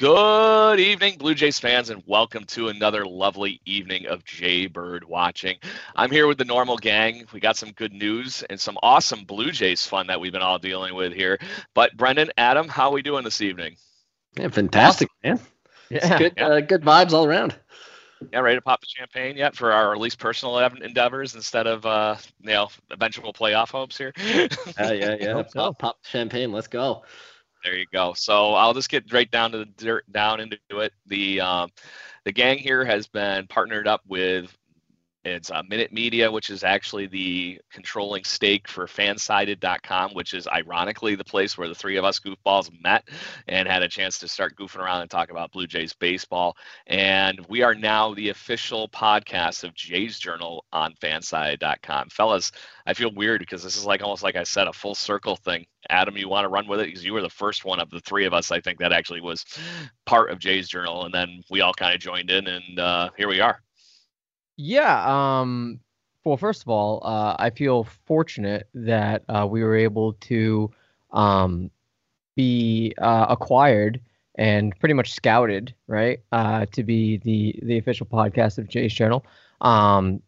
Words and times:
Good 0.00 0.80
evening, 0.80 1.18
Blue 1.18 1.34
Jays 1.34 1.58
fans, 1.58 1.90
and 1.90 2.02
welcome 2.06 2.44
to 2.44 2.68
another 2.68 3.04
lovely 3.04 3.60
evening 3.66 4.06
of 4.06 4.24
Jay 4.24 4.66
Bird 4.66 5.04
watching. 5.04 5.58
I'm 5.94 6.10
here 6.10 6.26
with 6.26 6.38
the 6.38 6.46
normal 6.46 6.78
gang. 6.78 7.26
We 7.34 7.38
got 7.40 7.58
some 7.58 7.72
good 7.72 7.92
news 7.92 8.42
and 8.48 8.58
some 8.58 8.78
awesome 8.82 9.24
Blue 9.24 9.52
Jays 9.52 9.84
fun 9.84 10.06
that 10.06 10.18
we've 10.18 10.32
been 10.32 10.40
all 10.40 10.58
dealing 10.58 10.94
with 10.94 11.12
here. 11.12 11.38
But 11.74 11.98
Brendan, 11.98 12.30
Adam, 12.38 12.66
how 12.66 12.88
are 12.88 12.94
we 12.94 13.02
doing 13.02 13.24
this 13.24 13.42
evening? 13.42 13.76
Yeah, 14.38 14.48
fantastic, 14.48 15.10
man. 15.22 15.38
Yeah, 15.90 16.18
good, 16.18 16.32
yeah. 16.34 16.46
Uh, 16.46 16.60
good 16.60 16.80
vibes 16.80 17.12
all 17.12 17.26
around. 17.26 17.54
Yeah, 18.32 18.38
ready 18.40 18.56
to 18.56 18.62
pop 18.62 18.80
the 18.80 18.86
champagne 18.86 19.36
yet 19.36 19.54
for 19.54 19.70
our 19.70 19.92
at 19.92 20.00
least 20.00 20.18
personal 20.18 20.58
endeavors 20.60 21.34
instead 21.34 21.66
of 21.66 21.84
uh, 21.84 22.16
you 22.40 22.52
know 22.52 22.68
eventual 22.90 23.34
playoff 23.34 23.70
hopes 23.72 23.98
here. 23.98 24.14
uh, 24.16 24.92
yeah, 24.92 25.16
yeah. 25.20 25.42
Pop, 25.54 25.78
pop 25.78 25.98
champagne. 26.06 26.52
Let's 26.52 26.68
go. 26.68 27.02
There 27.64 27.76
you 27.76 27.86
go. 27.92 28.14
So 28.14 28.54
I'll 28.54 28.72
just 28.72 28.88
get 28.88 29.12
right 29.12 29.30
down 29.30 29.52
to 29.52 29.58
the 29.58 29.64
dirt, 29.66 30.10
down 30.12 30.40
into 30.40 30.56
it. 30.70 30.92
The 31.06 31.40
um, 31.40 31.70
the 32.24 32.32
gang 32.32 32.58
here 32.58 32.84
has 32.84 33.06
been 33.06 33.46
partnered 33.48 33.86
up 33.86 34.02
with 34.06 34.56
it's 35.24 35.50
uh, 35.50 35.62
Minute 35.68 35.92
Media, 35.92 36.30
which 36.30 36.48
is 36.48 36.64
actually 36.64 37.06
the 37.06 37.60
controlling 37.70 38.24
stake 38.24 38.66
for 38.66 38.86
fansided.com, 38.86 40.14
which 40.14 40.32
is 40.32 40.48
ironically 40.48 41.14
the 41.14 41.24
place 41.24 41.58
where 41.58 41.68
the 41.68 41.74
three 41.74 41.96
of 41.96 42.04
us 42.04 42.18
goofballs 42.18 42.70
met 42.82 43.06
and 43.46 43.68
had 43.68 43.82
a 43.82 43.88
chance 43.88 44.18
to 44.18 44.28
start 44.28 44.56
goofing 44.56 44.78
around 44.78 45.02
and 45.02 45.10
talk 45.10 45.30
about 45.30 45.52
Blue 45.52 45.66
Jays 45.66 45.92
baseball. 45.92 46.56
And 46.86 47.44
we 47.50 47.62
are 47.62 47.74
now 47.74 48.14
the 48.14 48.30
official 48.30 48.88
podcast 48.88 49.62
of 49.62 49.74
Jays 49.74 50.18
Journal 50.18 50.64
on 50.72 50.94
fansided.com. 51.02 52.08
Fellas, 52.08 52.52
I 52.86 52.94
feel 52.94 53.12
weird 53.14 53.40
because 53.40 53.62
this 53.62 53.76
is 53.76 53.84
like 53.84 54.02
almost 54.02 54.22
like 54.22 54.36
I 54.36 54.42
said, 54.44 54.68
a 54.68 54.72
full 54.72 54.94
circle 54.94 55.36
thing. 55.36 55.66
Adam, 55.90 56.16
you 56.16 56.30
want 56.30 56.44
to 56.44 56.48
run 56.48 56.66
with 56.66 56.80
it 56.80 56.86
because 56.86 57.04
you 57.04 57.12
were 57.12 57.22
the 57.22 57.28
first 57.28 57.66
one 57.66 57.80
of 57.80 57.90
the 57.90 58.00
three 58.00 58.24
of 58.24 58.32
us, 58.32 58.50
I 58.50 58.60
think, 58.60 58.78
that 58.78 58.92
actually 58.92 59.20
was 59.20 59.44
part 60.06 60.30
of 60.30 60.38
Jays 60.38 60.68
Journal. 60.68 61.04
And 61.04 61.12
then 61.12 61.42
we 61.50 61.60
all 61.60 61.74
kind 61.74 61.94
of 61.94 62.00
joined 62.00 62.30
in, 62.30 62.46
and 62.46 62.78
uh, 62.78 63.10
here 63.16 63.28
we 63.28 63.40
are. 63.40 63.60
Yeah. 64.56 65.40
Um, 65.40 65.80
well, 66.24 66.36
first 66.36 66.62
of 66.62 66.68
all, 66.68 67.00
uh, 67.04 67.36
I 67.38 67.50
feel 67.50 67.84
fortunate 68.06 68.68
that 68.74 69.22
uh, 69.28 69.46
we 69.48 69.62
were 69.62 69.76
able 69.76 70.14
to 70.14 70.70
um, 71.12 71.70
be 72.36 72.92
uh, 72.98 73.26
acquired 73.28 74.00
and 74.36 74.78
pretty 74.78 74.94
much 74.94 75.12
scouted, 75.12 75.74
right, 75.86 76.20
uh, 76.32 76.66
to 76.72 76.84
be 76.84 77.18
the 77.18 77.58
the 77.62 77.78
official 77.78 78.06
podcast 78.06 78.58
of 78.58 78.68
Jay's 78.68 78.92
Journal. 78.92 79.24
Um, 79.60 80.22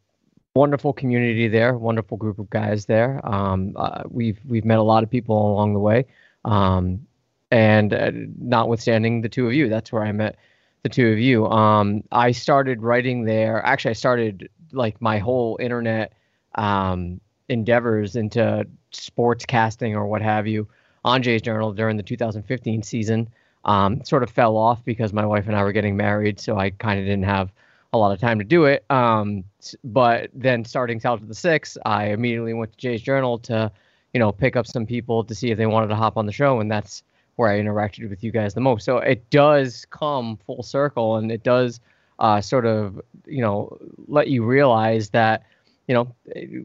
wonderful 0.55 0.93
community 0.93 1.49
there, 1.49 1.77
wonderful 1.77 2.17
group 2.17 2.39
of 2.39 2.51
guys 2.51 2.87
there. 2.87 3.21
Um, 3.25 3.75
uh, 3.77 4.03
we've 4.09 4.39
we've 4.47 4.65
met 4.65 4.79
a 4.79 4.83
lot 4.83 5.03
of 5.03 5.11
people 5.11 5.53
along 5.53 5.75
the 5.75 5.81
way, 5.81 6.07
um, 6.45 7.07
and 7.51 7.93
uh, 7.95 8.11
notwithstanding 8.39 9.21
the 9.23 9.29
two 9.29 9.47
of 9.47 9.55
you, 9.55 9.69
that's 9.69 9.93
where 9.93 10.03
I 10.03 10.13
met 10.13 10.37
the 10.83 10.89
two 10.89 11.09
of 11.09 11.19
you. 11.19 11.47
Um, 11.47 12.03
I 12.11 12.33
started 12.33 12.83
writing 12.83 13.25
there. 13.25 13.65
Actually, 13.65 13.91
I 13.91 13.95
started 13.95 14.49
like 14.73 15.01
my 15.01 15.19
whole 15.19 15.57
internet 15.61 16.13
um, 16.55 17.21
endeavors 17.49 18.17
into 18.17 18.67
sports 18.91 19.45
casting 19.45 19.95
or 19.95 20.07
what 20.07 20.23
have 20.23 20.47
you 20.47 20.69
on 21.05 21.23
Jay's 21.23 21.43
Journal 21.43 21.73
during 21.73 21.97
the 21.97 22.03
2015 22.03 22.83
season. 22.83 23.29
Um, 23.65 24.05
sort 24.05 24.25
of 24.25 24.31
fell 24.31 24.57
off 24.57 24.85
because 24.85 25.13
my 25.13 25.25
wife 25.25 25.47
and 25.47 25.55
I 25.55 25.63
were 25.63 25.73
getting 25.73 25.97
married, 25.97 26.41
so 26.41 26.59
I 26.59 26.71
kind 26.71 26.99
of 26.99 27.07
didn't 27.07 27.25
have 27.25 27.53
a 27.93 27.99
lot 27.99 28.11
of 28.11 28.19
time 28.19 28.39
to 28.39 28.45
do 28.45 28.65
it. 28.65 28.85
Um, 28.91 29.45
but 29.85 30.31
then 30.35 30.65
starting 30.65 30.99
South 30.99 31.21
of 31.21 31.29
the 31.29 31.35
Six, 31.35 31.79
I 31.85 32.07
immediately 32.07 32.55
went 32.55 32.73
to 32.73 32.79
Jay's 32.79 33.03
Journal 33.03 33.39
to, 33.41 33.71
you 34.13 34.19
know, 34.19 34.33
pick 34.33 34.57
up 34.57 34.67
some 34.67 34.85
people 34.85 35.23
to 35.23 35.35
see 35.35 35.53
if 35.53 35.59
they 35.59 35.67
wanted 35.67 35.89
to 35.89 35.95
hop 35.95 36.17
on 36.17 36.27
the 36.27 36.33
show, 36.33 36.59
and 36.59 36.71
that's 36.71 37.05
where 37.37 37.51
I 37.51 37.61
interacted 37.61 38.09
with 38.09 38.23
you 38.23 38.31
guys 38.31 38.55
the 38.55 38.61
most. 38.61 38.85
So 38.85 38.99
it 38.99 39.29
does 39.31 39.87
come 39.91 40.39
full 40.47 40.63
circle, 40.63 41.17
and 41.17 41.31
it 41.31 41.43
does 41.43 41.81
uh, 42.19 42.41
sort 42.41 42.67
of 42.67 43.01
you 43.27 43.41
know 43.41 43.77
let 44.09 44.29
you 44.29 44.45
realize 44.45 45.11
that 45.11 45.45
you 45.87 45.95
know 45.95 46.15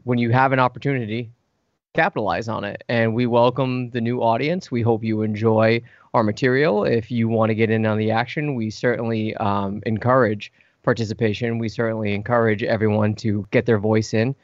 when 0.04 0.18
you 0.18 0.30
have 0.30 0.52
an 0.52 0.58
opportunity, 0.58 1.30
capitalize 1.94 2.48
on 2.48 2.64
it. 2.64 2.84
And 2.88 3.14
we 3.14 3.26
welcome 3.26 3.90
the 3.90 4.00
new 4.00 4.20
audience. 4.20 4.70
We 4.70 4.82
hope 4.82 5.02
you 5.02 5.22
enjoy 5.22 5.82
our 6.14 6.22
material. 6.22 6.84
If 6.84 7.10
you 7.10 7.28
want 7.28 7.50
to 7.50 7.54
get 7.54 7.70
in 7.70 7.86
on 7.86 7.98
the 7.98 8.10
action, 8.10 8.54
we 8.54 8.70
certainly 8.70 9.34
um, 9.36 9.82
encourage 9.86 10.52
participation. 10.82 11.58
We 11.58 11.68
certainly 11.68 12.14
encourage 12.14 12.62
everyone 12.62 13.14
to 13.16 13.46
get 13.50 13.66
their 13.66 13.78
voice 13.78 14.14
in. 14.14 14.34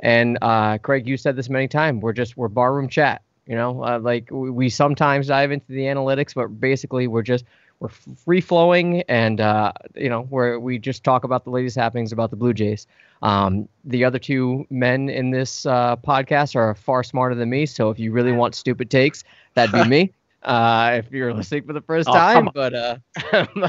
And 0.00 0.38
uh, 0.42 0.78
Craig, 0.78 1.06
you 1.06 1.16
said 1.16 1.36
this 1.36 1.48
many 1.48 1.68
times. 1.68 2.02
We're 2.02 2.12
just 2.12 2.36
we're 2.36 2.48
barroom 2.48 2.88
chat. 2.88 3.22
You 3.46 3.56
know, 3.56 3.84
uh, 3.84 3.98
like 3.98 4.30
we, 4.30 4.50
we, 4.50 4.68
sometimes 4.70 5.26
dive 5.26 5.52
into 5.52 5.66
the 5.68 5.82
analytics, 5.82 6.34
but 6.34 6.48
basically 6.48 7.06
we're 7.06 7.22
just 7.22 7.44
we're 7.78 7.88
free 7.88 8.40
flowing, 8.40 9.02
and 9.02 9.40
uh, 9.40 9.72
you 9.94 10.08
know, 10.08 10.22
where 10.22 10.58
we 10.58 10.78
just 10.78 11.04
talk 11.04 11.24
about 11.24 11.44
the 11.44 11.50
latest 11.50 11.76
happenings 11.76 12.12
about 12.12 12.30
the 12.30 12.36
Blue 12.36 12.54
Jays. 12.54 12.86
Um, 13.22 13.68
the 13.84 14.04
other 14.04 14.18
two 14.18 14.66
men 14.70 15.08
in 15.08 15.30
this 15.30 15.66
uh, 15.66 15.96
podcast 15.96 16.56
are 16.56 16.74
far 16.74 17.02
smarter 17.02 17.34
than 17.34 17.50
me, 17.50 17.66
so 17.66 17.90
if 17.90 17.98
you 17.98 18.12
really 18.12 18.32
want 18.32 18.54
stupid 18.54 18.90
takes, 18.90 19.24
that'd 19.54 19.72
be 19.72 19.84
me. 19.88 20.12
Uh, 20.44 21.00
if 21.02 21.10
you're 21.10 21.32
listening 21.32 21.64
for 21.64 21.72
the 21.72 21.80
first 21.80 22.06
oh, 22.06 22.12
time, 22.12 22.50
but 22.52 22.74
uh, 22.74 22.98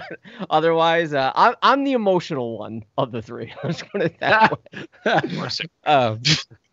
otherwise, 0.49 1.13
uh, 1.13 1.31
I'm 1.33 1.55
I'm 1.61 1.83
the 1.85 1.93
emotional 1.93 2.57
one 2.57 2.83
of 2.97 3.13
the 3.13 3.21
three. 3.21 3.53
Let's 3.63 3.81
put 3.81 4.01
it 4.01 4.19
that 4.19 4.51
way. 4.51 4.87
um, 5.85 6.21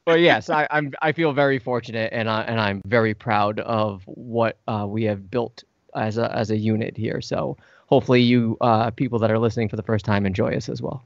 but 0.04 0.20
yes, 0.20 0.50
I, 0.50 0.66
am 0.70 0.92
I 1.02 1.12
feel 1.12 1.32
very 1.32 1.58
fortunate, 1.58 2.12
and 2.12 2.28
I 2.28 2.42
and 2.42 2.60
I'm 2.60 2.82
very 2.86 3.14
proud 3.14 3.60
of 3.60 4.02
what 4.06 4.58
uh, 4.66 4.86
we 4.88 5.04
have 5.04 5.30
built 5.30 5.64
as 5.94 6.18
a 6.18 6.34
as 6.34 6.50
a 6.50 6.56
unit 6.56 6.96
here. 6.96 7.20
So 7.20 7.56
hopefully, 7.86 8.22
you 8.22 8.56
uh, 8.60 8.90
people 8.90 9.18
that 9.20 9.30
are 9.30 9.38
listening 9.38 9.68
for 9.68 9.76
the 9.76 9.82
first 9.82 10.04
time 10.04 10.26
enjoy 10.26 10.56
us 10.56 10.68
as 10.68 10.82
well. 10.82 11.04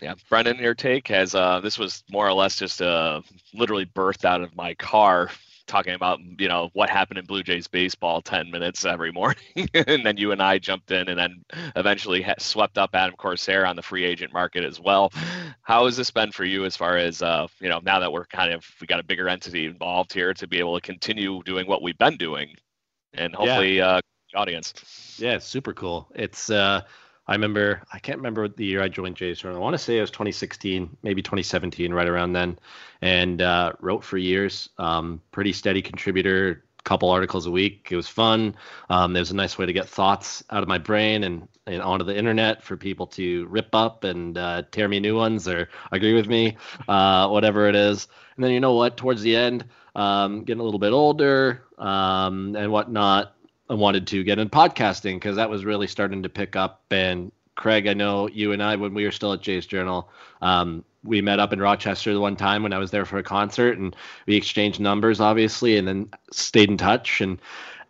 Yeah, 0.00 0.14
Brendan, 0.28 0.58
your 0.58 0.74
take 0.74 1.08
has 1.08 1.34
uh, 1.34 1.60
this 1.60 1.78
was 1.78 2.04
more 2.10 2.26
or 2.26 2.32
less 2.32 2.56
just 2.56 2.82
uh, 2.82 3.20
literally 3.54 3.86
birthed 3.86 4.24
out 4.24 4.42
of 4.42 4.54
my 4.56 4.74
car 4.74 5.30
talking 5.68 5.94
about 5.94 6.18
you 6.38 6.48
know 6.48 6.70
what 6.72 6.90
happened 6.90 7.18
in 7.18 7.24
Blue 7.24 7.42
Jays 7.42 7.68
baseball 7.68 8.20
10 8.20 8.50
minutes 8.50 8.84
every 8.84 9.12
morning, 9.12 9.42
and 9.74 10.04
then 10.04 10.16
you 10.16 10.32
and 10.32 10.42
I 10.42 10.58
jumped 10.58 10.90
in, 10.90 11.08
and 11.08 11.18
then 11.18 11.44
eventually 11.76 12.26
swept 12.38 12.78
up 12.78 12.90
Adam 12.94 13.14
Corsair 13.16 13.66
on 13.66 13.76
the 13.76 13.82
free 13.82 14.04
agent 14.04 14.32
market 14.32 14.64
as 14.64 14.80
well. 14.80 15.12
How 15.62 15.84
has 15.84 15.96
this 15.96 16.10
been 16.10 16.32
for 16.32 16.44
you 16.44 16.64
as 16.64 16.76
far 16.76 16.96
as 16.96 17.22
uh, 17.22 17.46
you 17.60 17.68
know 17.68 17.80
now 17.84 18.00
that 18.00 18.12
we're 18.12 18.26
kind 18.26 18.52
of 18.52 18.64
we 18.80 18.86
got 18.86 19.00
a 19.00 19.04
bigger 19.04 19.28
entity 19.28 19.66
involved 19.66 20.12
here 20.12 20.34
to 20.34 20.46
be 20.46 20.58
able 20.58 20.74
to 20.74 20.80
continue 20.80 21.42
doing 21.44 21.66
what 21.66 21.82
we've 21.82 21.98
been 21.98 22.16
doing, 22.16 22.56
and 23.14 23.34
hopefully 23.34 23.76
yeah. 23.76 23.86
uh, 23.86 24.00
audience. 24.34 25.16
Yeah, 25.18 25.38
super 25.38 25.72
cool. 25.72 26.08
It's 26.14 26.50
uh, 26.50 26.82
I 27.28 27.34
remember 27.34 27.82
I 27.92 27.98
can't 27.98 28.18
remember 28.18 28.48
the 28.48 28.64
year 28.64 28.82
I 28.82 28.88
joined 28.88 29.16
Journal. 29.16 29.56
I 29.56 29.60
want 29.60 29.74
to 29.74 29.78
say 29.78 29.98
it 29.98 30.00
was 30.00 30.10
2016, 30.10 30.96
maybe 31.02 31.22
2017, 31.22 31.92
right 31.92 32.08
around 32.08 32.32
then, 32.32 32.58
and 33.02 33.42
uh, 33.42 33.72
wrote 33.80 34.02
for 34.02 34.16
years. 34.16 34.70
Um, 34.78 35.20
pretty 35.30 35.52
steady 35.52 35.82
contributor, 35.82 36.64
couple 36.88 37.10
articles 37.10 37.44
a 37.44 37.50
week. 37.50 37.88
It 37.90 37.96
was 37.96 38.08
fun. 38.08 38.56
Um, 38.88 39.14
it 39.14 39.18
was 39.18 39.30
a 39.30 39.36
nice 39.36 39.58
way 39.58 39.66
to 39.66 39.74
get 39.74 39.86
thoughts 39.86 40.42
out 40.48 40.62
of 40.62 40.68
my 40.68 40.78
brain 40.78 41.24
and, 41.24 41.46
and 41.66 41.82
onto 41.82 42.04
the 42.04 42.16
internet 42.16 42.62
for 42.62 42.78
people 42.78 43.06
to 43.08 43.46
rip 43.48 43.74
up 43.74 44.04
and 44.04 44.38
uh, 44.38 44.62
tear 44.70 44.88
me 44.88 44.98
new 44.98 45.14
ones 45.14 45.46
or 45.46 45.68
agree 45.92 46.14
with 46.14 46.28
me, 46.28 46.56
uh, 46.88 47.28
whatever 47.28 47.68
it 47.68 47.76
is. 47.76 48.08
And 48.36 48.44
then 48.44 48.52
you 48.52 48.60
know 48.60 48.72
what? 48.72 48.96
Towards 48.96 49.20
the 49.20 49.36
end, 49.36 49.66
um, 49.94 50.44
getting 50.44 50.60
a 50.60 50.64
little 50.64 50.80
bit 50.80 50.92
older 50.92 51.64
um, 51.76 52.56
and 52.56 52.72
whatnot, 52.72 53.34
I 53.70 53.74
wanted 53.74 54.06
to 54.08 54.24
get 54.24 54.38
in 54.38 54.48
podcasting 54.48 55.16
because 55.16 55.36
that 55.36 55.50
was 55.50 55.64
really 55.64 55.86
starting 55.86 56.22
to 56.22 56.28
pick 56.28 56.56
up. 56.56 56.82
And 56.90 57.32
Craig, 57.54 57.86
I 57.86 57.94
know 57.94 58.28
you 58.28 58.52
and 58.52 58.62
I, 58.62 58.76
when 58.76 58.94
we 58.94 59.04
were 59.04 59.10
still 59.10 59.32
at 59.32 59.42
Jays 59.42 59.66
Journal, 59.66 60.08
um, 60.40 60.84
we 61.04 61.20
met 61.20 61.40
up 61.40 61.52
in 61.52 61.60
Rochester 61.60 62.12
the 62.12 62.20
one 62.20 62.36
time 62.36 62.62
when 62.62 62.72
I 62.72 62.78
was 62.78 62.90
there 62.90 63.04
for 63.04 63.18
a 63.18 63.22
concert, 63.22 63.78
and 63.78 63.94
we 64.26 64.36
exchanged 64.36 64.80
numbers, 64.80 65.20
obviously, 65.20 65.76
and 65.76 65.86
then 65.86 66.08
stayed 66.32 66.70
in 66.70 66.76
touch. 66.76 67.20
And 67.20 67.40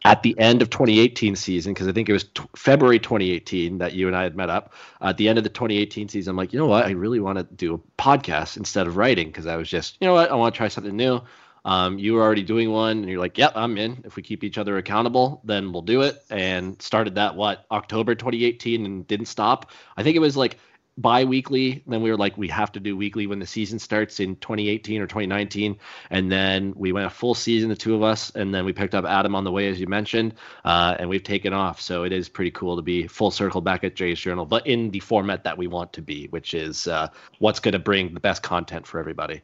at 0.04 0.22
the 0.22 0.38
end 0.38 0.62
of 0.62 0.70
2018 0.70 1.36
season, 1.36 1.74
because 1.74 1.88
I 1.88 1.92
think 1.92 2.08
it 2.08 2.12
was 2.12 2.24
t- 2.24 2.42
February 2.54 2.98
2018 2.98 3.78
that 3.78 3.94
you 3.94 4.06
and 4.06 4.16
I 4.16 4.22
had 4.22 4.36
met 4.36 4.50
up. 4.50 4.72
Uh, 5.00 5.06
at 5.06 5.16
the 5.16 5.28
end 5.28 5.38
of 5.38 5.44
the 5.44 5.50
2018 5.50 6.08
season, 6.08 6.30
I'm 6.30 6.36
like, 6.36 6.52
you 6.52 6.58
know 6.58 6.66
what? 6.66 6.86
I 6.86 6.90
really 6.90 7.20
want 7.20 7.38
to 7.38 7.44
do 7.44 7.74
a 7.74 8.02
podcast 8.02 8.56
instead 8.56 8.86
of 8.86 8.96
writing 8.96 9.28
because 9.28 9.46
I 9.46 9.56
was 9.56 9.68
just, 9.68 9.96
you 10.00 10.06
know 10.06 10.14
what? 10.14 10.30
I 10.30 10.34
want 10.34 10.54
to 10.54 10.56
try 10.56 10.68
something 10.68 10.96
new. 10.96 11.20
Um, 11.68 11.98
you 11.98 12.14
were 12.14 12.22
already 12.22 12.44
doing 12.44 12.70
one, 12.70 12.96
and 12.98 13.08
you're 13.10 13.20
like, 13.20 13.36
"Yep, 13.36 13.52
I'm 13.54 13.76
in." 13.76 14.00
If 14.04 14.16
we 14.16 14.22
keep 14.22 14.42
each 14.42 14.56
other 14.56 14.78
accountable, 14.78 15.42
then 15.44 15.70
we'll 15.70 15.82
do 15.82 16.00
it. 16.00 16.16
And 16.30 16.80
started 16.80 17.16
that 17.16 17.36
what 17.36 17.66
October 17.70 18.14
2018, 18.14 18.86
and 18.86 19.06
didn't 19.06 19.26
stop. 19.26 19.70
I 19.94 20.02
think 20.02 20.16
it 20.16 20.20
was 20.20 20.34
like 20.34 20.58
bi-weekly 20.98 21.80
then 21.86 22.02
we 22.02 22.10
were 22.10 22.16
like 22.16 22.36
we 22.36 22.48
have 22.48 22.72
to 22.72 22.80
do 22.80 22.96
weekly 22.96 23.28
when 23.28 23.38
the 23.38 23.46
season 23.46 23.78
starts 23.78 24.18
in 24.18 24.34
2018 24.34 25.00
or 25.00 25.06
2019 25.06 25.78
and 26.10 26.32
then 26.32 26.72
we 26.74 26.90
went 26.90 27.06
a 27.06 27.10
full 27.10 27.36
season 27.36 27.68
the 27.68 27.76
two 27.76 27.94
of 27.94 28.02
us 28.02 28.30
and 28.34 28.52
then 28.52 28.64
we 28.64 28.72
picked 28.72 28.96
up 28.96 29.04
adam 29.04 29.36
on 29.36 29.44
the 29.44 29.52
way 29.52 29.68
as 29.68 29.78
you 29.78 29.86
mentioned 29.86 30.34
uh, 30.64 30.96
and 30.98 31.08
we've 31.08 31.22
taken 31.22 31.52
off 31.52 31.80
so 31.80 32.02
it 32.02 32.12
is 32.12 32.28
pretty 32.28 32.50
cool 32.50 32.74
to 32.74 32.82
be 32.82 33.06
full 33.06 33.30
circle 33.30 33.60
back 33.60 33.84
at 33.84 33.94
jay's 33.94 34.18
journal 34.18 34.44
but 34.44 34.66
in 34.66 34.90
the 34.90 34.98
format 34.98 35.44
that 35.44 35.56
we 35.56 35.68
want 35.68 35.92
to 35.92 36.02
be 36.02 36.26
which 36.30 36.52
is 36.52 36.88
uh, 36.88 37.06
what's 37.38 37.60
going 37.60 37.72
to 37.72 37.78
bring 37.78 38.12
the 38.12 38.18
best 38.18 38.42
content 38.42 38.84
for 38.84 38.98
everybody 38.98 39.40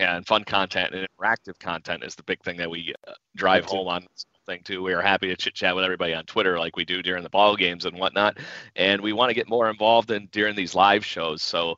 and 0.00 0.26
fun 0.26 0.44
content 0.44 0.94
and 0.94 1.06
interactive 1.06 1.58
content 1.58 2.04
is 2.04 2.14
the 2.14 2.22
big 2.22 2.42
thing 2.42 2.56
that 2.56 2.70
we 2.70 2.94
uh, 3.06 3.12
drive 3.36 3.64
home 3.64 3.88
on 3.88 4.06
thing 4.46 4.60
too. 4.64 4.82
We 4.82 4.92
are 4.94 5.02
happy 5.02 5.28
to 5.28 5.36
chit 5.36 5.54
chat 5.54 5.74
with 5.74 5.84
everybody 5.84 6.14
on 6.14 6.24
Twitter 6.24 6.58
like 6.58 6.76
we 6.76 6.84
do 6.84 7.02
during 7.02 7.22
the 7.22 7.30
ball 7.30 7.56
games 7.56 7.84
and 7.84 7.98
whatnot, 7.98 8.38
and 8.76 9.00
we 9.00 9.12
want 9.12 9.30
to 9.30 9.34
get 9.34 9.48
more 9.48 9.70
involved 9.70 10.10
in 10.10 10.28
during 10.32 10.56
these 10.56 10.74
live 10.74 11.04
shows. 11.04 11.42
So, 11.42 11.76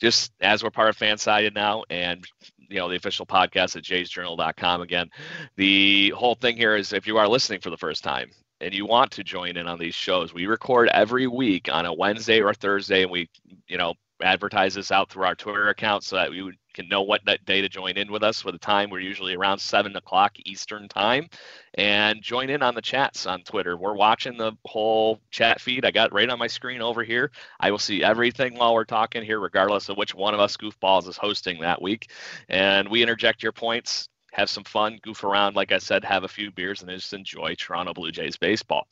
just 0.00 0.32
as 0.40 0.62
we're 0.62 0.70
part 0.70 0.90
of 0.90 0.98
Fansided 0.98 1.54
now, 1.54 1.84
and 1.90 2.26
you 2.58 2.78
know 2.78 2.88
the 2.88 2.96
official 2.96 3.26
podcast 3.26 3.76
at 3.76 3.84
jaysjournal.com 3.84 4.82
again, 4.82 5.08
the 5.56 6.10
whole 6.10 6.34
thing 6.34 6.56
here 6.56 6.76
is 6.76 6.92
if 6.92 7.06
you 7.06 7.16
are 7.16 7.28
listening 7.28 7.60
for 7.60 7.70
the 7.70 7.76
first 7.76 8.04
time 8.04 8.30
and 8.60 8.74
you 8.74 8.84
want 8.84 9.10
to 9.12 9.24
join 9.24 9.56
in 9.56 9.66
on 9.66 9.78
these 9.78 9.94
shows, 9.94 10.34
we 10.34 10.46
record 10.46 10.88
every 10.92 11.26
week 11.26 11.68
on 11.72 11.86
a 11.86 11.92
Wednesday 11.92 12.40
or 12.40 12.52
Thursday, 12.52 13.02
and 13.02 13.10
we 13.10 13.28
you 13.66 13.78
know 13.78 13.94
advertise 14.22 14.74
this 14.74 14.92
out 14.92 15.10
through 15.10 15.24
our 15.24 15.34
Twitter 15.34 15.68
account 15.68 16.04
so 16.04 16.16
that 16.16 16.32
you 16.32 16.52
can 16.74 16.88
know 16.88 17.02
what 17.02 17.22
day 17.44 17.60
to 17.60 17.68
join 17.68 17.96
in 17.96 18.10
with 18.12 18.22
us 18.22 18.40
for 18.40 18.52
the 18.52 18.58
time. 18.58 18.90
We're 18.90 19.00
usually 19.00 19.34
around 19.34 19.58
seven 19.58 19.96
o'clock 19.96 20.36
Eastern 20.44 20.88
time, 20.88 21.28
and 21.74 22.22
join 22.22 22.50
in 22.50 22.62
on 22.62 22.74
the 22.74 22.82
chats 22.82 23.26
on 23.26 23.42
Twitter. 23.42 23.76
We're 23.76 23.94
watching 23.94 24.36
the 24.36 24.52
whole 24.64 25.20
chat 25.30 25.60
feed. 25.60 25.84
I 25.84 25.90
got 25.90 26.12
right 26.12 26.28
on 26.28 26.38
my 26.38 26.46
screen 26.46 26.80
over 26.82 27.02
here. 27.02 27.30
I 27.58 27.70
will 27.70 27.78
see 27.78 28.02
everything 28.02 28.56
while 28.56 28.74
we're 28.74 28.84
talking 28.84 29.24
here, 29.24 29.40
regardless 29.40 29.88
of 29.88 29.96
which 29.96 30.14
one 30.14 30.34
of 30.34 30.40
us 30.40 30.56
goofballs 30.56 31.08
is 31.08 31.16
hosting 31.16 31.60
that 31.60 31.82
week. 31.82 32.10
And 32.48 32.88
we 32.88 33.02
interject 33.02 33.42
your 33.42 33.52
points. 33.52 34.08
Have 34.32 34.48
some 34.48 34.64
fun, 34.64 35.00
goof 35.02 35.24
around, 35.24 35.56
like 35.56 35.72
I 35.72 35.78
said, 35.78 36.04
have 36.04 36.22
a 36.22 36.28
few 36.28 36.52
beers, 36.52 36.82
and 36.82 36.90
just 36.90 37.12
enjoy 37.12 37.56
Toronto 37.56 37.92
Blue 37.92 38.12
Jays 38.12 38.36
baseball 38.36 38.86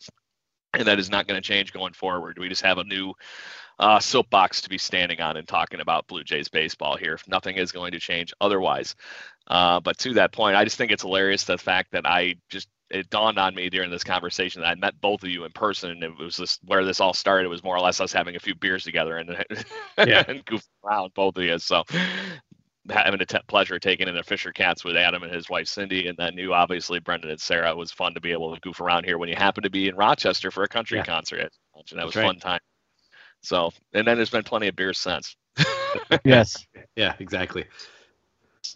and 0.75 0.87
that 0.87 0.99
is 0.99 1.11
not 1.11 1.27
going 1.27 1.41
to 1.41 1.47
change 1.47 1.73
going 1.73 1.93
forward. 1.93 2.39
We 2.39 2.49
just 2.49 2.63
have 2.63 2.79
a 2.79 2.85
new 2.85 3.15
uh, 3.79 4.01
soapbox 4.01 4.61
to 4.63 4.69
be 4.69 4.79
standing 4.79 5.21
on 5.21 5.37
and 5.37 5.47
talking 5.47 5.81
about 5.81 6.07
Blue 6.07 6.25
Jays 6.25 6.49
baseball 6.49 6.97
here. 6.97 7.19
Nothing 7.29 7.57
is 7.57 7.73
going 7.73 7.93
to 7.93 8.01
change 8.01 8.33
otherwise. 8.41 8.97
Uh, 9.47 9.81
but 9.81 9.97
to 9.99 10.15
that 10.15 10.33
point, 10.33 10.57
I 10.57 10.65
just 10.65 10.77
think 10.77 10.93
it's 10.93 11.03
hilarious 11.03 11.45
the 11.45 11.59
fact 11.59 11.93
that 11.93 12.07
I 12.07 12.37
just 12.49 12.69
it 12.91 13.11
dawned 13.11 13.39
on 13.39 13.55
me 13.55 13.69
during 13.69 13.91
this 13.91 14.05
conversation 14.05 14.63
that 14.63 14.69
I 14.69 14.75
met 14.75 14.99
both 15.01 15.23
of 15.23 15.29
you 15.29 15.45
in 15.45 15.53
person, 15.53 15.91
and 15.91 16.03
it 16.03 16.17
was 16.19 16.37
just 16.37 16.61
where 16.65 16.85
this 16.85 17.01
all 17.01 17.13
started. 17.13 17.45
It 17.45 17.51
was 17.51 17.63
more 17.63 17.77
or 17.77 17.81
less 17.81 18.01
us 18.01 18.13
having 18.13 18.37
a 18.37 18.41
few 18.41 18.55
beers 18.55 18.85
together 18.85 19.19
and 19.19 19.29
yeah. 19.99 20.25
and 20.27 20.45
goofing 20.47 20.69
around, 20.85 21.13
both 21.15 21.37
of 21.37 21.45
you. 21.45 21.59
So 21.59 21.85
having 22.91 23.21
a 23.21 23.27
t- 23.27 23.39
pleasure 23.47 23.79
taking 23.79 24.09
in 24.09 24.17
a 24.17 24.23
Fisher 24.23 24.53
Cats 24.53 24.85
with 24.85 24.97
Adam 24.97 25.23
and 25.23 25.35
his 25.35 25.49
wife 25.51 25.69
Cindy, 25.69 26.09
and 26.09 26.17
then 26.17 26.37
you 26.37 26.55
obviously 26.55 27.01
Brendan 27.01 27.31
and 27.31 27.41
Sarah. 27.41 27.71
It 27.71 27.77
was 27.77 27.93
fun 27.93 28.15
to 28.15 28.21
be 28.21 28.33
able 28.33 28.55
to 28.55 28.61
goof 28.61 28.81
around 28.81 29.05
here 29.05 29.19
when 29.19 29.29
you 29.29 29.37
happen 29.37 29.63
to 29.63 29.71
be 29.71 29.89
in 29.89 29.97
Rochester 29.97 30.51
for 30.51 30.63
a 30.63 30.69
country 30.69 30.99
yeah. 30.99 31.05
concert. 31.05 31.51
And 31.75 31.85
that 31.91 31.97
That's 31.97 32.07
was 32.07 32.17
right. 32.17 32.27
fun 32.27 32.39
time. 32.39 32.61
So, 33.43 33.71
and 33.93 34.07
then 34.07 34.17
there's 34.17 34.31
been 34.31 34.43
plenty 34.43 34.69
of 34.69 34.77
beers 34.77 34.99
since. 34.99 35.37
yes. 36.25 36.67
Yeah, 36.97 37.15
exactly. 37.19 37.65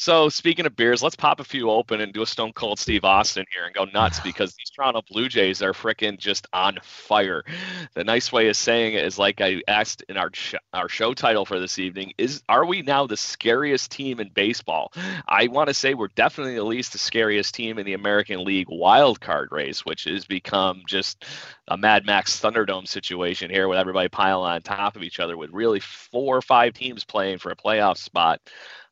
So 0.01 0.29
speaking 0.29 0.67
of 0.67 0.77
beers, 0.77 1.03
let's 1.03 1.17
pop 1.17 1.41
a 1.41 1.45
few 1.45 1.71
open 1.71 2.01
and 2.01 2.13
do 2.13 2.23
a 2.23 2.27
Stone 2.27 2.53
Cold 2.55 2.79
Steve 2.79 3.05
Austin 3.05 3.45
here 3.53 3.65
and 3.65 3.75
go 3.75 3.85
nuts 3.85 4.21
because 4.25 4.55
these 4.55 4.71
Toronto 4.71 5.03
Blue 5.11 5.29
Jays 5.29 5.63
are 5.63 5.73
freaking 5.73 6.19
just 6.19 6.47
on 6.53 6.79
fire. 6.83 7.45
The 7.95 8.05
nice 8.05 8.33
way 8.33 8.49
of 8.49 8.57
saying 8.57 8.95
it 8.95 9.05
is 9.05 9.19
like 9.19 9.41
I 9.41 9.61
asked 9.69 10.03
in 10.09 10.17
our 10.17 10.31
sh- 10.33 10.55
our 10.73 10.89
show 10.89 11.15
title 11.15 11.45
for 11.45 11.59
this 11.59 11.79
evening 11.79 12.13
is 12.19 12.43
are 12.49 12.65
we 12.65 12.83
now 12.83 13.07
the 13.07 13.17
scariest 13.17 13.91
team 13.91 14.21
in 14.21 14.31
baseball? 14.31 14.93
I 15.29 15.49
want 15.49 15.69
to 15.69 15.75
say 15.75 15.95
we're 15.95 16.09
definitely 16.09 16.57
at 16.57 16.65
least 16.65 16.93
the 16.93 16.99
scariest 16.99 17.55
team 17.55 17.79
in 17.79 17.87
the 17.87 17.95
American 17.95 18.45
League 18.45 18.69
wild 18.71 19.21
card 19.21 19.49
race, 19.53 19.85
which 19.85 20.05
has 20.05 20.25
become 20.25 20.83
just 20.87 21.25
a 21.69 21.77
Mad 21.77 22.05
Max 22.07 22.41
Thunderdome 22.41 22.89
situation 22.89 23.51
here 23.51 23.69
with 23.69 23.79
everybody 23.79 24.09
piling 24.09 24.53
on 24.53 24.63
top 24.63 24.97
of 24.97 25.03
each 25.03 25.21
other 25.21 25.37
with 25.37 25.51
really 25.51 25.81
four 25.81 26.37
or 26.37 26.43
five 26.43 26.75
teams 26.75 27.05
playing 27.05 27.39
for 27.39 27.51
a 27.51 27.57
playoff 27.57 27.99
spot. 27.99 28.41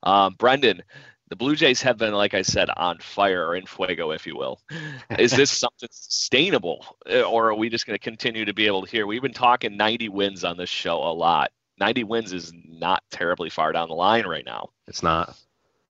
Um, 0.02 0.34
Brendan, 0.38 0.82
the 1.28 1.36
Blue 1.36 1.54
Jays 1.54 1.80
have 1.82 1.96
been, 1.96 2.12
like 2.12 2.34
I 2.34 2.42
said, 2.42 2.68
on 2.76 2.98
fire 2.98 3.46
or 3.46 3.54
in 3.54 3.64
fuego, 3.64 4.10
if 4.10 4.26
you 4.26 4.36
will. 4.36 4.60
Is 5.18 5.30
this 5.30 5.50
something 5.58 5.88
sustainable, 5.92 6.84
uh, 7.10 7.22
or 7.22 7.50
are 7.50 7.54
we 7.54 7.68
just 7.68 7.86
going 7.86 7.94
to 7.94 8.02
continue 8.02 8.44
to 8.44 8.54
be 8.54 8.66
able 8.66 8.82
to 8.82 8.90
hear? 8.90 9.06
We've 9.06 9.22
been 9.22 9.32
talking 9.32 9.76
90 9.76 10.08
wins 10.08 10.44
on 10.44 10.56
this 10.56 10.68
show 10.68 10.96
a 10.98 11.14
lot. 11.14 11.52
90 11.78 12.04
wins 12.04 12.32
is 12.32 12.52
not 12.68 13.02
terribly 13.10 13.48
far 13.48 13.72
down 13.72 13.88
the 13.88 13.94
line 13.94 14.26
right 14.26 14.44
now. 14.44 14.70
It's 14.86 15.02
not. 15.02 15.36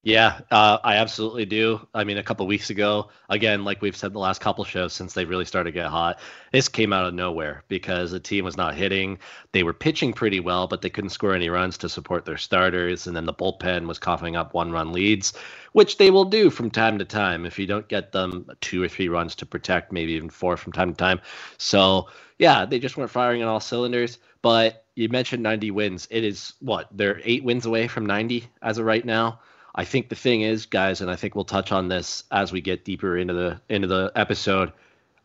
Yeah, 0.03 0.41
uh, 0.51 0.79
I 0.83 0.97
absolutely 0.97 1.45
do. 1.45 1.87
I 1.93 2.05
mean, 2.05 2.17
a 2.17 2.23
couple 2.23 2.47
weeks 2.47 2.71
ago, 2.71 3.11
again, 3.29 3.65
like 3.65 3.83
we've 3.83 3.95
said 3.97 4.15
the 4.15 4.19
last 4.19 4.41
couple 4.41 4.65
shows 4.65 4.95
since 4.95 5.13
they 5.13 5.27
really 5.27 5.45
started 5.45 5.73
to 5.73 5.79
get 5.79 5.91
hot, 5.91 6.21
this 6.53 6.71
came 6.71 6.95
out 6.95 7.05
of 7.05 7.13
nowhere 7.13 7.65
because 7.69 8.11
the 8.11 8.19
team 8.19 8.47
was 8.47 8.57
not 8.57 8.75
hitting. 8.75 9.19
They 9.53 9.63
were 9.63 9.75
pitching 9.75 10.15
pretty 10.15 10.41
well, 10.41 10.67
but 10.67 10.81
they 10.81 10.89
couldn't 10.89 11.11
score 11.11 11.35
any 11.35 11.51
runs 11.51 11.77
to 11.79 11.91
support 11.91 12.25
their 12.25 12.39
starters. 12.39 13.07
And 13.07 13.15
then 13.15 13.27
the 13.27 13.35
bullpen 13.35 13.87
was 13.87 13.99
coughing 13.99 14.37
up 14.37 14.55
one 14.55 14.73
run 14.73 14.91
leads, 14.93 15.35
which 15.73 15.99
they 15.99 16.11
will 16.11 16.25
do 16.25 16.49
from 16.49 16.71
time 16.71 16.99
to 16.99 17.05
time 17.05 17.45
if 17.45 17.59
you 17.59 17.67
don't 17.67 17.87
get 17.87 18.11
them 18.11 18.47
two 18.63 18.83
or 18.83 18.89
three 18.89 19.11
runs 19.11 19.35
to 19.37 19.45
protect, 19.47 19.93
maybe 19.93 20.13
even 20.13 20.31
four 20.31 20.57
from 20.57 20.73
time 20.73 20.93
to 20.93 20.97
time. 20.97 21.21
So, 21.59 22.09
yeah, 22.39 22.65
they 22.65 22.79
just 22.79 22.97
weren't 22.97 23.11
firing 23.11 23.43
on 23.43 23.49
all 23.49 23.61
cylinders. 23.61 24.17
But 24.41 24.87
you 24.95 25.11
mentioned 25.11 25.43
90 25.43 25.71
wins. 25.73 26.09
It 26.11 26.25
is 26.25 26.55
what? 26.61 26.89
They're 26.91 27.21
eight 27.23 27.45
wins 27.45 27.67
away 27.67 27.87
from 27.87 28.07
90 28.07 28.47
as 28.63 28.79
of 28.79 28.87
right 28.87 29.05
now. 29.05 29.41
I 29.75 29.85
think 29.85 30.09
the 30.09 30.17
thing 30.17 30.43
is, 30.43 30.67
guys, 30.67 31.01
and 31.01 31.11
I 31.11 31.17
think 31.17 31.35
we'll 31.35 31.45
touch 31.45 31.73
on 31.73 31.89
this 31.89 32.25
as 32.31 32.53
we 32.53 32.61
get 32.61 32.85
deeper 32.85 33.17
into 33.17 33.35
the 33.35 33.61
into 33.69 33.89
the 33.89 34.13
episode. 34.17 34.73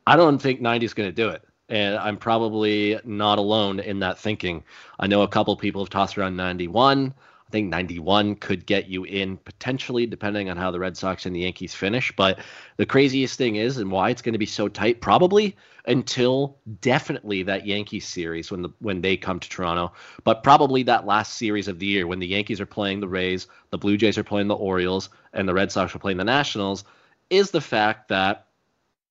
I 0.08 0.16
don't 0.16 0.40
think 0.40 0.62
90 0.62 0.86
is 0.86 0.94
going 0.94 1.10
to 1.10 1.16
do 1.16 1.30
it, 1.30 1.44
and 1.70 1.96
I'm 1.96 2.18
probably 2.18 3.00
not 3.04 3.40
alone 3.40 3.80
in 3.80 4.00
that 4.00 4.20
thinking. 4.20 4.64
I 5.00 5.08
know 5.08 5.24
a 5.24 5.28
couple 5.28 5.56
people 5.56 5.82
have 5.82 5.90
tossed 5.90 6.18
around 6.18 6.36
91. 6.36 7.14
I 7.48 7.52
think 7.52 7.70
91 7.70 8.36
could 8.36 8.66
get 8.66 8.88
you 8.88 9.04
in 9.04 9.38
potentially, 9.38 10.08
depending 10.08 10.50
on 10.50 10.58
how 10.58 10.72
the 10.72 10.80
Red 10.80 10.98
Sox 10.98 11.26
and 11.26 11.36
the 11.36 11.42
Yankees 11.42 11.76
finish. 11.76 12.12
But 12.16 12.40
the 12.78 12.86
craziest 12.88 13.38
thing 13.38 13.58
is, 13.58 13.78
and 13.78 13.92
why 13.92 14.10
it's 14.10 14.24
going 14.24 14.34
to 14.34 14.40
be 14.40 14.48
so 14.48 14.68
tight, 14.68 15.00
probably 15.00 15.56
until 15.88 16.58
definitely 16.82 17.44
that 17.44 17.68
Yankees 17.68 18.08
series 18.08 18.50
when 18.50 18.64
the 18.64 18.70
when 18.80 19.02
they 19.02 19.16
come 19.16 19.40
to 19.40 19.50
Toronto, 19.50 19.94
but 20.24 20.44
probably 20.44 20.82
that 20.84 21.06
last 21.06 21.38
series 21.38 21.68
of 21.68 21.78
the 21.78 21.86
year 21.86 22.08
when 22.08 22.20
the 22.20 22.28
Yankees 22.28 22.60
are 22.60 22.66
playing 22.66 23.00
the 23.00 23.08
Rays, 23.08 23.48
the 23.70 23.78
Blue 23.78 23.96
Jays 23.98 24.18
are 24.18 24.24
playing 24.24 24.48
the 24.48 24.56
Orioles, 24.56 25.10
and 25.34 25.48
the 25.48 25.54
Red 25.54 25.72
Sox 25.72 25.96
are 25.96 26.00
playing 26.00 26.18
the 26.18 26.24
Nationals. 26.24 26.84
is 27.30 27.52
the 27.52 27.62
fact 27.62 28.08
that 28.08 28.48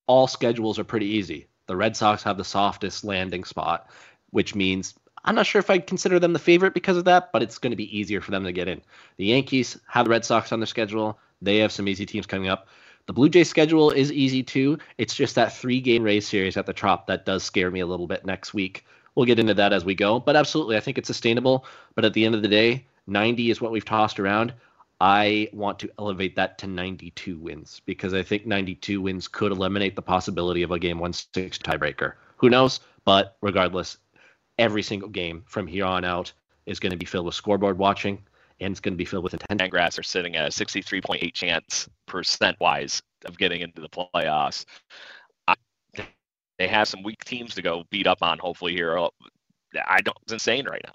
all 0.06 0.26
schedules 0.26 0.78
are 0.78 0.84
pretty 0.84 1.06
easy. 1.06 1.46
The 1.66 1.76
Red 1.76 1.96
Sox 1.96 2.22
have 2.24 2.36
the 2.36 2.44
softest 2.44 3.04
landing 3.04 3.44
spot, 3.44 3.88
which 4.30 4.54
means 4.54 4.94
I'm 5.24 5.34
not 5.34 5.46
sure 5.46 5.58
if 5.58 5.70
I'd 5.70 5.86
consider 5.86 6.18
them 6.18 6.32
the 6.32 6.38
favorite 6.38 6.74
because 6.74 6.96
of 6.96 7.06
that, 7.06 7.32
but 7.32 7.42
it's 7.42 7.58
going 7.58 7.70
to 7.70 7.76
be 7.76 7.98
easier 7.98 8.20
for 8.20 8.30
them 8.30 8.44
to 8.44 8.52
get 8.52 8.68
in. 8.68 8.82
The 9.16 9.26
Yankees 9.26 9.78
have 9.86 10.04
the 10.04 10.10
Red 10.10 10.24
Sox 10.24 10.52
on 10.52 10.60
their 10.60 10.66
schedule. 10.66 11.18
They 11.40 11.58
have 11.58 11.72
some 11.72 11.88
easy 11.88 12.04
teams 12.04 12.26
coming 12.26 12.48
up. 12.48 12.68
The 13.06 13.12
Blue 13.12 13.28
Jays 13.28 13.50
schedule 13.50 13.90
is 13.90 14.12
easy 14.12 14.42
too. 14.42 14.78
It's 14.98 15.14
just 15.14 15.34
that 15.34 15.54
three 15.54 15.80
game 15.80 16.02
Rays 16.02 16.26
series 16.26 16.56
at 16.56 16.66
the 16.66 16.72
top 16.72 17.06
that 17.06 17.26
does 17.26 17.42
scare 17.42 17.70
me 17.70 17.80
a 17.80 17.86
little 17.86 18.06
bit 18.06 18.24
next 18.24 18.54
week. 18.54 18.86
We'll 19.14 19.26
get 19.26 19.38
into 19.38 19.54
that 19.54 19.72
as 19.72 19.84
we 19.84 19.94
go. 19.94 20.20
But 20.20 20.36
absolutely, 20.36 20.76
I 20.76 20.80
think 20.80 20.98
it's 20.98 21.06
sustainable. 21.06 21.66
But 21.94 22.04
at 22.04 22.14
the 22.14 22.24
end 22.24 22.34
of 22.34 22.42
the 22.42 22.48
day, 22.48 22.86
90 23.06 23.50
is 23.50 23.60
what 23.60 23.72
we've 23.72 23.84
tossed 23.84 24.18
around. 24.18 24.54
I 25.00 25.48
want 25.52 25.78
to 25.80 25.90
elevate 25.98 26.36
that 26.36 26.56
to 26.58 26.66
92 26.66 27.36
wins 27.38 27.80
because 27.84 28.14
I 28.14 28.22
think 28.22 28.46
92 28.46 29.00
wins 29.02 29.28
could 29.28 29.52
eliminate 29.52 29.96
the 29.96 30.02
possibility 30.02 30.62
of 30.62 30.70
a 30.70 30.78
game 30.78 30.98
1 30.98 31.12
6 31.12 31.58
tiebreaker. 31.58 32.14
Who 32.38 32.48
knows? 32.48 32.80
But 33.04 33.36
regardless, 33.42 33.98
every 34.58 34.82
single 34.82 35.08
game 35.08 35.44
from 35.46 35.66
here 35.66 35.84
on 35.84 36.04
out 36.04 36.32
is 36.66 36.80
going 36.80 36.92
to 36.92 36.98
be 36.98 37.06
filled 37.06 37.26
with 37.26 37.34
scoreboard 37.34 37.78
watching 37.78 38.22
and 38.60 38.70
it's 38.70 38.80
going 38.80 38.94
to 38.94 38.98
be 38.98 39.04
filled 39.04 39.24
with 39.24 39.34
intent. 39.34 39.70
Grass 39.70 39.98
are 39.98 40.02
sitting 40.02 40.36
at 40.36 40.46
a 40.46 40.48
63.8 40.48 41.32
chance 41.32 41.88
percent 42.06 42.56
wise 42.60 43.02
of 43.24 43.36
getting 43.38 43.60
into 43.60 43.80
the 43.80 43.88
playoffs. 43.88 44.64
they 46.58 46.68
have 46.68 46.88
some 46.88 47.02
weak 47.02 47.24
teams 47.24 47.54
to 47.54 47.62
go 47.62 47.84
beat 47.90 48.06
up 48.06 48.18
on. 48.22 48.38
Hopefully 48.38 48.72
here, 48.72 48.96
I 49.86 50.00
don't. 50.00 50.16
It's 50.22 50.32
insane 50.32 50.66
right 50.66 50.82
now. 50.86 50.92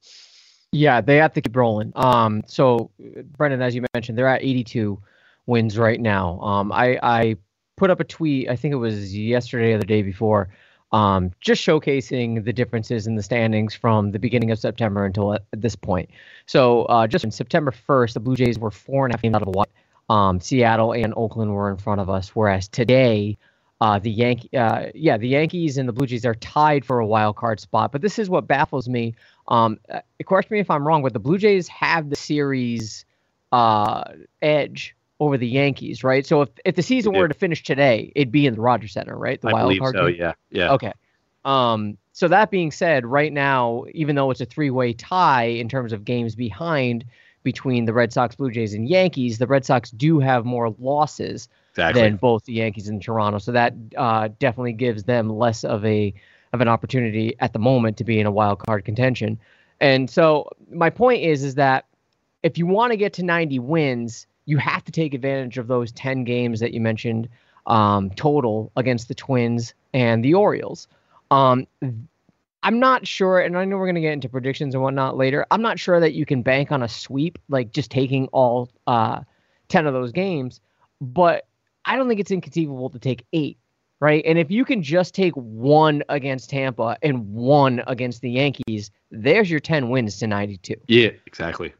Yeah, 0.72 1.02
they 1.02 1.18
have 1.18 1.34
to 1.34 1.42
keep 1.42 1.56
rolling. 1.56 1.92
Um, 1.96 2.44
so 2.46 2.92
Brendan, 3.38 3.62
as 3.62 3.76
you 3.76 3.84
mentioned, 3.94 4.18
they're 4.18 4.28
at 4.28 4.44
82 4.44 5.02
wins 5.48 5.78
right 5.78 6.00
now. 6.00 6.40
Um, 6.42 6.72
I 6.72 7.00
I 7.02 7.38
put 7.76 7.90
up 7.90 8.00
a 8.00 8.04
tweet. 8.04 8.50
I 8.50 8.56
think 8.56 8.74
it 8.74 8.78
was 8.78 9.16
yesterday 9.18 9.74
or 9.74 9.80
the 9.80 9.86
day 9.86 10.04
before 10.04 10.50
um, 10.92 11.32
just 11.40 11.66
showcasing 11.66 12.44
the 12.44 12.54
differences 12.54 13.08
in 13.08 13.16
the 13.16 13.24
standings 13.24 13.76
from 13.76 14.12
the 14.12 14.20
beginning 14.20 14.52
of 14.52 14.60
September 14.60 15.06
until 15.06 15.36
at, 15.36 15.44
this 15.52 15.76
point. 15.76 16.10
So 16.46 16.84
uh, 16.86 17.08
just 17.08 17.24
in 17.24 17.32
September 17.32 17.72
1st, 17.72 18.14
the 18.14 18.20
Blue 18.20 18.36
Jays 18.36 18.58
were 18.58 18.72
four 18.72 19.06
and 19.06 19.14
a 19.14 19.18
half 19.18 19.22
games 19.22 19.36
out 19.36 19.44
of 19.44 19.50
one. 19.50 19.68
Um, 20.10 20.40
Seattle 20.40 20.94
and 20.94 21.14
Oakland 21.16 21.54
were 21.54 21.70
in 21.70 21.78
front 21.78 22.02
of 22.02 22.10
us, 22.10 22.30
whereas 22.30 22.68
today, 22.68 23.38
uh, 23.82 24.00
the 24.00 24.10
Yankee, 24.10 24.50
uh, 24.58 24.88
yeah, 24.96 25.18
the 25.18 25.28
Yankees 25.28 25.78
and 25.78 25.88
the 25.88 25.94
Blue 25.94 26.08
Jays 26.08 26.26
are 26.26 26.36
tied 26.36 26.84
for 26.84 27.00
a 27.00 27.06
wild 27.06 27.36
card 27.36 27.60
spot. 27.60 27.92
But 27.92 28.02
this 28.02 28.18
is 28.18 28.30
what 28.30 28.48
baffles 28.48 28.90
me. 28.90 29.14
Um, 29.48 29.80
uh, 29.90 30.02
correct 30.26 30.50
me 30.50 30.60
if 30.60 30.70
I'm 30.72 30.86
wrong, 30.86 31.04
but 31.04 31.14
the 31.14 31.20
Blue 31.20 31.38
Jays 31.38 31.68
have 31.68 32.10
the 32.10 32.16
series 32.16 33.06
uh, 33.52 34.04
edge 34.42 34.96
over 35.20 35.38
the 35.38 35.48
Yankees, 35.48 36.04
right? 36.04 36.26
So 36.26 36.44
if, 36.44 36.50
if 36.64 36.76
the 36.76 36.82
season 36.82 37.14
were 37.14 37.28
to 37.28 37.34
finish 37.34 37.64
today, 37.64 38.12
it'd 38.16 38.32
be 38.32 38.46
in 38.46 38.56
the 38.56 38.62
Rogers 38.62 38.94
Center, 38.94 39.18
right? 39.18 39.40
The 39.42 39.50
I 39.50 39.54
wild 39.54 39.80
card. 39.80 39.96
So 39.96 40.08
game? 40.08 40.16
yeah, 40.18 40.34
yeah. 40.50 40.72
Okay. 40.74 40.94
Um, 41.44 41.98
so 42.14 42.28
that 42.28 42.52
being 42.52 42.72
said, 42.72 43.06
right 43.06 43.32
now, 43.32 43.86
even 43.94 44.16
though 44.16 44.32
it's 44.32 44.42
a 44.42 44.46
three-way 44.46 44.94
tie 44.94 45.46
in 45.46 45.70
terms 45.70 45.94
of 45.94 46.06
games 46.06 46.36
behind 46.36 47.06
between 47.44 47.86
the 47.86 47.94
Red 47.94 48.12
Sox, 48.12 48.36
Blue 48.36 48.52
Jays, 48.52 48.74
and 48.74 48.88
Yankees, 48.88 49.38
the 49.38 49.48
Red 49.48 49.66
Sox 49.66 49.92
do 49.92 50.20
have 50.20 50.46
more 50.46 50.76
losses 50.80 51.48
exactly. 51.72 52.02
than 52.02 52.18
both 52.18 52.46
the 52.46 52.54
Yankees 52.54 52.88
and 52.88 53.02
Toronto. 53.02 53.40
So 53.40 53.52
that 53.54 53.74
uh, 53.98 54.30
definitely 54.40 54.74
gives 54.74 55.04
them 55.04 55.30
less 55.30 55.64
of 55.64 55.86
a 55.86 56.14
of 56.52 56.62
an 56.62 56.68
opportunity 56.68 57.36
at 57.40 57.54
the 57.54 57.60
moment 57.60 57.98
to 57.98 58.04
be 58.04 58.20
in 58.20 58.26
a 58.26 58.32
wild 58.32 58.60
card 58.60 58.84
contention. 58.84 59.40
And 59.80 60.10
so 60.10 60.50
my 60.72 60.90
point 60.90 61.24
is 61.24 61.44
is 61.44 61.56
that 61.56 61.86
if 62.44 62.58
you 62.58 62.66
want 62.66 62.92
to 62.92 62.98
get 62.98 63.14
to 63.14 63.24
90 63.24 63.60
wins, 63.60 64.28
you 64.50 64.58
have 64.58 64.84
to 64.84 64.92
take 64.92 65.14
advantage 65.14 65.60
of 65.60 65.68
those 65.68 65.92
10 65.92 66.24
games 66.24 66.60
that 66.60 66.74
you 66.74 66.82
mentioned 66.82 67.30
um, 67.68 68.10
total 68.12 68.72
against 68.76 69.08
the 69.08 69.14
Twins 69.14 69.76
and 69.94 70.26
the 70.26 70.34
Orioles. 70.34 70.88
Um, 71.30 71.68
I'm 72.64 72.80
not 72.80 73.06
sure, 73.06 73.40
and 73.40 73.56
I 73.56 73.64
know 73.66 73.78
we're 73.78 73.86
going 73.86 73.96
to 73.96 74.02
get 74.02 74.14
into 74.14 74.28
predictions 74.28 74.74
and 74.74 74.84
whatnot 74.84 75.16
later. 75.16 75.46
I'm 75.52 75.62
not 75.62 75.78
sure 75.78 76.00
that 76.00 76.14
you 76.14 76.26
can 76.26 76.42
bank 76.42 76.72
on 76.72 76.82
a 76.82 76.88
sweep, 76.88 77.38
like 77.48 77.72
just 77.72 77.92
taking 77.92 78.28
all 78.30 78.70
uh, 78.88 79.22
10 79.68 79.86
of 79.86 79.94
those 79.94 80.12
games, 80.12 80.62
but 81.00 81.46
I 81.86 81.96
don't 81.96 82.08
think 82.08 82.20
it's 82.20 82.32
inconceivable 82.32 82.90
to 82.90 83.00
take 83.00 83.26
eight, 83.32 83.60
right? 84.00 84.24
And 84.26 84.40
if 84.40 84.50
you 84.50 84.66
can 84.66 84.82
just 84.82 85.14
take 85.14 85.36
one 85.36 86.02
against 86.10 86.50
Tampa 86.50 86.98
and 87.04 87.32
one 87.32 87.84
against 87.86 88.22
the 88.22 88.32
Yankees, 88.32 88.90
there's 89.12 89.50
your 89.50 89.60
10 89.60 89.90
wins 89.90 90.18
to 90.18 90.28
92. 90.28 90.74
Yeah, 90.88 91.12
exactly. 91.28 91.72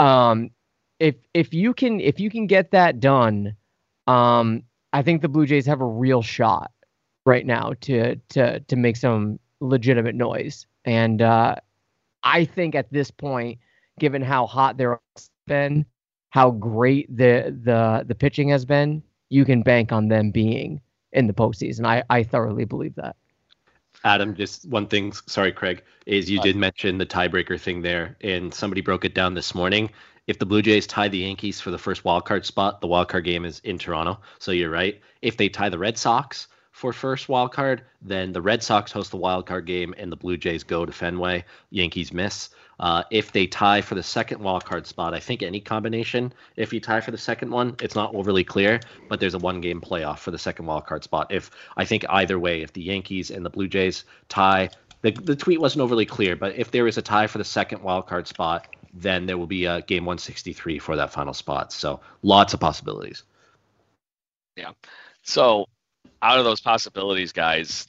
Um, 0.00 0.50
if 0.98 1.16
if 1.34 1.52
you 1.52 1.74
can 1.74 2.00
if 2.00 2.20
you 2.20 2.30
can 2.30 2.46
get 2.46 2.70
that 2.70 3.00
done, 3.00 3.56
um, 4.06 4.62
I 4.92 5.02
think 5.02 5.22
the 5.22 5.28
Blue 5.28 5.46
Jays 5.46 5.66
have 5.66 5.80
a 5.80 5.86
real 5.86 6.22
shot 6.22 6.72
right 7.24 7.44
now 7.44 7.74
to 7.82 8.16
to 8.30 8.60
to 8.60 8.76
make 8.76 8.96
some 8.96 9.38
legitimate 9.60 10.14
noise. 10.14 10.66
And 10.84 11.20
uh, 11.20 11.56
I 12.22 12.44
think 12.44 12.74
at 12.74 12.92
this 12.92 13.10
point, 13.10 13.58
given 13.98 14.22
how 14.22 14.46
hot 14.46 14.76
they've 14.76 14.96
been, 15.46 15.84
how 16.30 16.50
great 16.50 17.14
the 17.14 17.56
the 17.62 18.04
the 18.06 18.14
pitching 18.14 18.48
has 18.50 18.64
been, 18.64 19.02
you 19.28 19.44
can 19.44 19.62
bank 19.62 19.92
on 19.92 20.08
them 20.08 20.30
being 20.30 20.80
in 21.12 21.26
the 21.26 21.34
postseason. 21.34 21.86
I 21.86 22.02
I 22.08 22.22
thoroughly 22.22 22.64
believe 22.64 22.94
that. 22.94 23.16
Adam, 24.04 24.34
just 24.36 24.68
one 24.68 24.86
thing. 24.86 25.12
Sorry, 25.26 25.50
Craig, 25.50 25.82
is 26.04 26.30
you 26.30 26.38
did 26.40 26.54
mention 26.54 26.98
the 26.98 27.06
tiebreaker 27.06 27.60
thing 27.60 27.82
there, 27.82 28.16
and 28.20 28.54
somebody 28.54 28.80
broke 28.80 29.04
it 29.04 29.14
down 29.14 29.34
this 29.34 29.54
morning 29.54 29.90
if 30.26 30.38
the 30.38 30.46
Blue 30.46 30.62
Jays 30.62 30.86
tie 30.86 31.08
the 31.08 31.18
Yankees 31.18 31.60
for 31.60 31.70
the 31.70 31.78
first 31.78 32.04
wild 32.04 32.24
card 32.24 32.44
spot, 32.44 32.80
the 32.80 32.86
wild 32.86 33.08
card 33.08 33.24
game 33.24 33.44
is 33.44 33.60
in 33.60 33.78
Toronto. 33.78 34.18
So 34.38 34.52
you're 34.52 34.70
right. 34.70 35.00
If 35.22 35.36
they 35.36 35.48
tie 35.48 35.68
the 35.68 35.78
Red 35.78 35.96
Sox 35.98 36.48
for 36.72 36.92
first 36.92 37.28
wild 37.28 37.52
card, 37.52 37.82
then 38.02 38.32
the 38.32 38.42
Red 38.42 38.62
Sox 38.62 38.92
host 38.92 39.10
the 39.10 39.16
wild 39.16 39.46
card 39.46 39.66
game 39.66 39.94
and 39.96 40.10
the 40.10 40.16
Blue 40.16 40.36
Jays 40.36 40.64
go 40.64 40.84
to 40.84 40.92
Fenway. 40.92 41.44
Yankees 41.70 42.12
miss. 42.12 42.50
Uh, 42.78 43.02
if 43.10 43.32
they 43.32 43.46
tie 43.46 43.80
for 43.80 43.94
the 43.94 44.02
second 44.02 44.42
wild 44.42 44.64
card 44.64 44.86
spot, 44.86 45.14
I 45.14 45.20
think 45.20 45.42
any 45.42 45.60
combination. 45.60 46.32
If 46.56 46.72
you 46.74 46.80
tie 46.80 47.00
for 47.00 47.10
the 47.10 47.18
second 47.18 47.50
one, 47.50 47.76
it's 47.80 47.94
not 47.94 48.14
overly 48.14 48.44
clear, 48.44 48.80
but 49.08 49.18
there's 49.18 49.32
a 49.32 49.38
one 49.38 49.62
game 49.62 49.80
playoff 49.80 50.18
for 50.18 50.30
the 50.30 50.38
second 50.38 50.66
wild 50.66 50.86
card 50.86 51.02
spot. 51.02 51.28
If 51.30 51.50
I 51.78 51.86
think 51.86 52.04
either 52.10 52.38
way, 52.38 52.60
if 52.60 52.74
the 52.74 52.82
Yankees 52.82 53.30
and 53.30 53.46
the 53.46 53.50
Blue 53.50 53.68
Jays 53.68 54.04
tie, 54.28 54.68
the, 55.00 55.12
the 55.12 55.36
tweet 55.36 55.60
wasn't 55.60 55.82
overly 55.82 56.04
clear, 56.04 56.36
but 56.36 56.54
if 56.56 56.70
there 56.70 56.86
is 56.86 56.98
a 56.98 57.02
tie 57.02 57.26
for 57.26 57.38
the 57.38 57.44
second 57.44 57.82
wild 57.82 58.06
card 58.06 58.28
spot, 58.28 58.75
then 58.92 59.26
there 59.26 59.38
will 59.38 59.46
be 59.46 59.64
a 59.64 59.82
game 59.82 60.04
163 60.04 60.78
for 60.78 60.96
that 60.96 61.12
final 61.12 61.34
spot. 61.34 61.72
So 61.72 62.00
lots 62.22 62.54
of 62.54 62.60
possibilities. 62.60 63.24
Yeah. 64.56 64.72
So 65.22 65.66
out 66.22 66.38
of 66.38 66.44
those 66.44 66.60
possibilities, 66.60 67.32
guys, 67.32 67.86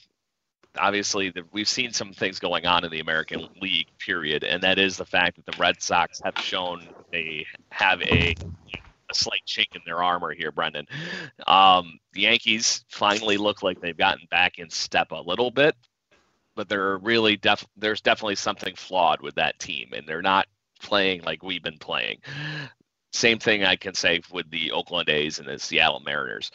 obviously 0.76 1.30
the, 1.30 1.42
we've 1.52 1.68
seen 1.68 1.92
some 1.92 2.12
things 2.12 2.38
going 2.38 2.66
on 2.66 2.84
in 2.84 2.90
the 2.90 3.00
American 3.00 3.48
League, 3.60 3.88
period, 3.98 4.44
and 4.44 4.62
that 4.62 4.78
is 4.78 4.96
the 4.96 5.04
fact 5.04 5.36
that 5.36 5.46
the 5.46 5.58
Red 5.58 5.80
Sox 5.82 6.20
have 6.24 6.38
shown 6.38 6.86
they 7.12 7.46
have 7.70 8.02
a 8.02 8.34
a 9.10 9.14
slight 9.14 9.40
chink 9.46 9.74
in 9.74 9.80
their 9.86 10.02
armor 10.02 10.34
here, 10.34 10.52
Brendan. 10.52 10.86
Um, 11.46 11.98
the 12.12 12.22
Yankees 12.22 12.84
finally 12.88 13.38
look 13.38 13.62
like 13.62 13.80
they've 13.80 13.96
gotten 13.96 14.26
back 14.30 14.58
in 14.58 14.68
step 14.68 15.12
a 15.12 15.20
little 15.22 15.50
bit, 15.50 15.74
but 16.54 16.68
they're 16.68 16.98
really 16.98 17.36
def- 17.36 17.66
there's 17.76 18.02
definitely 18.02 18.34
something 18.34 18.74
flawed 18.74 19.22
with 19.22 19.36
that 19.36 19.58
team, 19.58 19.90
and 19.94 20.06
they're 20.06 20.20
not 20.20 20.46
playing 20.78 21.22
like 21.22 21.42
we've 21.42 21.62
been 21.62 21.78
playing. 21.78 22.18
Same 23.12 23.38
thing 23.38 23.64
I 23.64 23.76
can 23.76 23.94
say 23.94 24.20
with 24.30 24.50
the 24.50 24.72
Oakland 24.72 25.08
A's 25.08 25.38
and 25.38 25.48
the 25.48 25.58
Seattle 25.58 26.00
Mariners. 26.00 26.50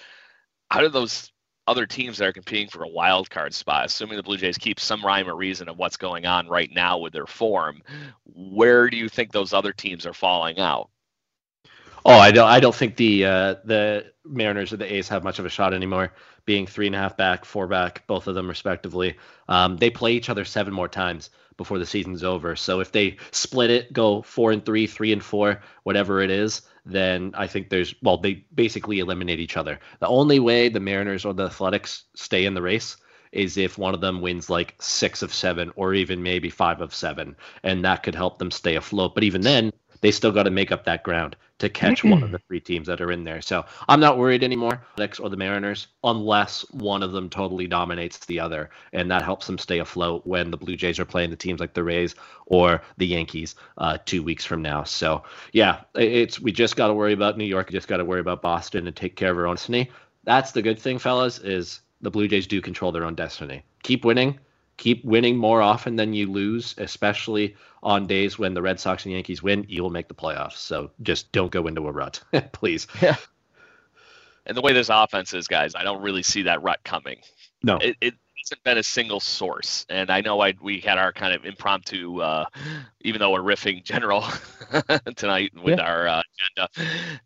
Out 0.72 0.84
of 0.84 0.94
those 0.94 1.32
other 1.68 1.86
teams 1.86 2.18
that 2.18 2.28
are 2.28 2.34
competing 2.34 2.68
for 2.68 2.84
a 2.84 2.90
wild 2.90 3.30
card 3.30 3.54
spot, 3.54 3.86
assuming 3.86 4.18
the 4.18 4.24
Blue 4.24 4.38
Jays 4.38 4.58
keep 4.58 4.80
some 4.80 5.04
rhyme 5.04 5.30
or 5.30 5.36
reason 5.36 5.70
of 5.70 5.78
what's 5.78 5.98
going 5.98 6.26
on 6.26 6.48
right 6.48 6.70
now 6.74 6.98
with 6.98 7.14
their 7.14 7.26
form, 7.26 7.82
where 8.26 8.90
do 8.90 8.98
you 8.98 9.08
think 9.08 9.32
those 9.32 9.54
other 9.54 9.72
teams 9.72 10.06
are 10.06 10.14
falling 10.14 10.60
out? 10.60 10.90
Oh, 12.06 12.18
I 12.18 12.32
don't. 12.32 12.50
I 12.50 12.60
don't 12.60 12.76
think 12.76 12.98
the 12.98 13.26
uh, 13.26 13.56
the 13.64 14.12
Mariners 14.26 14.74
or 14.74 14.78
the 14.78 14.94
A's 14.94 15.08
have 15.08 15.24
much 15.24 15.40
of 15.40 15.46
a 15.46 15.50
shot 15.50 15.74
anymore. 15.74 16.14
Being 16.46 16.68
three 16.68 16.88
and 16.88 16.96
a 16.96 17.00
half 17.00 17.16
back, 17.16 17.46
four 17.46 17.66
back, 17.68 18.06
both 18.08 18.28
of 18.28 18.36
them 18.36 18.50
respectively. 18.50 19.16
Um, 19.48 19.78
they 19.78 19.90
play 19.90 20.12
each 20.12 20.30
other 20.30 20.44
seven 20.44 20.74
more 20.74 20.90
times 20.90 21.30
before 21.58 21.80
the 21.80 21.86
season's 21.86 22.24
over. 22.24 22.56
So 22.56 22.80
if 22.80 22.92
they 22.92 23.18
split 23.32 23.70
it, 23.70 23.94
go 23.94 24.22
four 24.22 24.52
and 24.52 24.66
three, 24.66 24.88
three 24.88 25.12
and 25.14 25.24
four, 25.24 25.62
whatever 25.84 26.22
it 26.22 26.30
is, 26.30 26.62
then 26.86 27.32
I 27.36 27.48
think 27.48 27.70
there's 27.70 27.96
well, 28.02 28.18
they 28.18 28.46
basically 28.54 29.00
eliminate 29.00 29.40
each 29.40 29.58
other. 29.58 29.80
The 30.00 30.08
only 30.08 30.40
way 30.40 30.70
the 30.70 30.80
Mariners 30.80 31.26
or 31.26 31.34
the 31.34 31.46
Athletics 31.46 32.04
stay 32.16 32.46
in 32.46 32.54
the 32.54 32.62
race 32.62 32.98
is 33.32 33.58
if 33.58 33.78
one 33.78 33.94
of 33.94 34.02
them 34.02 34.22
wins 34.22 34.50
like 34.50 34.76
six 34.80 35.22
of 35.22 35.34
seven 35.34 35.72
or 35.76 35.94
even 35.94 36.22
maybe 36.22 36.50
five 36.50 36.82
of 36.82 36.94
seven, 36.94 37.36
and 37.64 37.84
that 37.84 38.04
could 38.04 38.16
help 38.16 38.38
them 38.38 38.52
stay 38.52 38.76
afloat. 38.76 39.16
But 39.16 39.24
even 39.24 39.42
then, 39.42 39.74
they 40.04 40.12
still 40.12 40.34
got 40.34 40.44
to 40.44 40.52
make 40.52 40.72
up 40.72 40.86
that 40.86 41.04
ground 41.04 41.38
to 41.60 41.70
catch 41.70 42.04
one 42.04 42.24
of 42.24 42.32
the 42.32 42.40
three 42.40 42.60
teams 42.60 42.88
that 42.88 43.02
are 43.02 43.12
in 43.12 43.24
there. 43.24 43.42
So 43.42 43.66
I'm 43.88 44.02
not 44.02 44.18
worried 44.18 44.44
anymore, 44.44 44.84
or 45.00 45.30
the 45.30 45.38
Mariners, 45.38 45.88
unless 46.04 46.70
one 46.72 47.04
of 47.04 47.14
them 47.14 47.30
totally 47.30 47.68
dominates 47.68 48.20
the 48.26 48.40
other, 48.42 48.70
and 48.92 49.10
that 49.10 49.24
helps 49.24 49.48
them 49.48 49.58
stay 49.58 49.80
afloat 49.80 50.28
when 50.28 50.52
the 50.52 50.58
Blue 50.58 50.76
Jays 50.76 51.00
are 51.00 51.06
playing 51.06 51.32
the 51.32 51.38
teams 51.38 51.62
like 51.62 51.74
the 51.74 51.84
Rays 51.86 52.16
or 52.48 52.82
the 52.98 53.08
Yankees 53.08 53.56
uh, 53.78 53.98
two 54.06 54.24
weeks 54.24 54.46
from 54.46 54.62
now. 54.62 54.84
So 54.84 55.24
yeah, 55.54 55.82
it's 55.96 56.40
we 56.40 56.52
just 56.52 56.76
got 56.76 56.90
to 56.90 56.94
worry 56.94 57.14
about 57.14 57.38
New 57.38 57.46
York, 57.46 57.70
We 57.70 57.74
just 57.74 57.88
got 57.88 57.98
to 57.98 58.06
worry 58.06 58.20
about 58.20 58.42
Boston 58.42 58.88
and 58.88 58.96
take 58.96 59.16
care 59.16 59.32
of 59.32 59.38
our 59.38 59.48
own 59.48 59.56
destiny. 59.56 59.90
that's 60.26 60.52
the 60.52 60.62
good 60.62 60.80
thing, 60.80 61.00
fellas, 61.00 61.40
is 61.40 61.82
the 62.02 62.12
Blue 62.12 62.28
Jays 62.28 62.48
do 62.48 62.62
control 62.62 62.92
their 62.92 63.06
own 63.06 63.16
destiny. 63.16 63.64
Keep 63.84 64.06
winning. 64.06 64.40
Keep 64.78 65.06
winning 65.06 65.38
more 65.38 65.62
often 65.62 65.96
than 65.96 66.14
you 66.14 66.32
lose, 66.32 66.76
especially 66.78 67.56
on 67.82 68.08
days 68.08 68.40
when 68.40 68.54
the 68.54 68.62
Red 68.62 68.80
Sox 68.80 69.06
and 69.06 69.14
Yankees 69.14 69.44
win. 69.44 69.66
You 69.68 69.84
will 69.84 69.90
make 69.90 70.08
the 70.08 70.14
playoffs. 70.14 70.58
So 70.58 70.92
just 71.02 71.32
don't 71.32 71.52
go 71.52 71.68
into 71.68 71.88
a 71.88 71.92
rut, 71.92 72.22
please. 72.52 72.88
Yeah. 73.02 73.18
And 74.46 74.58
the 74.58 74.62
way 74.62 74.74
this 74.74 74.90
offense 74.90 75.34
is, 75.34 75.48
guys, 75.48 75.76
I 75.76 75.84
don't 75.84 76.02
really 76.02 76.24
see 76.24 76.44
that 76.44 76.64
rut 76.64 76.80
coming. 76.84 77.22
No. 77.62 77.78
It, 77.78 77.96
it 78.02 78.14
hasn't 78.54 78.64
been 78.64 78.78
a 78.78 78.84
single 78.84 79.20
source. 79.20 79.86
And 79.90 80.10
I 80.12 80.22
know 80.22 80.40
I 80.42 80.54
we 80.62 80.80
had 80.80 80.98
our 80.98 81.12
kind 81.12 81.34
of 81.34 81.46
impromptu, 81.46 82.22
uh, 82.22 82.46
even 83.02 83.20
though 83.20 83.32
we're 83.32 83.42
riffing 83.42 83.84
general 83.84 84.24
tonight 85.16 85.52
with 85.64 85.80
yeah. 85.80 85.86
our 85.86 86.08
uh, 86.08 86.22
agenda. 86.58 86.70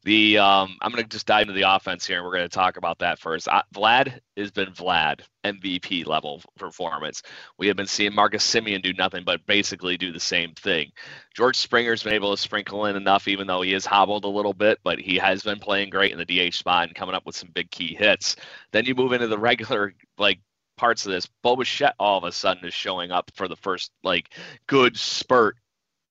The 0.04 0.38
um, 0.38 0.78
I'm 0.82 0.92
going 0.92 1.04
to 1.04 1.10
just 1.10 1.28
dive 1.28 1.44
into 1.44 1.54
the 1.54 1.70
offense 1.70 2.08
here, 2.08 2.18
and 2.18 2.26
we're 2.26 2.36
going 2.36 2.48
to 2.48 2.56
talk 2.56 2.78
about 2.78 3.00
that 3.00 3.20
first. 3.20 3.48
Uh, 3.48 3.64
Vlad 3.74 4.20
has 4.38 4.52
been 4.52 4.72
Vlad 4.72 5.22
MVP 5.44 6.06
level 6.06 6.42
performance. 6.58 7.22
We 7.58 7.68
have 7.68 7.76
been 7.76 7.88
seeing 7.88 8.14
Marcus 8.14 8.46
Semien 8.46 8.82
do 8.82 8.94
nothing 8.94 9.24
but 9.26 9.46
basically 9.46 9.98
do 9.98 10.12
the 10.12 10.20
same 10.20 10.54
thing. 10.54 10.92
George 11.36 11.58
Springer's 11.58 12.04
been 12.04 12.14
able 12.14 12.36
to 12.36 12.42
sprinkle 12.42 12.86
in 12.86 12.96
enough, 12.96 13.28
even 13.28 13.48
though 13.48 13.62
he 13.62 13.74
is 13.74 13.86
hobbled 13.86 14.26
a 14.26 14.30
little 14.30 14.54
bit, 14.54 14.80
but 14.84 15.00
he 15.00 15.18
has 15.18 15.44
been 15.44 15.60
playing 15.60 15.90
great 15.90 16.12
in 16.12 16.18
the 16.18 16.50
DH 16.50 16.54
spot 16.54 16.88
and 16.88 16.96
coming 16.96 17.16
up 17.16 17.26
with 17.26 17.36
some 17.36 17.50
big 17.54 17.70
key 17.72 17.96
hits. 17.96 18.36
Then 18.72 18.86
you 18.86 18.96
move 18.96 19.14
into 19.14 19.28
the 19.28 19.38
regular 19.38 19.94
like 20.18 20.40
parts 20.78 21.06
of 21.06 21.12
this. 21.12 21.28
Bo 21.44 21.56
Bichette 21.56 21.96
all 22.00 22.18
of 22.18 22.24
a 22.24 22.32
sudden 22.32 22.66
is 22.66 22.74
showing 22.74 23.12
up 23.12 23.32
for 23.36 23.48
the 23.48 23.56
first 23.56 23.92
like 24.04 24.34
good 24.68 24.98
spurt 24.98 25.58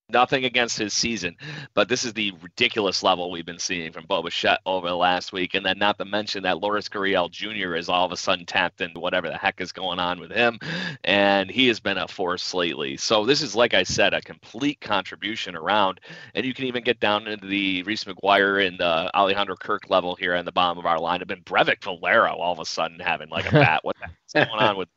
Nothing 0.08 0.44
against 0.44 0.78
his 0.78 0.94
season, 0.94 1.36
but 1.74 1.88
this 1.88 2.04
is 2.04 2.12
the 2.12 2.32
ridiculous 2.40 3.02
level 3.02 3.28
we've 3.28 3.44
been 3.44 3.58
seeing 3.58 3.90
from 3.90 4.06
Bo 4.06 4.22
Bichette 4.22 4.60
over 4.64 4.86
the 4.86 4.94
last 4.94 5.32
week. 5.32 5.54
And 5.54 5.66
then, 5.66 5.80
not 5.80 5.98
to 5.98 6.04
mention 6.04 6.44
that 6.44 6.60
Lourdes 6.60 6.88
Gurriel 6.88 7.28
Jr. 7.28 7.74
is 7.74 7.88
all 7.88 8.06
of 8.06 8.12
a 8.12 8.16
sudden 8.16 8.46
tapped 8.46 8.80
into 8.80 9.00
whatever 9.00 9.28
the 9.28 9.36
heck 9.36 9.60
is 9.60 9.72
going 9.72 9.98
on 9.98 10.20
with 10.20 10.30
him, 10.30 10.60
and 11.02 11.50
he 11.50 11.66
has 11.66 11.80
been 11.80 11.98
a 11.98 12.06
force 12.06 12.54
lately. 12.54 12.96
So 12.96 13.26
this 13.26 13.42
is, 13.42 13.56
like 13.56 13.74
I 13.74 13.82
said, 13.82 14.14
a 14.14 14.20
complete 14.20 14.80
contribution 14.80 15.56
around. 15.56 16.00
And 16.36 16.46
you 16.46 16.54
can 16.54 16.66
even 16.66 16.84
get 16.84 17.00
down 17.00 17.26
into 17.26 17.48
the 17.48 17.82
Reese 17.82 18.04
McGuire 18.04 18.64
and 18.64 18.78
the 18.78 19.10
Alejandro 19.12 19.56
Kirk 19.56 19.90
level 19.90 20.14
here 20.14 20.36
on 20.36 20.44
the 20.44 20.52
bottom 20.52 20.78
of 20.78 20.86
our 20.86 21.00
line. 21.00 21.18
Have 21.18 21.26
been 21.26 21.42
Breyvic 21.42 21.82
Valera 21.82 22.32
all 22.32 22.52
of 22.52 22.60
a 22.60 22.64
sudden 22.64 23.00
having 23.00 23.28
like 23.28 23.48
a 23.48 23.50
bat. 23.52 23.80
what 23.82 23.96
the 24.32 24.46
going 24.46 24.62
on 24.62 24.76
with? 24.76 24.88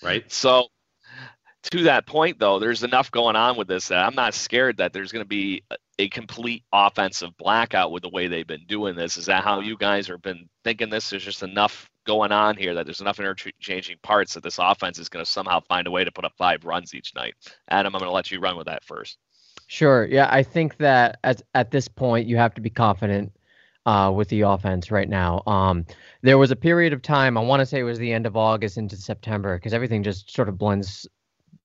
Right. 0.00 0.30
So 0.30 0.68
to 1.70 1.84
that 1.84 2.06
point, 2.06 2.38
though, 2.38 2.58
there's 2.58 2.82
enough 2.82 3.10
going 3.10 3.36
on 3.36 3.56
with 3.56 3.68
this 3.68 3.88
that 3.88 4.04
I'm 4.04 4.14
not 4.14 4.34
scared 4.34 4.78
that 4.78 4.92
there's 4.92 5.12
going 5.12 5.24
to 5.24 5.28
be 5.28 5.62
a 5.98 6.08
complete 6.08 6.64
offensive 6.72 7.36
blackout 7.36 7.92
with 7.92 8.02
the 8.02 8.08
way 8.08 8.26
they've 8.26 8.46
been 8.46 8.66
doing 8.66 8.96
this. 8.96 9.16
Is 9.16 9.26
that 9.26 9.44
how 9.44 9.60
you 9.60 9.76
guys 9.76 10.06
have 10.08 10.22
been 10.22 10.48
thinking 10.64 10.90
this? 10.90 11.10
There's 11.10 11.24
just 11.24 11.42
enough 11.42 11.90
going 12.06 12.32
on 12.32 12.56
here 12.56 12.74
that 12.74 12.84
there's 12.84 13.00
enough 13.00 13.18
interchanging 13.18 13.96
parts 14.02 14.34
that 14.34 14.42
this 14.42 14.58
offense 14.58 14.98
is 14.98 15.08
going 15.08 15.24
to 15.24 15.30
somehow 15.30 15.60
find 15.60 15.86
a 15.86 15.90
way 15.90 16.04
to 16.04 16.12
put 16.12 16.24
up 16.24 16.34
five 16.36 16.64
runs 16.64 16.94
each 16.94 17.14
night. 17.14 17.34
Adam, 17.68 17.94
I'm 17.94 18.00
going 18.00 18.10
to 18.10 18.14
let 18.14 18.30
you 18.30 18.40
run 18.40 18.56
with 18.56 18.66
that 18.66 18.84
first. 18.84 19.18
Sure. 19.66 20.04
Yeah, 20.04 20.28
I 20.30 20.42
think 20.42 20.76
that 20.78 21.18
at 21.24 21.40
at 21.54 21.70
this 21.70 21.88
point 21.88 22.28
you 22.28 22.36
have 22.36 22.54
to 22.54 22.60
be 22.60 22.68
confident 22.68 23.32
uh, 23.86 24.12
with 24.14 24.28
the 24.28 24.42
offense 24.42 24.90
right 24.90 25.08
now. 25.08 25.42
Um, 25.46 25.86
there 26.22 26.38
was 26.38 26.50
a 26.50 26.56
period 26.56 26.92
of 26.92 27.02
time, 27.02 27.36
I 27.38 27.40
want 27.40 27.60
to 27.60 27.66
say 27.66 27.80
it 27.80 27.84
was 27.84 27.98
the 27.98 28.12
end 28.12 28.26
of 28.26 28.36
August 28.36 28.76
into 28.76 28.96
September, 28.96 29.56
because 29.56 29.72
everything 29.72 30.02
just 30.02 30.30
sort 30.30 30.48
of 30.48 30.58
blends 30.58 31.06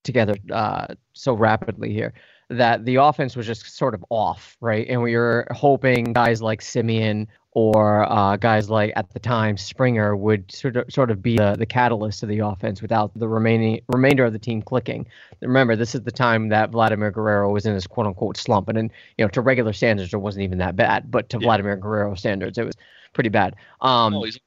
together 0.04 0.36
uh, 0.52 0.88
so 1.14 1.34
rapidly 1.34 1.94
here 1.94 2.14
that 2.50 2.84
the 2.86 2.96
offense 2.96 3.36
was 3.36 3.46
just 3.46 3.78
sort 3.78 3.94
of 3.94 4.04
off, 4.10 4.58
right? 4.60 4.88
And 4.90 5.02
we 5.04 5.16
were 5.16 5.48
hoping 5.52 6.14
guys 6.14 6.42
like 6.42 6.62
Semien 6.62 7.28
or 7.52 8.12
uh, 8.12 8.38
guys 8.38 8.70
like 8.70 8.94
at 8.96 9.12
the 9.12 9.20
time 9.20 9.58
Springer 9.58 10.16
would 10.16 10.52
sort 10.52 10.78
of 10.78 10.92
sort 10.92 11.12
of 11.12 11.22
be 11.22 11.38
the, 11.38 11.56
the 11.58 11.66
catalyst 11.66 12.24
of 12.24 12.30
the 12.30 12.40
offense 12.40 12.82
without 12.82 13.12
the 13.16 13.28
remaining 13.28 13.82
remainder 13.88 14.26
of 14.26 14.34
the 14.34 14.40
team 14.40 14.62
clicking. 14.62 15.06
Remember, 15.42 15.76
this 15.76 15.94
is 15.96 16.02
the 16.02 16.12
time 16.12 16.50
that 16.50 16.72
Vladimir 16.72 17.12
Guerrero 17.12 17.52
was 17.52 17.66
in 17.66 17.74
his 17.74 17.88
quote 17.88 18.08
unquote 18.08 18.38
slump, 18.38 18.68
and 18.68 18.78
then 18.78 18.92
you 19.18 19.26
know 19.26 19.30
to 19.30 19.42
regular 19.42 19.74
standards 19.74 20.14
it 20.14 20.18
wasn't 20.18 20.44
even 20.44 20.58
that 20.60 20.76
bad, 20.76 21.10
but 21.10 21.30
to 21.30 21.38
yeah. 21.38 21.46
Vladimir 21.46 21.76
Guerrero 21.76 22.16
standards 22.16 22.58
it 22.58 22.66
was 22.66 22.76
pretty 23.14 23.30
bad. 23.30 23.56
Um, 23.82 24.14
oh, 24.14 24.24
he's 24.24 24.40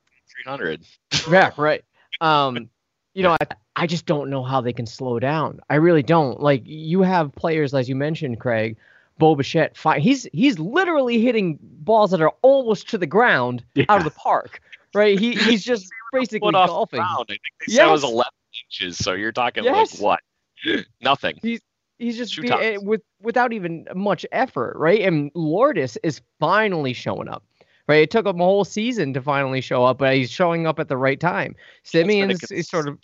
300. 0.45 0.85
yeah, 1.31 1.51
right. 1.57 1.85
Um, 2.21 2.71
you 3.15 3.23
know, 3.23 3.37
I, 3.41 3.47
I 3.77 3.87
just 3.87 4.07
don't 4.07 4.31
know 4.31 4.43
how 4.43 4.61
they 4.61 4.73
can 4.73 4.87
slow 4.87 5.19
down. 5.19 5.61
I 5.71 5.77
really 5.77 6.03
don't. 6.03 6.41
Like 6.41 6.63
you 6.65 7.03
have 7.03 7.33
players, 7.35 7.75
as 7.75 7.89
you 7.89 7.97
mentioned, 7.97 8.41
Craig, 8.41 8.77
Bo 9.19 9.35
Bichette. 9.35 9.77
He's 9.99 10.27
he's 10.33 10.59
literally 10.59 11.21
hitting 11.21 11.59
balls 11.61 12.11
that 12.11 12.21
are 12.21 12.33
almost 12.43 12.89
to 12.91 12.99
the 12.99 13.07
ground 13.07 13.65
yeah. 13.75 13.85
out 13.89 13.99
of 13.99 14.05
the 14.05 14.11
park. 14.11 14.61
Right? 14.95 15.19
He 15.19 15.35
he's 15.35 15.65
just 15.73 15.91
basically 16.13 16.53
golfing. 16.53 17.01
I 17.01 17.25
think 17.29 17.41
they 17.67 17.75
yes. 17.75 17.91
was 17.91 18.05
11 18.05 18.31
inches. 18.65 18.99
So 18.99 19.13
you're 19.13 19.33
talking 19.33 19.65
yes. 19.65 20.01
like 20.01 20.03
what? 20.03 20.21
Nothing. 21.01 21.39
He's 21.43 21.61
he's 21.99 22.17
just 22.17 22.41
be, 22.41 22.51
eh, 22.51 22.79
with 22.81 23.03
without 23.21 23.53
even 23.53 23.87
much 23.95 24.27
effort, 24.33 24.77
right? 24.77 25.01
And 25.01 25.31
Lourdes 25.35 25.97
is 26.03 26.21
finally 26.41 26.93
showing 26.93 27.29
up. 27.29 27.45
Right, 27.89 28.03
it 28.03 28.11
took 28.11 28.27
him 28.27 28.41
a 28.41 28.45
whole 28.45 28.65
season 28.65 29.13
to 29.15 29.21
finally 29.21 29.61
show 29.61 29.85
up, 29.85 29.99
but 29.99 30.15
he's 30.15 30.31
showing 30.31 30.69
up 30.69 30.79
at 30.79 30.89
the 30.89 30.97
right 30.97 31.19
time. 31.19 31.57
Semien's 31.85 32.51
is 32.51 32.69
sort 32.69 32.87
of 32.87 32.95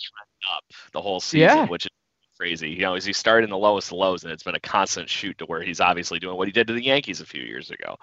up 0.54 0.64
the 0.92 1.00
whole 1.00 1.18
season, 1.18 1.40
yeah. 1.40 1.66
which 1.66 1.86
is 1.86 1.90
crazy. 2.38 2.70
You 2.70 2.82
know, 2.82 2.94
as 2.94 3.04
he 3.04 3.12
started 3.12 3.44
in 3.44 3.50
the 3.50 3.58
lowest 3.58 3.90
lows, 3.90 4.22
and 4.22 4.32
it's 4.32 4.44
been 4.44 4.54
a 4.54 4.60
constant 4.60 5.10
shoot 5.10 5.36
to 5.38 5.46
where 5.46 5.62
he's 5.62 5.80
obviously 5.80 6.20
doing 6.20 6.36
what 6.36 6.46
he 6.46 6.52
did 6.52 6.68
to 6.68 6.72
the 6.72 6.84
Yankees 6.84 7.20
a 7.20 7.26
few 7.26 7.42
years 7.42 7.70
ago. 7.70 7.96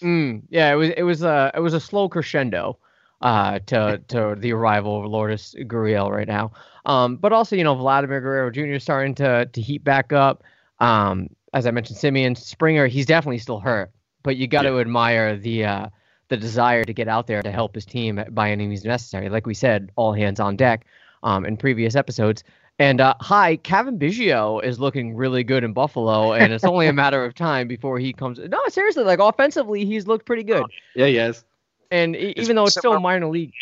Mm, 0.00 0.42
yeah, 0.48 0.72
it 0.72 0.76
was 0.76 0.90
it 0.90 1.02
was 1.02 1.22
a 1.22 1.50
it 1.54 1.60
was 1.60 1.74
a 1.74 1.80
slow 1.80 2.08
crescendo 2.08 2.78
uh, 3.20 3.58
to 3.66 4.00
to 4.08 4.36
the 4.38 4.52
arrival 4.52 5.04
of 5.04 5.10
Lourdes 5.10 5.54
Gurriel 5.60 6.10
right 6.10 6.28
now. 6.28 6.52
Um, 6.84 7.16
but 7.16 7.32
also, 7.32 7.56
you 7.56 7.64
know, 7.64 7.74
Vladimir 7.74 8.20
Guerrero 8.20 8.50
Jr. 8.50 8.78
starting 8.78 9.14
to 9.16 9.46
to 9.46 9.60
heat 9.60 9.82
back 9.84 10.12
up. 10.12 10.44
Um, 10.78 11.28
as 11.54 11.66
I 11.66 11.70
mentioned, 11.70 11.98
Semien 11.98 12.36
Springer, 12.36 12.86
he's 12.86 13.06
definitely 13.06 13.38
still 13.38 13.60
hurt, 13.60 13.90
but 14.22 14.36
you 14.36 14.46
got 14.46 14.62
to 14.62 14.80
admire 14.80 15.36
the 15.36 15.64
uh, 15.64 15.88
the 16.32 16.36
desire 16.38 16.82
to 16.82 16.94
get 16.94 17.08
out 17.08 17.26
there 17.26 17.42
to 17.42 17.52
help 17.52 17.74
his 17.74 17.84
team 17.84 18.24
by 18.30 18.50
any 18.50 18.66
means 18.66 18.86
necessary. 18.86 19.28
Like 19.28 19.46
we 19.46 19.52
said, 19.52 19.92
all 19.96 20.14
hands 20.14 20.40
on 20.40 20.56
deck 20.56 20.86
um, 21.22 21.44
in 21.44 21.58
previous 21.58 21.94
episodes. 21.94 22.42
And 22.78 23.02
uh, 23.02 23.14
hi, 23.20 23.56
Cavan 23.56 23.98
Biggio 23.98 24.64
is 24.64 24.80
looking 24.80 25.14
really 25.14 25.44
good 25.44 25.62
in 25.62 25.74
Buffalo, 25.74 26.32
and 26.32 26.54
it's 26.54 26.64
only 26.64 26.86
a 26.86 26.92
matter 26.92 27.22
of 27.22 27.34
time 27.34 27.68
before 27.68 27.98
he 27.98 28.14
comes. 28.14 28.38
No, 28.38 28.58
seriously, 28.68 29.04
like 29.04 29.18
offensively, 29.18 29.84
he's 29.84 30.06
looked 30.06 30.24
pretty 30.24 30.42
good. 30.42 30.64
Yeah, 30.96 31.04
yes. 31.04 31.44
And 31.90 32.16
it's 32.16 32.40
even 32.40 32.56
though 32.56 32.64
it's 32.64 32.78
still 32.78 32.98
minor 32.98 33.28
league, 33.28 33.52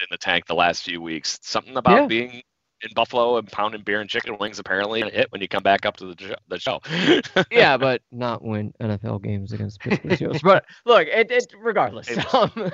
in 0.00 0.06
the 0.10 0.16
tank 0.16 0.46
the 0.46 0.54
last 0.54 0.82
few 0.82 1.02
weeks. 1.02 1.38
Something 1.42 1.76
about 1.76 1.94
yeah. 1.94 2.06
being 2.06 2.42
in 2.84 2.92
Buffalo 2.94 3.38
and 3.38 3.50
pounding 3.50 3.82
beer 3.82 4.00
and 4.00 4.08
chicken 4.08 4.36
wings 4.38 4.58
apparently 4.58 5.00
a 5.00 5.08
hit 5.08 5.32
when 5.32 5.40
you 5.40 5.48
come 5.48 5.62
back 5.62 5.86
up 5.86 5.96
to 5.96 6.14
the, 6.14 6.36
the 6.48 6.58
show. 6.58 6.80
yeah, 7.50 7.76
but 7.76 8.02
not 8.12 8.44
win 8.44 8.74
NFL 8.80 9.22
games 9.22 9.52
against 9.52 9.80
Pittsburgh 9.80 10.40
But 10.42 10.66
look, 10.84 11.08
it, 11.08 11.30
it 11.30 11.54
regardless. 11.58 12.08
Um, 12.32 12.72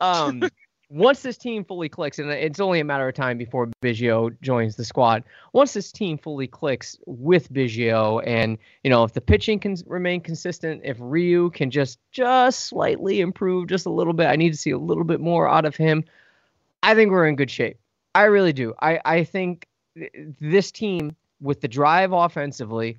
um, 0.00 0.42
once 0.90 1.22
this 1.22 1.38
team 1.38 1.64
fully 1.64 1.88
clicks, 1.88 2.18
and 2.18 2.30
it's 2.30 2.60
only 2.60 2.80
a 2.80 2.84
matter 2.84 3.08
of 3.08 3.14
time 3.14 3.38
before 3.38 3.68
Biggio 3.80 4.36
joins 4.42 4.76
the 4.76 4.84
squad. 4.84 5.24
Once 5.52 5.72
this 5.72 5.90
team 5.90 6.18
fully 6.18 6.46
clicks 6.46 6.98
with 7.06 7.50
Biggio, 7.52 8.22
and 8.26 8.58
you 8.82 8.90
know 8.90 9.04
if 9.04 9.12
the 9.12 9.20
pitching 9.20 9.58
can 9.58 9.76
remain 9.86 10.20
consistent, 10.20 10.82
if 10.84 10.96
Ryu 11.00 11.50
can 11.50 11.70
just 11.70 11.98
just 12.10 12.66
slightly 12.66 13.20
improve 13.20 13.68
just 13.68 13.86
a 13.86 13.90
little 13.90 14.12
bit, 14.12 14.26
I 14.26 14.36
need 14.36 14.50
to 14.50 14.58
see 14.58 14.70
a 14.70 14.78
little 14.78 15.04
bit 15.04 15.20
more 15.20 15.48
out 15.48 15.64
of 15.64 15.76
him. 15.76 16.04
I 16.82 16.94
think 16.94 17.10
we're 17.10 17.28
in 17.28 17.36
good 17.36 17.50
shape. 17.50 17.78
I 18.14 18.24
really 18.24 18.52
do. 18.52 18.74
I 18.80 19.00
I 19.04 19.24
think 19.24 19.66
this 20.40 20.70
team 20.70 21.16
with 21.40 21.60
the 21.60 21.68
drive 21.68 22.12
offensively, 22.12 22.98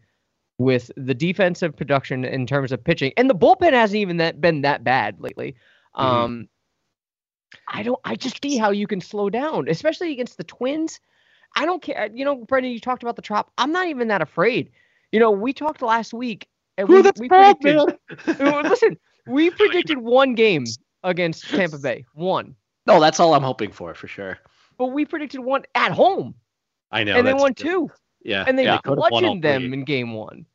with 0.57 0.91
the 0.97 1.13
defensive 1.13 1.75
production 1.75 2.25
in 2.25 2.45
terms 2.45 2.71
of 2.71 2.83
pitching, 2.83 3.13
and 3.17 3.29
the 3.29 3.35
bullpen 3.35 3.73
hasn't 3.73 3.97
even 3.97 4.17
that 4.17 4.41
been 4.41 4.61
that 4.61 4.83
bad 4.83 5.19
lately. 5.19 5.55
Mm-hmm. 5.95 6.05
Um, 6.05 6.49
I 7.67 7.83
don't. 7.83 7.99
I 8.03 8.15
just 8.15 8.41
see 8.43 8.57
how 8.57 8.71
you 8.71 8.87
can 8.87 9.01
slow 9.01 9.29
down, 9.29 9.67
especially 9.69 10.11
against 10.11 10.37
the 10.37 10.43
Twins. 10.43 10.99
I 11.55 11.65
don't 11.65 11.81
care. 11.81 12.09
You 12.13 12.25
know, 12.25 12.35
Brendan, 12.35 12.71
you 12.71 12.79
talked 12.79 13.03
about 13.03 13.15
the 13.15 13.21
Trop. 13.21 13.51
I'm 13.57 13.71
not 13.71 13.87
even 13.87 14.07
that 14.07 14.21
afraid. 14.21 14.71
You 15.11 15.19
know, 15.19 15.29
we 15.29 15.53
talked 15.53 15.81
last 15.81 16.13
week, 16.13 16.47
and 16.77 16.89
we, 16.89 17.01
we 17.19 17.29
predicted. 17.29 17.97
listen, 18.39 18.97
we 19.27 19.51
predicted 19.51 19.99
one 19.99 20.33
game 20.33 20.65
against 21.03 21.47
Tampa 21.49 21.77
Bay. 21.77 22.05
One. 22.13 22.55
No, 22.85 22.99
that's 22.99 23.19
all 23.19 23.33
I'm 23.33 23.43
hoping 23.43 23.71
for, 23.71 23.93
for 23.93 24.07
sure. 24.07 24.39
But 24.77 24.87
we 24.87 25.05
predicted 25.05 25.39
one 25.39 25.63
at 25.75 25.91
home. 25.91 26.35
I 26.91 27.03
know. 27.03 27.17
And 27.17 27.27
they 27.27 27.33
won 27.33 27.53
two. 27.53 27.89
Yeah. 28.23 28.45
And 28.47 28.57
they 28.57 28.63
yeah, 28.63 28.79
bludgeoned 28.83 29.43
them 29.43 29.73
in 29.73 29.83
game 29.83 30.13
one. 30.13 30.45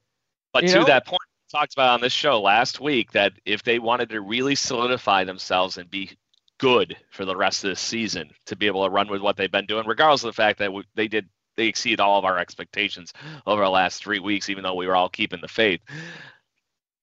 But 0.52 0.61
to 0.61 0.81
know? 0.81 0.85
that 0.85 1.07
point, 1.07 1.20
we 1.20 1.59
talked 1.59 1.74
about 1.74 1.90
on 1.90 2.00
this 2.00 2.12
show 2.12 2.40
last 2.40 2.81
week 2.81 3.12
that 3.12 3.33
if 3.44 3.62
they 3.62 3.78
wanted 3.78 4.09
to 4.11 4.20
really 4.20 4.54
solidify 4.54 5.24
themselves 5.24 5.76
and 5.76 5.90
be 5.90 6.16
good 6.59 6.96
for 7.11 7.24
the 7.24 7.37
rest 7.37 7.64
of 7.64 7.70
the 7.70 7.76
season 7.76 8.31
to 8.46 8.57
be 8.57 8.66
able 8.66 8.85
to 8.85 8.90
run 8.90 9.09
with 9.09 9.20
what 9.20 9.37
they've 9.37 9.52
been 9.52 9.66
doing, 9.66 9.87
regardless 9.87 10.24
of 10.24 10.28
the 10.28 10.33
fact 10.33 10.59
that 10.59 10.72
we, 10.72 10.85
they 10.94 11.09
did 11.09 11.28
they 11.57 11.66
exceed 11.66 11.98
all 11.98 12.18
of 12.18 12.24
our 12.24 12.38
expectations 12.38 13.12
over 13.44 13.64
the 13.64 13.68
last 13.68 14.02
three 14.02 14.20
weeks, 14.20 14.48
even 14.48 14.62
though 14.62 14.76
we 14.76 14.87
were 14.87 14.94
all 14.94 15.09
keeping 15.09 15.40
the 15.40 15.48
faith. 15.48 15.81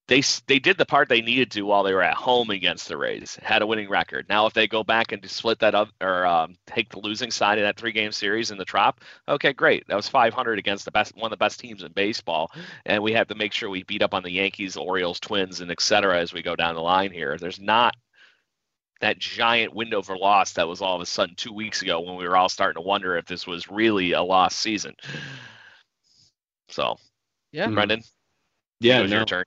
They 0.07 0.21
they 0.45 0.59
did 0.59 0.77
the 0.77 0.85
part 0.85 1.09
they 1.09 1.21
needed 1.21 1.49
to 1.51 1.63
while 1.63 1.81
they 1.83 1.93
were 1.93 2.03
at 2.03 2.13
home 2.13 2.51
against 2.51 2.87
the 2.87 2.97
Rays, 2.97 3.39
had 3.41 3.63
a 3.63 3.67
winning 3.67 3.89
record. 3.89 4.27
Now, 4.29 4.45
if 4.45 4.53
they 4.53 4.67
go 4.67 4.83
back 4.83 5.11
and 5.11 5.27
split 5.29 5.59
that 5.59 5.73
up 5.73 5.89
or 5.99 6.25
um, 6.27 6.55
take 6.67 6.89
the 6.89 6.99
losing 6.99 7.31
side 7.31 7.57
of 7.57 7.63
that 7.63 7.77
three 7.77 7.91
game 7.91 8.11
series 8.11 8.51
in 8.51 8.57
the 8.57 8.65
Trop, 8.65 9.01
okay, 9.27 9.51
great. 9.51 9.87
That 9.87 9.95
was 9.95 10.07
500 10.07 10.59
against 10.59 10.85
the 10.85 10.91
best 10.91 11.15
one 11.15 11.25
of 11.25 11.31
the 11.31 11.43
best 11.43 11.59
teams 11.59 11.81
in 11.81 11.91
baseball, 11.93 12.51
and 12.85 13.01
we 13.01 13.13
have 13.13 13.27
to 13.29 13.35
make 13.35 13.51
sure 13.51 13.69
we 13.69 13.83
beat 13.83 14.03
up 14.03 14.13
on 14.13 14.21
the 14.21 14.31
Yankees, 14.31 14.77
Orioles, 14.77 15.19
Twins, 15.19 15.61
and 15.61 15.71
et 15.71 15.81
cetera 15.81 16.19
as 16.19 16.33
we 16.33 16.43
go 16.43 16.55
down 16.55 16.75
the 16.75 16.81
line 16.81 17.11
here. 17.11 17.37
There's 17.37 17.59
not 17.59 17.95
that 19.01 19.17
giant 19.17 19.73
window 19.73 20.03
for 20.03 20.17
loss 20.17 20.53
that 20.53 20.67
was 20.67 20.81
all 20.81 20.95
of 20.95 21.01
a 21.01 21.05
sudden 21.05 21.35
two 21.35 21.51
weeks 21.51 21.81
ago 21.81 21.99
when 21.99 22.15
we 22.15 22.27
were 22.27 22.37
all 22.37 22.49
starting 22.49 22.81
to 22.81 22.87
wonder 22.87 23.17
if 23.17 23.25
this 23.25 23.47
was 23.47 23.69
really 23.69 24.11
a 24.11 24.21
lost 24.21 24.59
season. 24.59 24.95
So, 26.69 26.97
yeah, 27.51 27.67
Brendan. 27.67 28.01
Yeah, 28.79 29.01
no. 29.01 29.17
your 29.17 29.25
turn. 29.25 29.45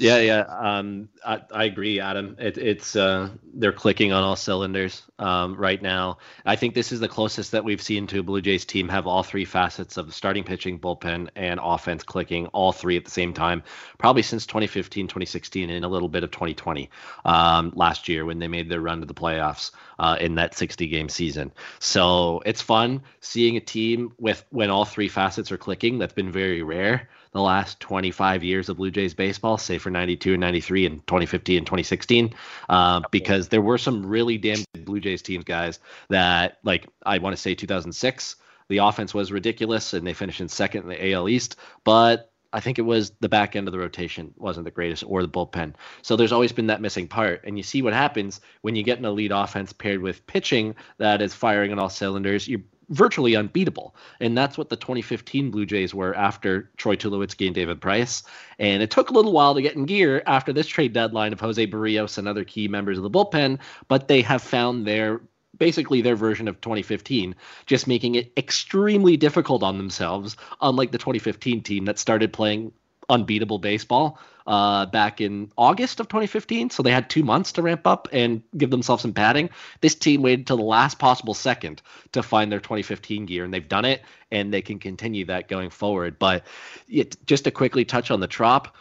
Yeah, 0.00 0.18
yeah. 0.18 0.40
Um, 0.42 1.08
I, 1.26 1.42
I 1.52 1.64
agree, 1.64 1.98
Adam. 1.98 2.36
It, 2.38 2.56
it's 2.56 2.94
uh, 2.94 3.30
they're 3.52 3.72
clicking 3.72 4.12
on 4.12 4.22
all 4.22 4.36
cylinders 4.36 5.02
um, 5.18 5.56
right 5.56 5.82
now. 5.82 6.18
I 6.46 6.54
think 6.54 6.74
this 6.74 6.92
is 6.92 7.00
the 7.00 7.08
closest 7.08 7.50
that 7.50 7.64
we've 7.64 7.82
seen 7.82 8.06
to 8.08 8.20
a 8.20 8.22
Blue 8.22 8.40
Jays 8.40 8.64
team 8.64 8.88
have 8.90 9.08
all 9.08 9.24
three 9.24 9.44
facets 9.44 9.96
of 9.96 10.14
starting 10.14 10.44
pitching, 10.44 10.78
bullpen, 10.78 11.30
and 11.34 11.58
offense 11.60 12.04
clicking 12.04 12.46
all 12.48 12.70
three 12.70 12.96
at 12.96 13.06
the 13.06 13.10
same 13.10 13.34
time, 13.34 13.64
probably 13.98 14.22
since 14.22 14.46
2015, 14.46 15.08
2016, 15.08 15.68
and 15.68 15.84
a 15.84 15.88
little 15.88 16.08
bit 16.08 16.22
of 16.22 16.30
2020 16.30 16.88
um, 17.24 17.72
last 17.74 18.08
year 18.08 18.24
when 18.24 18.38
they 18.38 18.46
made 18.46 18.68
their 18.68 18.80
run 18.80 19.00
to 19.00 19.06
the 19.06 19.14
playoffs 19.14 19.72
uh, 19.98 20.16
in 20.20 20.36
that 20.36 20.54
60 20.54 20.86
game 20.86 21.08
season. 21.08 21.50
So 21.80 22.40
it's 22.46 22.62
fun 22.62 23.02
seeing 23.20 23.56
a 23.56 23.60
team 23.60 24.12
with 24.16 24.44
when 24.50 24.70
all 24.70 24.84
three 24.84 25.08
facets 25.08 25.50
are 25.50 25.58
clicking. 25.58 25.98
That's 25.98 26.14
been 26.14 26.30
very 26.30 26.62
rare 26.62 27.08
the 27.32 27.40
last 27.40 27.80
25 27.80 28.44
years 28.44 28.68
of 28.68 28.76
Blue 28.76 28.90
Jays 28.90 29.14
baseball, 29.14 29.58
say 29.58 29.78
for 29.78 29.90
92 29.90 30.34
and 30.34 30.40
93 30.40 30.86
and 30.86 31.06
2015 31.06 31.58
and 31.58 31.66
2016, 31.66 32.34
uh, 32.68 33.00
because 33.10 33.48
there 33.48 33.62
were 33.62 33.78
some 33.78 34.04
really 34.04 34.38
damn 34.38 34.64
Blue 34.84 35.00
Jays 35.00 35.22
teams, 35.22 35.44
guys, 35.44 35.80
that 36.08 36.58
like 36.62 36.86
I 37.04 37.18
want 37.18 37.36
to 37.36 37.40
say 37.40 37.54
2006, 37.54 38.36
the 38.68 38.78
offense 38.78 39.14
was 39.14 39.32
ridiculous 39.32 39.94
and 39.94 40.06
they 40.06 40.14
finished 40.14 40.40
in 40.40 40.48
second 40.48 40.82
in 40.82 40.88
the 40.88 41.12
AL 41.12 41.28
East, 41.28 41.56
but 41.84 42.30
I 42.52 42.60
think 42.60 42.78
it 42.78 42.82
was 42.82 43.12
the 43.20 43.28
back 43.28 43.56
end 43.56 43.68
of 43.68 43.72
the 43.72 43.78
rotation 43.78 44.32
wasn't 44.36 44.64
the 44.64 44.70
greatest 44.70 45.04
or 45.06 45.22
the 45.22 45.28
bullpen. 45.28 45.74
So 46.02 46.16
there's 46.16 46.32
always 46.32 46.52
been 46.52 46.68
that 46.68 46.80
missing 46.80 47.06
part. 47.06 47.42
And 47.44 47.58
you 47.58 47.62
see 47.62 47.82
what 47.82 47.92
happens 47.92 48.40
when 48.62 48.74
you 48.74 48.82
get 48.82 48.98
an 48.98 49.04
elite 49.04 49.32
offense 49.34 49.72
paired 49.72 50.00
with 50.00 50.26
pitching 50.26 50.74
that 50.96 51.20
is 51.20 51.34
firing 51.34 51.72
on 51.72 51.78
all 51.78 51.90
cylinders. 51.90 52.48
You're 52.48 52.62
virtually 52.88 53.36
unbeatable. 53.36 53.94
And 54.20 54.36
that's 54.36 54.56
what 54.56 54.68
the 54.68 54.76
2015 54.76 55.50
Blue 55.50 55.66
Jays 55.66 55.94
were 55.94 56.14
after 56.14 56.70
Troy 56.76 56.96
Tulowitzki 56.96 57.46
and 57.46 57.54
David 57.54 57.80
Price. 57.80 58.22
And 58.58 58.82
it 58.82 58.90
took 58.90 59.10
a 59.10 59.12
little 59.12 59.32
while 59.32 59.54
to 59.54 59.62
get 59.62 59.76
in 59.76 59.84
gear 59.86 60.22
after 60.26 60.52
this 60.52 60.66
trade 60.66 60.92
deadline 60.92 61.32
of 61.32 61.40
Jose 61.40 61.66
Berrios 61.66 62.18
and 62.18 62.26
other 62.26 62.44
key 62.44 62.68
members 62.68 62.98
of 62.98 63.02
the 63.02 63.10
bullpen, 63.10 63.58
but 63.88 64.08
they 64.08 64.22
have 64.22 64.42
found 64.42 64.86
their 64.86 65.20
basically 65.56 66.00
their 66.00 66.16
version 66.16 66.46
of 66.48 66.60
2015, 66.60 67.34
just 67.66 67.86
making 67.86 68.14
it 68.14 68.32
extremely 68.36 69.16
difficult 69.16 69.62
on 69.62 69.76
themselves, 69.76 70.36
unlike 70.60 70.92
the 70.92 70.98
2015 70.98 71.62
team 71.62 71.84
that 71.86 71.98
started 71.98 72.32
playing 72.32 72.72
unbeatable 73.08 73.58
baseball 73.58 74.18
uh, 74.46 74.86
back 74.86 75.20
in 75.20 75.50
August 75.56 76.00
of 76.00 76.08
2015. 76.08 76.70
So 76.70 76.82
they 76.82 76.90
had 76.90 77.10
two 77.10 77.22
months 77.22 77.52
to 77.52 77.62
ramp 77.62 77.86
up 77.86 78.08
and 78.12 78.42
give 78.56 78.70
themselves 78.70 79.02
some 79.02 79.12
padding. 79.12 79.50
This 79.80 79.94
team 79.94 80.22
waited 80.22 80.46
till 80.46 80.56
the 80.56 80.62
last 80.62 80.98
possible 80.98 81.34
second 81.34 81.82
to 82.12 82.22
find 82.22 82.50
their 82.50 82.60
2015 82.60 83.26
gear, 83.26 83.44
and 83.44 83.52
they've 83.52 83.68
done 83.68 83.84
it, 83.84 84.02
and 84.30 84.52
they 84.52 84.62
can 84.62 84.78
continue 84.78 85.26
that 85.26 85.48
going 85.48 85.70
forward. 85.70 86.18
But 86.18 86.46
it, 86.88 87.16
just 87.26 87.44
to 87.44 87.50
quickly 87.50 87.84
touch 87.84 88.10
on 88.10 88.20
the 88.20 88.26
Trop, 88.26 88.74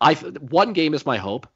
I 0.00 0.14
one 0.14 0.72
game 0.72 0.92
is 0.92 1.06
my 1.06 1.16
hope, 1.16 1.46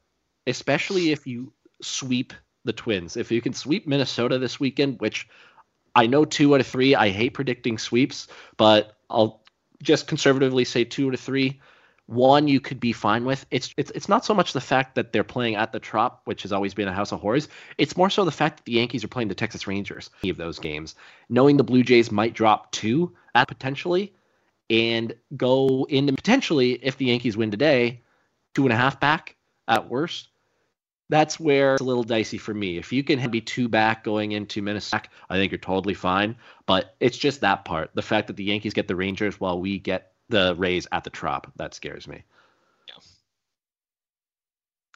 especially 0.47 1.11
if 1.11 1.27
you 1.27 1.53
sweep 1.81 2.33
the 2.63 2.73
Twins. 2.73 3.17
If 3.17 3.31
you 3.31 3.41
can 3.41 3.53
sweep 3.53 3.87
Minnesota 3.87 4.39
this 4.39 4.59
weekend, 4.59 4.99
which 4.99 5.27
I 5.95 6.07
know 6.07 6.25
two 6.25 6.53
out 6.55 6.61
of 6.61 6.67
three. 6.67 6.95
I 6.95 7.09
hate 7.09 7.33
predicting 7.33 7.77
sweeps, 7.77 8.27
but 8.57 8.95
I'll 9.09 9.43
just 9.83 10.07
conservatively 10.07 10.63
say 10.63 10.83
two 10.83 11.09
of 11.09 11.19
three 11.19 11.59
one 12.11 12.49
you 12.49 12.59
could 12.59 12.79
be 12.79 12.91
fine 12.91 13.23
with. 13.23 13.45
It's 13.51 13.73
it's 13.77 13.89
it's 13.91 14.09
not 14.09 14.25
so 14.25 14.33
much 14.33 14.51
the 14.51 14.61
fact 14.61 14.95
that 14.95 15.13
they're 15.13 15.23
playing 15.23 15.55
at 15.55 15.71
the 15.71 15.79
Trop, 15.79 16.21
which 16.25 16.41
has 16.41 16.51
always 16.51 16.73
been 16.73 16.89
a 16.89 16.93
house 16.93 17.13
of 17.13 17.21
horrors. 17.21 17.47
It's 17.77 17.95
more 17.95 18.09
so 18.09 18.25
the 18.25 18.31
fact 18.31 18.57
that 18.57 18.65
the 18.65 18.73
Yankees 18.73 19.03
are 19.03 19.07
playing 19.07 19.29
the 19.29 19.35
Texas 19.35 19.65
Rangers. 19.65 20.09
Any 20.21 20.29
Of 20.29 20.37
those 20.37 20.59
games, 20.59 20.95
knowing 21.29 21.55
the 21.55 21.63
Blue 21.63 21.83
Jays 21.83 22.11
might 22.11 22.33
drop 22.33 22.71
two 22.71 23.15
at 23.33 23.47
potentially, 23.47 24.13
and 24.69 25.15
go 25.37 25.87
into 25.89 26.13
potentially 26.13 26.73
if 26.73 26.97
the 26.97 27.05
Yankees 27.05 27.37
win 27.37 27.49
today, 27.49 28.01
two 28.55 28.63
and 28.65 28.73
a 28.73 28.77
half 28.77 28.99
back 28.99 29.37
at 29.67 29.89
worst. 29.89 30.27
That's 31.07 31.37
where 31.37 31.73
it's 31.73 31.81
a 31.81 31.85
little 31.85 32.03
dicey 32.03 32.37
for 32.37 32.53
me. 32.53 32.77
If 32.77 32.93
you 32.93 33.03
can 33.03 33.29
be 33.31 33.41
two 33.41 33.67
back 33.67 34.03
going 34.03 34.31
into 34.31 34.61
Minnesota, 34.61 35.09
I 35.29 35.35
think 35.35 35.51
you're 35.51 35.59
totally 35.59 35.93
fine. 35.93 36.37
But 36.65 36.95
it's 37.01 37.17
just 37.17 37.41
that 37.41 37.65
part. 37.65 37.91
The 37.93 38.01
fact 38.01 38.27
that 38.27 38.37
the 38.37 38.45
Yankees 38.45 38.73
get 38.73 38.87
the 38.87 38.95
Rangers 38.95 39.37
while 39.37 39.59
we 39.59 39.77
get 39.77 40.10
the 40.31 40.55
Rays 40.57 40.87
at 40.91 41.03
the 41.03 41.09
Trop. 41.09 41.51
That 41.57 41.73
scares 41.73 42.07
me. 42.07 42.23
Yeah. 42.87 42.95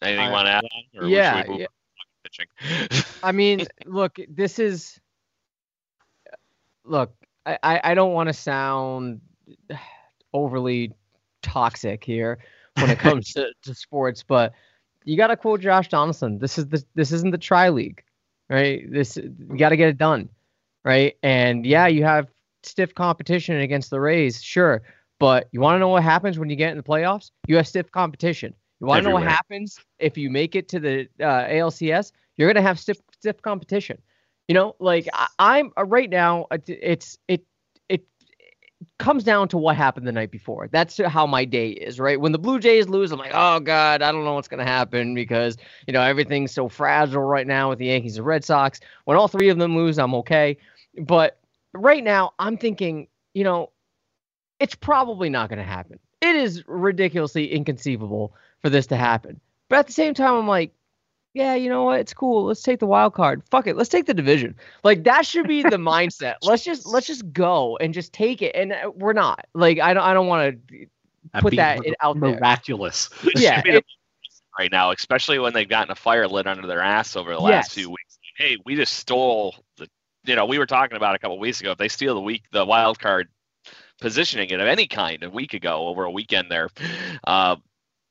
Anything 0.08 0.26
you 0.26 0.32
want 0.32 0.48
to 0.48 0.52
add? 0.52 0.64
On, 1.02 1.10
yeah. 1.10 1.44
yeah. 1.50 1.68
I 3.24 3.32
mean, 3.32 3.66
look, 3.86 4.18
this 4.28 4.60
is. 4.60 5.00
Look, 6.84 7.14
I, 7.46 7.82
I 7.84 7.94
don't 7.94 8.14
want 8.14 8.28
to 8.28 8.34
sound 8.34 9.22
overly 10.34 10.94
toxic 11.42 12.04
here 12.04 12.40
when 12.80 12.90
it 12.90 13.00
comes 13.00 13.34
to, 13.34 13.52
to 13.64 13.74
sports, 13.74 14.24
but 14.24 14.54
you 15.04 15.18
got 15.18 15.28
to 15.28 15.38
quote 15.38 15.62
Josh 15.62 15.88
Donaldson. 15.88 16.40
This 16.40 16.58
is 16.58 16.68
the 16.68 16.84
this 16.96 17.12
isn't 17.12 17.32
the 17.32 17.38
tri 17.38 17.70
league, 17.70 18.04
right? 18.50 18.92
This 18.92 19.18
you 19.18 19.58
got 19.58 19.70
to 19.70 19.78
get 19.78 19.90
it 19.90 19.98
done, 19.98 20.30
right? 20.84 21.16
And 21.24 21.66
yeah, 21.66 21.88
you 21.88 22.04
have 22.04 22.28
stiff 22.64 22.94
competition 22.96 23.58
against 23.58 23.90
the 23.90 24.00
Rays, 24.00 24.42
sure, 24.42 24.82
but 25.20 25.48
you 25.52 25.62
want 25.62 25.76
to 25.76 25.80
know 25.80 25.90
what 25.90 26.04
happens 26.04 26.38
when 26.38 26.50
you 26.50 26.56
get 26.56 26.72
in 26.72 26.78
the 26.78 26.84
playoffs? 26.84 27.32
You 27.48 27.56
have 27.58 27.68
stiff 27.68 27.92
competition. 27.92 28.54
You 28.80 28.88
want 28.88 29.04
to 29.04 29.10
know 29.10 29.16
what 29.16 29.24
happens 29.24 29.80
if 30.00 30.18
you 30.18 30.30
make 30.30 30.56
it 30.56 30.68
to 30.70 30.80
the 30.80 31.08
uh, 31.20 31.46
ALCS? 31.46 32.12
You're 32.38 32.52
gonna 32.52 32.66
have 32.66 32.80
stiff 32.80 32.98
stiff 33.18 33.42
competition. 33.42 34.02
You 34.48 34.56
know, 34.56 34.76
like 34.80 35.08
I, 35.40 35.60
am 35.60 35.72
uh, 35.78 35.86
right 35.86 36.10
now. 36.10 36.48
Uh, 36.52 36.58
it's 36.68 37.18
it 37.30 37.46
it 37.88 38.06
comes 39.00 39.24
down 39.24 39.48
to 39.50 39.58
what 39.58 39.78
happened 39.78 40.06
the 40.06 40.12
night 40.12 40.32
before. 40.32 40.68
That's 40.70 40.98
how 40.98 41.26
my 41.26 41.46
day 41.46 41.70
is, 41.70 42.00
right? 42.00 42.20
When 42.20 42.34
the 42.34 42.38
Blue 42.38 42.60
Jays 42.60 42.90
lose, 42.90 43.14
I'm 43.14 43.20
like, 43.20 43.32
oh 43.34 43.62
god, 43.62 44.02
I 44.02 44.12
don't 44.12 44.26
know 44.26 44.34
what's 44.34 44.50
gonna 44.50 44.66
happen 44.66 45.16
because 45.16 45.56
you 45.88 45.94
know 45.94 46.02
everything's 46.02 46.52
so 46.52 46.68
fragile 46.68 47.24
right 47.24 47.48
now 47.48 47.70
with 47.70 47.80
the 47.80 47.86
Yankees 47.86 48.18
and 48.18 48.26
Red 48.26 48.44
Sox. 48.44 48.82
When 49.06 49.18
all 49.18 49.30
three 49.30 49.48
of 49.48 49.58
them 49.58 49.78
lose, 49.78 49.98
I'm 49.98 50.14
okay. 50.16 50.58
But 51.00 51.40
right 51.74 52.04
now, 52.04 52.34
I'm 52.40 52.58
thinking, 52.58 53.08
you 53.34 53.46
know, 53.46 53.72
it's 54.60 54.76
probably 54.76 55.30
not 55.30 55.50
going 55.50 55.60
to 55.60 55.66
happen. 55.66 56.00
It 56.22 56.36
is 56.36 56.64
ridiculously 56.68 57.52
inconceivable 57.52 58.34
for 58.62 58.70
this 58.70 58.88
to 58.88 58.96
happen. 58.96 59.40
But 59.70 59.80
at 59.80 59.88
the 59.88 59.94
same 59.94 60.14
time, 60.14 60.34
I'm 60.34 60.48
like, 60.48 60.72
yeah, 61.34 61.54
you 61.54 61.70
know 61.70 61.84
what? 61.84 62.00
It's 62.00 62.14
cool. 62.14 62.46
Let's 62.46 62.62
take 62.62 62.80
the 62.80 62.86
wild 62.86 63.14
card. 63.14 63.44
Fuck 63.52 63.68
it. 63.68 63.76
Let's 63.76 63.90
take 63.90 64.06
the 64.06 64.14
division. 64.14 64.56
Like 64.84 65.04
that 65.04 65.26
should 65.26 65.48
be 65.48 65.64
the 65.64 65.72
mindset. 65.72 66.36
Let's 66.42 66.64
just 66.64 66.86
let's 66.86 67.06
just 67.06 67.32
go 67.34 67.76
and 67.78 67.94
just 67.94 68.14
take 68.14 68.42
it. 68.42 68.56
And 68.56 68.72
uh, 68.72 68.92
we're 68.96 69.14
not. 69.14 69.46
Like 69.54 69.80
I 69.80 69.94
don't 69.94 70.04
I 70.04 70.14
don't 70.14 70.28
want 70.28 70.58
to 70.70 70.88
put 71.42 71.56
that 71.58 71.82
out 72.02 72.20
there. 72.20 72.32
Miraculous. 72.32 73.10
Yeah. 73.36 73.62
It, 73.66 73.86
right 74.58 74.72
now, 74.72 74.92
especially 74.92 75.38
when 75.38 75.54
they've 75.54 75.68
gotten 75.68 75.92
a 75.92 75.96
fire 75.96 76.26
lit 76.26 76.48
under 76.48 76.66
their 76.68 76.80
ass 76.80 77.18
over 77.18 77.34
the 77.34 77.40
last 77.40 77.52
yes. 77.52 77.74
few 77.74 77.90
weeks. 77.90 78.18
Hey, 78.38 78.58
we 78.66 78.76
just 78.76 78.94
stole 78.94 79.56
the. 79.76 79.90
You 80.24 80.36
know, 80.36 80.46
we 80.46 80.58
were 80.58 80.66
talking 80.66 80.96
about 80.96 81.16
a 81.16 81.20
couple 81.20 81.38
weeks 81.38 81.60
ago. 81.60 81.72
If 81.72 81.78
they 81.78 81.90
steal 81.90 82.16
the 82.16 82.22
week, 82.22 82.44
the 82.52 82.66
wild 82.66 82.98
card 82.98 83.28
positioning 84.00 84.50
it 84.50 84.60
of 84.60 84.68
any 84.68 84.88
kind 84.88 85.24
a 85.24 85.30
week 85.30 85.54
ago 85.54 85.88
over 85.88 86.04
a 86.04 86.12
weekend 86.12 86.50
there. 86.50 86.70
Uh, 87.26 87.56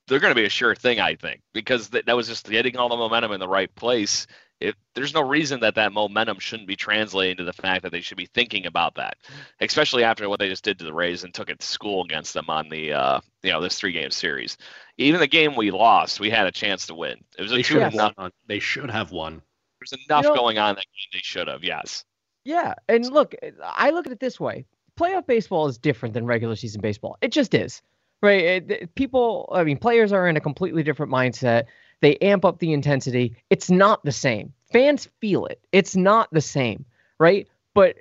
they're 0.07 0.21
going 0.21 0.35
to 0.35 0.41
be 0.41 0.47
a 0.47 0.51
sure 0.51 0.75
thing, 0.75 1.01
I 1.01 1.15
think, 1.15 1.41
because 1.53 1.89
that, 1.91 2.07
that 2.07 2.17
was 2.17 2.29
just 2.29 2.49
getting 2.49 2.77
all 2.77 2.89
the 2.89 2.97
momentum 2.97 3.33
in 3.33 3.41
the 3.41 3.49
right 3.49 3.75
place. 3.75 4.27
If 4.61 4.77
there's 4.95 5.15
no 5.15 5.23
reason 5.23 5.61
that 5.61 5.75
that 5.75 5.93
momentum 5.93 6.39
shouldn't 6.39 6.69
be 6.69 6.77
translating 6.77 7.37
to 7.39 7.45
the 7.45 7.53
fact 7.53 7.83
that 7.83 7.93
they 7.93 8.01
should 8.01 8.17
be 8.17 8.29
thinking 8.35 8.67
about 8.67 8.95
that, 8.95 9.17
especially 9.61 10.05
after 10.05 10.29
what 10.29 10.39
they 10.39 10.49
just 10.49 10.65
did 10.65 10.79
to 10.79 10.85
the 10.85 10.93
Rays 10.93 11.25
and 11.25 11.35
took 11.35 11.51
it 11.51 11.59
to 11.59 11.67
school 11.67 12.05
against 12.05 12.35
them 12.35 12.49
on 12.49 12.69
the 12.69 12.93
uh, 12.93 13.21
you 13.43 13.51
know 13.51 13.61
this 13.61 13.79
three 13.79 13.93
game 13.93 14.11
series. 14.11 14.57
Even 14.97 15.21
the 15.21 15.27
game 15.27 15.57
we 15.57 15.71
lost, 15.71 16.21
we 16.21 16.31
had 16.31 16.47
a 16.47 16.53
chance 16.53 16.87
to 16.87 16.95
win. 16.95 17.17
It 17.37 17.43
was 17.43 17.53
a 17.53 17.57
they 17.57 17.63
two 17.63 17.81
should 17.81 17.95
one. 18.17 18.31
They 18.47 18.61
should 18.61 18.91
have 18.91 19.11
won. 19.11 19.43
There's 19.81 20.01
enough 20.09 20.25
you 20.25 20.31
know, 20.31 20.37
going 20.37 20.59
on 20.59 20.77
that 20.77 20.85
game 20.85 21.11
they 21.13 21.21
should 21.23 21.49
have. 21.49 21.65
Yes. 21.65 22.05
Yeah, 22.45 22.75
and 22.89 23.05
look, 23.11 23.35
I 23.63 23.91
look 23.91 24.07
at 24.07 24.13
it 24.13 24.21
this 24.21 24.39
way: 24.39 24.67
playoff 24.99 25.27
baseball 25.27 25.67
is 25.67 25.79
different 25.79 26.15
than 26.15 26.27
regular 26.27 26.57
season 26.57 26.81
baseball. 26.81 27.17
It 27.21 27.33
just 27.33 27.55
is, 27.55 27.83
right? 28.23 28.45
It, 28.71 28.95
people, 28.95 29.49
I 29.53 29.65
mean, 29.65 29.79
players 29.79 30.13
are 30.13 30.29
in 30.29 30.37
a 30.37 30.41
completely 30.41 30.83
different 30.83 31.13
mindset. 31.13 31.65
They 32.01 32.17
amp 32.19 32.45
up 32.45 32.59
the 32.59 32.73
intensity. 32.73 33.37
It's 33.51 33.71
not 33.71 34.05
the 34.05 34.13
same. 34.13 34.53
Fans 34.73 35.09
feel 35.21 35.47
it. 35.47 35.61
It's 35.73 35.97
not 35.97 36.29
the 36.33 36.41
same, 36.41 36.85
right? 37.19 37.49
But 37.75 37.99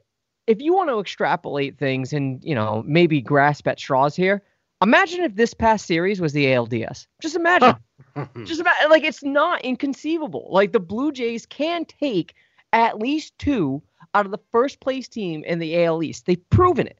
if 0.48 0.62
you 0.62 0.74
want 0.74 0.90
to 0.90 1.00
extrapolate 1.00 1.78
things 1.78 2.14
and, 2.14 2.44
you 2.44 2.56
know, 2.56 2.84
maybe 2.86 3.22
grasp 3.22 3.68
at 3.68 3.80
straws 3.80 4.16
here, 4.16 4.44
imagine 4.82 5.22
if 5.22 5.36
this 5.36 5.54
past 5.54 5.86
series 5.86 6.20
was 6.20 6.34
the 6.34 6.46
ALDS. 6.48 7.08
Just 7.22 7.36
imagine. 7.36 7.76
Just 8.44 8.62
about 8.62 8.76
like 8.90 9.04
it's 9.04 9.24
not 9.24 9.62
inconceivable. 9.62 10.48
Like 10.52 10.72
the 10.72 10.80
Blue 10.80 11.12
Jays 11.12 11.46
can 11.46 11.86
take 11.86 12.36
at 12.74 13.00
least 13.00 13.38
two 13.38 13.82
out 14.14 14.26
of 14.26 14.32
the 14.32 14.40
first 14.52 14.80
place 14.80 15.08
team 15.08 15.44
in 15.44 15.60
the 15.60 15.84
AL 15.84 16.04
East. 16.04 16.26
They've 16.26 16.50
proven 16.50 16.88
it. 16.88 17.00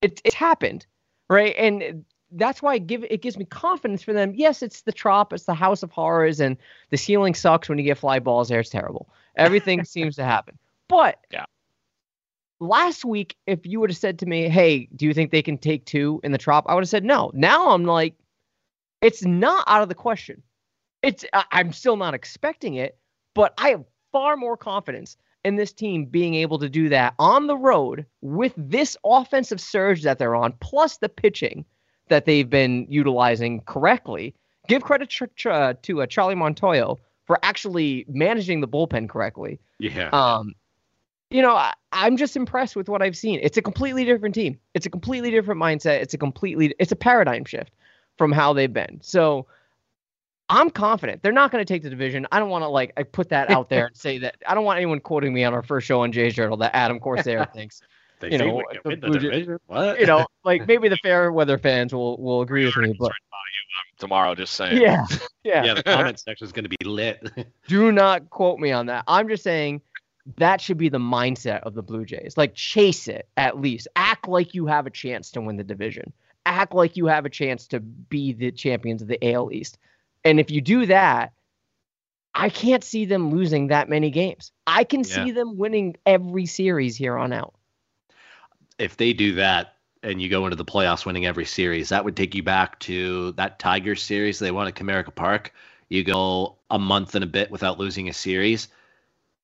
It 0.00 0.20
it's 0.24 0.34
happened, 0.34 0.86
right? 1.28 1.54
And 1.56 2.04
that's 2.32 2.62
why 2.62 2.78
give 2.78 3.04
it 3.04 3.22
gives 3.22 3.36
me 3.36 3.44
confidence 3.44 4.02
for 4.02 4.12
them. 4.12 4.32
Yes, 4.34 4.62
it's 4.62 4.82
the 4.82 4.92
trop, 4.92 5.32
it's 5.32 5.44
the 5.44 5.54
house 5.54 5.82
of 5.82 5.90
horrors, 5.90 6.40
and 6.40 6.56
the 6.90 6.96
ceiling 6.96 7.34
sucks 7.34 7.68
when 7.68 7.78
you 7.78 7.84
get 7.84 7.98
fly 7.98 8.18
balls 8.18 8.48
there. 8.48 8.60
It's 8.60 8.70
terrible. 8.70 9.08
Everything 9.36 9.84
seems 9.84 10.16
to 10.16 10.24
happen. 10.24 10.58
But 10.88 11.18
yeah. 11.30 11.44
Last 12.60 13.04
week, 13.04 13.36
if 13.48 13.66
you 13.66 13.80
would 13.80 13.90
have 13.90 13.96
said 13.96 14.20
to 14.20 14.26
me, 14.26 14.48
"Hey, 14.48 14.88
do 14.94 15.04
you 15.04 15.14
think 15.14 15.30
they 15.30 15.42
can 15.42 15.58
take 15.58 15.84
two 15.84 16.20
in 16.22 16.32
the 16.32 16.38
trop?" 16.38 16.64
I 16.68 16.74
would 16.74 16.84
have 16.84 16.88
said 16.88 17.04
no. 17.04 17.30
Now 17.34 17.70
I'm 17.70 17.84
like, 17.84 18.14
it's 19.00 19.24
not 19.24 19.64
out 19.66 19.82
of 19.82 19.88
the 19.88 19.94
question. 19.94 20.42
It's 21.02 21.24
I'm 21.50 21.72
still 21.72 21.96
not 21.96 22.14
expecting 22.14 22.74
it, 22.74 22.96
but 23.34 23.52
I 23.58 23.70
have 23.70 23.84
far 24.12 24.36
more 24.36 24.56
confidence 24.56 25.16
in 25.44 25.56
this 25.56 25.72
team 25.72 26.04
being 26.06 26.34
able 26.34 26.58
to 26.58 26.68
do 26.68 26.88
that 26.88 27.14
on 27.18 27.46
the 27.46 27.56
road 27.56 28.06
with 28.20 28.52
this 28.56 28.96
offensive 29.04 29.60
surge 29.60 30.02
that 30.02 30.18
they're 30.18 30.36
on, 30.36 30.52
plus 30.60 30.98
the 30.98 31.08
pitching 31.08 31.64
that 32.08 32.24
they've 32.24 32.50
been 32.50 32.86
utilizing 32.88 33.60
correctly. 33.62 34.34
Give 34.68 34.82
credit 34.82 35.08
tr- 35.08 35.24
tr- 35.36 35.72
to 35.72 36.02
uh, 36.02 36.06
Charlie 36.06 36.34
Montoyo 36.34 36.98
for 37.24 37.38
actually 37.42 38.04
managing 38.08 38.60
the 38.60 38.68
bullpen 38.68 39.08
correctly. 39.08 39.58
Yeah. 39.78 40.10
Um, 40.12 40.54
you 41.30 41.42
know, 41.42 41.54
I, 41.54 41.72
I'm 41.92 42.16
just 42.16 42.36
impressed 42.36 42.76
with 42.76 42.88
what 42.88 43.02
I've 43.02 43.16
seen. 43.16 43.40
It's 43.42 43.56
a 43.56 43.62
completely 43.62 44.04
different 44.04 44.34
team. 44.34 44.58
It's 44.74 44.86
a 44.86 44.90
completely 44.90 45.30
different 45.30 45.60
mindset. 45.60 46.00
It's 46.00 46.14
a 46.14 46.18
completely, 46.18 46.74
it's 46.78 46.92
a 46.92 46.96
paradigm 46.96 47.44
shift 47.44 47.72
from 48.18 48.32
how 48.32 48.52
they've 48.52 48.72
been. 48.72 49.00
So 49.02 49.46
I'm 50.52 50.68
confident 50.68 51.22
they're 51.22 51.32
not 51.32 51.50
going 51.50 51.64
to 51.64 51.74
take 51.74 51.82
the 51.82 51.88
division. 51.88 52.26
I 52.30 52.38
don't 52.38 52.50
want 52.50 52.62
to 52.62 52.68
like 52.68 52.92
I 52.98 53.04
put 53.04 53.30
that 53.30 53.50
out 53.50 53.70
there 53.70 53.86
and 53.86 53.96
say 53.96 54.18
that. 54.18 54.36
I 54.46 54.54
don't 54.54 54.64
want 54.64 54.76
anyone 54.76 55.00
quoting 55.00 55.32
me 55.32 55.44
on 55.44 55.54
our 55.54 55.62
first 55.62 55.86
show 55.86 56.02
on 56.02 56.12
Jay's 56.12 56.34
Journal 56.34 56.58
that 56.58 56.76
Adam 56.76 57.00
Corsair 57.00 57.48
thinks 57.54 57.80
they 58.20 58.32
you 58.32 58.38
know, 58.38 58.62
the 58.84 58.96
division. 58.96 59.58
What? 59.66 59.98
You 59.98 60.06
know, 60.06 60.26
like 60.44 60.68
maybe 60.68 60.88
the 60.88 60.98
fair 60.98 61.32
weather 61.32 61.56
fans 61.56 61.94
will 61.94 62.18
will 62.18 62.42
agree 62.42 62.66
with 62.66 62.76
me, 62.76 62.94
but 62.98 63.12
tomorrow, 63.98 64.34
just 64.34 64.52
saying. 64.52 64.80
Yeah, 64.80 65.06
yeah. 65.42 65.64
yeah, 65.64 65.74
the 65.74 65.82
comment 65.82 66.18
section 66.18 66.44
is 66.44 66.52
going 66.52 66.64
to 66.64 66.68
be 66.68 66.84
lit. 66.84 67.26
Do 67.66 67.90
not 67.90 68.28
quote 68.28 68.60
me 68.60 68.72
on 68.72 68.86
that. 68.86 69.04
I'm 69.08 69.28
just 69.28 69.42
saying 69.42 69.80
that 70.36 70.60
should 70.60 70.78
be 70.78 70.90
the 70.90 70.98
mindset 70.98 71.62
of 71.62 71.74
the 71.74 71.82
Blue 71.82 72.04
Jays. 72.04 72.36
Like 72.36 72.54
chase 72.54 73.08
it 73.08 73.26
at 73.38 73.58
least. 73.58 73.88
Act 73.96 74.28
like 74.28 74.54
you 74.54 74.66
have 74.66 74.86
a 74.86 74.90
chance 74.90 75.30
to 75.32 75.40
win 75.40 75.56
the 75.56 75.64
division. 75.64 76.12
Act 76.44 76.74
like 76.74 76.96
you 76.96 77.06
have 77.06 77.24
a 77.24 77.30
chance 77.30 77.66
to 77.68 77.80
be 77.80 78.34
the 78.34 78.52
champions 78.52 79.00
of 79.00 79.08
the 79.08 79.32
AL 79.32 79.50
East. 79.50 79.78
And 80.24 80.38
if 80.40 80.50
you 80.50 80.60
do 80.60 80.86
that, 80.86 81.32
I 82.34 82.48
can't 82.48 82.82
see 82.82 83.04
them 83.04 83.30
losing 83.30 83.68
that 83.68 83.88
many 83.88 84.10
games. 84.10 84.52
I 84.66 84.84
can 84.84 85.00
yeah. 85.00 85.24
see 85.24 85.30
them 85.32 85.58
winning 85.58 85.96
every 86.06 86.46
series 86.46 86.96
here 86.96 87.16
on 87.16 87.32
out 87.32 87.54
if 88.78 88.96
they 88.96 89.12
do 89.12 89.34
that 89.34 89.76
and 90.02 90.20
you 90.20 90.28
go 90.28 90.44
into 90.44 90.56
the 90.56 90.64
playoffs 90.64 91.06
winning 91.06 91.26
every 91.26 91.44
series, 91.44 91.90
that 91.90 92.04
would 92.04 92.16
take 92.16 92.34
you 92.34 92.42
back 92.42 92.78
to 92.80 93.32
that 93.32 93.58
Tigers 93.60 94.02
series 94.02 94.38
they 94.38 94.50
won 94.50 94.66
at 94.66 94.74
Comerica 94.74 95.14
Park. 95.14 95.54
You 95.88 96.02
go 96.02 96.56
a 96.70 96.78
month 96.78 97.14
and 97.14 97.22
a 97.22 97.28
bit 97.28 97.50
without 97.50 97.78
losing 97.78 98.08
a 98.08 98.12
series. 98.12 98.68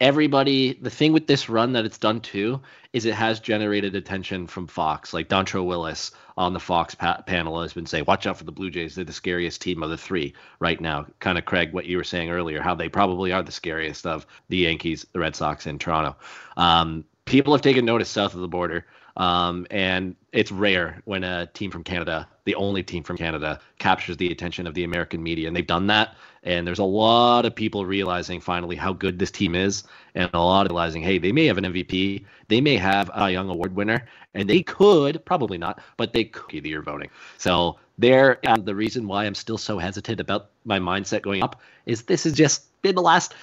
Everybody, 0.00 0.74
the 0.74 0.90
thing 0.90 1.12
with 1.12 1.26
this 1.26 1.48
run 1.48 1.72
that 1.72 1.84
it's 1.84 1.98
done 1.98 2.20
too 2.20 2.60
is 2.92 3.04
it 3.04 3.14
has 3.14 3.40
generated 3.40 3.96
attention 3.96 4.46
from 4.46 4.68
Fox. 4.68 5.12
Like 5.12 5.28
Dontrelle 5.28 5.66
Willis 5.66 6.12
on 6.36 6.52
the 6.52 6.60
Fox 6.60 6.94
pa- 6.94 7.22
panel 7.26 7.60
has 7.60 7.72
been 7.72 7.86
saying, 7.86 8.04
"Watch 8.06 8.24
out 8.26 8.38
for 8.38 8.44
the 8.44 8.52
Blue 8.52 8.70
Jays. 8.70 8.94
They're 8.94 9.04
the 9.04 9.12
scariest 9.12 9.60
team 9.60 9.82
of 9.82 9.90
the 9.90 9.96
three 9.96 10.34
right 10.60 10.80
now." 10.80 11.06
Kind 11.18 11.36
of 11.36 11.46
Craig, 11.46 11.72
what 11.72 11.86
you 11.86 11.96
were 11.96 12.04
saying 12.04 12.30
earlier, 12.30 12.62
how 12.62 12.76
they 12.76 12.88
probably 12.88 13.32
are 13.32 13.42
the 13.42 13.50
scariest 13.50 14.06
of 14.06 14.24
the 14.48 14.58
Yankees, 14.58 15.04
the 15.12 15.18
Red 15.18 15.34
Sox, 15.34 15.66
and 15.66 15.80
Toronto. 15.80 16.16
Um, 16.56 17.04
people 17.24 17.52
have 17.52 17.62
taken 17.62 17.84
notice 17.84 18.08
south 18.08 18.34
of 18.34 18.40
the 18.40 18.48
border. 18.48 18.86
Um, 19.16 19.66
and 19.72 20.14
it's 20.32 20.52
rare 20.52 21.02
when 21.04 21.24
a 21.24 21.46
team 21.46 21.72
from 21.72 21.82
Canada, 21.82 22.28
the 22.44 22.54
only 22.54 22.84
team 22.84 23.02
from 23.02 23.16
Canada, 23.16 23.58
captures 23.80 24.16
the 24.16 24.30
attention 24.30 24.68
of 24.68 24.74
the 24.74 24.84
American 24.84 25.22
media. 25.24 25.48
And 25.48 25.56
they've 25.56 25.66
done 25.66 25.88
that. 25.88 26.14
And 26.48 26.66
there's 26.66 26.78
a 26.78 26.84
lot 26.84 27.44
of 27.44 27.54
people 27.54 27.84
realizing 27.84 28.40
finally 28.40 28.74
how 28.74 28.94
good 28.94 29.18
this 29.18 29.30
team 29.30 29.54
is, 29.54 29.84
and 30.14 30.30
a 30.32 30.38
lot 30.38 30.64
of 30.64 30.72
realizing, 30.72 31.02
hey, 31.02 31.18
they 31.18 31.30
may 31.30 31.44
have 31.44 31.58
an 31.58 31.64
MVP, 31.64 32.24
they 32.48 32.62
may 32.62 32.78
have 32.78 33.10
a 33.14 33.30
young 33.30 33.50
award 33.50 33.76
winner, 33.76 34.06
and 34.32 34.48
they 34.48 34.62
could, 34.62 35.22
probably 35.26 35.58
not, 35.58 35.82
but 35.98 36.14
they 36.14 36.24
could 36.24 36.48
be 36.48 36.60
the 36.60 36.70
year 36.70 36.80
voting. 36.80 37.10
So 37.36 37.76
there, 37.98 38.38
and 38.46 38.64
the 38.64 38.74
reason 38.74 39.06
why 39.06 39.26
I'm 39.26 39.34
still 39.34 39.58
so 39.58 39.78
hesitant 39.78 40.20
about 40.20 40.48
my 40.64 40.78
mindset 40.78 41.20
going 41.20 41.42
up 41.42 41.60
is 41.84 42.04
this 42.04 42.24
has 42.24 42.32
just 42.32 42.64
been 42.80 42.94
the 42.94 43.02
last 43.02 43.34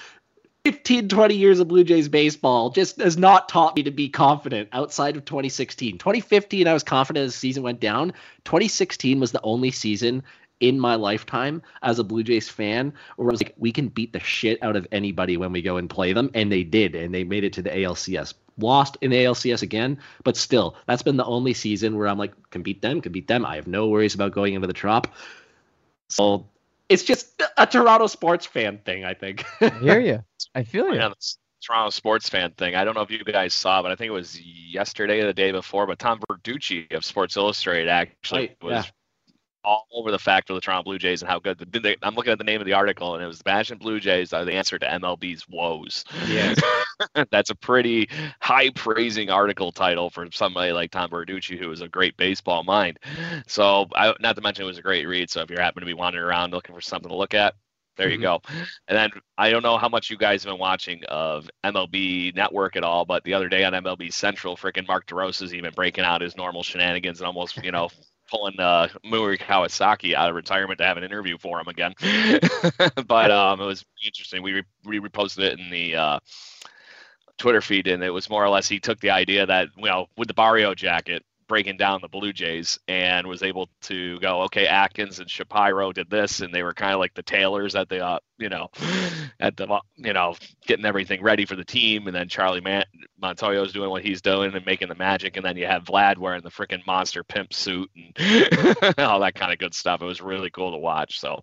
15, 0.64 1.08
20 1.08 1.32
years 1.32 1.60
of 1.60 1.68
Blue 1.68 1.84
Jays 1.84 2.08
baseball 2.08 2.70
just 2.70 3.00
has 3.00 3.16
not 3.16 3.48
taught 3.48 3.76
me 3.76 3.84
to 3.84 3.92
be 3.92 4.08
confident 4.08 4.68
outside 4.72 5.16
of 5.16 5.24
2016. 5.24 5.98
2015, 5.98 6.66
I 6.66 6.72
was 6.72 6.82
confident 6.82 7.26
as 7.26 7.34
the 7.34 7.38
season 7.38 7.62
went 7.62 7.78
down. 7.78 8.14
2016 8.46 9.20
was 9.20 9.30
the 9.30 9.40
only 9.42 9.70
season 9.70 10.24
in 10.60 10.80
my 10.80 10.94
lifetime 10.94 11.62
as 11.82 11.98
a 11.98 12.04
Blue 12.04 12.22
Jays 12.22 12.48
fan 12.48 12.92
where 13.16 13.28
I 13.28 13.32
was 13.32 13.42
like, 13.42 13.54
we 13.58 13.72
can 13.72 13.88
beat 13.88 14.12
the 14.12 14.20
shit 14.20 14.62
out 14.62 14.76
of 14.76 14.86
anybody 14.92 15.36
when 15.36 15.52
we 15.52 15.62
go 15.62 15.76
and 15.76 15.88
play 15.88 16.12
them. 16.12 16.30
And 16.34 16.50
they 16.50 16.64
did, 16.64 16.94
and 16.94 17.14
they 17.14 17.24
made 17.24 17.44
it 17.44 17.52
to 17.54 17.62
the 17.62 17.70
ALCS. 17.70 18.34
Lost 18.58 18.96
in 19.02 19.10
the 19.10 19.16
ALCS 19.16 19.62
again, 19.62 19.98
but 20.24 20.36
still, 20.36 20.76
that's 20.86 21.02
been 21.02 21.18
the 21.18 21.26
only 21.26 21.52
season 21.52 21.96
where 21.96 22.08
I'm 22.08 22.18
like, 22.18 22.32
can 22.50 22.62
beat 22.62 22.80
them, 22.80 23.02
can 23.02 23.12
beat 23.12 23.28
them. 23.28 23.44
I 23.44 23.56
have 23.56 23.66
no 23.66 23.88
worries 23.88 24.14
about 24.14 24.32
going 24.32 24.54
into 24.54 24.66
the 24.66 24.72
trop. 24.72 25.08
So 26.08 26.46
it's 26.88 27.02
just 27.02 27.42
a 27.58 27.66
Toronto 27.66 28.06
sports 28.06 28.46
fan 28.46 28.78
thing, 28.78 29.04
I 29.04 29.12
think. 29.12 29.44
I 29.60 29.68
hear 29.68 30.00
you. 30.00 30.24
I 30.54 30.62
feel 30.62 30.86
you. 30.86 30.94
Yeah, 31.00 31.12
Toronto 31.62 31.90
sports 31.90 32.28
fan 32.30 32.52
thing. 32.52 32.76
I 32.76 32.84
don't 32.84 32.94
know 32.94 33.02
if 33.02 33.10
you 33.10 33.22
guys 33.24 33.52
saw, 33.52 33.82
but 33.82 33.90
I 33.90 33.96
think 33.96 34.08
it 34.08 34.12
was 34.12 34.40
yesterday 34.40 35.20
or 35.20 35.26
the 35.26 35.34
day 35.34 35.52
before. 35.52 35.86
But 35.86 35.98
Tom 35.98 36.20
Verducci 36.30 36.92
of 36.94 37.04
Sports 37.04 37.36
Illustrated 37.36 37.88
actually 37.88 38.40
right, 38.40 38.56
was 38.62 38.72
yeah 38.86 38.90
all 39.66 39.86
over 39.92 40.12
the 40.12 40.18
fact 40.18 40.48
of 40.48 40.54
the 40.54 40.60
Toronto 40.60 40.84
Blue 40.84 40.98
Jays 40.98 41.22
and 41.22 41.28
how 41.28 41.40
good. 41.40 41.58
The, 41.58 41.96
I'm 42.02 42.14
looking 42.14 42.32
at 42.32 42.38
the 42.38 42.44
name 42.44 42.60
of 42.60 42.66
the 42.66 42.72
article, 42.72 43.14
and 43.14 43.22
it 43.22 43.26
was 43.26 43.38
the 43.38 43.44
Boston 43.44 43.78
Blue 43.78 43.98
Jays 43.98 44.32
are 44.32 44.44
the 44.44 44.52
answer 44.52 44.78
to 44.78 44.86
MLB's 44.86 45.46
woes. 45.48 46.04
Yes, 46.28 46.58
that's 47.30 47.50
a 47.50 47.54
pretty 47.54 48.08
high 48.40 48.70
praising 48.70 49.28
article 49.28 49.72
title 49.72 50.08
for 50.08 50.28
somebody 50.30 50.72
like 50.72 50.92
Tom 50.92 51.10
Verducci, 51.10 51.58
who 51.58 51.70
is 51.72 51.80
a 51.80 51.88
great 51.88 52.16
baseball 52.16 52.62
mind. 52.62 52.98
So, 53.48 53.86
I, 53.94 54.14
not 54.20 54.36
to 54.36 54.42
mention 54.42 54.64
it 54.64 54.68
was 54.68 54.78
a 54.78 54.82
great 54.82 55.06
read. 55.06 55.30
So, 55.30 55.42
if 55.42 55.50
you're 55.50 55.60
happen 55.60 55.80
to 55.80 55.86
be 55.86 55.94
wandering 55.94 56.24
around 56.24 56.52
looking 56.52 56.74
for 56.74 56.80
something 56.80 57.10
to 57.10 57.16
look 57.16 57.34
at, 57.34 57.54
there 57.96 58.08
you 58.08 58.16
mm-hmm. 58.16 58.22
go. 58.22 58.40
And 58.86 58.96
then 58.96 59.10
I 59.36 59.50
don't 59.50 59.62
know 59.62 59.78
how 59.78 59.88
much 59.88 60.10
you 60.10 60.16
guys 60.16 60.44
have 60.44 60.52
been 60.52 60.60
watching 60.60 61.02
of 61.08 61.50
MLB 61.64 62.34
Network 62.36 62.76
at 62.76 62.84
all, 62.84 63.04
but 63.04 63.24
the 63.24 63.34
other 63.34 63.48
day 63.48 63.64
on 63.64 63.72
MLB 63.72 64.12
Central, 64.12 64.56
freaking 64.56 64.86
Mark 64.86 65.06
DeRosa's 65.06 65.54
even 65.54 65.72
breaking 65.74 66.04
out 66.04 66.20
his 66.20 66.36
normal 66.36 66.62
shenanigans 66.62 67.20
and 67.20 67.26
almost, 67.26 67.56
you 67.64 67.72
know, 67.72 67.88
pulling 68.28 68.58
uh, 68.60 68.88
Murray 69.04 69.38
Kawasaki 69.38 70.14
out 70.14 70.28
of 70.28 70.34
retirement 70.34 70.78
to 70.78 70.84
have 70.84 70.96
an 70.96 71.04
interview 71.04 71.38
for 71.38 71.60
him 71.60 71.68
again. 71.68 71.94
but 73.06 73.30
um, 73.30 73.60
it 73.60 73.64
was 73.64 73.84
interesting. 74.04 74.42
We, 74.42 74.52
re- 74.52 74.64
we 74.84 75.00
reposted 75.00 75.40
it 75.40 75.58
in 75.58 75.70
the 75.70 75.96
uh, 75.96 76.18
Twitter 77.38 77.60
feed, 77.60 77.86
and 77.86 78.02
it 78.02 78.10
was 78.10 78.30
more 78.30 78.44
or 78.44 78.48
less 78.48 78.68
he 78.68 78.80
took 78.80 79.00
the 79.00 79.10
idea 79.10 79.46
that, 79.46 79.68
you 79.76 79.86
know, 79.86 80.06
with 80.16 80.28
the 80.28 80.34
Barrio 80.34 80.74
jacket, 80.74 81.24
breaking 81.48 81.76
down 81.76 82.00
the 82.00 82.08
Blue 82.08 82.32
Jays 82.32 82.78
and 82.88 83.26
was 83.26 83.42
able 83.42 83.68
to 83.82 84.18
go, 84.20 84.42
okay, 84.42 84.66
Atkins 84.66 85.18
and 85.18 85.30
Shapiro 85.30 85.92
did 85.92 86.10
this, 86.10 86.40
and 86.40 86.52
they 86.52 86.62
were 86.62 86.74
kind 86.74 86.92
of 86.92 86.98
like 86.98 87.14
the 87.14 87.22
tailors 87.22 87.74
at 87.74 87.88
the, 87.88 88.04
uh, 88.04 88.18
you 88.38 88.48
know, 88.48 88.68
at 89.40 89.56
the, 89.56 89.80
you 89.96 90.12
know, 90.12 90.34
getting 90.66 90.84
everything 90.84 91.22
ready 91.22 91.44
for 91.44 91.56
the 91.56 91.64
team, 91.64 92.06
and 92.06 92.14
then 92.16 92.28
Charlie 92.28 92.60
Man- 92.60 92.84
Montoyo's 93.20 93.72
doing 93.72 93.90
what 93.90 94.04
he's 94.04 94.20
doing 94.20 94.54
and 94.54 94.66
making 94.66 94.88
the 94.88 94.94
magic, 94.94 95.36
and 95.36 95.44
then 95.44 95.56
you 95.56 95.66
have 95.66 95.84
Vlad 95.84 96.18
wearing 96.18 96.42
the 96.42 96.50
freaking 96.50 96.84
monster 96.86 97.22
pimp 97.24 97.52
suit 97.52 97.90
and 97.94 98.94
all 98.98 99.20
that 99.20 99.34
kind 99.34 99.52
of 99.52 99.58
good 99.58 99.74
stuff. 99.74 100.02
It 100.02 100.06
was 100.06 100.20
really 100.20 100.50
cool 100.50 100.72
to 100.72 100.78
watch. 100.78 101.20
So 101.20 101.40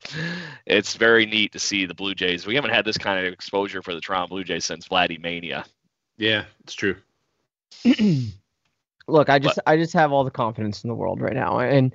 it's 0.65 0.95
very 0.95 1.25
neat 1.25 1.51
to 1.53 1.59
see 1.59 1.85
the 1.85 1.95
Blue 1.95 2.15
Jays. 2.15 2.45
We 2.45 2.55
haven't 2.55 2.71
had 2.71 2.85
this 2.85 2.97
kind 2.97 3.25
of 3.25 3.31
exposure 3.31 3.81
for 3.81 3.93
the 3.93 4.01
Toronto 4.01 4.27
Blue 4.27 4.43
Jays 4.43 4.65
since 4.65 4.87
Vladdy 4.87 5.19
Mania. 5.19 5.65
Yeah, 6.17 6.45
it's 6.63 6.73
true. 6.73 6.95
look, 9.07 9.29
I 9.29 9.39
just 9.39 9.55
but, 9.57 9.63
I 9.67 9.77
just 9.77 9.93
have 9.93 10.11
all 10.11 10.23
the 10.23 10.31
confidence 10.31 10.83
in 10.83 10.87
the 10.87 10.95
world 10.95 11.21
right 11.21 11.33
now, 11.33 11.59
and 11.59 11.93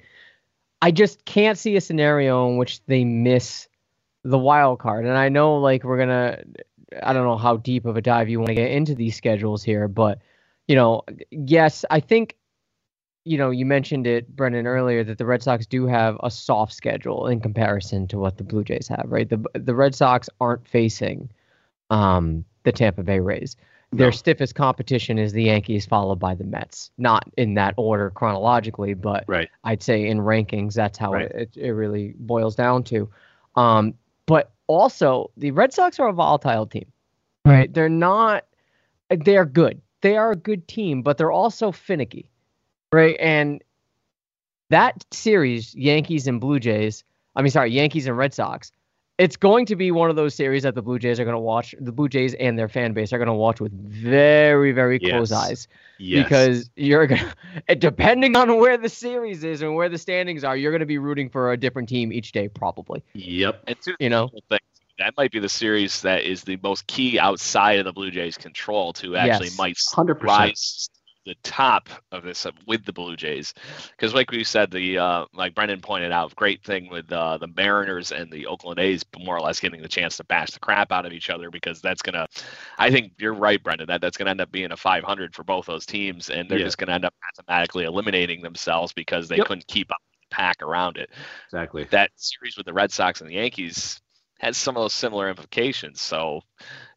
I 0.82 0.90
just 0.90 1.24
can't 1.24 1.58
see 1.58 1.76
a 1.76 1.80
scenario 1.80 2.48
in 2.48 2.56
which 2.56 2.84
they 2.86 3.04
miss 3.04 3.68
the 4.24 4.38
wild 4.38 4.78
card. 4.78 5.06
And 5.06 5.16
I 5.16 5.28
know 5.28 5.56
like 5.56 5.84
we're 5.84 5.98
gonna 5.98 6.42
I 7.02 7.12
don't 7.12 7.24
know 7.24 7.36
how 7.36 7.56
deep 7.56 7.84
of 7.86 7.96
a 7.96 8.02
dive 8.02 8.28
you 8.28 8.38
want 8.38 8.48
to 8.48 8.54
get 8.54 8.70
into 8.70 8.94
these 8.94 9.16
schedules 9.16 9.62
here, 9.62 9.88
but 9.88 10.20
you 10.66 10.76
know, 10.76 11.02
yes, 11.30 11.84
I 11.90 12.00
think 12.00 12.36
you 13.24 13.36
know, 13.36 13.50
you 13.50 13.66
mentioned 13.66 14.06
it, 14.06 14.34
Brendan, 14.34 14.66
earlier 14.66 15.04
that 15.04 15.18
the 15.18 15.26
Red 15.26 15.42
Sox 15.42 15.66
do 15.66 15.86
have 15.86 16.16
a 16.22 16.30
soft 16.30 16.72
schedule 16.72 17.26
in 17.26 17.40
comparison 17.40 18.08
to 18.08 18.18
what 18.18 18.38
the 18.38 18.44
Blue 18.44 18.64
Jays 18.64 18.88
have, 18.88 19.04
right? 19.06 19.28
The 19.28 19.44
the 19.54 19.74
Red 19.74 19.94
Sox 19.94 20.30
aren't 20.40 20.66
facing 20.66 21.30
um, 21.90 22.44
the 22.64 22.72
Tampa 22.72 23.02
Bay 23.02 23.20
Rays. 23.20 23.56
Their 23.90 24.08
no. 24.08 24.10
stiffest 24.10 24.54
competition 24.54 25.18
is 25.18 25.32
the 25.32 25.44
Yankees, 25.44 25.86
followed 25.86 26.18
by 26.18 26.34
the 26.34 26.44
Mets. 26.44 26.90
Not 26.98 27.24
in 27.38 27.54
that 27.54 27.74
order 27.78 28.10
chronologically, 28.10 28.92
but 28.92 29.24
right. 29.26 29.48
I'd 29.64 29.82
say 29.82 30.06
in 30.06 30.18
rankings, 30.18 30.74
that's 30.74 30.98
how 30.98 31.12
right. 31.14 31.30
it, 31.30 31.56
it 31.56 31.70
really 31.70 32.14
boils 32.18 32.54
down 32.54 32.84
to. 32.84 33.08
Um, 33.56 33.94
but 34.26 34.52
also 34.66 35.30
the 35.38 35.52
Red 35.52 35.72
Sox 35.72 35.98
are 35.98 36.08
a 36.08 36.12
volatile 36.12 36.66
team, 36.66 36.84
right? 37.46 37.72
They're 37.72 37.88
not. 37.88 38.44
They 39.08 39.38
are 39.38 39.46
good. 39.46 39.80
They 40.02 40.18
are 40.18 40.32
a 40.32 40.36
good 40.36 40.68
team, 40.68 41.02
but 41.02 41.16
they're 41.16 41.32
also 41.32 41.72
finicky, 41.72 42.30
right? 42.92 43.16
And 43.18 43.64
that 44.68 45.02
series, 45.10 45.74
Yankees 45.74 46.26
and 46.26 46.40
Blue 46.40 46.60
Jays. 46.60 47.04
I 47.34 47.40
mean, 47.40 47.50
sorry, 47.50 47.70
Yankees 47.70 48.06
and 48.06 48.18
Red 48.18 48.34
Sox 48.34 48.70
it's 49.18 49.36
going 49.36 49.66
to 49.66 49.76
be 49.76 49.90
one 49.90 50.10
of 50.10 50.16
those 50.16 50.34
series 50.34 50.62
that 50.62 50.76
the 50.76 50.82
Blue 50.82 50.98
Jays 50.98 51.18
are 51.18 51.24
going 51.24 51.34
to 51.34 51.40
watch. 51.40 51.74
The 51.80 51.90
Blue 51.90 52.08
Jays 52.08 52.34
and 52.34 52.56
their 52.56 52.68
fan 52.68 52.92
base 52.92 53.12
are 53.12 53.18
going 53.18 53.26
to 53.26 53.34
watch 53.34 53.60
with 53.60 53.72
very, 53.72 54.70
very 54.70 55.00
close 55.00 55.30
yes. 55.30 55.32
eyes. 55.32 55.68
Yes. 55.98 56.24
Because 56.24 56.70
you're 56.76 57.08
going 57.08 57.22
to, 57.68 57.74
depending 57.74 58.36
on 58.36 58.58
where 58.58 58.76
the 58.76 58.88
series 58.88 59.42
is 59.42 59.60
and 59.60 59.74
where 59.74 59.88
the 59.88 59.98
standings 59.98 60.44
are, 60.44 60.56
you're 60.56 60.70
going 60.70 60.80
to 60.80 60.86
be 60.86 60.98
rooting 60.98 61.28
for 61.28 61.52
a 61.52 61.56
different 61.56 61.88
team 61.88 62.12
each 62.12 62.30
day, 62.30 62.48
probably. 62.48 63.02
Yep. 63.14 63.64
And 63.66 63.76
two, 63.80 63.96
you 63.98 64.08
know, 64.08 64.30
that 64.50 65.16
might 65.16 65.32
be 65.32 65.40
the 65.40 65.48
series 65.48 66.02
that 66.02 66.22
is 66.22 66.42
the 66.42 66.58
most 66.62 66.86
key 66.86 67.18
outside 67.18 67.80
of 67.80 67.84
the 67.84 67.92
Blue 67.92 68.12
Jays' 68.12 68.36
control 68.36 68.92
to 68.94 69.16
actually 69.16 69.48
yes. 69.48 69.58
might 69.58 69.76
100%. 69.76 70.22
rise 70.22 70.90
the 71.28 71.36
top 71.42 71.88
of 72.10 72.22
this 72.22 72.46
uh, 72.46 72.50
with 72.66 72.84
the 72.84 72.92
Blue 72.92 73.16
Jays, 73.16 73.54
because 73.90 74.14
like 74.14 74.30
we 74.30 74.42
said, 74.42 74.70
the 74.70 74.98
uh, 74.98 75.26
like 75.34 75.54
Brendan 75.54 75.80
pointed 75.80 76.10
out, 76.10 76.34
great 76.34 76.64
thing 76.64 76.88
with 76.90 77.10
uh, 77.12 77.38
the 77.38 77.46
Mariners 77.46 78.10
and 78.10 78.32
the 78.32 78.46
Oakland 78.46 78.80
A's 78.80 79.04
more 79.20 79.36
or 79.36 79.40
less 79.40 79.60
getting 79.60 79.82
the 79.82 79.88
chance 79.88 80.16
to 80.16 80.24
bash 80.24 80.50
the 80.50 80.58
crap 80.58 80.90
out 80.90 81.06
of 81.06 81.12
each 81.12 81.30
other 81.30 81.50
because 81.50 81.80
that's 81.80 82.02
gonna, 82.02 82.26
I 82.78 82.90
think 82.90 83.12
you're 83.18 83.34
right, 83.34 83.62
Brendan, 83.62 83.86
that 83.88 84.00
that's 84.00 84.16
gonna 84.16 84.30
end 84.30 84.40
up 84.40 84.50
being 84.50 84.72
a 84.72 84.76
500 84.76 85.34
for 85.34 85.44
both 85.44 85.66
those 85.66 85.86
teams, 85.86 86.30
and 86.30 86.48
they're 86.48 86.58
yeah. 86.58 86.64
just 86.64 86.78
gonna 86.78 86.92
end 86.92 87.04
up 87.04 87.14
mathematically 87.36 87.84
eliminating 87.84 88.42
themselves 88.42 88.92
because 88.92 89.28
they 89.28 89.36
yep. 89.36 89.46
couldn't 89.46 89.66
keep 89.66 89.90
up 89.90 89.98
the 90.22 90.34
pack 90.34 90.62
around 90.62 90.96
it. 90.96 91.10
Exactly. 91.46 91.84
That 91.90 92.10
series 92.16 92.56
with 92.56 92.66
the 92.66 92.72
Red 92.72 92.90
Sox 92.90 93.20
and 93.20 93.28
the 93.28 93.34
Yankees 93.34 94.00
has 94.38 94.56
some 94.56 94.76
of 94.76 94.82
those 94.82 94.92
similar 94.92 95.28
implications. 95.28 96.00
So 96.00 96.40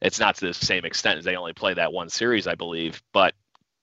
it's 0.02 0.20
not 0.20 0.36
to 0.36 0.48
the 0.48 0.54
same 0.54 0.86
extent 0.86 1.20
as 1.20 1.26
they 1.26 1.36
only 1.36 1.54
play 1.54 1.74
that 1.74 1.92
one 1.92 2.10
series, 2.10 2.48
I 2.48 2.56
believe, 2.56 3.02
but 3.14 3.34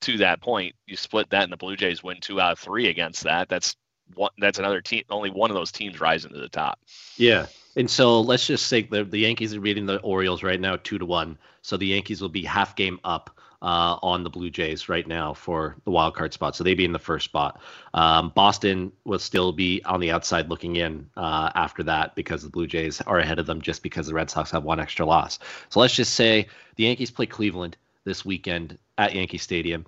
to 0.01 0.17
that 0.17 0.41
point, 0.41 0.75
you 0.85 0.95
split 0.95 1.29
that 1.31 1.43
and 1.43 1.51
the 1.51 1.57
Blue 1.57 1.75
Jays 1.75 2.03
win 2.03 2.17
two 2.21 2.39
out 2.39 2.53
of 2.53 2.59
three 2.59 2.87
against 2.87 3.23
that. 3.23 3.49
That's 3.49 3.75
one 4.15 4.31
that's 4.39 4.57
another 4.59 4.81
team 4.81 5.03
only 5.09 5.29
one 5.29 5.51
of 5.51 5.55
those 5.55 5.71
teams 5.71 5.99
rising 5.99 6.31
to 6.33 6.39
the 6.39 6.49
top. 6.49 6.79
Yeah. 7.17 7.47
And 7.75 7.89
so 7.89 8.21
let's 8.21 8.47
just 8.47 8.67
say 8.67 8.81
the, 8.81 9.03
the 9.03 9.19
Yankees 9.19 9.53
are 9.53 9.61
beating 9.61 9.85
the 9.85 9.99
Orioles 9.99 10.43
right 10.43 10.59
now 10.59 10.77
two 10.77 10.97
to 10.97 11.05
one. 11.05 11.37
So 11.61 11.77
the 11.77 11.87
Yankees 11.87 12.21
will 12.21 12.29
be 12.29 12.43
half 12.43 12.75
game 12.75 12.99
up 13.03 13.39
uh, 13.61 13.97
on 14.01 14.23
the 14.23 14.29
Blue 14.29 14.49
Jays 14.49 14.89
right 14.89 15.05
now 15.05 15.33
for 15.33 15.75
the 15.83 15.91
wild 15.91 16.15
card 16.15 16.33
spot. 16.33 16.55
So 16.55 16.63
they'd 16.63 16.75
be 16.75 16.85
in 16.85 16.93
the 16.93 16.99
first 16.99 17.25
spot. 17.25 17.61
Um, 17.93 18.31
Boston 18.33 18.91
will 19.03 19.19
still 19.19 19.51
be 19.51 19.83
on 19.83 19.99
the 19.99 20.11
outside 20.11 20.49
looking 20.49 20.77
in 20.77 21.09
uh, 21.17 21.51
after 21.55 21.83
that 21.83 22.15
because 22.15 22.41
the 22.41 22.49
Blue 22.49 22.67
Jays 22.67 23.01
are 23.01 23.19
ahead 23.19 23.39
of 23.39 23.45
them 23.45 23.61
just 23.61 23.83
because 23.83 24.07
the 24.07 24.13
Red 24.13 24.29
Sox 24.29 24.51
have 24.51 24.63
one 24.63 24.79
extra 24.79 25.05
loss. 25.05 25.39
So 25.69 25.79
let's 25.79 25.95
just 25.95 26.15
say 26.15 26.47
the 26.75 26.85
Yankees 26.85 27.11
play 27.11 27.25
Cleveland 27.25 27.77
this 28.05 28.23
weekend 28.23 28.77
at 28.99 29.15
Yankee 29.15 29.39
Stadium. 29.39 29.85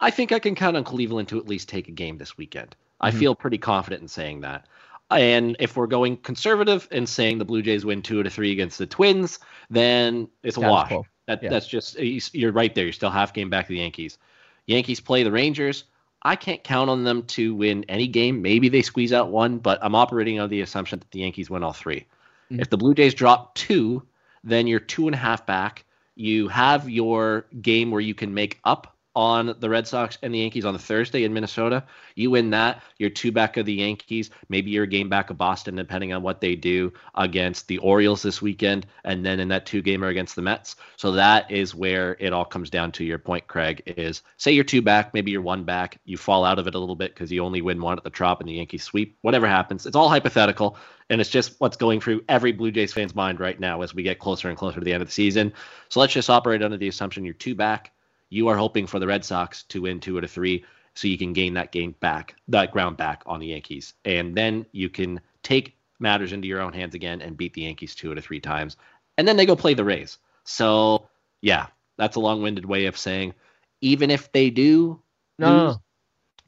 I 0.00 0.10
think 0.10 0.32
I 0.32 0.40
can 0.40 0.56
count 0.56 0.76
on 0.76 0.82
Cleveland 0.82 1.28
to 1.28 1.38
at 1.38 1.46
least 1.46 1.68
take 1.68 1.86
a 1.86 1.92
game 1.92 2.18
this 2.18 2.36
weekend. 2.36 2.70
Mm-hmm. 2.70 3.06
I 3.06 3.10
feel 3.12 3.34
pretty 3.36 3.58
confident 3.58 4.02
in 4.02 4.08
saying 4.08 4.40
that. 4.40 4.66
And 5.10 5.54
if 5.60 5.76
we're 5.76 5.86
going 5.86 6.16
conservative 6.16 6.88
and 6.90 7.08
saying 7.08 7.38
the 7.38 7.44
Blue 7.44 7.62
Jays 7.62 7.84
win 7.84 8.02
two 8.02 8.22
to 8.22 8.30
three 8.30 8.50
against 8.50 8.78
the 8.78 8.86
Twins, 8.86 9.38
then 9.70 10.28
it's 10.42 10.56
a 10.56 10.60
wash. 10.60 10.92
That, 11.26 11.42
yeah. 11.42 11.50
That's 11.50 11.68
just 11.68 11.98
you're 11.98 12.52
right 12.52 12.74
there. 12.74 12.84
You're 12.84 12.92
still 12.92 13.10
half 13.10 13.32
game 13.32 13.50
back 13.50 13.66
to 13.66 13.72
the 13.72 13.78
Yankees. 13.78 14.18
Yankees 14.66 15.00
play 15.00 15.22
the 15.22 15.30
Rangers. 15.30 15.84
I 16.22 16.36
can't 16.36 16.64
count 16.64 16.88
on 16.88 17.04
them 17.04 17.24
to 17.24 17.54
win 17.54 17.84
any 17.88 18.06
game. 18.06 18.40
Maybe 18.40 18.70
they 18.70 18.80
squeeze 18.80 19.12
out 19.12 19.30
one, 19.30 19.58
but 19.58 19.78
I'm 19.82 19.94
operating 19.94 20.40
on 20.40 20.48
the 20.48 20.62
assumption 20.62 20.98
that 20.98 21.10
the 21.10 21.20
Yankees 21.20 21.50
win 21.50 21.62
all 21.62 21.74
3 21.74 22.00
mm-hmm. 22.00 22.60
If 22.60 22.70
the 22.70 22.78
Blue 22.78 22.94
Jays 22.94 23.12
drop 23.12 23.54
two, 23.54 24.02
then 24.42 24.66
you're 24.66 24.80
two 24.80 25.06
and 25.06 25.14
a 25.14 25.18
half 25.18 25.44
back. 25.44 25.83
You 26.16 26.48
have 26.48 26.88
your 26.88 27.46
game 27.60 27.90
where 27.90 28.00
you 28.00 28.14
can 28.14 28.34
make 28.34 28.60
up 28.64 28.93
on 29.14 29.54
the 29.60 29.68
Red 29.68 29.86
Sox 29.86 30.18
and 30.22 30.34
the 30.34 30.38
Yankees 30.38 30.64
on 30.64 30.76
Thursday 30.76 31.24
in 31.24 31.32
Minnesota. 31.32 31.84
You 32.14 32.30
win 32.30 32.50
that, 32.50 32.82
you're 32.98 33.10
two 33.10 33.32
back 33.32 33.56
of 33.56 33.66
the 33.66 33.74
Yankees. 33.74 34.30
Maybe 34.48 34.70
you're 34.70 34.84
a 34.84 34.88
game 34.88 35.08
back 35.08 35.30
of 35.30 35.38
Boston, 35.38 35.76
depending 35.76 36.12
on 36.12 36.22
what 36.22 36.40
they 36.40 36.56
do 36.56 36.92
against 37.14 37.68
the 37.68 37.78
Orioles 37.78 38.22
this 38.22 38.42
weekend, 38.42 38.86
and 39.04 39.24
then 39.24 39.40
in 39.40 39.48
that 39.48 39.66
two 39.66 39.82
gamer 39.82 40.08
against 40.08 40.36
the 40.36 40.42
Mets. 40.42 40.76
So 40.96 41.12
that 41.12 41.50
is 41.50 41.74
where 41.74 42.16
it 42.18 42.32
all 42.32 42.44
comes 42.44 42.70
down 42.70 42.92
to 42.92 43.04
your 43.04 43.18
point, 43.18 43.46
Craig. 43.46 43.82
Is 43.86 44.22
say 44.36 44.52
you're 44.52 44.64
two 44.64 44.82
back, 44.82 45.14
maybe 45.14 45.30
you're 45.30 45.42
one 45.42 45.64
back, 45.64 45.98
you 46.04 46.16
fall 46.16 46.44
out 46.44 46.58
of 46.58 46.66
it 46.66 46.74
a 46.74 46.78
little 46.78 46.96
bit 46.96 47.14
because 47.14 47.30
you 47.30 47.44
only 47.44 47.62
win 47.62 47.80
one 47.80 47.96
at 47.96 48.04
the 48.04 48.10
Trop 48.10 48.40
and 48.40 48.48
the 48.48 48.54
Yankees 48.54 48.82
sweep. 48.82 49.16
Whatever 49.22 49.46
happens, 49.46 49.86
it's 49.86 49.96
all 49.96 50.08
hypothetical. 50.08 50.76
And 51.10 51.20
it's 51.20 51.30
just 51.30 51.56
what's 51.58 51.76
going 51.76 52.00
through 52.00 52.24
every 52.28 52.52
Blue 52.52 52.70
Jays 52.70 52.92
fan's 52.92 53.14
mind 53.14 53.38
right 53.38 53.60
now 53.60 53.82
as 53.82 53.94
we 53.94 54.02
get 54.02 54.18
closer 54.18 54.48
and 54.48 54.56
closer 54.56 54.78
to 54.78 54.84
the 54.84 54.92
end 54.92 55.02
of 55.02 55.08
the 55.08 55.12
season. 55.14 55.52
So 55.90 56.00
let's 56.00 56.14
just 56.14 56.30
operate 56.30 56.62
under 56.62 56.78
the 56.78 56.88
assumption 56.88 57.24
you're 57.24 57.34
two 57.34 57.54
back 57.54 57.92
you 58.34 58.48
are 58.48 58.56
hoping 58.56 58.86
for 58.86 58.98
the 58.98 59.06
Red 59.06 59.24
Sox 59.24 59.62
to 59.64 59.82
win 59.82 60.00
two 60.00 60.18
out 60.18 60.24
of 60.24 60.30
three 60.30 60.64
so 60.94 61.08
you 61.08 61.16
can 61.16 61.32
gain 61.32 61.54
that 61.54 61.72
game 61.72 61.94
back, 62.00 62.34
that 62.48 62.72
ground 62.72 62.96
back 62.96 63.22
on 63.26 63.38
the 63.38 63.46
Yankees. 63.46 63.94
And 64.04 64.34
then 64.34 64.66
you 64.72 64.88
can 64.88 65.20
take 65.42 65.76
matters 66.00 66.32
into 66.32 66.48
your 66.48 66.60
own 66.60 66.72
hands 66.72 66.94
again 66.94 67.22
and 67.22 67.36
beat 67.36 67.54
the 67.54 67.62
Yankees 67.62 67.94
two 67.94 68.10
out 68.10 68.18
of 68.18 68.24
three 68.24 68.40
times. 68.40 68.76
And 69.16 69.26
then 69.26 69.36
they 69.36 69.46
go 69.46 69.54
play 69.54 69.74
the 69.74 69.84
Rays. 69.84 70.18
So, 70.42 71.08
yeah, 71.40 71.66
that's 71.96 72.16
a 72.16 72.20
long 72.20 72.42
winded 72.42 72.66
way 72.66 72.86
of 72.86 72.98
saying 72.98 73.34
even 73.80 74.10
if 74.10 74.32
they 74.32 74.50
do. 74.50 75.00
No, 75.38 75.66
lose, 75.66 75.76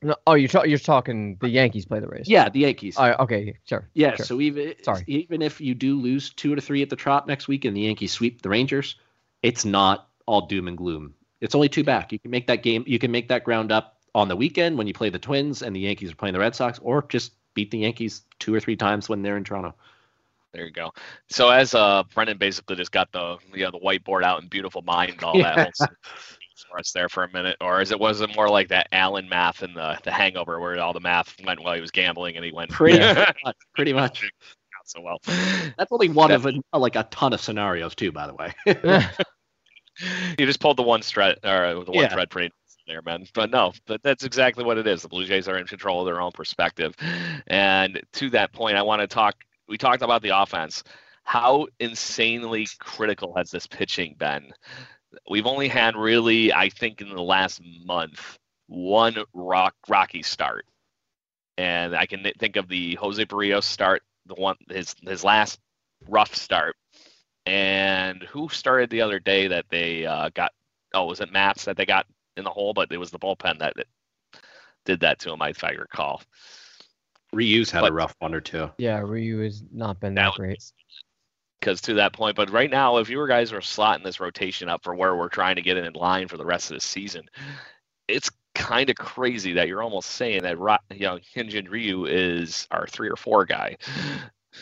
no. 0.03 0.17
Oh, 0.27 0.35
you're, 0.35 0.49
ta- 0.49 0.65
you're 0.65 0.79
talking 0.79 1.37
the 1.41 1.49
Yankees 1.49 1.87
play 1.87 2.01
the 2.01 2.09
Rays. 2.09 2.29
Yeah, 2.29 2.49
the 2.49 2.61
Yankees. 2.61 2.99
Okay, 2.99 3.59
sure. 3.65 3.89
Yeah, 3.95 4.17
sure. 4.17 4.27
so 4.27 4.41
even 4.41 4.75
Sorry. 4.83 5.05
even 5.07 5.43
if 5.43 5.61
you 5.61 5.75
do 5.75 6.01
lose 6.01 6.31
two 6.31 6.55
to 6.55 6.61
three 6.61 6.83
at 6.83 6.91
the 6.91 6.97
Trop 6.97 7.29
next 7.29 7.47
week 7.47 7.65
and 7.65 7.77
the 7.77 7.83
Yankees 7.83 8.13
sweep 8.13 8.43
the 8.43 8.49
Rangers, 8.49 8.97
it's 9.43 9.65
not 9.65 10.09
all 10.27 10.47
doom 10.47 10.67
and 10.67 10.77
gloom. 10.77 11.15
It's 11.41 11.55
only 11.55 11.69
two 11.69 11.85
back. 11.85 12.13
You 12.13 12.19
can 12.19 12.31
make 12.31 12.47
that 12.47 12.63
game. 12.63 12.85
You 12.87 12.99
can 12.99 13.11
make 13.11 13.29
that 13.29 13.45
ground 13.45 13.73
up 13.73 13.99
on 14.15 14.29
the 14.29 14.37
weekend 14.37 14.79
when 14.79 14.87
you 14.87 14.95
play 14.95 15.11
the 15.11 15.19
Twins 15.19 15.63
and 15.63 15.77
the 15.77 15.81
Yankees 15.81 16.11
are 16.11 16.17
playing 16.17 16.33
the 16.33 16.41
Red 16.41 16.55
Sox, 16.55 16.79
or 16.81 17.05
just 17.09 17.33
beat 17.55 17.71
the 17.71 17.79
Yankees 17.79 18.23
two 18.39 18.55
or 18.55 18.61
three 18.61 18.77
times 18.77 19.09
when 19.09 19.23
they're 19.23 19.37
in 19.37 19.45
Toronto. 19.45 19.75
There 20.53 20.65
you 20.65 20.71
go. 20.71 20.93
So 21.29 21.51
as 21.51 21.75
uh 21.75 22.05
Brendan 22.15 22.39
basically 22.39 22.77
just 22.77 22.93
got 22.93 23.13
the 23.13 23.37
you 23.53 23.65
know 23.65 23.71
the 23.71 23.79
whiteboard 23.79 24.23
out 24.23 24.41
in 24.41 24.49
beautiful 24.49 24.81
mind 24.83 25.23
all 25.23 25.37
yeah. 25.37 25.55
that 25.55 25.75
for 25.77 26.79
us 26.79 26.93
there 26.93 27.11
for 27.11 27.25
a 27.25 27.33
minute, 27.33 27.57
or 27.61 27.83
is 27.83 27.93
it 27.93 28.01
was 28.01 28.23
it 28.23 28.35
more 28.35 28.49
like 28.49 28.69
that 28.69 28.89
Alan 28.93 29.29
math 29.29 29.63
in 29.63 29.75
the 29.75 29.99
the 30.03 30.11
Hangover 30.11 30.59
where 30.59 30.81
all 30.81 30.95
the 30.95 31.01
math 31.01 31.35
went 31.45 31.63
while 31.63 31.75
he 31.75 31.81
was 31.83 31.91
gambling 31.91 32.37
and 32.37 32.45
he 32.45 32.53
went 32.53 32.71
pretty 32.71 32.99
much, 33.45 33.57
pretty 33.75 33.93
much. 33.93 34.23
Not 34.23 34.87
so 34.87 35.01
well. 35.03 35.21
That's 35.77 35.93
only 35.93 36.09
one 36.09 36.31
of 36.31 36.47
a, 36.47 36.79
like 36.79 36.97
a 36.97 37.05
ton 37.11 37.35
of 37.35 37.41
scenarios 37.41 37.95
too, 37.95 38.13
by 38.13 38.27
the 38.27 38.35
way 38.35 38.55
you 40.39 40.47
just 40.47 40.61
pulled 40.61 40.77
the 40.77 40.83
one 40.83 41.03
thread 41.03 41.39
or 41.45 41.85
the 41.85 41.93
one 41.93 42.05
yeah. 42.05 42.13
thread 42.13 42.31
pretty 42.31 42.53
there, 42.87 43.03
man. 43.03 43.27
But 43.35 43.51
no, 43.51 43.73
but 43.87 44.03
that's 44.03 44.25
exactly 44.25 44.65
what 44.65 44.79
it 44.79 44.87
is. 44.87 45.03
The 45.03 45.09
Blue 45.09 45.25
Jays 45.25 45.49
are 45.49 45.59
in 45.59 45.67
control 45.67 46.01
of 46.01 46.07
their 46.07 46.21
own 46.21 46.33
perspective. 46.33 46.95
And 47.47 48.01
to 48.15 48.31
that 48.31 48.53
point, 48.53 48.77
I 48.77 48.83
want 48.83 49.01
to 49.01 49.07
talk. 49.07 49.37
We 49.69 49.77
talked 49.77 50.03
about 50.03 50.23
the 50.23 50.41
offense. 50.41 50.85
How 51.25 51.67
insanely 51.81 52.69
critical 52.79 53.35
has 53.37 53.51
this 53.51 53.67
pitching 53.67 54.15
been? 54.17 54.53
We've 55.29 55.47
only 55.47 55.67
had 55.67 55.97
really, 55.97 56.53
I 56.53 56.69
think, 56.69 57.01
in 57.01 57.09
the 57.09 57.23
last 57.23 57.61
month, 57.85 58.39
one 58.69 59.17
rock 59.35 59.75
rocky 59.89 60.23
start, 60.23 60.67
and 61.59 61.97
I 61.97 62.07
can 62.07 62.25
think 62.39 62.57
of 62.57 62.69
the 62.69 62.95
Jose 62.97 63.25
Berrios 63.25 63.65
start, 63.65 64.03
the 64.27 64.35
one 64.35 64.57
his 64.69 64.95
his 65.03 65.25
last 65.25 65.59
rough 66.09 66.35
start 66.35 66.77
and 67.47 68.23
who 68.25 68.49
started 68.49 68.91
the 68.91 69.01
other 69.01 69.19
day 69.19 69.47
that 69.49 69.67
they 69.71 70.05
uh, 70.05 70.31
got? 70.35 70.53
Oh, 70.93 71.07
was 71.07 71.21
it 71.21 71.33
Matz 71.33 71.65
that 71.65 71.77
they 71.77 71.87
got 71.87 72.07
in 72.37 72.45
the 72.45 72.51
hole? 72.51 72.75
But 72.75 72.91
it 72.91 72.99
was 72.99 73.11
the 73.11 73.19
bullpen 73.19 73.59
that 73.61 73.75
did 74.85 75.01
that 75.01 75.19
to 75.21 75.33
him, 75.33 75.43
if 75.43 75.63
I 75.65 75.71
recall. 75.71 76.23
Ryu's 77.33 77.71
had 77.71 77.81
but, 77.81 77.91
a 77.91 77.95
rough 77.95 78.15
one 78.19 78.35
or 78.35 78.41
two. 78.41 78.71
Yeah, 78.79 79.01
Ryu 79.01 79.41
has 79.41 79.63
not 79.73 80.01
been 80.01 80.15
that, 80.15 80.33
that 80.33 80.35
great. 80.35 80.73
Because 81.61 81.81
to 81.83 81.95
that 81.95 82.13
point, 82.13 82.37
but 82.37 82.51
right 82.51 82.71
now, 82.71 82.99
if 82.99 83.09
you 83.09 83.27
guys 83.27 83.53
are 83.53 83.61
slotting 83.61 84.05
this 84.05 84.21
rotation 84.21 84.69
up 84.69 84.85
for 84.85 84.95
where 84.95 85.17
we're 85.17 85.29
trying 85.29 85.57
to 85.57 85.63
get 85.63 85.77
it 85.77 85.85
in 85.85 85.93
line 85.95 86.29
for 86.29 86.37
the 86.37 86.45
rest 86.45 86.71
of 86.71 86.77
the 86.77 86.81
season, 86.81 87.29
it's 88.09 88.31
kind 88.55 88.89
of 88.89 88.97
crazy 88.97 89.53
that 89.55 89.69
you're 89.69 89.83
almost 89.83 90.11
saying 90.11 90.43
that 90.43 90.57
you 90.93 91.07
know 91.07 91.19
Hyunjin 91.35 91.69
Ryu 91.69 92.07
is 92.07 92.67
our 92.71 92.87
three 92.87 93.09
or 93.09 93.17
four 93.17 93.45
guy. 93.45 93.77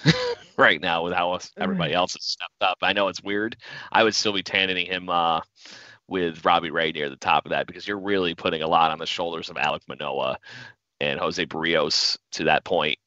right 0.56 0.80
now 0.80 1.04
with 1.04 1.12
how 1.12 1.38
everybody 1.58 1.92
mm. 1.92 1.96
else 1.96 2.14
has 2.14 2.24
stepped 2.24 2.62
up. 2.62 2.78
I 2.82 2.92
know 2.92 3.08
it's 3.08 3.22
weird. 3.22 3.56
I 3.92 4.02
would 4.04 4.14
still 4.14 4.32
be 4.32 4.42
tanning 4.42 4.86
him 4.86 5.08
uh, 5.08 5.40
with 6.08 6.44
Robbie 6.44 6.70
Ray 6.70 6.92
near 6.92 7.10
the 7.10 7.16
top 7.16 7.46
of 7.46 7.50
that 7.50 7.66
because 7.66 7.86
you're 7.86 7.98
really 7.98 8.34
putting 8.34 8.62
a 8.62 8.68
lot 8.68 8.90
on 8.90 8.98
the 8.98 9.06
shoulders 9.06 9.50
of 9.50 9.56
Alec 9.56 9.82
Manoah 9.88 10.38
and 11.00 11.18
Jose 11.18 11.44
Berrios 11.46 12.18
to 12.32 12.44
that 12.44 12.64
point. 12.64 12.98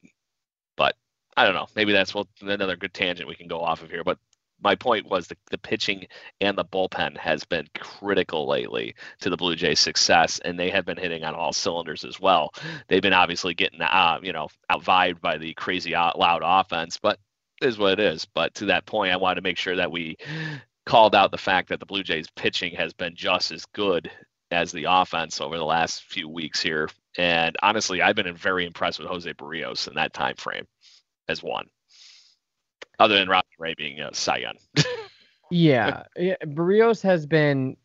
But 0.76 0.94
I 1.36 1.44
don't 1.44 1.54
know. 1.54 1.68
Maybe 1.76 1.92
that's 1.92 2.14
what 2.14 2.26
another 2.40 2.76
good 2.76 2.94
tangent 2.94 3.28
we 3.28 3.36
can 3.36 3.48
go 3.48 3.60
off 3.60 3.82
of 3.82 3.90
here. 3.90 4.04
But 4.04 4.18
my 4.60 4.74
point 4.74 5.08
was 5.08 5.28
the, 5.28 5.36
the 5.50 5.58
pitching 5.58 6.06
and 6.40 6.58
the 6.58 6.64
bullpen 6.64 7.16
has 7.16 7.44
been 7.44 7.68
critical 7.78 8.48
lately 8.48 8.94
to 9.20 9.30
the 9.30 9.36
Blue 9.36 9.54
Jays' 9.54 9.80
success, 9.80 10.40
and 10.44 10.58
they 10.58 10.70
have 10.70 10.84
been 10.84 10.96
hitting 10.96 11.22
on 11.24 11.34
all 11.34 11.52
cylinders 11.52 12.04
as 12.04 12.18
well. 12.18 12.52
They've 12.88 13.02
been 13.02 13.12
obviously 13.12 13.54
getting, 13.54 13.80
uh, 13.80 14.18
you 14.22 14.32
know, 14.32 14.48
outvibed 14.70 15.20
by 15.20 15.38
the 15.38 15.54
crazy 15.54 15.94
out 15.94 16.18
loud 16.18 16.42
offense, 16.44 16.98
but 17.00 17.20
is 17.62 17.78
what 17.78 17.94
it 17.94 18.00
is. 18.00 18.24
But 18.24 18.54
to 18.56 18.66
that 18.66 18.86
point, 18.86 19.12
I 19.12 19.16
wanted 19.16 19.36
to 19.36 19.42
make 19.42 19.58
sure 19.58 19.76
that 19.76 19.90
we 19.90 20.16
called 20.86 21.14
out 21.14 21.30
the 21.30 21.38
fact 21.38 21.68
that 21.68 21.80
the 21.80 21.86
Blue 21.86 22.02
Jays 22.02 22.26
pitching 22.34 22.74
has 22.74 22.92
been 22.92 23.14
just 23.14 23.52
as 23.52 23.64
good 23.66 24.10
as 24.50 24.72
the 24.72 24.86
offense 24.88 25.40
over 25.40 25.58
the 25.58 25.64
last 25.64 26.04
few 26.04 26.28
weeks 26.28 26.60
here. 26.62 26.88
And 27.16 27.56
honestly, 27.62 28.00
I've 28.00 28.16
been 28.16 28.34
very 28.34 28.64
impressed 28.64 28.98
with 28.98 29.08
Jose 29.08 29.32
Berrios 29.34 29.88
in 29.88 29.94
that 29.94 30.14
time 30.14 30.36
frame 30.36 30.66
as 31.28 31.42
one, 31.42 31.66
other 32.98 33.16
than 33.16 33.28
Robbie 33.28 33.46
Ray 33.58 33.74
being 33.76 34.00
a 34.00 34.14
Cy 34.14 34.38
Young. 34.38 34.56
yeah, 35.50 36.04
yeah, 36.16 36.36
Berrios 36.44 37.02
has 37.02 37.26
been. 37.26 37.76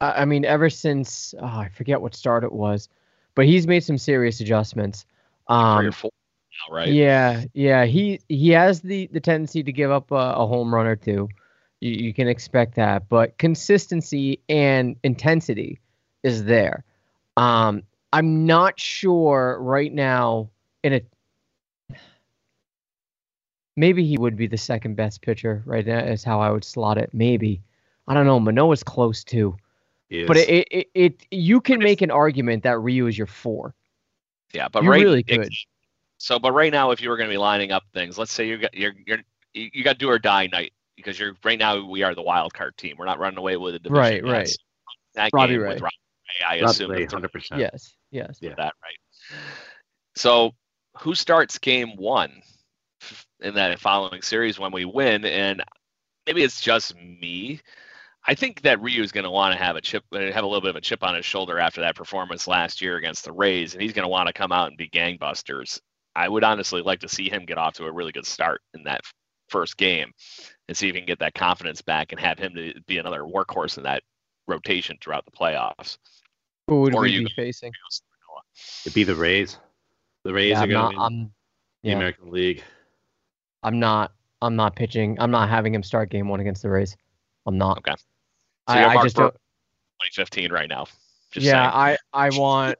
I 0.00 0.24
mean, 0.26 0.44
ever 0.44 0.68
since 0.68 1.34
oh, 1.40 1.46
I 1.46 1.70
forget 1.74 2.00
what 2.00 2.14
start 2.14 2.44
it 2.44 2.52
was, 2.52 2.88
but 3.34 3.46
he's 3.46 3.66
made 3.66 3.82
some 3.84 3.96
serious 3.96 4.40
adjustments. 4.40 5.06
Um, 5.48 5.78
Three 5.78 5.88
or 5.88 5.92
four 5.92 6.10
now, 6.68 6.74
right? 6.74 6.88
Yeah, 6.88 7.44
yeah. 7.52 7.84
He 7.84 8.20
he 8.28 8.50
has 8.50 8.80
the 8.80 9.08
the 9.12 9.20
tendency 9.20 9.62
to 9.62 9.72
give 9.72 9.90
up 9.90 10.10
a, 10.10 10.14
a 10.14 10.46
home 10.46 10.74
run 10.74 10.86
or 10.86 10.96
two. 10.96 11.28
You, 11.80 11.92
you 11.92 12.14
can 12.14 12.28
expect 12.28 12.76
that, 12.76 13.08
but 13.08 13.38
consistency 13.38 14.40
and 14.48 14.96
intensity 15.02 15.80
is 16.22 16.44
there. 16.44 16.84
Um, 17.36 17.82
I'm 18.12 18.46
not 18.46 18.78
sure 18.78 19.58
right 19.60 19.92
now 19.92 20.50
in 20.82 20.94
a 20.94 21.00
maybe 23.76 24.06
he 24.06 24.16
would 24.16 24.36
be 24.36 24.46
the 24.46 24.58
second 24.58 24.94
best 24.96 25.22
pitcher 25.22 25.62
right 25.66 25.86
now 25.86 25.98
is 25.98 26.22
how 26.22 26.40
I 26.40 26.50
would 26.50 26.64
slot 26.64 26.98
it. 26.98 27.10
Maybe. 27.12 27.60
I 28.06 28.14
don't 28.14 28.26
know. 28.26 28.38
Manoah's 28.38 28.82
close 28.82 29.24
too. 29.24 29.56
But 30.26 30.36
it, 30.36 30.68
it, 30.70 30.90
it, 30.94 31.26
you 31.30 31.60
can 31.60 31.80
make 31.80 32.02
an 32.02 32.10
argument 32.10 32.62
that 32.62 32.78
Ryu 32.78 33.06
is 33.06 33.18
your 33.18 33.26
four. 33.26 33.74
Yeah, 34.52 34.68
but 34.68 34.84
you 34.84 34.90
right, 34.90 35.02
really 35.02 35.22
could. 35.24 35.50
So, 36.18 36.38
but 36.38 36.52
right 36.52 36.72
now, 36.72 36.90
if 36.90 37.00
you 37.00 37.10
were 37.10 37.16
going 37.16 37.28
to 37.28 37.34
be 37.34 37.38
lining 37.38 37.72
up 37.72 37.84
things, 37.92 38.18
let's 38.18 38.32
say 38.32 38.48
you 38.48 38.58
got 38.58 38.74
you're 38.74 38.92
you're 39.06 39.18
you 39.52 39.84
got 39.84 39.98
do 39.98 40.08
or 40.08 40.18
die 40.18 40.48
night 40.50 40.72
because 40.96 41.18
you're 41.18 41.34
right 41.44 41.58
now 41.58 41.84
we 41.84 42.02
are 42.02 42.14
the 42.14 42.22
wild 42.22 42.54
card 42.54 42.76
team. 42.76 42.96
We're 42.98 43.06
not 43.06 43.18
running 43.18 43.38
away 43.38 43.56
with 43.56 43.74
a 43.74 43.78
division. 43.78 43.96
Right, 43.96 44.24
right. 44.24 44.50
That 45.14 45.30
Robbie 45.32 45.54
game 45.54 45.62
Ray. 45.62 45.68
with 45.68 45.82
Robbie 45.82 45.96
Ray, 46.40 46.46
I 46.46 46.60
Robbie 46.60 46.70
assume 46.70 46.90
Ray, 46.90 47.06
100%. 47.06 47.58
Yes, 47.58 47.94
yes. 48.10 48.38
Yeah, 48.40 48.54
that 48.56 48.74
right. 48.82 49.38
So, 50.16 50.52
who 50.98 51.14
starts 51.14 51.58
game 51.58 51.96
one 51.96 52.42
in 53.40 53.54
that 53.54 53.78
following 53.80 54.22
series 54.22 54.58
when 54.58 54.72
we 54.72 54.84
win? 54.84 55.24
And 55.24 55.62
maybe 56.26 56.42
it's 56.42 56.60
just 56.60 56.94
me. 56.96 57.60
I 58.26 58.34
think 58.34 58.62
that 58.62 58.80
Ryu 58.80 59.02
is 59.02 59.12
going 59.12 59.24
to 59.24 59.30
want 59.30 59.52
to 59.52 59.62
have 59.62 59.76
a 59.76 59.80
chip, 59.80 60.02
uh, 60.12 60.18
have 60.18 60.44
a 60.44 60.46
little 60.46 60.62
bit 60.62 60.70
of 60.70 60.76
a 60.76 60.80
chip 60.80 61.02
on 61.02 61.14
his 61.14 61.26
shoulder 61.26 61.58
after 61.58 61.82
that 61.82 61.94
performance 61.94 62.48
last 62.48 62.80
year 62.80 62.96
against 62.96 63.24
the 63.24 63.32
Rays, 63.32 63.74
and 63.74 63.82
he's 63.82 63.92
going 63.92 64.04
to 64.04 64.08
want 64.08 64.28
to 64.28 64.32
come 64.32 64.50
out 64.50 64.68
and 64.68 64.78
be 64.78 64.88
gangbusters. 64.88 65.80
I 66.16 66.28
would 66.28 66.44
honestly 66.44 66.82
like 66.82 67.00
to 67.00 67.08
see 67.08 67.28
him 67.28 67.44
get 67.44 67.58
off 67.58 67.74
to 67.74 67.86
a 67.86 67.92
really 67.92 68.12
good 68.12 68.26
start 68.26 68.60
in 68.74 68.84
that 68.84 69.00
first 69.48 69.76
game, 69.76 70.12
and 70.68 70.76
see 70.76 70.88
if 70.88 70.94
he 70.94 71.00
can 71.00 71.06
get 71.06 71.18
that 71.18 71.34
confidence 71.34 71.82
back 71.82 72.12
and 72.12 72.20
have 72.20 72.38
him 72.38 72.54
to 72.54 72.74
be 72.86 72.98
another 72.98 73.22
workhorse 73.22 73.76
in 73.76 73.84
that 73.84 74.02
rotation 74.46 74.96
throughout 75.00 75.24
the 75.24 75.30
playoffs. 75.30 75.98
Who 76.68 76.82
would 76.82 76.94
or 76.94 77.02
we 77.02 77.24
be 77.24 77.32
facing? 77.34 77.72
It'd 78.84 78.94
be 78.94 79.04
the 79.04 79.14
Rays. 79.14 79.58
The 80.24 80.32
Rays 80.32 80.50
yeah, 80.50 80.64
are 80.64 80.66
going 80.66 80.92
to 80.92 80.98
win 80.98 81.30
the 81.82 81.90
yeah. 81.90 81.96
American 81.96 82.30
League. 82.30 82.62
I'm 83.62 83.78
not. 83.78 84.12
I'm 84.40 84.56
not 84.56 84.76
pitching. 84.76 85.16
I'm 85.20 85.30
not 85.30 85.48
having 85.48 85.74
him 85.74 85.82
start 85.82 86.10
game 86.10 86.28
one 86.28 86.40
against 86.40 86.62
the 86.62 86.70
Rays. 86.70 86.96
I'm 87.46 87.58
not. 87.58 87.78
Okay. 87.78 87.94
So 88.68 88.74
I, 88.74 88.96
I 88.96 89.02
just 89.02 89.16
don't. 89.16 89.32
2015 89.32 90.52
right 90.52 90.68
now. 90.68 90.86
Just 91.30 91.46
yeah, 91.46 91.70
saying. 91.70 91.98
I 92.12 92.26
I 92.26 92.38
want 92.38 92.78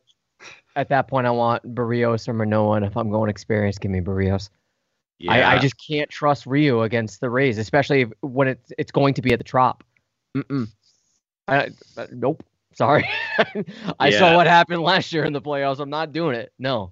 at 0.76 0.88
that 0.88 1.08
point 1.08 1.26
I 1.26 1.30
want 1.30 1.74
Berrios 1.74 2.28
or 2.28 2.32
Manoah, 2.32 2.76
and 2.76 2.84
if 2.84 2.96
I'm 2.96 3.10
going 3.10 3.30
experience, 3.30 3.78
give 3.78 3.90
me 3.90 4.00
Berrios. 4.00 4.50
Yeah. 5.18 5.32
I, 5.32 5.54
I 5.54 5.58
just 5.58 5.76
can't 5.78 6.10
trust 6.10 6.44
Ryu 6.44 6.82
against 6.82 7.20
the 7.20 7.30
Rays, 7.30 7.58
especially 7.58 8.06
when 8.20 8.48
it's 8.48 8.72
it's 8.76 8.92
going 8.92 9.14
to 9.14 9.22
be 9.22 9.32
at 9.32 9.38
the 9.38 9.44
Trop. 9.44 9.84
Mm-mm. 10.36 10.68
I, 11.46 11.70
uh, 11.96 12.06
nope. 12.12 12.42
Sorry. 12.74 13.08
I 14.00 14.08
yeah. 14.08 14.18
saw 14.18 14.34
what 14.34 14.48
happened 14.48 14.82
last 14.82 15.12
year 15.12 15.24
in 15.24 15.32
the 15.32 15.40
playoffs. 15.40 15.78
I'm 15.78 15.90
not 15.90 16.12
doing 16.12 16.34
it. 16.34 16.52
No. 16.58 16.88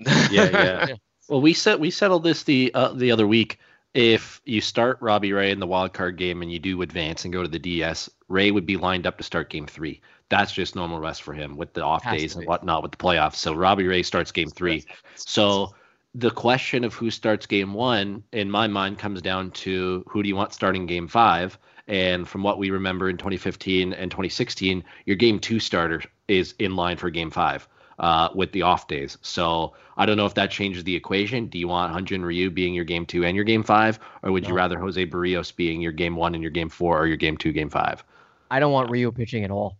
yeah, 0.00 0.26
yeah. 0.30 0.86
Well, 1.28 1.40
we 1.40 1.54
set 1.54 1.78
we 1.78 1.90
settled 1.90 2.24
this 2.24 2.42
the 2.42 2.72
uh, 2.74 2.92
the 2.92 3.12
other 3.12 3.26
week 3.26 3.60
if 3.94 4.42
you 4.44 4.60
start 4.60 4.98
Robbie 5.00 5.32
Ray 5.32 5.52
in 5.52 5.60
the 5.60 5.66
wild 5.66 5.92
card 5.92 6.16
game 6.16 6.42
and 6.42 6.52
you 6.52 6.58
do 6.58 6.82
advance 6.82 7.24
and 7.24 7.32
go 7.32 7.42
to 7.42 7.48
the 7.48 7.60
DS, 7.60 8.10
Ray 8.28 8.50
would 8.50 8.66
be 8.66 8.76
lined 8.76 9.06
up 9.06 9.16
to 9.18 9.24
start 9.24 9.50
game 9.50 9.66
three. 9.66 10.02
That's 10.30 10.52
just 10.52 10.74
normal 10.74 10.98
rest 10.98 11.22
for 11.22 11.34
him 11.34 11.56
with 11.56 11.74
the 11.74 11.82
off 11.82 12.02
Has 12.02 12.20
days 12.20 12.36
and 12.36 12.46
whatnot 12.46 12.82
with 12.82 12.92
the 12.92 12.98
playoffs. 12.98 13.36
So 13.36 13.54
Robbie 13.54 13.86
Ray 13.86 14.02
starts 14.02 14.32
game 14.32 14.48
three. 14.48 14.84
So 15.14 15.74
the 16.14 16.30
question 16.30 16.84
of 16.84 16.94
who 16.94 17.10
starts 17.10 17.46
game 17.46 17.74
one, 17.74 18.22
in 18.32 18.50
my 18.50 18.66
mind, 18.66 18.98
comes 18.98 19.20
down 19.20 19.50
to 19.50 20.04
who 20.08 20.22
do 20.22 20.28
you 20.28 20.36
want 20.36 20.52
starting 20.52 20.86
game 20.86 21.08
five? 21.08 21.58
And 21.86 22.26
from 22.26 22.42
what 22.42 22.58
we 22.58 22.70
remember 22.70 23.10
in 23.10 23.16
2015 23.18 23.92
and 23.92 24.10
2016, 24.10 24.84
your 25.04 25.16
game 25.16 25.38
two 25.38 25.60
starter 25.60 26.02
is 26.28 26.54
in 26.58 26.76
line 26.76 26.96
for 26.96 27.10
game 27.10 27.30
five 27.30 27.68
uh, 27.98 28.28
with 28.34 28.52
the 28.52 28.62
off 28.62 28.88
days. 28.88 29.18
So 29.22 29.74
I 29.96 30.06
don't 30.06 30.16
know 30.16 30.26
if 30.26 30.34
that 30.34 30.50
changes 30.50 30.84
the 30.84 30.96
equation. 30.96 31.46
Do 31.46 31.58
you 31.58 31.68
want 31.68 31.92
Hyun-Jin 31.92 32.24
Ryu 32.24 32.50
being 32.50 32.74
your 32.74 32.84
game 32.84 33.06
two 33.06 33.24
and 33.24 33.36
your 33.36 33.44
game 33.44 33.62
five, 33.62 33.98
or 34.22 34.32
would 34.32 34.44
no. 34.44 34.50
you 34.50 34.54
rather 34.54 34.78
Jose 34.78 35.06
Berrios 35.06 35.54
being 35.54 35.80
your 35.80 35.92
game 35.92 36.16
one 36.16 36.34
and 36.34 36.42
your 36.42 36.50
game 36.50 36.68
four, 36.68 37.00
or 37.00 37.06
your 37.06 37.16
game 37.16 37.36
two, 37.36 37.52
game 37.52 37.70
five? 37.70 38.02
I 38.50 38.60
don't 38.60 38.72
want 38.72 38.90
Ryu 38.90 39.12
pitching 39.12 39.44
at 39.44 39.50
all. 39.50 39.76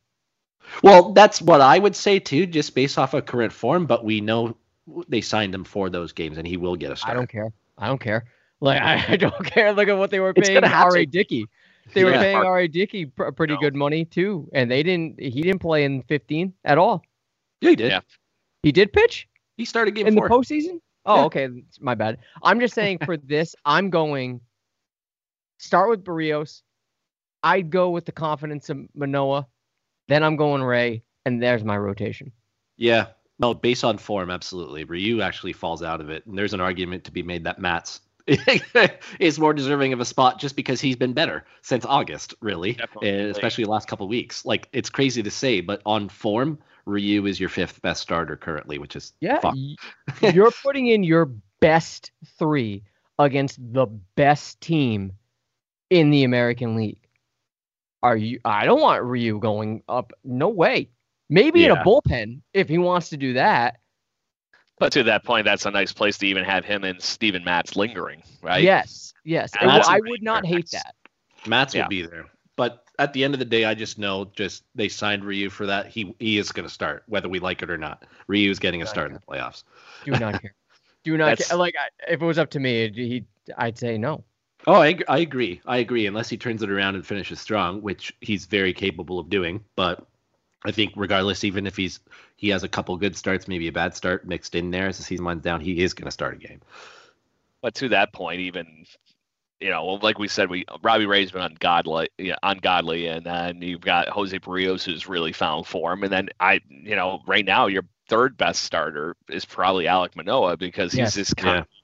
Well, 0.83 1.13
that's 1.13 1.41
what 1.41 1.61
I 1.61 1.79
would 1.79 1.97
say 1.97 2.19
too, 2.19 2.47
just 2.47 2.75
based 2.75 2.99
off 2.99 3.15
of 3.15 3.27
current 3.27 3.53
form. 3.53 3.87
But 3.87 4.05
we 4.05 4.21
know 4.21 4.57
they 5.09 5.21
signed 5.21 5.55
him 5.55 5.65
for 5.65 5.91
those 5.91 6.13
games, 6.13 6.39
and 6.39 6.47
he 6.47 6.57
will 6.57 6.77
get 6.77 6.93
a 6.93 6.97
start. 6.97 7.13
I 7.13 7.15
don't 7.15 7.29
care. 7.29 7.53
I 7.79 7.87
don't 7.89 8.01
care. 8.01 8.25
Like 8.61 8.81
I, 8.81 9.05
I 9.13 9.17
don't 9.17 9.45
care. 9.45 9.73
Look 9.73 9.89
at 9.89 9.97
what 9.97 10.11
they 10.11 10.21
were 10.21 10.35
paying 10.35 10.65
R.A. 10.65 11.07
Dickey. 11.07 11.47
They 11.93 12.01
yeah. 12.01 12.07
were 12.07 12.13
paying 12.13 12.37
R.A. 12.37 12.69
Dickey 12.69 13.07
pr- 13.07 13.27
uh, 13.27 13.31
pretty 13.31 13.55
no. 13.55 13.61
good 13.61 13.75
money 13.75 14.05
too, 14.05 14.49
and 14.53 14.71
they 14.71 14.83
didn't. 14.83 15.21
He 15.21 15.43
didn't 15.43 15.61
play 15.61 15.85
in 15.85 16.03
15 16.03 16.53
at 16.65 16.79
all. 16.79 17.03
Yeah, 17.61 17.71
he 17.71 17.77
did. 17.77 17.91
Yeah. 17.91 18.01
He 18.63 18.73
did 18.73 18.93
pitch. 18.93 19.29
He 19.57 19.65
started 19.65 19.95
game 19.95 20.07
in 20.07 20.15
four. 20.15 20.29
the 20.29 20.35
postseason. 20.35 20.81
Oh, 21.07 21.17
yeah. 21.17 21.25
okay, 21.25 21.49
my 21.81 21.95
bad. 21.95 22.19
I'm 22.43 22.61
just 22.61 22.75
saying 22.75 22.99
for 23.05 23.17
this, 23.17 23.55
I'm 23.65 23.91
going 23.91 24.41
start 25.59 25.91
with 25.91 26.05
Berrios. 26.05 26.63
I'd 27.43 27.71
go 27.71 27.91
with 27.91 28.07
the 28.07 28.13
confidence 28.13 28.71
of 28.71 28.79
Manoah. 28.95 29.47
Then 30.09 30.23
I'm 30.23 30.37
going 30.37 30.63
Ray, 30.63 31.03
and 31.25 31.43
there's 31.43 31.65
my 31.65 31.77
rotation. 31.77 32.33
Yeah, 32.77 33.07
no, 33.39 33.55
based 33.55 33.85
on 33.85 33.99
form, 33.99 34.31
absolutely. 34.31 34.85
Ryu 34.85 35.21
actually 35.23 35.53
falls 35.53 35.83
out 35.83 36.01
of 36.01 36.11
it, 36.11 36.27
and 36.27 36.37
there's 36.37 36.55
an 36.55 36.61
argument 36.61 37.05
to 37.05 37.13
be 37.13 37.23
made 37.23 37.45
that 37.45 37.59
Matz 37.59 38.01
is 39.21 39.39
more 39.39 39.53
deserving 39.53 39.93
of 39.93 40.01
a 40.01 40.05
spot 40.05 40.39
just 40.39 40.57
because 40.57 40.81
he's 40.81 40.97
been 40.97 41.13
better 41.13 41.45
since 41.63 41.85
August, 41.85 42.35
really, 42.41 42.79
eh, 43.03 43.25
especially 43.25 43.65
the 43.65 43.71
last 43.71 43.89
couple 43.89 44.09
weeks. 44.09 44.45
Like 44.45 44.69
it's 44.73 44.89
crazy 44.89 45.23
to 45.23 45.31
say, 45.31 45.61
but 45.61 45.83
on 45.85 46.09
form, 46.09 46.59
Ryu 46.87 47.27
is 47.27 47.39
your 47.39 47.49
fifth 47.49 47.83
best 47.83 48.01
starter 48.03 48.37
currently, 48.37 48.79
which 48.79 48.97
is 48.97 49.13
yeah. 49.21 49.41
you're 50.33 50.53
putting 50.63 50.87
in 50.87 51.03
your 51.03 51.31
best 51.61 52.13
three 52.39 52.83
against 53.19 53.59
the 53.73 53.87
best 54.17 54.61
team 54.61 55.13
in 55.91 56.11
the 56.11 56.25
American 56.25 56.77
League. 56.77 57.04
Are 58.05 58.19
you? 58.19 58.39
I 58.45 58.67
don't 58.67 58.83
want 58.83 59.03
Ryu 59.03 59.39
going 59.39 59.83
up. 59.89 60.13
No 60.25 60.51
way. 60.51 60.91
Maybe 61.31 61.61
yeah. 61.61 61.73
in 61.73 61.79
a 61.79 61.85
bullpen 61.85 62.43
if 62.53 62.69
he 62.69 62.77
wants 62.77 63.09
to 63.09 63.17
do 63.17 63.33
that. 63.33 63.79
But 64.79 64.93
to 64.93 65.03
that 65.05 65.25
point, 65.25 65.47
that's 65.47 65.65
a 65.65 65.71
nice 65.71 65.91
place 65.91 66.19
to 66.19 66.27
even 66.27 66.45
have 66.45 66.67
him 66.67 66.85
and 66.85 67.01
Steven 67.01 67.43
Matz 67.45 67.77
lingering, 67.77 68.23
right? 68.43 68.63
Yes, 68.63 69.15
yes. 69.25 69.53
I 69.59 70.01
would 70.01 70.23
not 70.23 70.45
hate 70.45 70.71
that. 70.73 70.95
Matz 71.47 71.75
yeah. 71.75 71.85
will 71.85 71.89
be 71.89 72.03
there. 72.03 72.27
But 72.57 72.85
at 72.99 73.15
the 73.15 73.25
end 73.25 73.33
of 73.33 73.39
the 73.39 73.47
day, 73.47 73.65
I 73.65 73.75
just 73.75 73.99
know 73.99 74.27
just 74.37 74.65
they 74.75 74.89
signed 74.89 75.25
Ryu 75.25 75.49
for 75.49 75.65
that. 75.65 75.87
He 75.87 76.15
he 76.19 76.37
is 76.37 76.53
going 76.53 76.69
to 76.69 76.73
start 76.73 77.05
whether 77.07 77.31
we 77.31 77.39
like 77.39 77.63
it 77.63 77.71
or 77.71 77.79
not. 77.79 78.05
Ryu 78.27 78.51
is 78.51 78.59
getting 78.59 78.83
a 78.83 78.87
start 78.87 79.09
in 79.09 79.15
the 79.15 79.21
playoffs. 79.21 79.65
Do 80.05 80.13
not 80.13 80.43
care. 80.43 80.55
Do 81.05 81.17
not 81.17 81.39
care. 81.39 81.57
Like 81.57 81.75
if 82.07 82.21
it 82.21 82.27
was 82.27 82.39
up 82.39 82.51
to 82.51 82.61
me, 82.61 82.91
he 82.93 83.25
I'd 83.57 83.79
say 83.79 83.97
no. 83.97 84.25
Oh, 84.67 84.81
I, 84.81 84.99
I 85.09 85.19
agree. 85.19 85.61
I 85.67 85.79
agree. 85.79 86.07
Unless 86.07 86.29
he 86.29 86.37
turns 86.37 86.63
it 86.63 86.71
around 86.71 86.95
and 86.95 87.07
finishes 87.07 87.41
strong, 87.41 87.83
which 87.83 88.15
he's 88.21 88.47
very 88.47 88.73
capable 88.73 89.19
of 89.19 89.29
doing. 89.29 89.65
But 89.77 90.07
I 90.65 90.73
think 90.73 90.93
regardless, 90.97 91.45
even 91.45 91.67
if 91.67 91.77
he's 91.77 92.01
he 92.37 92.49
has 92.49 92.63
a 92.63 92.69
couple 92.69 92.97
good 92.97 93.17
starts, 93.17 93.47
maybe 93.47 93.69
a 93.69 93.73
bad 93.73 93.95
start 93.95 94.27
mixed 94.27 94.55
in 94.55 94.71
there 94.71 94.89
as 94.89 94.97
the 94.97 95.03
season 95.03 95.25
winds 95.25 95.45
down, 95.45 95.61
he 95.61 95.83
is 95.83 95.95
going 95.95 96.07
to 96.07 96.11
start 96.11 96.35
a 96.35 96.39
game. 96.39 96.61
But 97.61 97.75
to 97.77 97.89
that 97.91 98.13
point, 98.13 98.41
even 98.41 98.87
you 99.61 99.71
know, 99.71 99.99
like 100.03 100.19
we 100.19 100.29
said, 100.29 100.51
we 100.51 100.65
Robbie 100.83 101.07
Ray's 101.07 101.31
been 101.31 101.43
ungodly, 101.43 102.09
you 102.19 102.31
know, 102.31 102.39
ungodly, 102.43 103.07
and 103.07 103.25
then 103.25 103.63
you've 103.63 103.81
got 103.81 104.09
Jose 104.09 104.39
Berrios 104.39 104.85
who's 104.85 105.09
really 105.09 105.33
found 105.33 105.67
form, 105.67 106.03
and 106.03 106.13
then 106.13 106.29
I, 106.41 106.61
you 106.69 106.97
know, 106.97 107.23
right 107.27 107.45
now 107.45 107.67
your 107.67 107.85
third 108.09 108.37
best 108.37 108.63
starter 108.63 109.17
is 109.31 109.45
probably 109.45 109.87
Alec 109.87 110.17
Manoah 110.17 110.57
because 110.57 110.93
he's 110.93 110.99
yes. 110.99 111.15
just 111.15 111.37
kind 111.37 111.55
yeah. 111.55 111.61
of 111.61 111.67
found 111.67 111.84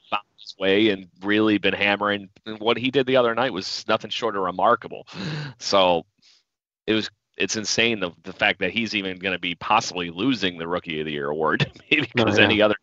his 0.51 0.59
way 0.59 0.91
and 0.91 1.09
really 1.23 1.59
been 1.59 1.75
hammering. 1.75 2.29
And 2.47 2.59
what 2.59 2.77
he 2.77 2.91
did 2.91 3.07
the 3.07 3.17
other 3.17 3.35
night 3.35 3.53
was 3.53 3.85
nothing 3.89 4.11
short 4.11 4.37
of 4.37 4.43
remarkable. 4.43 5.07
So 5.59 6.05
it 6.87 6.95
was 6.95 7.11
it's 7.37 7.57
insane 7.57 8.01
the 8.01 8.11
the 8.23 8.33
fact 8.33 8.61
that 8.61 8.71
he's 8.71 8.95
even 8.95 9.19
going 9.19 9.33
to 9.33 9.39
be 9.39 9.55
possibly 9.55 10.11
losing 10.11 10.59
the 10.59 10.69
Rookie 10.69 11.01
of 11.01 11.07
the 11.07 11.13
Year 11.13 11.29
award 11.29 11.71
oh, 11.77 11.81
because 11.89 12.39
oh, 12.39 12.41
yeah. 12.41 12.45
any 12.45 12.63
other 12.63 12.75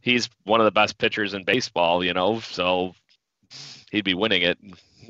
he's 0.00 0.28
one 0.44 0.60
of 0.60 0.64
the 0.64 0.70
best 0.70 0.98
pitchers 0.98 1.34
in 1.34 1.44
baseball, 1.44 2.04
you 2.04 2.12
know. 2.12 2.40
So 2.40 2.94
he'd 3.90 4.04
be 4.04 4.14
winning 4.14 4.42
it. 4.42 4.58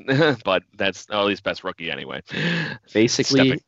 but 0.43 0.63
that's 0.75 1.07
oh, 1.09 1.21
at 1.21 1.25
least 1.25 1.43
best 1.43 1.63
rookie 1.63 1.91
anyway. 1.91 2.21
Basically, 2.93 3.39
Stepping. 3.39 3.63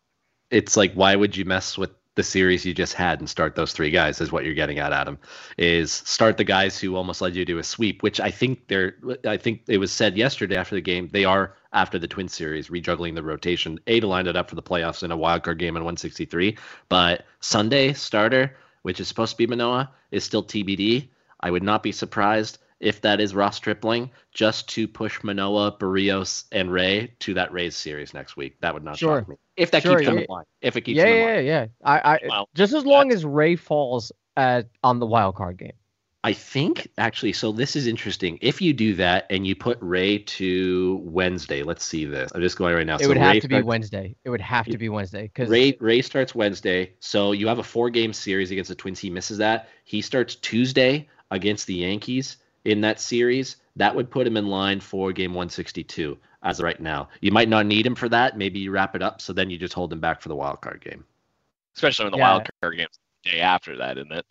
it's 0.50 0.76
like 0.78 0.94
why 0.94 1.16
would 1.16 1.36
you 1.36 1.46
mess 1.46 1.78
with 1.78 1.92
the 2.16 2.24
series 2.24 2.66
you 2.66 2.74
just 2.74 2.94
had 2.94 3.20
and 3.20 3.30
start 3.30 3.56
those 3.56 3.74
three 3.74 3.90
guys 3.90 4.22
is 4.22 4.32
what 4.32 4.46
you're 4.46 4.54
getting 4.54 4.80
at 4.80 4.94
adam 4.94 5.18
is 5.58 5.92
start 5.92 6.38
the 6.38 6.44
guys 6.44 6.80
who 6.80 6.96
almost 6.96 7.22
led 7.22 7.36
you 7.36 7.46
to 7.46 7.58
a 7.58 7.64
sweep 7.64 8.04
which 8.04 8.20
i 8.20 8.30
think 8.30 8.68
they're 8.68 8.96
i 9.26 9.38
think 9.38 9.62
it 9.68 9.78
was 9.78 9.92
said 9.92 10.18
yesterday 10.18 10.56
after 10.56 10.76
the 10.76 10.82
game 10.82 11.10
they 11.12 11.26
are 11.26 11.56
after 11.74 11.98
the 11.98 12.08
twin 12.08 12.28
series 12.28 12.70
rejuggling 12.70 13.16
the 13.16 13.24
rotation. 13.24 13.80
A 13.88 14.00
to 14.00 14.06
line 14.06 14.28
it 14.28 14.36
up 14.36 14.48
for 14.48 14.54
the 14.54 14.62
playoffs 14.62 15.02
in 15.02 15.12
a 15.12 15.18
wild 15.18 15.42
card 15.42 15.58
game 15.58 15.76
in 15.76 15.84
163 15.84 16.58
but 16.90 17.26
sunday 17.40 17.94
starter 17.94 18.56
which 18.84 19.00
is 19.00 19.08
supposed 19.08 19.32
to 19.32 19.38
be 19.38 19.48
manoah 19.48 19.92
is 20.12 20.24
still 20.24 20.44
tbd 20.44 21.08
i 21.40 21.50
would 21.50 21.64
not 21.64 21.84
be 21.84 21.92
surprised 21.92 22.60
if 22.84 23.00
that 23.02 23.22
is 23.22 23.34
Ross 23.34 23.56
Stripling, 23.56 24.12
just 24.34 24.68
to 24.70 24.88
push 24.88 25.24
Manoah, 25.24 25.78
Berrios, 25.80 26.44
and 26.52 26.72
Ray 26.72 27.14
to 27.20 27.34
that 27.36 27.52
Rays 27.54 27.76
series 27.76 28.14
next 28.14 28.36
week. 28.36 28.58
That 28.60 28.74
would 28.74 28.84
not 28.84 28.98
sure. 28.98 29.20
shock 29.20 29.30
me. 29.30 29.36
If 29.56 29.72
that 29.72 29.84
sure, 29.84 29.98
keeps 29.98 30.08
them 30.08 30.18
yeah, 30.18 30.22
in 30.22 30.28
line. 30.30 30.46
If 30.62 30.76
it 30.76 30.82
keeps 30.82 30.98
yeah, 30.98 31.06
them 31.06 31.14
yeah, 31.14 31.38
in 31.38 31.46
yeah, 31.46 31.62
yeah. 31.62 31.68
I, 31.84 32.16
I 32.16 32.20
well, 32.28 32.50
just 32.54 32.74
as 32.74 32.86
long 32.86 33.12
as 33.14 33.26
Ray 33.26 33.56
falls 33.56 34.12
at 34.36 34.68
on 34.84 35.00
the 35.00 35.06
wild 35.06 35.36
card 35.36 35.58
game. 35.58 35.74
I 36.26 36.32
think 36.32 36.88
actually, 36.98 37.34
so 37.34 37.52
this 37.52 37.76
is 37.76 37.86
interesting. 37.86 38.40
If 38.42 38.62
you 38.62 38.74
do 38.74 38.96
that 38.96 39.28
and 39.30 39.46
you 39.46 39.56
put 39.56 39.78
Ray 39.82 40.20
to 40.20 41.02
Wednesday, 41.04 41.64
let's 41.64 41.84
see 41.84 42.06
this. 42.06 42.32
I'm 42.34 42.42
just 42.42 42.58
going 42.58 42.74
right 42.74 42.88
now. 42.88 42.96
It 42.96 43.02
so 43.02 43.08
would 43.10 43.18
have 43.18 43.34
Ray 43.34 43.40
to 43.42 43.48
starts, 43.48 43.62
be 43.62 43.68
Wednesday. 43.68 44.16
It 44.24 44.30
would 44.30 44.42
have 44.42 44.66
to 44.68 44.78
be 44.78 44.90
Wednesday 44.90 45.24
because 45.24 45.50
Ray 45.50 45.78
Ray 45.80 46.02
starts 46.02 46.34
Wednesday. 46.34 46.94
So 47.00 47.32
you 47.34 47.48
have 47.48 47.60
a 47.60 47.64
four 47.64 47.90
game 47.90 48.14
series 48.14 48.52
against 48.52 48.70
the 48.70 48.76
Twins. 48.76 49.00
He 49.00 49.10
misses 49.10 49.38
that. 49.40 49.70
He 49.84 50.02
starts 50.02 50.36
Tuesday 50.36 51.08
against 51.32 51.68
the 51.68 51.76
Yankees 51.76 52.38
in 52.66 52.82
that 52.82 53.00
series, 53.00 53.58
that 53.76 53.96
would 53.96 54.10
put 54.10 54.28
him 54.28 54.38
in 54.38 54.48
line 54.48 54.80
for 54.80 55.12
game 55.12 55.32
162 55.32 56.18
as 56.44 56.60
of 56.60 56.66
right 56.66 56.80
now. 56.80 57.10
You 57.22 57.32
might 57.32 57.50
not 57.50 57.66
need 57.66 57.86
him 57.86 57.96
for 57.96 58.10
that. 58.10 58.38
Maybe 58.38 58.60
you 58.60 58.72
wrap 58.72 58.96
it 58.96 59.02
up, 59.02 59.22
so 59.22 59.34
then 59.34 59.50
you 59.50 59.58
just 59.58 59.74
hold 59.74 59.92
him 59.92 60.00
back 60.00 60.22
for 60.22 60.30
the 60.30 60.36
wild 60.36 60.62
card 60.62 60.82
game. 60.84 61.04
Especially 61.76 62.06
when 62.06 62.12
the 62.12 62.18
yeah. 62.18 62.32
wild 62.32 62.50
card 62.62 62.78
game's 62.78 63.00
the 63.24 63.32
day 63.32 63.40
after 63.40 63.78
that, 63.78 63.98
isn't 63.98 64.12
it? 64.12 64.26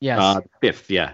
Yes. 0.00 0.20
Uh, 0.20 0.40
fifth, 0.60 0.90
yeah. 0.90 1.12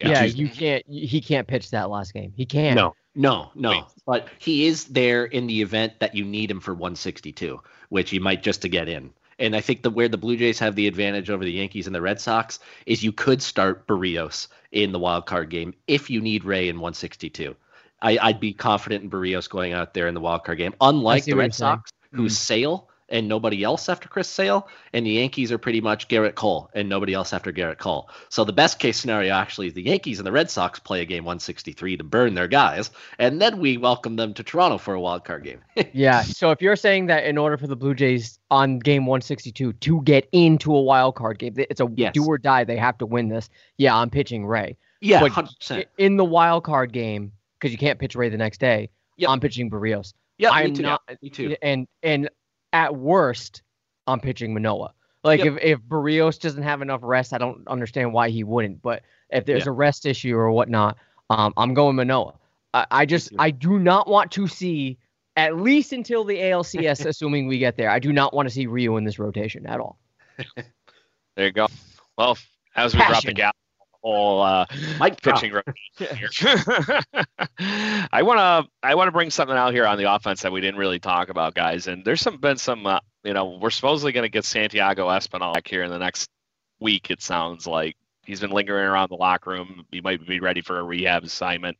Yeah, 0.00 0.10
yeah 0.10 0.24
you 0.24 0.48
can't. 0.48 0.84
He 0.86 1.20
can't 1.20 1.48
pitch 1.48 1.70
that 1.70 1.90
last 1.90 2.14
game. 2.14 2.32
He 2.36 2.46
can't. 2.46 2.76
No, 2.76 2.94
no, 3.14 3.50
no. 3.54 3.70
Wait. 3.70 3.84
But 4.06 4.28
he 4.38 4.66
is 4.66 4.84
there 4.84 5.24
in 5.24 5.46
the 5.46 5.60
event 5.60 5.94
that 5.98 6.14
you 6.14 6.24
need 6.24 6.50
him 6.50 6.60
for 6.60 6.72
162, 6.72 7.60
which 7.88 8.12
you 8.12 8.20
might 8.20 8.42
just 8.42 8.62
to 8.62 8.68
get 8.68 8.88
in. 8.88 9.12
And 9.38 9.54
I 9.54 9.60
think 9.60 9.82
the 9.82 9.90
where 9.90 10.08
the 10.08 10.18
Blue 10.18 10.36
Jays 10.36 10.58
have 10.58 10.74
the 10.74 10.86
advantage 10.86 11.30
over 11.30 11.44
the 11.44 11.52
Yankees 11.52 11.86
and 11.86 11.94
the 11.94 12.02
Red 12.02 12.20
Sox 12.20 12.58
is 12.86 13.04
you 13.04 13.12
could 13.12 13.40
start 13.40 13.86
Berrios 13.86 14.48
in 14.72 14.92
the 14.92 14.98
wild 14.98 15.26
card 15.26 15.50
game 15.50 15.74
if 15.86 16.10
you 16.10 16.20
need 16.20 16.44
Ray 16.44 16.68
in 16.68 16.76
162. 16.76 17.54
I, 18.00 18.18
would 18.26 18.40
be 18.40 18.52
confident 18.52 19.04
in 19.04 19.10
Berrios 19.10 19.48
going 19.48 19.72
out 19.72 19.94
there 19.94 20.06
in 20.06 20.14
the 20.14 20.20
wild 20.20 20.44
card 20.44 20.58
game, 20.58 20.74
unlike 20.80 21.24
the 21.24 21.34
Red 21.34 21.54
Sox, 21.54 21.92
who 22.12 22.26
mm. 22.26 22.30
Sale 22.30 22.87
and 23.08 23.28
nobody 23.28 23.62
else 23.62 23.88
after 23.88 24.08
Chris 24.08 24.28
Sale, 24.28 24.68
and 24.92 25.06
the 25.06 25.10
Yankees 25.10 25.50
are 25.52 25.58
pretty 25.58 25.80
much 25.80 26.08
Gerrit 26.08 26.34
Cole 26.34 26.70
and 26.74 26.88
nobody 26.88 27.14
else 27.14 27.32
after 27.32 27.52
Gerrit 27.52 27.78
Cole. 27.78 28.08
So 28.28 28.44
the 28.44 28.52
best 28.52 28.78
case 28.78 28.98
scenario 28.98 29.34
actually 29.34 29.68
is 29.68 29.74
the 29.74 29.82
Yankees 29.82 30.18
and 30.18 30.26
the 30.26 30.32
Red 30.32 30.50
Sox 30.50 30.78
play 30.78 31.00
a 31.00 31.04
game 31.04 31.24
163 31.24 31.96
to 31.96 32.04
burn 32.04 32.34
their 32.34 32.48
guys, 32.48 32.90
and 33.18 33.40
then 33.40 33.58
we 33.58 33.76
welcome 33.76 34.16
them 34.16 34.34
to 34.34 34.42
Toronto 34.42 34.78
for 34.78 34.94
a 34.94 35.00
wild 35.00 35.24
card 35.24 35.44
game. 35.44 35.60
yeah. 35.92 36.22
So 36.22 36.50
if 36.50 36.60
you're 36.60 36.76
saying 36.76 37.06
that 37.06 37.24
in 37.24 37.38
order 37.38 37.56
for 37.56 37.66
the 37.66 37.76
Blue 37.76 37.94
Jays 37.94 38.38
on 38.50 38.78
game 38.78 39.06
162 39.06 39.72
to 39.72 40.02
get 40.02 40.28
into 40.32 40.74
a 40.74 40.82
wild 40.82 41.14
card 41.14 41.38
game, 41.38 41.54
it's 41.56 41.80
a 41.80 41.88
yes. 41.96 42.12
do 42.12 42.24
or 42.24 42.38
die. 42.38 42.64
They 42.64 42.76
have 42.76 42.98
to 42.98 43.06
win 43.06 43.28
this. 43.28 43.48
Yeah, 43.76 43.96
I'm 43.96 44.10
pitching 44.10 44.46
Ray. 44.46 44.76
Yeah, 45.00 45.20
but 45.20 45.32
100%. 45.32 45.84
in 45.98 46.16
the 46.16 46.24
wild 46.24 46.64
card 46.64 46.92
game 46.92 47.32
because 47.58 47.72
you 47.72 47.78
can't 47.78 47.98
pitch 47.98 48.14
Ray 48.14 48.28
the 48.28 48.36
next 48.36 48.58
day. 48.58 48.90
Yep. 49.16 49.30
I'm 49.30 49.40
pitching 49.40 49.70
Berrios. 49.70 50.14
Yeah, 50.38 50.50
I'm 50.50 50.70
me 50.70 50.76
too. 50.76 50.82
not. 50.82 51.02
Yeah, 51.08 51.16
me 51.22 51.30
too. 51.30 51.56
And 51.62 51.88
and 52.02 52.30
at 52.72 52.96
worst, 52.96 53.62
I'm 54.06 54.20
pitching 54.20 54.54
Manoah. 54.54 54.94
Like 55.24 55.44
yep. 55.44 55.54
if 55.54 55.62
if 55.62 55.80
Berrios 55.80 56.38
doesn't 56.38 56.62
have 56.62 56.80
enough 56.80 57.00
rest, 57.02 57.32
I 57.32 57.38
don't 57.38 57.66
understand 57.66 58.12
why 58.12 58.30
he 58.30 58.44
wouldn't. 58.44 58.82
But 58.82 59.02
if 59.30 59.44
there's 59.44 59.64
yeah. 59.64 59.70
a 59.70 59.72
rest 59.72 60.06
issue 60.06 60.36
or 60.36 60.50
whatnot, 60.50 60.96
um, 61.28 61.52
I'm 61.56 61.74
going 61.74 61.96
Manoah. 61.96 62.34
I, 62.72 62.86
I 62.90 63.06
just 63.06 63.32
I 63.38 63.50
do 63.50 63.78
not 63.78 64.08
want 64.08 64.30
to 64.32 64.46
see 64.46 64.98
at 65.36 65.56
least 65.56 65.92
until 65.92 66.24
the 66.24 66.36
ALCS, 66.36 67.04
assuming 67.06 67.46
we 67.46 67.58
get 67.58 67.76
there. 67.76 67.90
I 67.90 67.98
do 67.98 68.12
not 68.12 68.32
want 68.32 68.48
to 68.48 68.54
see 68.54 68.66
Ryu 68.66 68.96
in 68.96 69.04
this 69.04 69.18
rotation 69.18 69.66
at 69.66 69.80
all. 69.80 69.98
there 70.56 71.46
you 71.46 71.52
go. 71.52 71.66
Well, 72.16 72.38
as 72.76 72.94
we 72.94 73.00
Passion. 73.00 73.12
drop 73.12 73.24
the 73.24 73.32
gap 73.34 73.56
whole 74.08 74.40
uh, 74.42 74.66
Mike 74.98 75.20
pitching 75.22 75.52
rotation 75.52 76.58
I 77.58 78.22
want 78.22 78.38
to 78.38 78.70
I 78.82 78.94
want 78.94 79.08
to 79.08 79.12
bring 79.12 79.30
something 79.30 79.56
out 79.56 79.72
here 79.74 79.86
on 79.86 79.98
the 79.98 80.12
offense 80.12 80.42
that 80.42 80.52
we 80.52 80.60
didn't 80.60 80.78
really 80.78 80.98
talk 80.98 81.28
about, 81.28 81.54
guys. 81.54 81.86
And 81.86 82.04
there's 82.04 82.20
some 82.20 82.38
been 82.38 82.56
some 82.56 82.86
uh, 82.86 83.00
you 83.24 83.34
know 83.34 83.58
we're 83.60 83.70
supposedly 83.70 84.12
going 84.12 84.22
to 84.22 84.30
get 84.30 84.44
Santiago 84.44 85.08
Espinal 85.08 85.54
back 85.54 85.68
here 85.68 85.82
in 85.82 85.90
the 85.90 85.98
next 85.98 86.30
week. 86.80 87.10
It 87.10 87.20
sounds 87.20 87.66
like 87.66 87.96
he's 88.24 88.40
been 88.40 88.50
lingering 88.50 88.86
around 88.86 89.10
the 89.10 89.16
locker 89.16 89.50
room. 89.50 89.84
He 89.90 90.00
might 90.00 90.26
be 90.26 90.40
ready 90.40 90.60
for 90.60 90.78
a 90.78 90.82
rehab 90.82 91.24
assignment. 91.24 91.76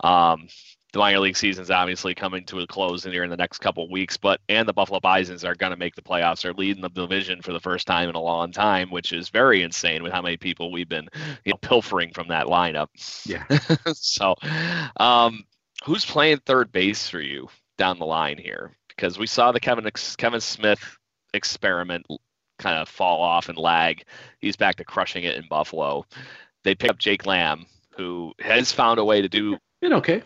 Um, 0.00 0.48
the 0.94 1.00
minor 1.00 1.18
league 1.18 1.36
season's 1.36 1.72
obviously 1.72 2.14
coming 2.14 2.44
to 2.44 2.60
a 2.60 2.66
close 2.68 3.04
in 3.04 3.10
here 3.10 3.24
in 3.24 3.30
the 3.30 3.36
next 3.36 3.58
couple 3.58 3.90
weeks, 3.90 4.16
but 4.16 4.40
and 4.48 4.66
the 4.66 4.72
Buffalo 4.72 5.00
Bisons 5.00 5.44
are 5.44 5.56
going 5.56 5.72
to 5.72 5.76
make 5.76 5.96
the 5.96 6.02
playoffs. 6.02 6.42
They're 6.42 6.54
leading 6.54 6.82
the 6.82 6.88
division 6.88 7.42
for 7.42 7.52
the 7.52 7.58
first 7.58 7.88
time 7.88 8.08
in 8.08 8.14
a 8.14 8.20
long 8.20 8.52
time, 8.52 8.90
which 8.90 9.12
is 9.12 9.28
very 9.28 9.62
insane 9.62 10.04
with 10.04 10.12
how 10.12 10.22
many 10.22 10.36
people 10.36 10.70
we've 10.70 10.88
been 10.88 11.08
you 11.44 11.52
know, 11.52 11.58
pilfering 11.60 12.12
from 12.14 12.28
that 12.28 12.46
lineup. 12.46 12.86
Yeah. 13.26 13.44
so, 13.92 14.36
um, 14.98 15.42
who's 15.84 16.04
playing 16.04 16.38
third 16.38 16.70
base 16.70 17.08
for 17.08 17.20
you 17.20 17.48
down 17.76 17.98
the 17.98 18.06
line 18.06 18.38
here? 18.38 18.70
Because 18.88 19.18
we 19.18 19.26
saw 19.26 19.50
the 19.50 19.60
Kevin 19.60 19.90
Kevin 20.16 20.40
Smith 20.40 20.96
experiment 21.34 22.06
kind 22.60 22.78
of 22.78 22.88
fall 22.88 23.20
off 23.20 23.48
and 23.48 23.58
lag. 23.58 24.04
He's 24.38 24.54
back 24.54 24.76
to 24.76 24.84
crushing 24.84 25.24
it 25.24 25.34
in 25.34 25.44
Buffalo. 25.50 26.06
They 26.62 26.76
pick 26.76 26.90
up 26.90 26.98
Jake 26.98 27.26
Lamb, 27.26 27.66
who 27.96 28.32
has 28.38 28.70
found 28.70 29.00
a 29.00 29.04
way 29.04 29.22
to 29.22 29.28
do 29.28 29.58
it 29.82 29.92
okay 29.92 30.22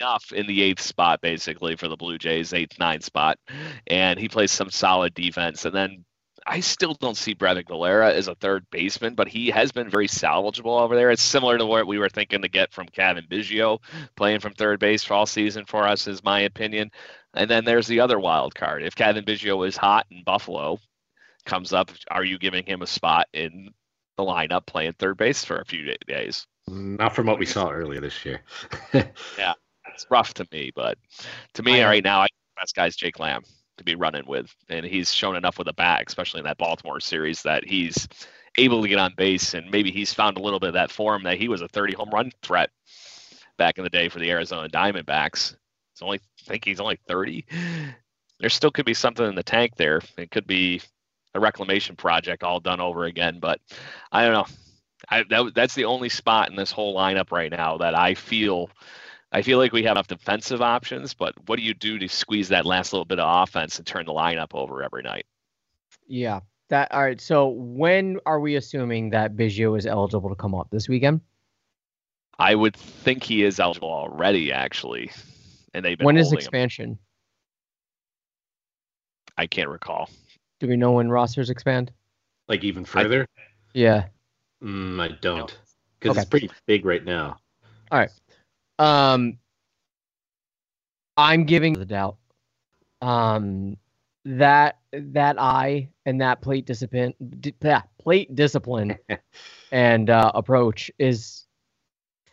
enough 0.00 0.32
in 0.32 0.46
the 0.46 0.62
eighth 0.62 0.80
spot, 0.80 1.20
basically 1.20 1.76
for 1.76 1.88
the 1.88 1.96
Blue 1.96 2.18
Jays, 2.18 2.52
eighth, 2.52 2.78
ninth 2.78 3.04
spot, 3.04 3.38
and 3.86 4.18
he 4.18 4.28
plays 4.28 4.50
some 4.50 4.70
solid 4.70 5.14
defense. 5.14 5.64
And 5.64 5.74
then 5.74 6.04
I 6.46 6.60
still 6.60 6.94
don't 6.94 7.16
see 7.16 7.34
Breyvic 7.34 7.68
Valera 7.68 8.12
as 8.12 8.28
a 8.28 8.34
third 8.34 8.66
baseman, 8.70 9.14
but 9.14 9.28
he 9.28 9.50
has 9.50 9.72
been 9.72 9.90
very 9.90 10.08
salvageable 10.08 10.80
over 10.80 10.96
there. 10.96 11.10
It's 11.10 11.22
similar 11.22 11.58
to 11.58 11.66
what 11.66 11.86
we 11.86 11.98
were 11.98 12.08
thinking 12.08 12.42
to 12.42 12.48
get 12.48 12.72
from 12.72 12.86
Cavan 12.86 13.26
Biggio 13.30 13.78
playing 14.16 14.40
from 14.40 14.54
third 14.54 14.80
base 14.80 15.04
for 15.04 15.14
all 15.14 15.26
season 15.26 15.64
for 15.66 15.86
us, 15.86 16.06
is 16.06 16.24
my 16.24 16.40
opinion. 16.40 16.90
And 17.34 17.48
then 17.50 17.64
there's 17.64 17.86
the 17.86 18.00
other 18.00 18.18
wild 18.18 18.54
card. 18.54 18.82
If 18.82 18.94
Cavan 18.94 19.24
Biggio 19.24 19.66
is 19.66 19.76
hot 19.76 20.06
in 20.10 20.24
Buffalo, 20.24 20.78
comes 21.44 21.72
up, 21.72 21.90
are 22.10 22.24
you 22.24 22.38
giving 22.38 22.64
him 22.64 22.82
a 22.82 22.86
spot 22.86 23.26
in 23.32 23.70
the 24.16 24.24
lineup 24.24 24.66
playing 24.66 24.94
third 24.98 25.16
base 25.16 25.44
for 25.44 25.58
a 25.58 25.64
few 25.64 25.94
days? 26.06 26.46
Not 26.66 27.14
from 27.14 27.26
what 27.26 27.38
we 27.38 27.46
saw 27.46 27.70
earlier 27.70 28.00
this 28.00 28.24
year. 28.24 28.42
yeah 29.38 29.54
it's 30.00 30.10
rough 30.10 30.34
to 30.34 30.46
me, 30.52 30.70
but 30.74 30.98
to 31.54 31.62
me 31.62 31.82
right 31.82 32.02
now, 32.02 32.20
I 32.20 32.26
the 32.26 32.62
best 32.62 32.74
guy's 32.74 32.96
Jake 32.96 33.18
Lamb 33.18 33.42
to 33.76 33.84
be 33.84 33.94
running 33.94 34.26
with, 34.26 34.54
and 34.68 34.84
he's 34.84 35.12
shown 35.12 35.36
enough 35.36 35.58
with 35.58 35.68
a 35.68 35.72
bat, 35.72 36.04
especially 36.06 36.40
in 36.40 36.44
that 36.44 36.58
Baltimore 36.58 37.00
series, 37.00 37.42
that 37.42 37.64
he's 37.66 38.08
able 38.58 38.82
to 38.82 38.88
get 38.88 38.98
on 38.98 39.12
base, 39.16 39.54
and 39.54 39.70
maybe 39.70 39.90
he's 39.90 40.12
found 40.12 40.36
a 40.36 40.40
little 40.40 40.58
bit 40.58 40.68
of 40.68 40.74
that 40.74 40.90
form 40.90 41.22
that 41.24 41.38
he 41.38 41.48
was 41.48 41.62
a 41.62 41.68
30 41.68 41.94
home 41.94 42.10
run 42.10 42.30
threat 42.42 42.70
back 43.58 43.78
in 43.78 43.84
the 43.84 43.90
day 43.90 44.08
for 44.08 44.18
the 44.18 44.30
Arizona 44.30 44.68
Diamondbacks. 44.68 45.54
It's 45.92 46.02
only 46.02 46.18
I 46.18 46.50
think 46.50 46.64
he's 46.64 46.80
only 46.80 46.98
30. 47.08 47.44
There 48.40 48.48
still 48.48 48.70
could 48.70 48.86
be 48.86 48.94
something 48.94 49.26
in 49.26 49.34
the 49.34 49.42
tank 49.42 49.76
there. 49.76 50.00
It 50.16 50.30
could 50.30 50.46
be 50.46 50.80
a 51.34 51.40
reclamation 51.40 51.94
project 51.94 52.42
all 52.42 52.58
done 52.58 52.80
over 52.80 53.04
again, 53.04 53.38
but 53.38 53.60
I 54.10 54.24
don't 54.24 54.32
know. 54.32 54.46
I, 55.08 55.24
that, 55.30 55.52
that's 55.54 55.74
the 55.74 55.84
only 55.84 56.08
spot 56.08 56.50
in 56.50 56.56
this 56.56 56.72
whole 56.72 56.96
lineup 56.96 57.32
right 57.32 57.50
now 57.50 57.78
that 57.78 57.94
I 57.94 58.14
feel 58.14 58.70
I 59.32 59.42
feel 59.42 59.58
like 59.58 59.72
we 59.72 59.84
have 59.84 59.92
enough 59.92 60.08
defensive 60.08 60.60
options, 60.60 61.14
but 61.14 61.34
what 61.46 61.56
do 61.56 61.62
you 61.62 61.74
do 61.74 61.98
to 61.98 62.08
squeeze 62.08 62.48
that 62.48 62.66
last 62.66 62.92
little 62.92 63.04
bit 63.04 63.20
of 63.20 63.42
offense 63.42 63.78
and 63.78 63.86
turn 63.86 64.06
the 64.06 64.12
lineup 64.12 64.54
over 64.54 64.82
every 64.82 65.02
night? 65.02 65.26
Yeah. 66.06 66.40
That 66.68 66.92
all 66.92 67.02
right. 67.02 67.20
So 67.20 67.48
when 67.48 68.18
are 68.26 68.40
we 68.40 68.56
assuming 68.56 69.10
that 69.10 69.36
Biggio 69.36 69.76
is 69.78 69.86
eligible 69.86 70.30
to 70.30 70.36
come 70.36 70.54
up 70.54 70.68
this 70.70 70.88
weekend? 70.88 71.20
I 72.38 72.54
would 72.54 72.76
think 72.76 73.22
he 73.22 73.44
is 73.44 73.60
eligible 73.60 73.90
already, 73.90 74.50
actually. 74.50 75.10
And 75.74 75.84
they've 75.84 75.98
been 75.98 76.06
when 76.06 76.16
is 76.16 76.32
expansion? 76.32 76.90
Him. 76.90 76.98
I 79.36 79.46
can't 79.46 79.68
recall. 79.68 80.08
Do 80.58 80.66
we 80.68 80.76
know 80.76 80.92
when 80.92 81.08
rosters 81.08 81.50
expand? 81.50 81.92
Like 82.48 82.64
even 82.64 82.84
further? 82.84 83.26
I, 83.36 83.42
yeah. 83.74 84.06
Mm, 84.62 85.00
I 85.00 85.16
don't, 85.20 85.56
because 85.98 86.12
okay. 86.12 86.20
it's 86.20 86.28
pretty 86.28 86.50
big 86.66 86.84
right 86.84 87.04
now. 87.04 87.38
All 87.90 87.98
right. 87.98 88.10
Um, 88.80 89.36
I'm 91.16 91.44
giving 91.44 91.74
the 91.74 91.84
doubt. 91.84 92.16
Um, 93.02 93.76
that 94.24 94.78
that 94.92 95.40
eye 95.40 95.88
and 96.06 96.20
that 96.20 96.40
plate 96.40 96.66
discipline, 96.66 97.14
d- 97.40 97.54
plate 97.98 98.34
discipline, 98.34 98.96
and 99.72 100.10
uh, 100.10 100.32
approach 100.34 100.90
is 100.98 101.44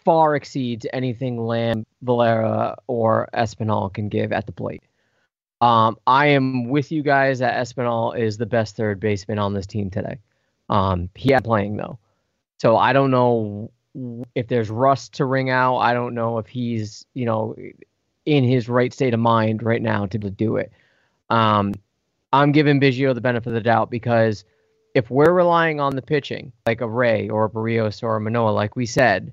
far 0.06 0.36
exceeds 0.36 0.86
anything 0.94 1.46
Lamb, 1.46 1.86
Valera, 2.02 2.78
or 2.88 3.28
Espinal 3.34 3.94
can 3.94 4.08
give 4.08 4.32
at 4.32 4.46
the 4.46 4.54
plate. 4.54 4.84
Um, 5.60 5.98
I 6.08 6.28
am 6.28 6.70
with 6.70 6.92
you 6.94 7.04
guys 7.04 7.40
that 7.40 7.62
Espinal 7.62 8.18
is 8.18 8.38
the 8.38 8.46
best 8.46 8.78
third 8.78 9.02
baseman 9.02 9.38
on 9.40 9.54
this 9.54 9.68
team 9.68 9.90
today. 9.90 10.20
Um, 10.70 11.10
he 11.16 11.32
had 11.32 11.44
playing 11.44 11.76
though, 11.76 12.00
so 12.60 12.78
I 12.78 12.94
don't 12.94 13.12
know 13.12 13.70
if 14.36 14.48
there's 14.48 14.70
rust 14.70 15.14
to 15.16 15.26
ring 15.26 15.50
out. 15.50 15.78
I 15.78 15.94
don't 15.94 16.14
know 16.14 16.38
if 16.38 16.48
he's 16.48 17.06
you 17.14 17.26
know 17.26 17.56
in 18.26 18.44
his 18.44 18.68
right 18.68 18.94
state 18.94 19.14
of 19.14 19.20
mind 19.20 19.64
right 19.64 19.82
now 19.82 20.06
to 20.08 20.18
do 20.18 20.58
it. 20.58 20.72
Um, 21.30 21.74
I'm 22.34 22.52
giving 22.52 22.80
Biggio 22.80 23.14
the 23.14 23.22
benefit 23.22 23.48
of 23.48 23.54
the 23.54 23.62
doubt 23.62 23.90
because 23.90 24.44
if 24.94 25.10
we're 25.10 25.32
relying 25.32 25.80
on 25.80 25.96
the 25.96 26.02
pitching, 26.02 26.52
like 26.66 26.82
a 26.82 26.90
Ray 26.90 27.30
or 27.30 27.46
a 27.46 27.50
Berrios 27.50 28.04
or 28.04 28.16
a 28.16 28.22
Manoah, 28.22 28.50
like 28.52 28.76
we 28.76 28.86
said, 28.86 29.32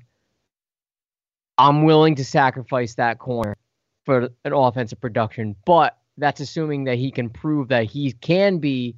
I'm 1.59 1.85
willing 1.85 2.15
to 2.17 2.25
sacrifice 2.25 2.95
that 2.95 3.19
corner 3.19 3.57
for 4.05 4.29
an 4.45 4.53
offensive 4.53 5.01
production. 5.01 5.57
But 5.65 5.99
that's 6.19 6.41
assuming 6.41 6.85
that 6.85 6.99
he 6.99 7.11
can 7.11 7.31
prove 7.31 7.69
that 7.69 7.85
he 7.85 8.13
can 8.13 8.59
be 8.59 8.97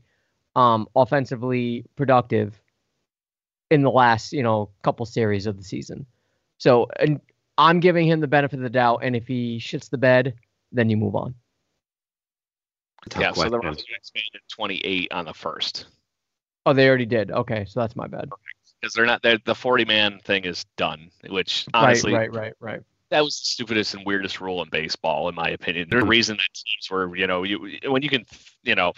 um, 0.55 0.89
offensively 0.97 1.85
productive 1.97 2.61
in 3.71 3.83
the 3.83 3.91
last, 3.91 4.33
you 4.33 4.43
know, 4.43 4.71
couple 4.83 5.07
series 5.07 5.47
of 5.47 5.57
the 5.57 5.65
season. 5.65 6.07
So 6.59 6.89
and 6.99 7.21
I'm 7.59 7.81
giving 7.81 8.07
him 8.07 8.21
the 8.21 8.29
benefit 8.29 8.59
of 8.59 8.63
the 8.63 8.71
doubt, 8.71 9.01
and 9.03 9.17
if 9.17 9.27
he 9.27 9.59
shits 9.59 9.91
the 9.91 9.99
bed, 9.99 10.35
then 10.73 10.91
you 10.91 10.97
move 10.97 11.15
on. 11.15 11.35
Tough 13.09 13.21
yeah, 13.21 13.33
question. 13.33 13.53
so 13.53 13.59
the 13.59 13.67
roster 13.67 13.95
expanded 13.97 14.43
28 14.49 15.13
on 15.13 15.25
the 15.27 15.35
first. 15.35 15.87
Oh, 16.65 16.73
they 16.73 16.89
already 16.89 17.07
did. 17.07 17.31
Okay, 17.31 17.65
so 17.69 17.81
that's 17.81 17.95
my 17.95 18.09
bad. 18.09 18.29
Because 18.81 18.95
they're 18.95 19.07
not. 19.07 19.23
They're, 19.23 19.39
the 19.45 19.55
40 19.55 19.85
man 19.85 20.19
thing 20.25 20.45
is 20.45 20.65
done. 20.77 21.11
Which 21.29 21.67
honestly, 21.73 22.13
right, 22.13 22.33
right, 22.33 22.55
right, 22.61 22.73
right 22.73 22.83
that 23.17 23.25
was 23.25 23.41
the 23.41 23.47
stupidest 23.47 23.95
and 23.95 24.05
weirdest 24.05 24.43
rule 24.43 24.63
in 24.63 24.69
baseball, 24.69 25.31
in 25.31 25.35
my 25.35 25.49
opinion. 25.49 25.89
The 25.89 26.05
reason 26.05 26.37
that 26.37 26.49
teams 26.53 26.91
were, 26.91 27.17
you 27.17 27.27
know, 27.27 27.45
you 27.45 27.79
when 27.87 28.03
you 28.03 28.11
can, 28.11 28.27
you 28.63 28.75
know, 28.75 28.93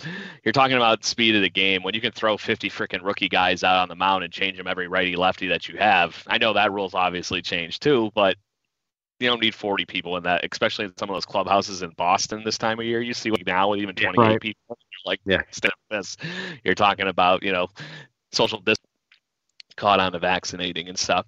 you're 0.45 0.53
talking 0.53 0.77
about 0.77 1.05
speed 1.05 1.37
of 1.37 1.43
the 1.43 1.49
game. 1.49 1.85
When 1.85 1.95
you 1.95 2.01
can 2.01 2.11
throw 2.11 2.37
50 2.37 2.69
freaking 2.69 3.05
rookie 3.05 3.29
guys 3.29 3.63
out 3.63 3.77
on 3.77 3.89
the 3.89 3.95
mound 3.95 4.25
and 4.25 4.33
change 4.33 4.57
them 4.57 4.67
every 4.67 4.89
righty 4.89 5.15
lefty 5.15 5.47
that 5.47 5.69
you 5.69 5.79
have. 5.79 6.21
I 6.27 6.39
know 6.39 6.53
that 6.53 6.73
rule's 6.73 6.95
obviously 6.95 7.43
changed 7.43 7.81
too, 7.81 8.11
but 8.13 8.37
you 9.21 9.29
don't 9.29 9.41
need 9.41 9.55
40 9.55 9.87
people 9.87 10.17
in 10.17 10.25
that, 10.25 10.45
especially 10.51 10.87
in 10.87 10.97
some 10.97 11.11
of 11.11 11.15
those 11.15 11.27
clubhouses 11.27 11.83
in 11.83 11.91
Boston 11.91 12.43
this 12.45 12.59
time 12.59 12.81
of 12.81 12.87
year. 12.87 13.01
You 13.01 13.15
see 13.15 13.31
like 13.31 13.47
now 13.47 13.71
with 13.71 13.79
even 13.79 13.95
28 13.95 14.19
right. 14.19 14.41
people, 14.41 14.79
like 15.07 15.21
yeah, 15.27 15.43
this. 15.93 16.17
You're 16.65 16.75
talking 16.75 17.07
about, 17.07 17.45
you 17.45 17.53
know, 17.53 17.69
social 18.33 18.59
distance 18.59 18.85
caught 19.77 20.01
on 20.01 20.11
the 20.11 20.19
vaccinating 20.19 20.89
and 20.89 20.99
stuff. 20.99 21.27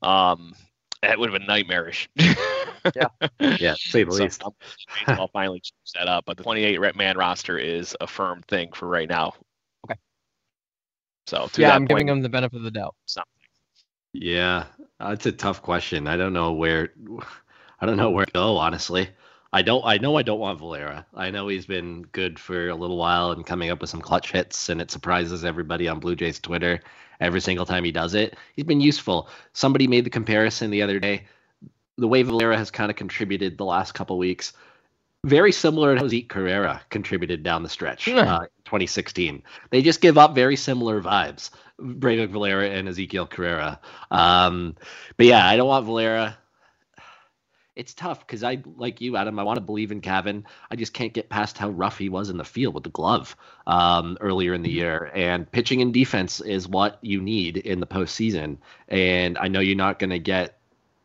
Um, 0.00 0.54
that 1.02 1.18
would 1.18 1.30
have 1.30 1.38
been 1.38 1.46
nightmarish. 1.46 2.08
yeah, 2.16 3.08
yeah, 3.40 3.74
say 3.78 4.04
the 4.04 4.12
so, 4.12 4.24
least. 4.24 4.42
I'll 5.06 5.28
finally 5.32 5.60
change 5.60 5.92
that 5.94 6.08
up, 6.08 6.24
but 6.26 6.36
the 6.36 6.42
28 6.42 6.96
man 6.96 7.16
roster 7.16 7.58
is 7.58 7.96
a 8.00 8.06
firm 8.06 8.42
thing 8.48 8.70
for 8.72 8.86
right 8.88 9.08
now. 9.08 9.34
Okay. 9.86 9.98
So 11.26 11.48
yeah, 11.56 11.74
I'm 11.74 11.82
point, 11.82 11.88
giving 11.88 12.06
them 12.06 12.22
the 12.22 12.28
benefit 12.28 12.56
of 12.56 12.62
the 12.62 12.70
doubt. 12.70 12.94
Something. 13.06 13.30
Yeah, 14.12 14.66
that's 14.98 15.26
a 15.26 15.32
tough 15.32 15.62
question. 15.62 16.06
I 16.06 16.16
don't 16.16 16.32
know 16.32 16.52
where. 16.52 16.92
I 17.82 17.86
don't 17.86 17.96
know 17.96 18.10
where 18.10 18.26
to 18.26 18.32
go. 18.32 18.58
Honestly, 18.58 19.08
I 19.52 19.62
don't. 19.62 19.84
I 19.84 19.98
know 19.98 20.16
I 20.16 20.22
don't 20.22 20.38
want 20.38 20.58
Valera. 20.58 21.06
I 21.14 21.30
know 21.30 21.48
he's 21.48 21.66
been 21.66 22.02
good 22.12 22.38
for 22.38 22.68
a 22.68 22.74
little 22.74 22.96
while 22.96 23.32
and 23.32 23.44
coming 23.44 23.70
up 23.70 23.80
with 23.80 23.90
some 23.90 24.00
clutch 24.00 24.30
hits, 24.30 24.68
and 24.68 24.80
it 24.80 24.90
surprises 24.90 25.44
everybody 25.44 25.88
on 25.88 25.98
Blue 25.98 26.14
Jays 26.14 26.38
Twitter 26.38 26.80
every 27.20 27.40
single 27.40 27.66
time 27.66 27.84
he 27.84 27.92
does 27.92 28.14
it. 28.14 28.36
He's 28.54 28.64
been 28.64 28.80
useful. 28.80 29.28
Somebody 29.52 29.88
made 29.88 30.04
the 30.04 30.10
comparison 30.10 30.70
the 30.70 30.82
other 30.82 31.00
day. 31.00 31.24
The 31.98 32.08
way 32.08 32.22
Valera 32.22 32.56
has 32.56 32.70
kind 32.70 32.90
of 32.90 32.96
contributed 32.96 33.58
the 33.58 33.64
last 33.64 33.92
couple 33.92 34.16
weeks, 34.16 34.52
very 35.24 35.52
similar 35.52 35.94
to 35.94 36.00
how 36.00 36.08
Zeke 36.08 36.28
Carrera 36.28 36.80
contributed 36.88 37.42
down 37.42 37.62
the 37.62 37.68
stretch, 37.68 38.08
uh, 38.08 38.38
2016. 38.64 39.42
They 39.70 39.82
just 39.82 40.00
give 40.00 40.16
up 40.16 40.34
very 40.34 40.56
similar 40.56 41.02
vibes, 41.02 41.50
Breyvic 41.78 42.30
Valera 42.30 42.70
and 42.70 42.88
Ezequiel 42.88 43.28
Carrera. 43.28 43.80
Um, 44.10 44.76
but 45.18 45.26
yeah, 45.26 45.46
I 45.46 45.56
don't 45.56 45.68
want 45.68 45.84
Valera 45.84 46.38
it's 47.76 47.94
tough 47.94 48.26
because 48.26 48.42
I 48.42 48.62
like 48.76 49.00
you, 49.00 49.16
Adam. 49.16 49.38
I 49.38 49.42
want 49.42 49.56
to 49.56 49.62
believe 49.62 49.92
in 49.92 50.00
Cavan. 50.00 50.44
I 50.70 50.76
just 50.76 50.92
can't 50.92 51.12
get 51.12 51.28
past 51.28 51.56
how 51.56 51.70
rough 51.70 51.98
he 51.98 52.08
was 52.08 52.28
in 52.28 52.36
the 52.36 52.44
field 52.44 52.74
with 52.74 52.84
the 52.84 52.90
glove 52.90 53.36
um, 53.66 54.18
earlier 54.20 54.54
in 54.54 54.62
the 54.62 54.68
mm-hmm. 54.68 54.76
year. 54.76 55.10
And 55.14 55.50
pitching 55.50 55.80
and 55.80 55.94
defense 55.94 56.40
is 56.40 56.68
what 56.68 56.98
you 57.02 57.20
need 57.20 57.58
in 57.58 57.80
the 57.80 57.86
postseason. 57.86 58.58
And 58.88 59.38
I 59.38 59.48
know 59.48 59.60
you're 59.60 59.76
not 59.76 59.98
going 59.98 60.10
to 60.10 60.18
get 60.18 60.58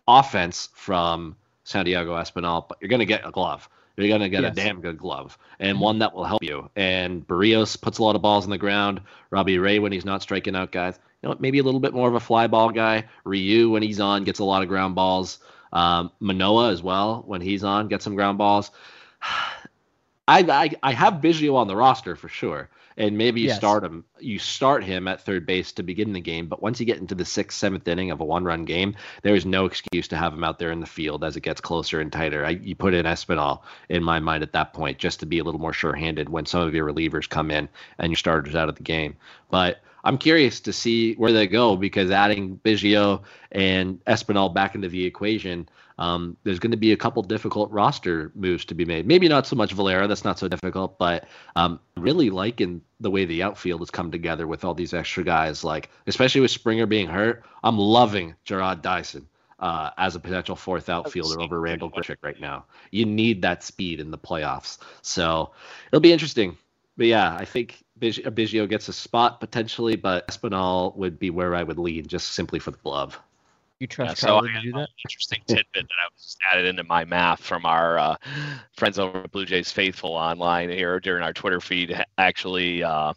offense 0.07 0.69
from 0.73 1.35
Santiago 1.63 2.15
Espinal, 2.15 2.67
but 2.67 2.77
you're 2.81 2.89
going 2.89 2.99
to 2.99 3.05
get 3.05 3.27
a 3.27 3.31
glove. 3.31 3.69
You're 3.97 4.09
going 4.09 4.21
to 4.21 4.29
get 4.29 4.43
yes. 4.43 4.51
a 4.51 4.55
damn 4.55 4.81
good 4.81 4.97
glove 4.97 5.37
and 5.59 5.75
mm-hmm. 5.75 5.83
one 5.83 5.99
that 5.99 6.13
will 6.13 6.25
help 6.25 6.43
you. 6.43 6.69
And 6.75 7.25
Berrios 7.25 7.79
puts 7.79 7.99
a 7.99 8.03
lot 8.03 8.15
of 8.15 8.21
balls 8.21 8.43
on 8.43 8.49
the 8.49 8.57
ground. 8.57 9.01
Robbie 9.29 9.57
Ray, 9.59 9.79
when 9.79 9.91
he's 9.91 10.03
not 10.03 10.21
striking 10.21 10.55
out 10.55 10.71
guys, 10.71 10.99
you 11.21 11.29
know, 11.29 11.35
maybe 11.39 11.59
a 11.59 11.63
little 11.63 11.79
bit 11.79 11.93
more 11.93 12.07
of 12.07 12.15
a 12.15 12.19
fly 12.19 12.47
ball 12.47 12.71
guy. 12.71 13.05
Ryu, 13.23 13.69
when 13.69 13.81
he's 13.81 13.99
on, 13.99 14.25
gets 14.25 14.39
a 14.39 14.43
lot 14.43 14.61
of 14.61 14.67
ground 14.67 14.95
balls. 14.95 15.39
Um, 15.75 16.11
Manoah 16.21 16.71
as 16.71 16.81
well 16.81 17.23
when 17.27 17.41
he's 17.41 17.65
on, 17.65 17.89
get 17.89 18.01
some 18.01 18.15
ground 18.15 18.37
balls. 18.37 18.71
I, 20.27 20.39
I, 20.39 20.71
I 20.81 20.93
have 20.93 21.15
Biggio 21.15 21.55
on 21.55 21.67
the 21.67 21.75
roster 21.75 22.15
for 22.15 22.29
sure, 22.29 22.69
and 22.97 23.15
maybe 23.15 23.41
you 23.41 23.47
yes. 23.49 23.57
start 23.57 23.83
him. 23.83 24.05
You 24.19 24.39
start 24.39 24.83
him 24.83 25.07
at 25.07 25.21
third 25.21 25.45
base 25.45 25.73
to 25.73 25.83
begin 25.83 26.13
the 26.13 26.21
game, 26.21 26.47
but 26.47 26.63
once 26.63 26.79
you 26.79 26.85
get 26.87 26.97
into 26.97 27.13
the 27.13 27.25
sixth, 27.25 27.59
seventh 27.59 27.87
inning 27.87 28.09
of 28.09 28.21
a 28.21 28.25
one-run 28.25 28.65
game, 28.65 28.95
there 29.21 29.35
is 29.35 29.45
no 29.45 29.65
excuse 29.65 30.07
to 30.07 30.15
have 30.15 30.33
him 30.33 30.43
out 30.43 30.57
there 30.57 30.71
in 30.71 30.79
the 30.79 30.87
field 30.87 31.23
as 31.23 31.35
it 31.35 31.41
gets 31.41 31.61
closer 31.61 31.99
and 31.99 32.11
tighter. 32.11 32.43
I, 32.43 32.51
you 32.51 32.73
put 32.73 32.95
in 32.95 33.05
Espinal 33.05 33.61
in 33.89 34.01
my 34.01 34.19
mind 34.19 34.41
at 34.41 34.53
that 34.53 34.73
point 34.73 34.97
just 34.97 35.19
to 35.19 35.27
be 35.27 35.37
a 35.37 35.43
little 35.43 35.61
more 35.61 35.73
sure-handed 35.73 36.29
when 36.29 36.47
some 36.47 36.61
of 36.61 36.73
your 36.73 36.91
relievers 36.91 37.29
come 37.29 37.51
in 37.51 37.69
and 37.99 38.11
your 38.11 38.17
starters 38.17 38.55
out 38.55 38.69
of 38.69 38.75
the 38.75 38.83
game. 38.83 39.17
But 39.51 39.81
I'm 40.05 40.19
curious 40.19 40.59
to 40.61 40.71
see 40.71 41.15
where 41.15 41.31
they 41.33 41.47
go 41.47 41.75
because 41.75 42.11
adding 42.11 42.59
Biggio 42.63 43.23
and 43.51 44.03
Espinal 44.05 44.53
back 44.53 44.75
into 44.75 44.87
the 44.87 45.03
equation, 45.03 45.67
um, 45.97 46.37
there's 46.43 46.59
going 46.59 46.71
to 46.71 46.77
be 46.77 46.91
a 46.91 46.97
couple 46.97 47.23
difficult 47.23 47.71
roster 47.71 48.31
moves 48.35 48.65
to 48.65 48.75
be 48.75 48.85
made. 48.85 49.07
Maybe 49.07 49.27
not 49.27 49.47
so 49.47 49.55
much 49.55 49.73
Valera, 49.73 50.07
that's 50.07 50.23
not 50.23 50.37
so 50.37 50.47
difficult, 50.47 50.99
but 50.99 51.27
um, 51.55 51.79
really 51.97 52.29
liking 52.29 52.81
the 52.99 53.09
way 53.09 53.25
the 53.25 53.41
outfield 53.41 53.81
has 53.81 53.89
come 53.89 54.11
together 54.11 54.45
with 54.45 54.63
all 54.63 54.75
these 54.75 54.93
extra 54.93 55.23
guys. 55.23 55.63
Like 55.63 55.89
especially 56.05 56.41
with 56.41 56.51
Springer 56.51 56.85
being 56.85 57.07
hurt, 57.07 57.43
I'm 57.63 57.77
loving 57.77 58.35
Jarrod 58.45 58.81
Dyson. 58.81 59.27
Uh, 59.57 59.89
as 59.97 60.17
a 60.17 60.19
potential 60.19 60.53
fourth 60.53 60.89
outfielder 60.89 61.39
over 61.39 61.61
Randall 61.61 61.89
Grichuk 61.89 62.17
right 62.21 62.39
now. 62.41 62.65
You 62.91 63.05
need 63.05 63.41
that 63.43 63.63
speed 63.63 64.01
in 64.01 64.11
the 64.11 64.17
playoffs. 64.17 64.79
So 65.01 65.53
it'll 65.87 66.01
be 66.01 66.11
interesting. 66.11 66.57
But 66.97 67.07
yeah, 67.07 67.33
I 67.33 67.45
think 67.45 67.84
Biggio 67.99 68.67
gets 68.69 68.87
a 68.89 68.93
spot 68.93 69.39
potentially, 69.39 69.95
but 69.95 70.27
Espinal 70.27 70.95
would 70.97 71.17
be 71.17 71.29
where 71.29 71.55
I 71.55 71.63
would 71.63 71.79
lean 71.79 72.07
just 72.07 72.33
simply 72.33 72.59
for 72.59 72.71
the 72.71 72.77
glove. 72.77 73.19
You 73.79 73.87
trust 73.87 74.21
yeah, 74.21 74.27
Charlie 74.27 74.49
so 74.53 74.59
to 74.59 74.61
do 74.61 74.71
that? 74.73 74.89
Interesting 75.05 75.41
tidbit 75.47 75.73
that 75.73 75.83
I 75.83 76.07
was 76.13 76.23
just 76.23 76.37
added 76.49 76.65
into 76.65 76.83
my 76.83 77.03
math 77.03 77.41
from 77.41 77.65
our 77.65 77.97
uh, 77.97 78.15
friends 78.77 78.99
over 78.99 79.23
at 79.23 79.31
Blue 79.31 79.45
Jays 79.45 79.71
Faithful 79.71 80.11
online 80.11 80.69
here 80.69 80.99
during 80.99 81.23
our 81.23 81.33
Twitter 81.33 81.59
feed. 81.59 81.95
Actually, 82.17 82.83
uh, 82.83 83.13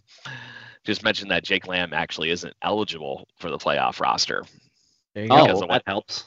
just 0.85 1.05
mentioned 1.05 1.31
that 1.31 1.45
Jake 1.45 1.68
Lamb 1.68 1.93
actually 1.93 2.31
isn't 2.31 2.55
eligible 2.62 3.29
for 3.39 3.51
the 3.51 3.59
playoff 3.59 4.01
roster. 4.01 4.45
Oh, 5.16 5.66
that 5.68 5.83
helps. 5.87 6.24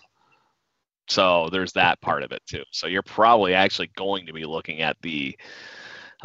So 1.07 1.49
there's 1.51 1.73
that 1.73 1.99
part 1.99 2.23
of 2.23 2.31
it 2.31 2.41
too. 2.45 2.63
So 2.71 2.87
you're 2.87 3.01
probably 3.01 3.53
actually 3.53 3.91
going 3.95 4.27
to 4.27 4.33
be 4.33 4.45
looking 4.45 4.81
at 4.81 4.95
the 5.01 5.37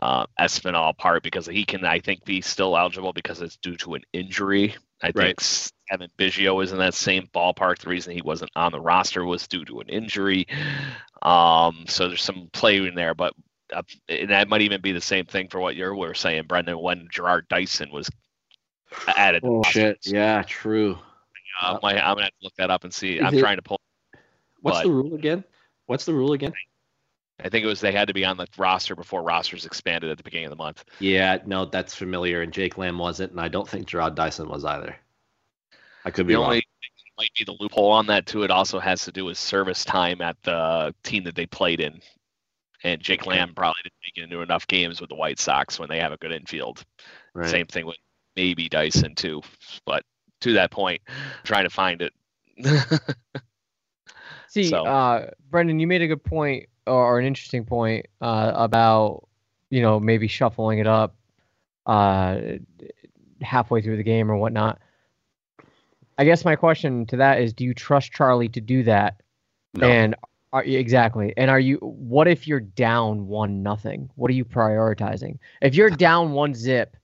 uh, 0.00 0.26
Espinal 0.38 0.96
part 0.96 1.22
because 1.22 1.46
he 1.46 1.64
can, 1.64 1.84
I 1.84 2.00
think, 2.00 2.24
be 2.24 2.40
still 2.40 2.76
eligible 2.76 3.12
because 3.12 3.40
it's 3.40 3.56
due 3.56 3.76
to 3.78 3.94
an 3.94 4.02
injury. 4.12 4.74
I 5.02 5.12
right. 5.14 5.38
think 5.38 5.72
Cavan 5.90 6.10
Biggio 6.18 6.62
is 6.62 6.72
in 6.72 6.78
that 6.78 6.94
same 6.94 7.28
ballpark. 7.34 7.78
The 7.78 7.90
reason 7.90 8.14
he 8.14 8.22
wasn't 8.22 8.50
on 8.56 8.72
the 8.72 8.80
roster 8.80 9.24
was 9.24 9.46
due 9.46 9.64
to 9.66 9.80
an 9.80 9.88
injury. 9.88 10.46
Um, 11.22 11.84
so 11.88 12.08
there's 12.08 12.22
some 12.22 12.48
play 12.52 12.76
in 12.78 12.94
there, 12.94 13.14
but 13.14 13.34
uh, 13.72 13.82
that 14.28 14.48
might 14.48 14.62
even 14.62 14.80
be 14.80 14.92
the 14.92 15.00
same 15.00 15.26
thing 15.26 15.48
for 15.48 15.60
what 15.60 15.76
you 15.76 15.92
were 15.94 16.14
saying, 16.14 16.44
Brendan, 16.46 16.78
when 16.78 17.08
Jarrod 17.08 17.48
Dyson 17.48 17.90
was 17.90 18.08
added. 19.08 19.42
Oh 19.44 19.62
shit! 19.64 19.98
Yeah, 20.04 20.42
true. 20.42 20.98
Uh, 21.60 21.78
my, 21.82 21.92
I'm 21.92 22.14
gonna 22.14 22.24
have 22.24 22.30
to 22.30 22.44
look 22.44 22.54
that 22.58 22.70
up 22.70 22.84
and 22.84 22.92
see. 22.92 23.20
I'm 23.20 23.34
it, 23.34 23.40
trying 23.40 23.56
to 23.56 23.62
pull. 23.62 23.80
What's 24.60 24.78
but, 24.78 24.84
the 24.84 24.90
rule 24.90 25.14
again? 25.14 25.44
What's 25.86 26.04
the 26.04 26.14
rule 26.14 26.32
again? 26.32 26.52
I 27.42 27.48
think 27.50 27.64
it 27.64 27.68
was 27.68 27.80
they 27.80 27.92
had 27.92 28.08
to 28.08 28.14
be 28.14 28.24
on 28.24 28.36
the 28.36 28.46
roster 28.56 28.96
before 28.96 29.22
rosters 29.22 29.66
expanded 29.66 30.10
at 30.10 30.16
the 30.16 30.22
beginning 30.22 30.46
of 30.46 30.50
the 30.50 30.56
month. 30.56 30.84
Yeah, 31.00 31.38
no, 31.44 31.66
that's 31.66 31.94
familiar. 31.94 32.40
And 32.42 32.52
Jake 32.52 32.78
Lamb 32.78 32.98
wasn't, 32.98 33.32
and 33.32 33.40
I 33.40 33.48
don't 33.48 33.68
think 33.68 33.86
Jarrod 33.86 34.14
Dyson 34.14 34.48
was 34.48 34.64
either. 34.64 34.96
I 36.04 36.10
could 36.10 36.26
be 36.26 36.32
the 36.34 36.38
wrong. 36.40 36.48
Only 36.50 36.62
might 37.18 37.32
be 37.36 37.44
the 37.44 37.56
loophole 37.58 37.90
on 37.92 38.06
that 38.06 38.26
too. 38.26 38.42
It 38.42 38.50
also 38.50 38.78
has 38.78 39.04
to 39.04 39.12
do 39.12 39.24
with 39.24 39.38
service 39.38 39.84
time 39.84 40.20
at 40.20 40.36
the 40.42 40.94
team 41.02 41.24
that 41.24 41.34
they 41.34 41.46
played 41.46 41.80
in. 41.80 42.00
And 42.84 43.00
Jake. 43.00 43.26
Lamb 43.26 43.54
probably 43.54 43.80
didn't 43.84 43.94
make 44.04 44.16
it 44.16 44.24
into 44.24 44.42
enough 44.42 44.66
games 44.66 45.00
with 45.00 45.08
the 45.08 45.16
White 45.16 45.38
Sox 45.38 45.78
when 45.78 45.88
they 45.88 45.98
have 45.98 46.12
a 46.12 46.18
good 46.18 46.30
infield. 46.32 46.84
Right. 47.34 47.48
Same 47.48 47.66
thing 47.66 47.86
with 47.86 47.96
maybe 48.36 48.68
Dyson 48.68 49.14
too. 49.14 49.42
But 49.86 50.04
to 50.42 50.52
that 50.54 50.70
point, 50.70 51.00
I'm 51.08 51.14
trying 51.44 51.64
to 51.64 51.70
find 51.70 52.02
it. 52.02 52.12
See, 54.48 54.64
So- 54.64 54.86
uh, 54.86 55.30
Brendan, 55.50 55.80
you 55.80 55.86
made 55.86 56.02
a 56.02 56.06
good 56.06 56.22
point 56.24 56.66
or 56.86 57.18
an 57.18 57.26
interesting 57.26 57.64
point 57.64 58.06
uh, 58.20 58.52
about 58.54 59.28
you 59.70 59.82
know 59.82 60.00
maybe 60.00 60.28
shuffling 60.28 60.78
it 60.78 60.86
up 60.86 61.16
uh, 61.86 62.38
halfway 63.40 63.82
through 63.82 63.96
the 63.96 64.02
game 64.02 64.30
or 64.30 64.36
whatnot. 64.36 64.78
I 66.18 66.24
guess 66.24 66.44
my 66.44 66.56
question 66.56 67.04
to 67.06 67.16
that 67.18 67.40
is, 67.40 67.52
do 67.52 67.64
you 67.64 67.74
trust 67.74 68.12
Charlie 68.12 68.48
to 68.50 68.60
do 68.60 68.82
that? 68.84 69.20
No. 69.74 69.86
And 69.86 70.14
are, 70.52 70.62
exactly. 70.62 71.34
And 71.36 71.50
are 71.50 71.60
you? 71.60 71.76
What 71.76 72.28
if 72.28 72.48
you're 72.48 72.60
down 72.60 73.26
one 73.26 73.62
nothing? 73.62 74.10
What 74.14 74.30
are 74.30 74.34
you 74.34 74.44
prioritizing? 74.44 75.38
If 75.60 75.74
you're 75.74 75.90
down 76.08 76.32
one 76.32 76.54
zip 76.54 76.96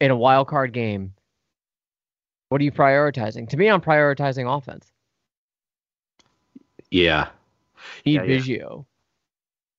in 0.00 0.10
a 0.10 0.16
wild 0.16 0.48
card 0.48 0.72
game, 0.72 1.14
what 2.50 2.60
are 2.60 2.64
you 2.64 2.72
prioritizing? 2.72 3.48
To 3.48 3.56
me, 3.56 3.68
I'm 3.68 3.80
prioritizing 3.80 4.54
offense. 4.54 4.90
Yeah. 6.90 7.28
Need 8.04 8.14
Yeah. 8.14 8.20
Biggio. 8.22 8.58
Yeah, 8.58 8.97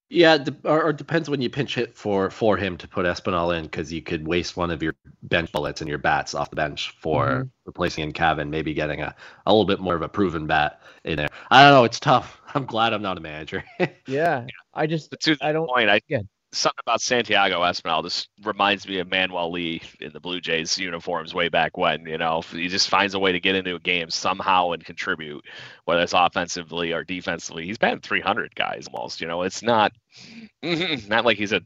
de- 0.09 0.55
or, 0.63 0.83
or 0.83 0.93
depends 0.93 1.29
when 1.29 1.41
you 1.41 1.49
pinch 1.49 1.75
hit 1.75 1.95
for 1.95 2.29
for 2.31 2.57
him 2.57 2.77
to 2.77 2.87
put 2.87 3.05
Espinal 3.05 3.55
in 3.57 3.63
because 3.65 3.93
you 3.93 4.01
could 4.01 4.27
waste 4.27 4.57
one 4.57 4.71
of 4.71 4.81
your 4.81 4.95
bench 5.23 5.51
bullets 5.51 5.81
and 5.81 5.89
your 5.89 5.99
bats 5.99 6.33
off 6.33 6.49
the 6.49 6.55
bench 6.55 6.95
for 6.99 7.27
Mhm. 7.27 7.49
replacing 7.65 8.03
in 8.05 8.11
Cavan, 8.11 8.49
maybe 8.49 8.73
getting 8.73 9.01
a, 9.01 9.15
a 9.45 9.51
little 9.51 9.65
bit 9.65 9.79
more 9.79 9.95
of 9.95 10.01
a 10.01 10.09
proven 10.09 10.47
bat 10.47 10.81
in 11.03 11.17
there. 11.17 11.27
I 11.51 11.63
don't 11.63 11.73
know. 11.73 11.83
It's 11.83 11.99
tough. 11.99 12.41
I'm 12.55 12.65
glad 12.65 12.93
I'm 12.93 13.01
not 13.03 13.17
a 13.17 13.21
manager. 13.21 13.63
Yeah, 14.07 14.47
I 14.73 14.87
just 14.87 15.11
But 15.11 15.19
to 15.21 15.37
I 15.41 15.51
don't. 15.51 15.67
point, 15.67 15.89
I 15.89 16.01
yeah. 16.07 16.21
Something 16.51 16.79
about 16.85 17.01
Santiago 17.01 17.59
Espinal 17.61 18.03
just 18.03 18.29
reminds 18.43 18.87
me 18.87 18.99
of 18.99 19.09
Manuel 19.09 19.51
Lee 19.51 19.81
in 20.01 20.11
the 20.13 20.19
Blue 20.19 20.39
Jays 20.41 20.77
uniforms 20.77 21.33
way 21.33 21.49
back 21.49 21.77
when. 21.77 22.05
You 22.05 22.17
know, 22.17 22.41
he 22.41 22.67
just 22.67 22.89
finds 22.89 23.13
a 23.13 23.19
way 23.19 23.31
to 23.31 23.39
get 23.39 23.55
into 23.55 23.75
a 23.75 23.79
game 23.79 24.09
somehow 24.09 24.71
and 24.71 24.83
contribute, 24.83 25.45
whether 25.85 26.01
it's 26.01 26.13
offensively 26.15 26.91
or 26.93 27.03
defensively. 27.03 27.65
He's 27.65 27.77
batting 27.77 28.01
300 28.01 28.55
guys 28.55 28.87
almost. 28.91 29.21
You 29.21 29.27
know, 29.27 29.43
it's 29.43 29.61
not 29.61 29.91
not 30.63 31.25
like 31.25 31.37
he's 31.37 31.51
a 31.53 31.61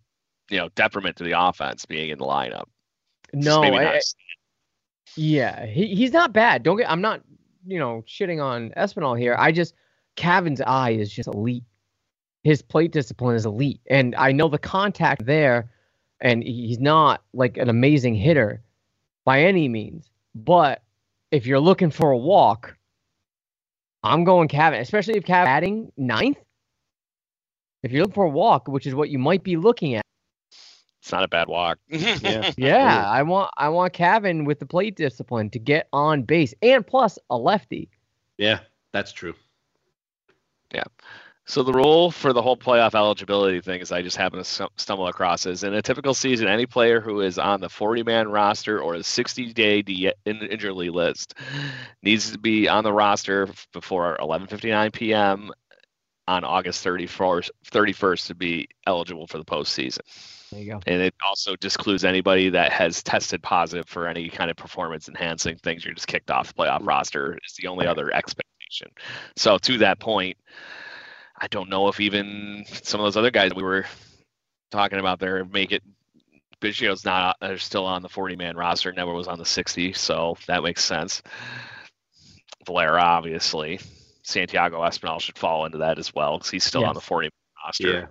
you 0.50 0.58
know 0.58 0.70
detriment 0.76 1.18
to 1.18 1.24
the 1.24 1.40
offense 1.40 1.86
being 1.86 2.10
in 2.10 2.18
the 2.18 2.26
lineup. 2.26 2.66
Just 3.34 3.46
No, 3.46 3.62
I- 3.64 3.84
I- 3.84 3.96
eh, 3.96 4.02
yeah, 5.16 5.66
he, 5.66 5.88
he's 5.96 6.12
not 6.12 6.34
bad. 6.34 6.64
Don't 6.64 6.78
get. 6.78 6.90
I'm 6.92 7.02
not 7.02 7.22
you 7.66 7.80
know 7.80 8.04
shitting 8.08 8.44
on 8.44 8.72
Espinal 8.76 9.18
here. 9.18 9.36
I 9.38 9.52
just 9.52 9.74
Cavan's 10.16 10.62
eye 10.62 10.92
is 10.92 11.12
just 11.12 11.28
elite. 11.28 11.64
His 12.44 12.62
plate 12.62 12.92
discipline 12.92 13.36
is 13.36 13.46
elite, 13.46 13.80
and 13.90 14.16
I 14.16 14.32
know 14.34 14.50
the 14.50 14.58
contact 14.58 15.26
there, 15.26 15.72
and 16.20 16.44
he's 16.44 16.80
not 16.80 17.24
like 17.34 17.58
an 17.58 17.70
amazing 17.70 18.16
hitter 18.16 18.62
by 19.24 19.42
any 19.44 19.70
means. 19.70 20.10
But 20.36 20.84
if 21.32 21.46
you're 21.46 21.60
looking 21.60 21.90
for 21.90 22.12
a 22.12 22.18
walk, 22.18 22.76
I'm 24.04 24.26
going 24.26 24.50
Cavan, 24.50 24.82
especially 24.82 25.16
if 25.16 25.24
Cavan 25.24 25.46
batting 25.46 25.92
ninth. 25.96 26.38
If 27.82 27.92
you're 27.92 28.02
looking 28.02 28.16
for 28.16 28.26
a 28.26 28.30
walk, 28.30 28.68
which 28.68 28.88
is 28.88 28.96
what 28.96 29.10
you 29.10 29.20
might 29.20 29.44
be 29.44 29.56
looking 29.56 29.96
at. 29.96 30.04
It's 31.02 31.12
not 31.12 31.24
a 31.24 31.28
bad 31.28 31.50
walk. 31.50 31.80
yeah. 31.88 32.52
Yeah, 32.58 33.10
I 33.10 33.24
want 33.24 33.52
I 33.58 33.70
want 33.70 33.94
Cavan 33.94 34.46
with 34.46 34.60
the 34.60 34.66
plate 34.66 34.96
discipline 34.96 35.50
to 35.50 35.60
get 35.60 35.88
on 35.92 36.24
base 36.24 36.54
and 36.62 36.86
plus 36.86 37.20
a 37.30 37.38
lefty. 37.38 37.90
Yeah, 38.38 38.60
that's 38.94 39.12
true. 39.12 39.34
So 41.46 41.62
the 41.62 41.74
rule 41.74 42.10
for 42.10 42.32
the 42.32 42.42
whole 42.42 42.56
playoff 42.56 42.96
eligibility 42.96 43.60
thing 43.60 43.82
is 43.82 43.92
I 43.92 44.02
just 44.02 44.16
happen 44.16 44.42
to 44.42 44.70
stumble 44.78 45.08
across 45.08 45.46
is 45.46 45.64
in 45.64 45.74
a 45.74 45.82
typical 45.82 46.14
season, 46.14 46.48
any 46.48 46.66
player 46.66 47.02
who 47.02 47.20
is 47.20 47.38
on 47.38 47.60
the 47.60 47.68
40-man 47.68 48.30
roster 48.30 48.80
or 48.82 48.98
the 48.98 49.04
60-day 49.04 49.82
de- 49.82 50.14
in- 50.26 50.38
injury 50.38 50.90
list 50.90 51.36
needs 52.02 52.32
to 52.32 52.38
be 52.38 52.70
on 52.70 52.86
the 52.86 52.94
roster 52.94 53.50
before 53.74 54.18
11:59 54.22 54.94
p.m. 54.94 55.52
on 56.30 56.46
August 56.46 56.84
31st, 56.86 57.50
31st 57.70 58.28
to 58.28 58.36
be 58.36 58.68
eligible 58.88 59.28
for 59.28 59.38
the 59.38 59.46
postseason. 59.46 60.00
There 60.50 60.62
you 60.62 60.72
go. 60.72 60.80
And 60.88 61.02
it 61.02 61.14
also 61.26 61.58
discludes 61.58 62.06
anybody 62.06 62.50
that 62.50 62.72
has 62.72 63.04
tested 63.04 63.44
positive 63.44 63.88
for 63.90 64.08
any 64.08 64.30
kind 64.30 64.50
of 64.50 64.56
performance 64.56 65.10
enhancing 65.10 65.58
things. 65.58 65.84
You're 65.84 65.94
just 65.94 66.08
kicked 66.08 66.32
off 66.32 66.54
the 66.54 66.64
playoff 66.64 66.88
roster. 66.88 67.34
It's 67.44 67.58
the 67.58 67.68
only 67.68 67.86
other 67.86 68.14
expectation. 68.14 68.88
So 69.36 69.58
to 69.58 69.80
that 69.80 70.00
point, 70.00 70.38
I 71.44 71.48
don't 71.48 71.68
know 71.68 71.90
if 71.90 72.00
even 72.00 72.64
some 72.84 73.02
of 73.02 73.06
those 73.06 73.18
other 73.18 73.30
guys 73.30 73.50
that 73.50 73.58
we 73.58 73.64
were 73.64 73.86
talking 74.72 74.98
about 74.98 75.20
there 75.20 75.44
make 75.44 75.74
it. 75.74 75.84
Biggio's 76.62 77.04
not. 77.04 77.36
They're 77.42 77.58
still 77.58 77.86
on 77.86 78.02
the 78.02 78.08
40 78.08 78.38
man 78.38 78.56
roster. 78.56 78.94
Never 78.94 79.12
was 79.12 79.28
on 79.28 79.38
the 79.38 79.46
60, 79.46 79.92
so 79.92 80.38
that 80.48 80.64
makes 80.64 80.86
sense. 80.86 81.22
Valera, 82.66 83.02
obviously. 83.02 83.82
Santiago 84.22 84.80
Espinal 84.84 85.20
should 85.20 85.38
fall 85.38 85.66
into 85.66 85.80
that 85.80 86.00
as 86.00 86.16
well 86.16 86.38
because 86.38 86.50
he's 86.50 86.64
still 86.64 86.86
on 86.86 86.96
the 86.96 87.02
40 87.02 87.26
man 87.26 87.32
roster. 87.66 87.92
Yeah. 87.92 88.06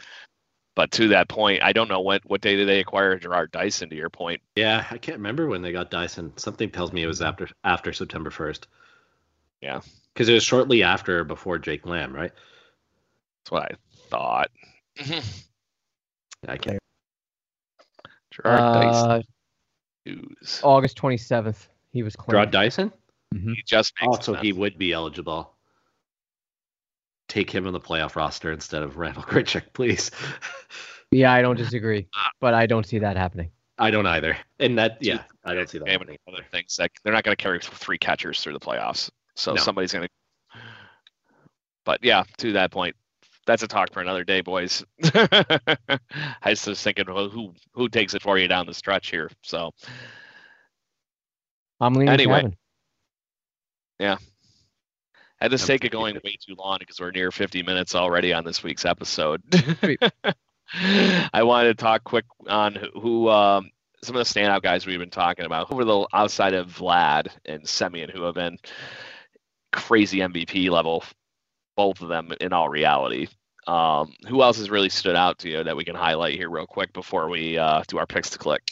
But 0.77 0.91
to 0.93 1.09
that 1.09 1.31
point, 1.31 1.63
I 1.63 1.73
don't 1.73 1.89
know 1.89 2.01
what 2.01 2.21
what 2.27 2.43
day 2.43 2.57
did 2.57 2.69
they 2.69 2.81
acquire 2.81 3.19
Jarrod 3.19 3.51
Dyson. 3.51 3.89
To 3.89 3.97
your 3.97 4.11
point, 4.11 4.43
Yeah, 4.57 4.85
I 4.91 4.99
can't 4.99 5.17
remember 5.17 5.49
when 5.49 5.63
they 5.63 5.73
got 5.73 5.91
Dyson. 5.91 6.35
Something 6.37 6.69
tells 6.69 6.93
me 6.93 7.03
it 7.03 7.07
was 7.07 7.23
after 7.23 7.49
after 7.65 7.95
September 7.95 8.29
1st. 8.29 8.67
Yeah. 9.63 9.81
Because 10.13 10.29
it 10.29 10.35
was 10.35 10.45
shortly 10.45 10.83
after 10.83 11.25
before 11.25 11.59
Jake 11.59 11.87
Lamb, 11.87 12.15
right? 12.15 12.33
That's 13.45 13.51
what 13.51 13.63
I 13.63 13.75
thought. 14.09 14.51
I 16.49 16.57
can't. 16.57 16.79
Jarrod 18.35 18.73
Dyson 18.75 19.11
Uh, 19.11 19.23
news. 20.07 20.61
August 20.63 20.97
27th, 20.99 21.67
he 21.93 22.03
was 22.03 22.15
Jarrod 22.17 22.27
claimed. 22.27 22.53
Dyson? 22.53 22.93
He 23.35 23.63
just 23.67 23.93
makes 24.01 24.17
Oh, 24.19 24.21
so 24.21 24.33
sense. 24.35 24.43
he 24.43 24.53
would 24.53 24.79
be 24.79 24.93
eligible. 24.93 25.55
Take 27.29 27.51
him 27.51 27.67
on 27.67 27.73
the 27.73 27.81
playoff 27.81 28.15
roster 28.17 28.53
instead 28.53 28.83
of 28.83 28.97
Randall 28.99 29.23
Grichuk, 29.25 29.73
please. 29.73 30.11
Yeah, 31.15 31.31
I 31.31 31.43
don't 31.43 31.57
disagree, 31.59 32.09
but 32.41 32.55
I 32.55 32.65
don't 32.65 32.87
see 32.87 32.99
that 33.01 33.19
happening. 33.19 33.51
I 33.77 33.91
don't 33.91 34.07
either. 34.07 34.35
And 34.61 34.79
that, 34.79 34.97
yeah, 35.03 35.25
I 35.45 35.53
don't 35.53 35.69
see 35.69 35.77
that. 35.77 35.85
They 35.85 35.91
have 35.91 36.01
happening. 36.01 36.17
other 36.27 36.43
things 36.51 36.75
that 36.77 36.91
they're 37.05 37.13
not 37.13 37.23
going 37.23 37.37
to 37.37 37.43
carry 37.43 37.61
three 37.61 37.99
catchers 37.99 38.41
through 38.41 38.55
the 38.55 38.61
playoffs. 38.61 39.11
So 39.37 39.53
No. 39.53 39.61
somebody's 39.61 39.93
going 39.93 40.09
to. 40.09 40.59
But 41.85 42.03
yeah, 42.03 42.25
to 42.39 42.53
that 42.55 42.71
point, 42.71 42.97
that's 43.47 43.63
a 43.63 43.69
talk 43.69 43.93
for 43.93 44.01
another 44.01 44.25
day, 44.25 44.41
boys. 44.41 44.85
I 45.15 45.99
was 46.47 46.65
just 46.65 46.83
thinking, 46.85 47.07
well, 47.13 47.29
who 47.29 47.53
who 47.73 47.89
takes 47.89 48.15
it 48.15 48.23
for 48.23 48.39
you 48.39 48.49
down 48.49 48.67
the 48.67 48.75
stretch 48.75 49.11
here? 49.11 49.31
So 49.43 49.73
I'm 51.81 51.95
leaning 51.95 52.13
Anyway. 52.15 52.57
yeah. 53.99 54.17
at 55.41 55.51
the 55.51 55.55
I'm 55.55 55.59
sake 55.59 55.85
of 55.85 55.91
going 55.91 56.17
it. 56.17 56.25
way 56.25 56.37
too 56.41 56.55
long 56.57 56.77
because 56.79 57.01
we're 57.01 57.11
near 57.11 57.31
50 57.33 57.63
minutes 57.65 57.95
already 57.95 58.33
on 58.33 58.45
this 58.45 58.63
week's 58.63 58.85
episode, 58.85 59.43
I 61.35 61.43
wanted 61.43 61.77
to 61.77 61.83
talk 61.83 62.05
quick 62.05 62.25
on 62.49 62.75
who, 62.77 63.01
who 63.01 63.29
um, 63.29 63.71
some 64.05 64.17
of 64.17 64.27
the 64.27 64.33
standout 64.41 64.63
guys 64.63 64.87
we've 64.87 64.99
been 65.01 65.11
talking 65.11 65.45
about 65.45 65.73
over 65.73 65.85
the 65.85 66.07
outside 66.13 66.55
of 66.55 66.69
Vlad 66.69 67.29
and 67.45 67.63
Semien, 67.65 68.11
who 68.11 68.23
have 68.23 68.35
been 68.37 68.59
crazy 69.73 70.19
MVP 70.19 70.71
level, 70.71 71.03
both 71.77 72.01
of 72.03 72.09
them 72.09 72.33
in 72.41 72.53
all 72.53 72.69
reality. 72.69 73.29
Um, 73.67 74.15
who 74.29 74.43
else 74.43 74.59
has 74.59 74.71
really 74.71 74.89
stood 74.89 75.15
out 75.17 75.39
to 75.41 75.49
you 75.49 75.65
that 75.65 75.77
we 75.77 75.85
can 75.85 75.95
highlight 75.95 76.35
here 76.35 76.51
real 76.51 76.67
quick 76.67 76.93
before 76.93 77.29
we 77.29 77.59
uh, 77.59 77.83
do 77.87 77.99
our 77.99 78.07
picks 78.07 78.31
to 78.31 78.39
click? 78.39 78.63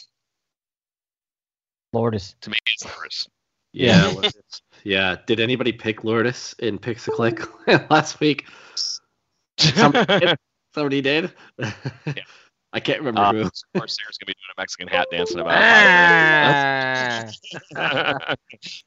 Lourdes. 1.93 2.35
To 2.41 2.49
me, 2.49 2.57
it's 2.73 2.85
Lourdes. 2.85 3.27
Yeah. 3.73 4.13
Yeah. 4.83 5.15
Did 5.27 5.39
anybody 5.39 5.71
pick 5.71 6.03
Lourdes 6.03 6.55
in 6.59 6.77
Picks 6.77 7.05
to 7.05 7.11
Click 7.11 7.41
last 7.89 8.19
week? 8.19 8.47
Somebody 9.57 10.19
did. 10.25 10.37
Somebody 10.73 11.01
did? 11.01 11.31
I 12.73 12.79
can't 12.79 12.99
remember 12.99 13.21
Uh, 13.21 13.33
who. 13.33 13.41
of 13.41 13.51
course, 13.77 13.97
Sarah's 13.97 14.17
gonna 14.17 14.27
be 14.27 14.33
doing 14.33 14.53
a 14.57 14.61
Mexican 14.61 14.87
hat 14.87 15.07
dancing 15.11 15.39
about 15.39 15.53
Ah. 15.57 17.25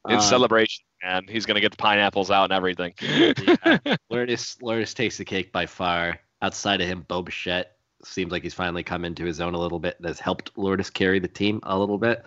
in 0.09 0.15
Uh, 0.15 0.19
celebration, 0.21 0.83
and 1.05 1.29
he's 1.29 1.45
gonna 1.45 1.61
get 1.61 1.71
the 1.71 1.77
pineapples 1.77 2.31
out 2.31 2.45
and 2.45 2.53
everything. 2.53 2.93
Yeah. 3.01 3.95
Lourdes, 4.09 4.57
Lourdes 4.61 4.93
takes 4.93 5.17
the 5.17 5.25
cake 5.25 5.51
by 5.51 5.65
far. 5.65 6.19
Outside 6.41 6.81
of 6.81 6.87
him, 6.87 7.05
Bo 7.07 7.21
Bichette 7.21 7.77
seems 8.03 8.31
like 8.31 8.43
he's 8.43 8.53
finally 8.53 8.83
come 8.83 9.05
into 9.05 9.25
his 9.25 9.39
own 9.39 9.53
a 9.53 9.59
little 9.59 9.79
bit. 9.79 9.97
Has 10.03 10.19
helped 10.19 10.51
Lourdes 10.57 10.89
carry 10.89 11.19
the 11.19 11.27
team 11.27 11.59
a 11.63 11.77
little 11.77 11.97
bit 11.97 12.25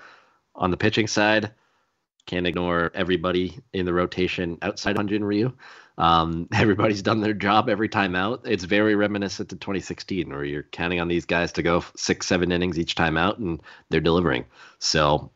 on 0.55 0.71
the 0.71 0.77
pitching 0.77 1.07
side. 1.07 1.53
Can't 2.27 2.47
ignore 2.47 2.91
everybody 2.95 3.59
in 3.73 3.87
the 3.87 3.93
rotation 3.93 4.59
outside 4.63 4.99
of 4.99 5.07
Hyunjin 5.07 5.23
Ryu. 5.23 5.53
Um, 5.97 6.49
everybody's 6.55 7.03
done 7.03 7.21
their 7.21 7.35
job 7.35 7.69
every 7.69 7.89
time 7.89 8.15
out. 8.15 8.43
It's 8.45 8.65
very 8.65 8.95
reminiscent 8.95 9.49
to 9.51 9.57
2016, 9.57 10.29
where 10.29 10.45
you're 10.45 10.63
counting 10.65 11.01
on 11.01 11.09
these 11.09 11.27
guys 11.27 11.53
to 11.53 11.63
go 11.63 11.85
six, 11.97 12.27
seven 12.27 12.53
innings 12.53 12.79
each 12.79 12.95
time 12.95 13.17
out, 13.17 13.39
and 13.39 13.61
they're 13.91 14.01
delivering. 14.01 14.45
So 14.79 15.31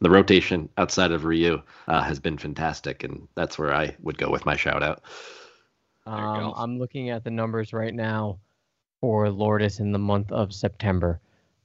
the 0.00 0.10
rotation 0.10 0.68
outside 0.76 1.10
of 1.10 1.24
Ryu 1.24 1.62
uh, 1.88 2.02
has 2.02 2.20
been 2.20 2.38
fantastic, 2.38 3.04
and 3.04 3.26
that's 3.34 3.58
where 3.58 3.74
I 3.74 3.96
would 4.02 4.18
go 4.18 4.30
with 4.30 4.46
my 4.46 4.56
shout 4.56 4.82
out. 4.82 5.02
Um. 6.06 6.52
I'm 6.56 6.78
looking 6.78 7.10
at 7.10 7.24
the 7.24 7.30
numbers 7.30 7.72
right 7.72 7.94
now 7.94 8.38
for 9.00 9.30
Lourdes 9.30 9.80
in 9.80 9.92
the 9.92 9.98
month 9.98 10.32
of 10.32 10.52
September. 10.52 11.20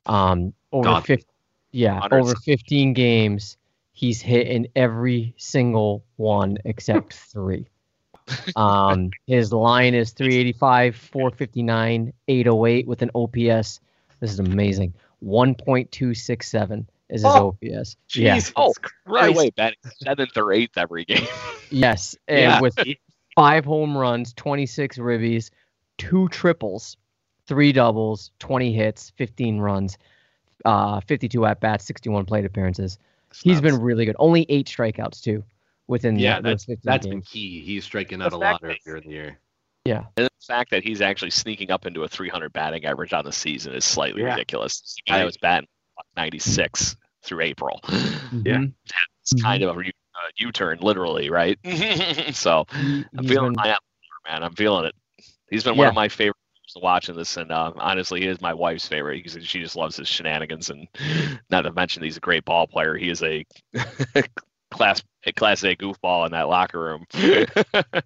Um, 0.06 0.54
over 0.72 0.84
God. 0.84 1.06
50, 1.06 1.26
yeah, 1.72 2.00
Hundreds. 2.00 2.30
over 2.30 2.36
15 2.36 2.94
games, 2.94 3.58
he's 3.92 4.22
hit 4.22 4.48
in 4.48 4.68
every 4.76 5.34
single 5.38 6.04
one 6.16 6.58
except 6.66 7.14
three. 7.32 7.68
Um, 8.56 9.10
his 9.26 9.52
line 9.52 9.94
is 9.94 10.12
385, 10.12 10.96
459, 10.96 12.14
808 12.28 12.88
with 12.88 13.02
an 13.02 13.12
OPS. 13.16 13.80
This 14.20 14.32
is 14.32 14.40
amazing. 14.40 14.94
1.267 15.24 16.86
is 17.10 17.22
his 17.22 17.26
oh, 17.26 17.58
OPS. 17.64 17.98
Jesus 18.08 18.50
yeah. 18.50 18.54
Oh, 18.56 18.74
right 19.06 19.30
away, 19.30 19.50
batting 19.52 19.80
seventh 20.04 20.38
or 20.38 20.52
eighth 20.54 20.78
every 20.78 21.06
game. 21.06 21.28
yes, 21.70 22.16
and 22.28 22.40
yeah. 22.40 22.62
with 22.62 22.78
five 23.36 23.66
home 23.66 23.98
runs, 23.98 24.34
26 24.34 24.98
ribbies, 24.98 25.50
two 25.98 26.28
triples, 26.30 26.98
three 27.48 27.72
doubles, 27.72 28.32
20 28.40 28.74
hits, 28.74 29.12
15 29.18 29.60
runs, 29.60 29.98
uh, 30.66 31.02
52 31.02 31.46
at 31.46 31.60
bats, 31.60 31.86
61 31.86 32.26
plate 32.26 32.46
appearances. 32.46 32.98
He's 33.44 33.62
been 33.62 33.80
really 33.80 34.06
good. 34.06 34.16
Only 34.20 34.46
eight 34.50 34.68
strikeouts 34.68 35.22
too 35.22 35.44
within 35.88 36.18
yeah. 36.18 36.42
The, 36.42 36.50
that's 36.50 36.66
that's 36.84 37.06
games. 37.06 37.08
been 37.08 37.22
key. 37.22 37.62
He's 37.62 37.86
striking 37.86 38.22
out 38.22 38.32
the 38.32 38.38
a 38.38 38.40
lot 38.40 38.62
earlier 38.64 38.98
in 38.98 39.04
the 39.04 39.10
year. 39.10 39.40
Yeah. 39.86 40.06
And 40.18 40.26
the 40.26 40.46
fact 40.46 40.72
that 40.72 40.84
he's 40.84 41.02
actually 41.02 41.32
sneaking 41.32 41.72
up 41.72 41.86
into 41.86 42.04
a 42.04 42.08
300 42.08 42.52
batting 42.52 42.86
average 42.86 43.14
on 43.14 43.26
the 43.26 43.32
season 43.32 43.74
is 43.74 43.86
slightly 43.86 44.22
yeah. 44.22 44.32
ridiculous. 44.32 44.98
The 45.06 45.12
guy 45.12 45.26
was 45.26 45.38
batting 45.38 45.68
96 46.16 46.96
through 47.24 47.42
April. 47.42 47.80
Mm-hmm. 47.84 48.42
Yeah. 48.46 48.66
It's 49.22 49.34
mm-hmm. 49.34 49.46
kind 49.46 49.64
of 49.64 49.78
a 49.78 49.84
U-turn, 50.38 50.80
literally, 50.82 51.30
right? 51.30 51.58
so 52.34 52.66
I'm 52.72 53.06
feeling 53.26 53.54
been... 53.54 53.62
my 53.64 53.78
man. 54.28 54.44
I'm 54.44 54.54
feeling 54.54 54.86
it. 54.86 54.96
He's 55.50 55.64
been 55.64 55.74
yeah. 55.76 55.80
one 55.80 55.88
of 55.88 55.96
my 55.96 56.10
favorite 56.10 56.36
watching 56.76 57.16
this, 57.16 57.38
and 57.38 57.52
uh, 57.52 57.72
honestly, 57.78 58.22
he 58.22 58.28
is 58.28 58.42
my 58.42 58.54
wife's 58.54 58.88
favorite 58.88 59.24
because 59.24 59.44
she 59.46 59.60
just 59.60 59.76
loves 59.76 59.98
his 59.98 60.08
shenanigans, 60.08 60.70
and 60.70 60.88
not 61.50 61.62
to 61.62 61.72
mention 61.72 62.04
he's 62.04 62.18
a 62.18 62.22
great 62.22 62.46
ball 62.46 62.68
player. 62.68 62.96
He 62.96 63.10
is 63.10 63.24
a 63.24 63.46
class 64.72 65.04
a 65.26 65.34
class 65.34 65.64
A 65.64 65.76
goofball 65.76 66.26
in 66.26 66.32
that 66.32 66.48
locker 66.48 66.80
room. 66.80 67.06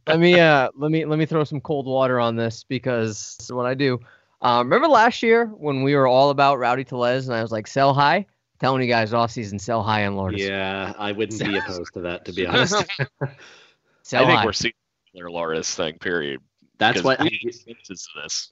let 0.08 0.20
me 0.20 0.40
uh 0.40 0.70
let 0.76 0.92
me 0.92 1.06
let 1.06 1.20
me 1.20 1.26
throw 1.26 1.44
some 1.44 1.62
cold 1.62 1.86
water 1.86 2.20
on 2.20 2.36
this 2.36 2.64
because 2.64 3.36
this 3.38 3.48
is 3.48 3.52
what 3.52 3.66
I 3.66 3.74
do. 3.74 4.00
Um, 4.44 4.68
remember 4.68 4.90
last 4.90 5.24
year 5.24 5.46
when 5.46 5.84
we 5.84 5.96
were 5.96 6.06
all 6.06 6.30
about 6.30 6.60
Rowdy 6.60 6.84
Tellez 6.84 7.28
and 7.28 7.36
I 7.36 7.42
was 7.42 7.52
like, 7.52 7.66
sell 7.66 7.94
high? 7.94 8.26
Telling 8.60 8.82
you 8.82 8.88
guys 8.88 9.14
off 9.14 9.32
season, 9.32 9.58
sell 9.58 9.82
high 9.82 10.06
on 10.06 10.16
Lourdes. 10.16 10.42
Yeah, 10.42 10.94
I 10.98 11.12
wouldn't 11.12 11.40
be 11.40 11.58
opposed 11.58 11.94
to 11.94 12.02
that, 12.02 12.26
to 12.26 12.34
be 12.34 12.46
honest. 12.46 12.74
sell 14.04 14.24
I 14.24 14.28
think 14.28 14.40
high. 14.40 14.46
we're 14.46 14.54
seeing 14.54 14.74
their 15.14 15.32
Lourdes 15.32 15.74
thing, 15.74 15.98
period. 15.98 16.40
That's 16.78 17.04
what 17.04 17.20
this. 17.20 18.52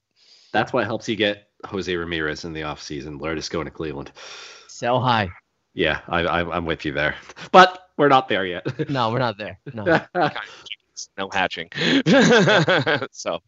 That's 0.53 0.73
what 0.73 0.85
helps 0.85 1.07
you 1.07 1.15
get 1.15 1.49
Jose 1.65 1.93
Ramirez 1.93 2.45
in 2.45 2.53
the 2.53 2.61
offseason. 2.61 3.21
Lourdes 3.21 3.49
going 3.49 3.65
to 3.65 3.71
Cleveland. 3.71 4.11
Sell 4.67 4.99
high. 4.99 5.29
Yeah, 5.73 6.01
I, 6.07 6.21
I, 6.21 6.57
I'm 6.57 6.65
with 6.65 6.83
you 6.83 6.91
there. 6.91 7.15
But 7.51 7.89
we're 7.97 8.09
not 8.09 8.27
there 8.27 8.45
yet. 8.45 8.89
no, 8.89 9.11
we're 9.11 9.19
not 9.19 9.37
there. 9.37 9.59
No. 9.73 10.01
no 11.17 11.29
hatching. 11.31 11.69
so, 13.11 13.39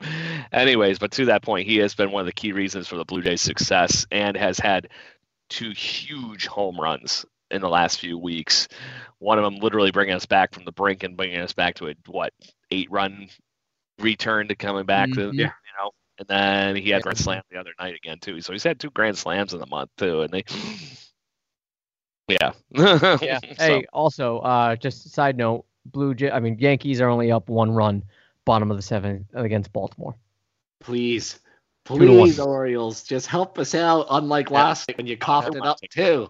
anyways, 0.51 0.99
but 0.99 1.11
to 1.11 1.25
that 1.25 1.41
point, 1.41 1.67
he 1.67 1.77
has 1.77 1.95
been 1.95 2.11
one 2.11 2.21
of 2.21 2.25
the 2.25 2.33
key 2.33 2.51
reasons 2.51 2.87
for 2.87 2.97
the 2.97 3.05
Blue 3.05 3.21
Jays' 3.21 3.41
success 3.41 4.05
and 4.11 4.37
has 4.37 4.59
had 4.59 4.89
two 5.49 5.71
huge 5.71 6.47
home 6.47 6.79
runs 6.79 7.25
in 7.51 7.61
the 7.61 7.69
last 7.69 7.99
few 7.99 8.17
weeks. 8.17 8.67
One 9.19 9.37
of 9.37 9.43
them 9.43 9.57
literally 9.57 9.91
bringing 9.91 10.15
us 10.15 10.25
back 10.25 10.53
from 10.53 10.65
the 10.65 10.71
brink 10.71 11.03
and 11.03 11.15
bringing 11.15 11.39
us 11.39 11.53
back 11.53 11.75
to 11.75 11.87
a 11.87 11.95
what 12.07 12.33
eight 12.71 12.91
run 12.91 13.29
return 13.99 14.47
to 14.47 14.55
coming 14.55 14.85
back 14.85 15.09
mm-hmm. 15.09 15.31
to 15.31 15.37
you 15.37 15.45
know. 15.45 15.91
And 16.19 16.27
then 16.27 16.75
he 16.75 16.89
had 16.89 17.01
grand 17.01 17.17
slam 17.17 17.41
the 17.49 17.59
other 17.59 17.73
night 17.79 17.95
again 17.95 18.19
too. 18.19 18.41
So 18.41 18.53
he's 18.53 18.63
had 18.63 18.79
two 18.79 18.91
grand 18.91 19.17
slams 19.17 19.53
in 19.53 19.59
the 19.59 19.65
month 19.67 19.89
too, 19.97 20.21
and 20.21 20.31
they 20.31 20.43
yeah. 22.27 22.51
yeah. 23.21 23.39
Hey, 23.57 23.85
also, 23.93 24.39
uh, 24.39 24.75
just 24.75 25.11
side 25.11 25.37
note, 25.37 25.65
Blue 25.85 26.13
Jay. 26.13 26.31
I 26.31 26.39
mean, 26.39 26.57
Yankees 26.59 27.01
are 27.01 27.09
only 27.09 27.31
up 27.31 27.49
one 27.49 27.71
run, 27.71 28.03
bottom 28.45 28.71
of 28.71 28.77
the 28.77 28.83
seventh 28.83 29.27
against 29.33 29.73
Baltimore. 29.73 30.15
Please, 30.79 31.39
please, 31.85 32.39
Orioles, 32.39 33.03
just 33.03 33.27
help 33.27 33.57
us 33.59 33.75
out. 33.75 34.07
Unlike 34.09 34.49
yeah. 34.49 34.55
last 34.55 34.87
week 34.87 34.97
when 34.97 35.07
you 35.07 35.17
coughed 35.17 35.55
it 35.55 35.65
up 35.65 35.77
too. 35.89 36.29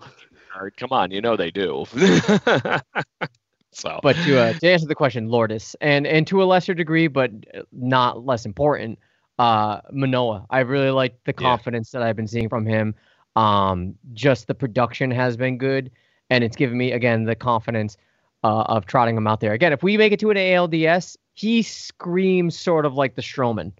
Come 0.77 0.91
on, 0.91 1.11
you 1.11 1.21
know 1.21 1.35
they 1.35 1.49
do. 1.49 1.85
so, 3.71 3.99
but 4.03 4.15
to 4.17 4.39
uh, 4.39 4.53
to 4.53 4.69
answer 4.69 4.85
the 4.85 4.95
question, 4.95 5.29
Lourdes, 5.29 5.75
and 5.81 6.05
and 6.05 6.27
to 6.27 6.43
a 6.43 6.45
lesser 6.45 6.73
degree, 6.75 7.07
but 7.07 7.31
not 7.71 8.23
less 8.23 8.45
important, 8.45 8.99
uh, 9.39 9.81
Manoah. 9.91 10.45
I 10.49 10.59
really 10.59 10.91
like 10.91 11.23
the 11.25 11.33
confidence 11.33 11.91
yeah. 11.91 11.99
that 11.99 12.07
I've 12.07 12.15
been 12.15 12.27
seeing 12.27 12.49
from 12.49 12.65
him. 12.65 12.93
Um, 13.35 13.95
just 14.13 14.45
the 14.45 14.53
production 14.53 15.09
has 15.09 15.35
been 15.37 15.57
good, 15.57 15.89
and 16.29 16.43
it's 16.43 16.55
given 16.55 16.77
me 16.77 16.91
again 16.91 17.23
the 17.23 17.35
confidence 17.35 17.97
uh, 18.43 18.63
of 18.63 18.85
trotting 18.85 19.15
him 19.15 19.27
out 19.27 19.39
there. 19.39 19.53
Again, 19.53 19.73
if 19.73 19.83
we 19.83 19.97
make 19.97 20.11
it 20.11 20.19
to 20.21 20.29
an 20.31 20.37
ALDS, 20.37 21.17
he 21.33 21.61
screams 21.61 22.57
sort 22.57 22.85
of 22.85 22.93
like 22.93 23.15
the 23.15 23.21
Stroman, 23.21 23.71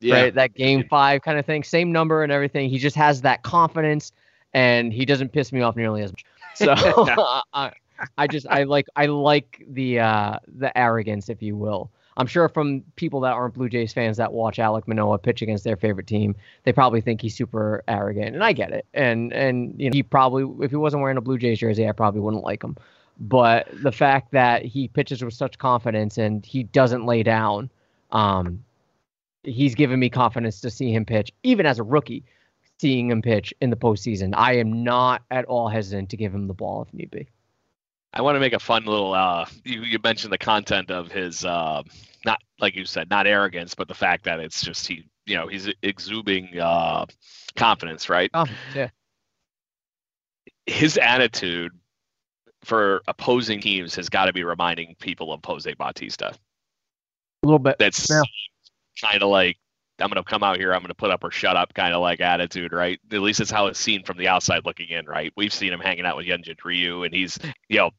yeah. 0.00 0.14
right? 0.14 0.34
That 0.34 0.54
game 0.54 0.84
five 0.88 1.22
kind 1.22 1.38
of 1.38 1.46
thing, 1.46 1.62
same 1.64 1.92
number 1.92 2.22
and 2.22 2.32
everything. 2.32 2.70
He 2.70 2.78
just 2.78 2.96
has 2.96 3.20
that 3.22 3.42
confidence, 3.42 4.12
and 4.54 4.92
he 4.92 5.04
doesn't 5.04 5.30
piss 5.32 5.52
me 5.52 5.60
off 5.60 5.76
nearly 5.76 6.02
as 6.02 6.12
much. 6.12 6.24
So 6.54 6.74
I, 7.54 7.72
I 8.18 8.26
just 8.26 8.46
I 8.50 8.64
like 8.64 8.84
I 8.94 9.06
like 9.06 9.64
the 9.70 10.00
uh, 10.00 10.36
the 10.46 10.76
arrogance, 10.76 11.30
if 11.30 11.40
you 11.40 11.56
will. 11.56 11.90
I'm 12.16 12.26
sure 12.26 12.48
from 12.48 12.82
people 12.96 13.20
that 13.20 13.32
aren't 13.32 13.54
Blue 13.54 13.68
Jays 13.68 13.92
fans 13.92 14.18
that 14.18 14.32
watch 14.32 14.58
Alec 14.58 14.86
Manoah 14.86 15.18
pitch 15.18 15.40
against 15.40 15.64
their 15.64 15.76
favorite 15.76 16.06
team, 16.06 16.36
they 16.64 16.72
probably 16.72 17.00
think 17.00 17.22
he's 17.22 17.34
super 17.34 17.82
arrogant, 17.88 18.34
and 18.34 18.44
I 18.44 18.52
get 18.52 18.70
it. 18.72 18.86
And 18.92 19.32
and 19.32 19.74
you 19.78 19.88
know 19.88 19.94
he 19.94 20.02
probably 20.02 20.64
if 20.64 20.70
he 20.70 20.76
wasn't 20.76 21.02
wearing 21.02 21.16
a 21.16 21.22
Blue 21.22 21.38
Jays 21.38 21.58
jersey, 21.58 21.88
I 21.88 21.92
probably 21.92 22.20
wouldn't 22.20 22.44
like 22.44 22.62
him. 22.62 22.76
But 23.22 23.68
the 23.72 23.92
fact 23.92 24.32
that 24.32 24.64
he 24.64 24.88
pitches 24.88 25.22
with 25.22 25.32
such 25.32 25.56
confidence 25.56 26.18
and 26.18 26.44
he 26.44 26.64
doesn't 26.64 27.06
lay 27.06 27.22
down, 27.22 27.70
um, 28.10 28.64
he's 29.44 29.76
given 29.76 30.00
me 30.00 30.10
confidence 30.10 30.60
to 30.62 30.70
see 30.70 30.92
him 30.92 31.04
pitch, 31.04 31.32
even 31.44 31.64
as 31.64 31.78
a 31.78 31.82
rookie. 31.82 32.24
Seeing 32.80 33.12
him 33.12 33.22
pitch 33.22 33.54
in 33.60 33.70
the 33.70 33.76
postseason, 33.76 34.34
I 34.34 34.54
am 34.54 34.82
not 34.82 35.22
at 35.30 35.44
all 35.44 35.68
hesitant 35.68 36.10
to 36.10 36.16
give 36.16 36.34
him 36.34 36.48
the 36.48 36.54
ball 36.54 36.82
if 36.82 36.92
need 36.92 37.12
be. 37.12 37.28
I 38.12 38.22
want 38.22 38.34
to 38.34 38.40
make 38.40 38.54
a 38.54 38.58
fun 38.58 38.86
little. 38.86 39.14
Uh, 39.14 39.46
you, 39.64 39.82
you 39.82 40.00
mentioned 40.02 40.32
the 40.32 40.38
content 40.38 40.90
of 40.90 41.08
his, 41.12 41.44
uh, 41.44 41.84
not 42.26 42.40
like 42.58 42.74
you 42.74 42.84
said, 42.84 43.08
not 43.08 43.28
arrogance, 43.28 43.76
but 43.76 43.86
the 43.86 43.94
fact 43.94 44.24
that 44.24 44.40
it's 44.40 44.62
just 44.62 44.88
he, 44.88 45.06
you 45.26 45.36
know, 45.36 45.46
he's 45.46 45.68
exuding 45.82 46.58
uh, 46.58 47.06
confidence, 47.54 48.08
right? 48.08 48.30
Oh, 48.34 48.46
yeah. 48.74 48.88
His 50.66 50.98
attitude 50.98 51.70
for 52.64 53.02
opposing 53.08 53.60
teams 53.60 53.94
has 53.96 54.08
got 54.08 54.26
to 54.26 54.32
be 54.32 54.44
reminding 54.44 54.94
people 55.00 55.32
of 55.32 55.40
Jose 55.44 55.72
Bautista. 55.74 56.28
A 57.42 57.46
little 57.46 57.58
bit. 57.58 57.76
That's 57.78 58.08
yeah. 58.08 58.22
kind 59.02 59.22
of 59.22 59.28
like 59.28 59.56
I'm 60.02 60.08
going 60.10 60.22
to 60.22 60.28
come 60.28 60.42
out 60.42 60.56
here, 60.56 60.72
I'm 60.72 60.80
going 60.80 60.88
to 60.88 60.94
put 60.94 61.10
up 61.10 61.22
or 61.22 61.30
shut 61.30 61.56
up 61.56 61.74
kind 61.74 61.94
of 61.94 62.00
like 62.00 62.20
attitude, 62.20 62.72
right? 62.72 62.98
At 63.12 63.20
least 63.20 63.40
it's 63.40 63.50
how 63.50 63.66
it's 63.66 63.78
seen 63.78 64.02
from 64.02 64.18
the 64.18 64.28
outside 64.28 64.64
looking 64.64 64.88
in, 64.88 65.06
right? 65.06 65.32
We've 65.36 65.52
seen 65.52 65.72
him 65.72 65.80
hanging 65.80 66.04
out 66.04 66.16
with 66.16 66.26
Hyunjin 66.26 66.56
Ryu, 66.62 67.04
and 67.04 67.14
he's, 67.14 67.38
you 67.68 67.78
know, 67.78 67.90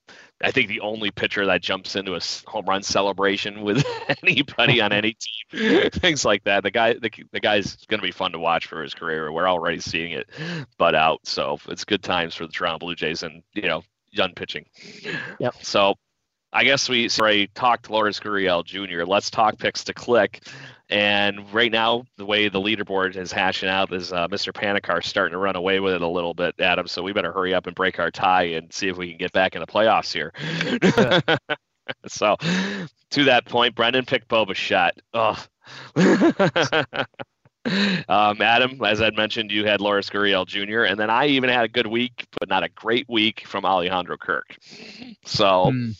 I 0.43 0.51
think 0.51 0.67
the 0.67 0.81
only 0.81 1.11
pitcher 1.11 1.45
that 1.45 1.61
jumps 1.61 1.95
into 1.95 2.15
a 2.15 2.19
home 2.45 2.65
run 2.65 2.83
celebration 2.83 3.61
with 3.61 3.85
anybody 4.23 4.81
on 4.81 4.91
any 4.91 5.15
team, 5.51 5.89
things 5.91 6.25
like 6.25 6.43
that. 6.43 6.63
The 6.63 6.71
guy, 6.71 6.93
the, 6.93 7.11
the 7.31 7.39
guy's 7.39 7.77
going 7.87 7.99
to 7.99 8.05
be 8.05 8.11
fun 8.11 8.33
to 8.33 8.39
watch 8.39 8.67
for 8.67 8.83
his 8.83 8.93
career. 8.93 9.31
We're 9.31 9.49
already 9.49 9.79
seeing 9.79 10.11
it 10.11 10.29
butt 10.77 10.95
out, 10.95 11.21
so 11.23 11.57
it's 11.67 11.85
good 11.85 12.03
times 12.03 12.35
for 12.35 12.45
the 12.45 12.51
Toronto 12.51 12.79
Blue 12.79 12.95
Jays, 12.95 13.23
and 13.23 13.43
you 13.53 13.63
know, 13.67 13.83
young 14.13 14.33
pitching. 14.33 14.65
Yep. 15.39 15.55
So 15.61 15.95
I 16.53 16.63
guess 16.63 16.87
we 16.87 17.09
already 17.19 17.47
talked 17.47 17.89
Lourdes 17.89 18.19
Gurriel 18.19 18.63
Jr. 18.63 19.03
Let's 19.05 19.31
talk 19.31 19.57
picks 19.57 19.83
to 19.85 19.93
click. 19.93 20.43
And 20.89 21.51
right 21.51 21.71
now, 21.71 22.03
the 22.17 22.25
way 22.25 22.49
the 22.49 22.61
leaderboard 22.61 23.15
is 23.15 23.31
hashing 23.31 23.69
out 23.69 23.91
is 23.91 24.13
uh, 24.13 24.27
Mr. 24.27 24.53
Panikar 24.53 25.03
starting 25.03 25.31
to 25.31 25.39
run 25.39 25.55
away 25.55 25.79
with 25.79 25.95
it 25.95 26.01
a 26.01 26.07
little 26.07 26.35
bit, 26.35 26.53
Adam. 26.59 26.87
So 26.87 27.01
we 27.01 27.13
better 27.13 27.31
hurry 27.31 27.55
up 27.55 27.65
and 27.65 27.75
break 27.75 27.99
our 27.99 28.11
tie 28.11 28.43
and 28.43 28.71
see 28.71 28.89
if 28.89 28.97
we 28.97 29.09
can 29.09 29.17
get 29.17 29.31
back 29.31 29.55
in 29.55 29.61
the 29.61 29.67
playoffs 29.67 30.13
here. 30.13 30.31
so 32.07 32.35
to 33.11 33.23
that 33.23 33.45
point, 33.45 33.73
Brendan 33.73 34.05
picked 34.05 34.27
Bo 34.27 34.45
Bichette. 34.45 34.99
Oh. 35.13 35.43
um, 37.65 38.41
Adam, 38.41 38.83
as 38.83 39.01
I'd 39.01 39.15
mentioned, 39.15 39.51
you 39.51 39.65
had 39.65 39.81
Lourdes 39.81 40.09
Gurriel 40.09 40.45
Jr., 40.45 40.83
and 40.83 40.99
then 40.99 41.09
I 41.09 41.27
even 41.27 41.49
had 41.49 41.65
a 41.65 41.69
good 41.69 41.87
week, 41.87 42.27
but 42.39 42.49
not 42.49 42.63
a 42.63 42.69
great 42.69 43.07
week 43.07 43.45
from 43.47 43.65
Alejandro 43.65 44.17
Kirk. 44.17 44.57
So. 45.25 45.71
Mm 45.71 45.95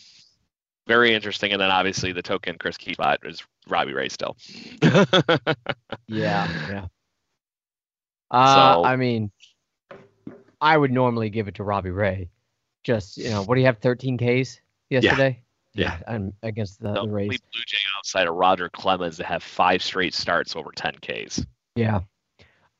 very 0.86 1.14
interesting. 1.14 1.52
And 1.52 1.60
then 1.60 1.70
obviously 1.70 2.12
the 2.12 2.22
token 2.22 2.56
Chris 2.58 2.76
Key 2.76 2.94
spot 2.94 3.20
is 3.24 3.42
Robbie 3.68 3.92
Ray 3.92 4.08
still. 4.08 4.36
yeah, 6.06 6.48
yeah. 6.68 6.86
Uh, 8.30 8.74
so, 8.74 8.84
I 8.84 8.96
mean, 8.96 9.30
I 10.60 10.76
would 10.76 10.90
normally 10.90 11.30
give 11.30 11.48
it 11.48 11.54
to 11.56 11.64
Robbie 11.64 11.90
Ray. 11.90 12.30
Just 12.82 13.16
you 13.16 13.30
know, 13.30 13.42
what 13.42 13.54
do 13.54 13.60
you 13.60 13.66
have? 13.66 13.78
13 13.78 14.18
Ks 14.18 14.60
yesterday. 14.90 15.40
Yeah, 15.72 15.98
yeah. 16.06 16.14
I'm 16.14 16.32
against 16.42 16.80
the, 16.80 16.92
the, 16.92 17.02
the 17.02 17.08
Rays. 17.08 17.28
Blue 17.28 17.62
Jay 17.66 17.78
outside 17.96 18.26
of 18.26 18.34
Roger 18.34 18.68
Clemens 18.68 19.16
to 19.16 19.24
have 19.24 19.42
five 19.42 19.82
straight 19.82 20.12
starts 20.14 20.54
over 20.54 20.70
10 20.70 20.96
Ks. 20.96 21.44
Yeah. 21.76 22.00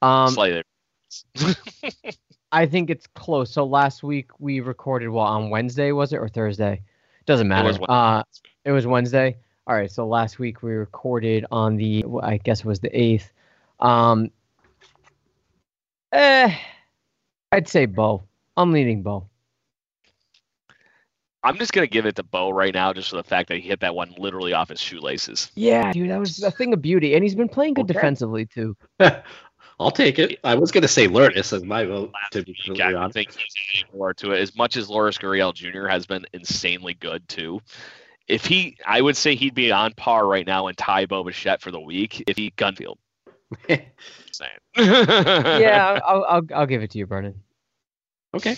Um, 0.03 0.30
Slightly. 0.30 0.62
I 2.53 2.66
think 2.66 2.90
it's 2.90 3.07
close. 3.14 3.51
So 3.51 3.64
last 3.64 4.03
week 4.03 4.30
we 4.38 4.61
recorded 4.61 5.09
well 5.09 5.26
on 5.26 5.51
Wednesday 5.51 5.92
was 5.92 6.12
it 6.12 6.16
or 6.16 6.28
Thursday? 6.28 6.82
Doesn't 7.26 7.49
matter. 7.49 7.70
It 7.70 7.80
was, 7.80 7.88
uh, 7.88 8.22
it 8.64 8.72
was 8.72 8.86
Wednesday. 8.86 9.36
All 9.66 9.74
right, 9.74 9.90
so 9.90 10.07
last 10.07 10.38
week 10.38 10.62
we 10.62 10.72
recorded 10.72 11.47
on 11.51 11.76
the, 11.76 12.05
I 12.22 12.36
guess 12.36 12.61
it 12.61 12.66
was 12.66 12.80
the 12.80 12.97
eighth. 12.99 13.32
Um, 13.80 14.30
eh, 16.12 16.55
I'd 17.51 17.66
say 17.66 17.86
Bo. 17.86 18.24
I'm 18.57 18.72
leaning 18.72 19.03
Bo. 19.03 19.26
I'm 21.45 21.59
just 21.59 21.72
gonna 21.72 21.86
give 21.86 22.07
it 22.07 22.16
to 22.16 22.22
Bo 22.22 22.51
right 22.51 22.72
now, 22.72 22.92
just 22.92 23.11
for 23.11 23.16
the 23.16 23.22
fact 23.22 23.49
that 23.49 23.57
he 23.57 23.68
hit 23.68 23.80
that 23.80 23.95
one 23.95 24.14
literally 24.16 24.55
off 24.55 24.70
his 24.70 24.80
shoelaces. 24.80 25.53
Yeah, 25.55 25.92
dude, 25.92 26.11
that 26.11 26.18
was 26.18 26.42
a 26.42 26.51
thing 26.51 26.72
of 26.72 26.80
beauty, 26.80 27.14
and 27.14 27.22
he's 27.22 27.34
been 27.34 27.51
playing 27.51 27.74
good 27.74 27.84
okay. 27.84 27.92
defensively 27.92 28.47
too. 28.47 28.76
I'll 29.80 29.90
take 29.90 30.18
it. 30.18 30.38
I 30.42 30.55
was 30.55 30.72
gonna 30.72 30.88
say 30.88 31.07
Lourdes 31.07 31.53
as 31.53 31.62
my 31.62 31.84
vote. 31.84 32.12
To 32.32 32.42
be 32.42 32.57
week, 32.68 32.80
I 32.80 32.95
honest. 32.95 33.14
think 33.14 33.30
he's 33.32 33.84
more 33.92 34.14
to 34.14 34.32
it. 34.32 34.40
As 34.40 34.57
much 34.57 34.76
as 34.76 34.88
Lourdes 34.88 35.18
Gurriel 35.18 35.53
Jr. 35.53 35.86
has 35.86 36.07
been 36.07 36.24
insanely 36.32 36.95
good 36.95 37.28
too. 37.28 37.61
If 38.26 38.47
he, 38.47 38.78
I 38.86 39.03
would 39.03 39.18
say 39.18 39.34
he'd 39.34 39.55
be 39.55 39.70
on 39.70 39.92
par 39.92 40.26
right 40.26 40.47
now 40.47 40.68
and 40.68 40.78
tie 40.78 41.05
Bo 41.05 41.24
Bichette 41.24 41.61
for 41.61 41.70
the 41.70 41.80
week 41.80 42.24
if 42.26 42.38
he 42.38 42.53
Gunfield. 42.53 42.97
yeah, 43.68 43.80
I'll, 46.07 46.24
I'll 46.24 46.42
I'll 46.55 46.66
give 46.66 46.82
it 46.82 46.90
to 46.92 46.99
you, 46.99 47.07
Brendan. 47.07 47.42
Okay. 48.32 48.57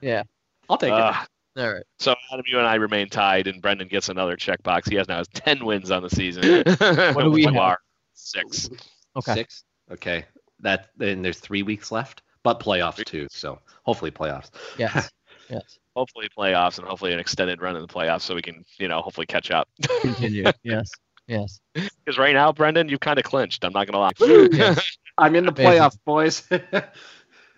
yeah, 0.00 0.24
I'll 0.68 0.78
take 0.78 0.92
uh, 0.92 1.14
it. 1.22 1.28
All 1.56 1.72
right. 1.72 1.84
So 1.98 2.14
Adam, 2.32 2.44
you 2.46 2.58
and 2.58 2.66
I 2.66 2.74
remain 2.74 3.08
tied, 3.08 3.46
and 3.46 3.62
Brendan 3.62 3.88
gets 3.88 4.08
another 4.08 4.36
checkbox. 4.36 4.88
He 4.88 4.96
has 4.96 5.08
now 5.08 5.18
has 5.18 5.28
ten 5.28 5.64
wins 5.64 5.90
on 5.90 6.02
the 6.02 6.10
season. 6.10 6.62
what 7.14 7.22
do 7.22 7.30
we 7.30 7.44
have? 7.44 7.78
Six. 8.12 8.68
Okay. 9.16 9.34
Six. 9.34 9.64
Okay. 9.90 10.24
That 10.60 10.90
then 10.96 11.22
there's 11.22 11.38
three 11.38 11.62
weeks 11.62 11.90
left, 11.90 12.22
but 12.42 12.60
playoffs 12.60 13.02
too. 13.04 13.26
So 13.30 13.58
hopefully 13.84 14.10
playoffs. 14.10 14.50
Yes. 14.78 15.10
yes. 15.50 15.78
Hopefully 15.94 16.28
playoffs, 16.36 16.78
and 16.78 16.86
hopefully 16.86 17.14
an 17.14 17.18
extended 17.18 17.62
run 17.62 17.74
in 17.74 17.82
the 17.82 17.88
playoffs, 17.88 18.22
so 18.22 18.34
we 18.34 18.42
can 18.42 18.62
you 18.78 18.88
know 18.88 19.00
hopefully 19.00 19.26
catch 19.26 19.50
up. 19.50 19.68
Continue. 20.02 20.44
yes. 20.62 20.90
Yes. 21.26 21.60
Because 21.74 22.18
right 22.18 22.34
now, 22.34 22.52
Brendan, 22.52 22.88
you've 22.88 23.00
kind 23.00 23.18
of 23.18 23.24
clinched. 23.24 23.64
I'm 23.64 23.72
not 23.72 23.86
gonna 23.86 23.98
lie. 23.98 24.12
yes. 24.52 24.98
I'm 25.18 25.34
in 25.34 25.46
the 25.46 25.52
playoffs, 25.52 25.98
boys. 26.04 26.46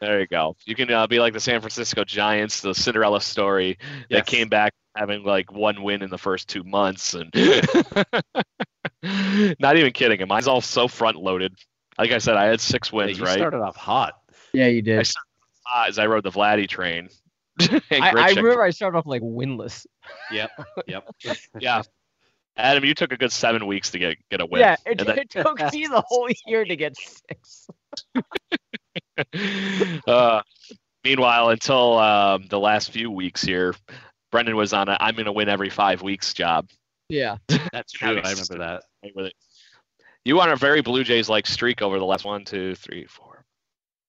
There 0.01 0.21
you 0.21 0.27
go. 0.27 0.57
You 0.65 0.75
can 0.75 0.91
uh, 0.91 1.07
be 1.07 1.19
like 1.19 1.33
the 1.33 1.41
San 1.41 1.61
Francisco 1.61 2.05
Giants, 2.05 2.61
the 2.61 2.75
Cinderella 2.75 3.21
story 3.21 3.79
yes. 4.09 4.21
that 4.21 4.27
came 4.27 4.49
back 4.49 4.75
having 4.95 5.25
like 5.25 5.53
one 5.53 5.83
win 5.83 6.03
in 6.03 6.11
the 6.11 6.19
first 6.19 6.49
two 6.49 6.65
months, 6.65 7.15
and 7.15 7.33
not 9.61 9.77
even 9.77 9.93
kidding. 9.93 10.21
And 10.21 10.29
Mine's 10.29 10.49
all 10.49 10.61
so 10.61 10.89
front 10.89 11.17
loaded. 11.17 11.55
Like 11.99 12.13
I 12.13 12.19
said, 12.19 12.37
I 12.37 12.47
had 12.47 12.61
six 12.61 12.93
wins. 12.93 13.13
Yeah, 13.13 13.19
you 13.19 13.25
right? 13.25 13.39
Started 13.39 13.61
off 13.61 13.77
hot. 13.77 14.15
Yeah, 14.53 14.67
you 14.67 14.83
did. 14.83 14.99
I 14.99 15.03
started 15.03 15.29
hot 15.65 15.89
as 15.89 15.99
I 15.99 16.07
rode 16.07 16.25
the 16.25 16.31
Vladdy 16.31 16.69
train. 16.69 17.09
I, 17.61 17.81
I 17.91 18.29
remember 18.31 18.63
I 18.63 18.71
started 18.71 18.99
off 18.99 19.07
like 19.07 19.23
winless. 19.23 19.87
Yep. 20.31 20.51
Yep. 20.87 21.09
yeah. 21.61 21.83
Adam, 22.57 22.85
you 22.85 22.95
took 22.95 23.13
a 23.13 23.17
good 23.17 23.31
seven 23.31 23.67
weeks 23.67 23.93
to 23.93 23.99
get 23.99 24.19
get 24.31 24.41
a 24.41 24.47
win. 24.47 24.61
Yeah, 24.61 24.77
it, 24.85 24.99
then... 24.99 25.19
it 25.19 25.31
took 25.31 25.61
me 25.73 25.87
the 25.87 26.03
whole 26.07 26.29
year 26.47 26.65
to 26.65 26.77
get 26.77 26.97
six. 26.97 27.69
Uh, 30.07 30.43
meanwhile, 31.05 31.51
until 31.51 31.99
um, 31.99 32.47
the 32.49 32.59
last 32.59 32.91
few 32.91 33.11
weeks 33.11 33.43
here, 33.43 33.75
Brendan 34.31 34.57
was 34.57 34.73
on 34.73 34.89
a 34.89 34.97
I'm 35.01 35.15
going 35.15 35.27
to 35.27 35.33
win 35.33 35.49
every 35.49 35.71
five 35.71 36.03
weeks 36.03 36.35
job. 36.35 36.69
Yeah, 37.09 37.37
that's 37.73 37.93
true. 37.93 38.21
I 38.23 38.31
remember 38.31 38.59
that. 38.59 38.83
With 39.15 39.27
it. 39.27 39.35
You 40.25 40.41
on 40.41 40.51
a 40.51 40.57
very 40.57 40.83
Blue 40.83 41.05
Jays 41.05 41.29
like 41.29 41.47
streak 41.47 41.81
over 41.81 41.99
the 41.99 42.05
last 42.05 42.25
one, 42.25 42.45
two, 42.45 42.75
three, 42.75 43.07
four, 43.07 43.45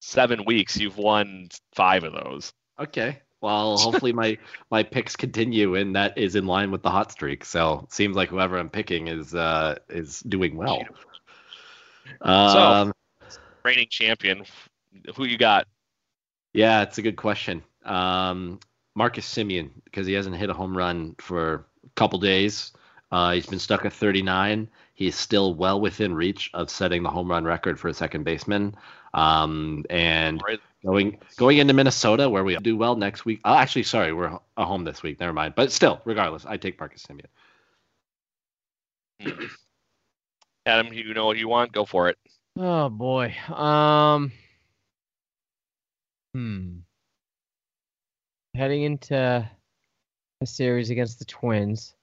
seven 0.02 0.44
weeks. 0.46 0.78
You've 0.78 0.98
won 0.98 1.50
five 1.76 2.04
of 2.04 2.14
those. 2.14 2.52
Okay. 2.80 3.20
Well, 3.42 3.78
hopefully 3.78 4.12
my 4.12 4.38
my 4.72 4.84
picks 4.84 5.16
continue, 5.16 5.76
and 5.76 5.96
that 5.96 6.18
is 6.18 6.36
in 6.36 6.46
line 6.46 6.72
with 6.72 6.84
the 6.84 6.90
hot 6.90 7.12
streak. 7.12 7.46
So 7.46 7.88
seems 7.90 8.16
like 8.16 8.30
whoever 8.30 8.58
I'm 8.58 8.70
picking 8.70 9.08
is 9.08 9.34
uh, 9.34 9.76
is 9.88 10.20
doing 10.22 10.58
well. 10.58 10.84
Um, 12.22 12.94
so, 13.30 13.40
reigning 13.64 13.88
champion, 13.90 14.44
who 15.16 15.26
you 15.26 15.38
got? 15.38 15.68
Yeah, 16.54 16.82
it's 16.82 16.98
a 16.98 17.02
good 17.02 17.16
question. 17.16 17.64
Um, 17.86 18.60
Marcus 18.96 19.26
Semien, 19.32 19.70
because 19.86 20.08
he 20.08 20.14
hasn't 20.14 20.36
hit 20.36 20.50
a 20.50 20.54
home 20.54 20.76
run 20.78 21.16
for 21.20 21.54
a 21.86 21.90
couple 21.96 22.20
days. 22.20 22.72
Uh, 23.12 23.32
he's 23.32 23.46
been 23.46 23.60
stuck 23.60 23.86
at 23.86 23.94
39. 23.94 24.70
He's 24.94 25.16
still 25.16 25.56
well 25.56 25.80
within 25.80 26.14
reach 26.14 26.52
of 26.54 26.70
setting 26.70 27.04
the 27.04 27.10
home 27.10 27.30
run 27.32 27.44
record 27.44 27.80
for 27.80 27.88
a 27.88 27.94
second 27.94 28.24
baseman. 28.24 28.76
Um, 29.14 29.86
and 29.90 30.42
right. 30.46 30.60
going 30.86 31.18
going 31.38 31.58
into 31.58 31.74
Minnesota, 31.74 32.30
where 32.30 32.44
we 32.44 32.56
do 32.58 32.78
well 32.78 32.96
next 32.96 33.26
week. 33.26 33.40
Uh, 33.44 33.56
actually, 33.56 33.84
sorry, 33.84 34.14
we're 34.14 34.38
a 34.58 34.66
home 34.66 34.84
this 34.84 35.02
week. 35.02 35.20
Never 35.20 35.34
mind. 35.34 35.56
But 35.56 35.72
still, 35.72 36.02
regardless, 36.06 36.46
I 36.46 36.58
take 36.58 36.80
Marcus 36.80 37.04
Semien. 37.04 37.26
Adam, 40.66 40.94
you 40.94 41.14
know 41.14 41.26
what 41.26 41.38
you 41.38 41.48
want? 41.48 41.72
Go 41.72 41.86
for 41.86 42.10
it. 42.10 42.18
Oh 42.56 42.90
boy. 42.90 43.34
Um. 43.50 44.32
Hmm. 46.34 46.80
Heading 48.56 48.84
into 48.84 49.50
a 50.42 50.46
series 50.46 50.90
against 50.90 51.20
the 51.20 51.26
Twins. 51.26 51.96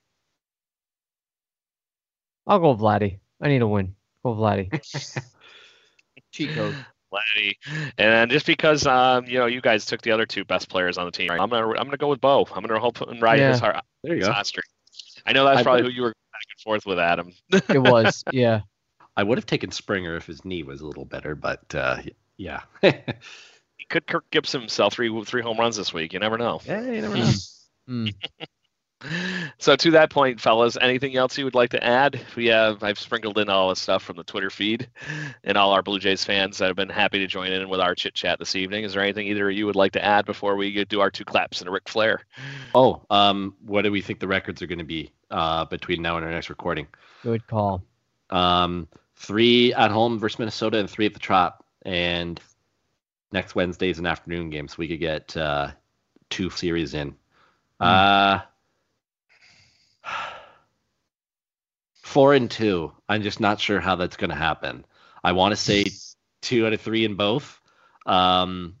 I'll 2.45 2.59
go 2.59 2.75
Vladdy. 2.75 3.19
I 3.41 3.49
need 3.49 3.61
a 3.61 3.67
win. 3.67 3.95
Go 4.23 4.33
Vladdy. 4.35 4.71
Cheat 6.31 6.51
code. 6.55 6.75
Vladdy. 7.13 7.55
And 7.97 8.31
just 8.31 8.45
because 8.45 8.85
um, 8.85 9.25
you 9.25 9.37
know, 9.37 9.45
you 9.45 9.61
guys 9.61 9.85
took 9.85 10.01
the 10.01 10.11
other 10.11 10.25
two 10.25 10.45
best 10.45 10.69
players 10.69 10.97
on 10.97 11.05
the 11.05 11.11
team, 11.11 11.29
right? 11.29 11.39
I'm 11.39 11.49
gonna 11.49 11.67
I'm 11.67 11.85
gonna 11.85 11.97
go 11.97 12.09
with 12.09 12.21
Bo. 12.21 12.47
I'm 12.53 12.63
gonna 12.63 12.79
hope 12.79 13.01
and 13.01 13.21
ride 13.21 13.39
yeah. 13.39 13.51
his 13.51 13.59
heart. 13.59 13.77
There 14.03 14.15
you 14.15 14.21
go. 14.21 14.33
I 15.25 15.33
know 15.33 15.43
that's 15.43 15.59
I 15.59 15.63
probably 15.63 15.83
who 15.83 15.89
you 15.89 16.03
were 16.03 16.09
back 16.09 16.41
and 16.49 16.61
forth 16.63 16.85
with, 16.85 16.99
Adam. 16.99 17.33
it 17.51 17.79
was, 17.79 18.23
yeah. 18.31 18.61
I 19.17 19.23
would 19.23 19.37
have 19.37 19.45
taken 19.45 19.71
Springer 19.71 20.15
if 20.15 20.25
his 20.25 20.45
knee 20.45 20.63
was 20.63 20.79
a 20.79 20.85
little 20.85 21.03
better, 21.03 21.35
but 21.35 21.75
uh, 21.75 21.97
yeah. 22.37 22.61
could 23.89 24.07
Kirk 24.07 24.29
Gibson 24.31 24.61
himself 24.61 24.93
three 24.93 25.23
three 25.25 25.41
home 25.41 25.57
runs 25.57 25.77
this 25.77 25.93
week. 25.93 26.13
You 26.13 26.19
never 26.19 26.37
know. 26.37 26.61
Yeah, 26.65 26.81
you 26.81 27.01
never 27.01 27.15
know. 27.15 27.33
Mm. 27.89 28.13
so 29.57 29.75
to 29.75 29.91
that 29.91 30.09
point, 30.09 30.41
fellas, 30.41 30.77
anything 30.79 31.15
else 31.15 31.37
you 31.37 31.45
would 31.45 31.55
like 31.55 31.69
to 31.71 31.83
add? 31.83 32.19
We 32.35 32.47
have 32.47 32.83
I've 32.83 32.99
sprinkled 32.99 33.37
in 33.37 33.49
all 33.49 33.69
the 33.69 33.75
stuff 33.75 34.03
from 34.03 34.17
the 34.17 34.23
Twitter 34.23 34.49
feed 34.49 34.89
and 35.43 35.57
all 35.57 35.71
our 35.71 35.81
Blue 35.81 35.99
Jays 35.99 36.23
fans 36.23 36.57
that 36.57 36.67
have 36.67 36.75
been 36.75 36.89
happy 36.89 37.19
to 37.19 37.27
join 37.27 37.51
in 37.51 37.69
with 37.69 37.79
our 37.79 37.95
chit 37.95 38.13
chat 38.13 38.39
this 38.39 38.55
evening. 38.55 38.83
Is 38.83 38.93
there 38.93 39.03
anything 39.03 39.27
either 39.27 39.49
of 39.49 39.55
you 39.55 39.65
would 39.65 39.75
like 39.75 39.93
to 39.93 40.03
add 40.03 40.25
before 40.25 40.55
we 40.55 40.83
do 40.85 40.99
our 41.01 41.11
two 41.11 41.25
claps 41.25 41.61
and 41.61 41.69
a 41.69 41.71
Ric 41.71 41.87
Flair? 41.87 42.21
Oh, 42.73 43.01
um, 43.09 43.55
what 43.65 43.83
do 43.83 43.91
we 43.91 44.01
think 44.01 44.19
the 44.19 44.27
records 44.27 44.61
are 44.61 44.67
going 44.67 44.79
to 44.79 44.85
be 44.85 45.11
uh, 45.31 45.65
between 45.65 46.01
now 46.01 46.17
and 46.17 46.25
our 46.25 46.31
next 46.31 46.49
recording? 46.49 46.87
Good 47.23 47.45
call. 47.47 47.83
Um, 48.29 48.87
three 49.15 49.73
at 49.73 49.91
home 49.91 50.19
versus 50.19 50.39
Minnesota 50.39 50.79
and 50.79 50.89
three 50.89 51.05
at 51.05 51.13
the 51.13 51.19
Trop. 51.19 51.63
And 51.83 52.39
next 53.31 53.55
Wednesday's 53.55 53.99
an 53.99 54.05
afternoon 54.05 54.49
game, 54.49 54.67
so 54.67 54.75
we 54.77 54.87
could 54.87 54.99
get 54.99 55.35
uh, 55.35 55.71
two 56.29 56.49
series 56.49 56.93
in. 56.93 57.15
Mm. 57.81 57.85
Uh, 57.85 58.41
four 62.03 62.33
and 62.33 62.49
two. 62.49 62.91
I'm 63.07 63.21
just 63.21 63.39
not 63.39 63.59
sure 63.59 63.79
how 63.79 63.95
that's 63.95 64.17
going 64.17 64.29
to 64.29 64.35
happen. 64.35 64.85
I 65.23 65.33
want 65.33 65.51
to 65.51 65.57
say 65.57 65.85
two 66.41 66.65
out 66.65 66.73
of 66.73 66.81
three 66.81 67.05
in 67.05 67.15
both, 67.15 67.59
because 68.05 68.43
um, 68.43 68.75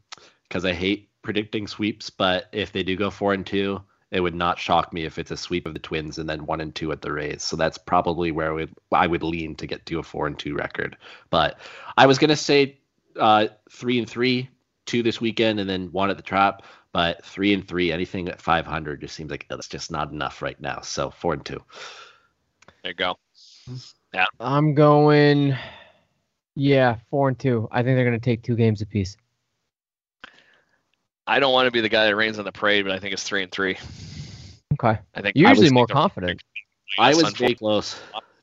I 0.53 0.73
hate 0.73 1.09
predicting 1.21 1.67
sweeps. 1.67 2.09
But 2.09 2.45
if 2.51 2.71
they 2.71 2.83
do 2.83 2.95
go 2.95 3.09
four 3.11 3.33
and 3.33 3.45
two, 3.45 3.81
it 4.09 4.21
would 4.21 4.35
not 4.35 4.59
shock 4.59 4.93
me 4.93 5.03
if 5.03 5.19
it's 5.19 5.31
a 5.31 5.37
sweep 5.37 5.65
of 5.65 5.73
the 5.73 5.79
Twins 5.79 6.17
and 6.17 6.29
then 6.29 6.45
one 6.45 6.61
and 6.61 6.73
two 6.73 6.91
at 6.93 7.01
the 7.01 7.11
Rays. 7.11 7.43
So 7.43 7.57
that's 7.57 7.77
probably 7.77 8.31
where 8.31 8.53
we, 8.53 8.69
I 8.91 9.05
would 9.05 9.23
lean 9.23 9.55
to 9.55 9.67
get 9.67 9.85
to 9.87 9.99
a 9.99 10.03
four 10.03 10.27
and 10.27 10.39
two 10.39 10.55
record. 10.55 10.95
But 11.29 11.59
I 11.97 12.05
was 12.05 12.17
going 12.17 12.29
to 12.29 12.37
say 12.37 12.79
uh, 13.19 13.47
three 13.69 13.99
and 13.99 14.09
three, 14.09 14.49
two 14.85 15.03
this 15.03 15.21
weekend, 15.21 15.59
and 15.59 15.69
then 15.69 15.91
one 15.91 16.09
at 16.09 16.17
the 16.17 16.23
Trop. 16.23 16.63
But 16.93 17.23
three 17.23 17.53
and 17.53 17.67
three, 17.67 17.91
anything 17.91 18.27
at 18.29 18.41
500 18.41 19.01
just 19.01 19.15
seems 19.15 19.29
like 19.29 19.45
that's 19.49 19.67
just 19.67 19.91
not 19.91 20.11
enough 20.11 20.41
right 20.41 20.59
now. 20.59 20.81
So 20.81 21.11
four 21.11 21.33
and 21.33 21.45
two. 21.45 21.61
There 22.81 22.91
you 22.91 22.93
go. 22.93 23.15
Yeah. 24.13 24.25
I'm 24.39 24.73
going. 24.73 25.55
Yeah, 26.55 26.97
four 27.11 27.27
and 27.27 27.37
two. 27.37 27.67
I 27.71 27.83
think 27.83 27.97
they're 27.97 28.05
going 28.05 28.19
to 28.19 28.23
take 28.23 28.41
two 28.41 28.55
games 28.55 28.81
apiece. 28.81 29.15
I 31.27 31.39
don't 31.39 31.53
want 31.53 31.67
to 31.67 31.71
be 31.71 31.81
the 31.81 31.89
guy 31.89 32.05
that 32.05 32.15
rains 32.15 32.39
on 32.39 32.45
the 32.45 32.51
parade, 32.51 32.85
but 32.85 32.93
I 32.93 32.99
think 32.99 33.13
it's 33.13 33.23
three 33.23 33.43
and 33.43 33.51
three. 33.51 33.77
Okay. 34.73 34.99
I 35.13 35.21
think 35.21 35.35
You're 35.35 35.49
usually 35.49 35.69
more 35.69 35.87
confident. 35.87 36.41
I 36.97 37.13
was 37.13 37.33
very 37.33 37.53
close 37.53 37.99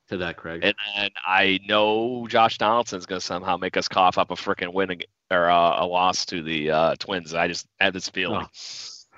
to 0.09 0.19
that, 0.19 0.37
Craig. 0.37 0.61
And, 0.63 0.75
and 0.97 1.11
I 1.27 1.61
know 1.67 2.27
Josh 2.29 2.59
Donaldson's 2.59 3.07
going 3.07 3.21
to 3.21 3.25
somehow 3.25 3.57
make 3.57 3.77
us 3.77 3.89
cough 3.89 4.19
up 4.19 4.31
a 4.31 4.35
freaking 4.35 4.73
win 4.73 5.01
or 5.31 5.51
uh, 5.51 5.85
a 5.85 5.87
loss 5.87 6.27
to 6.27 6.43
the 6.43 6.71
uh, 6.71 6.95
Twins. 6.99 7.35
I 7.35 7.49
just 7.49 7.67
had 7.81 7.93
this 7.93 8.09
feeling 8.09 8.45
oh. 8.45 8.51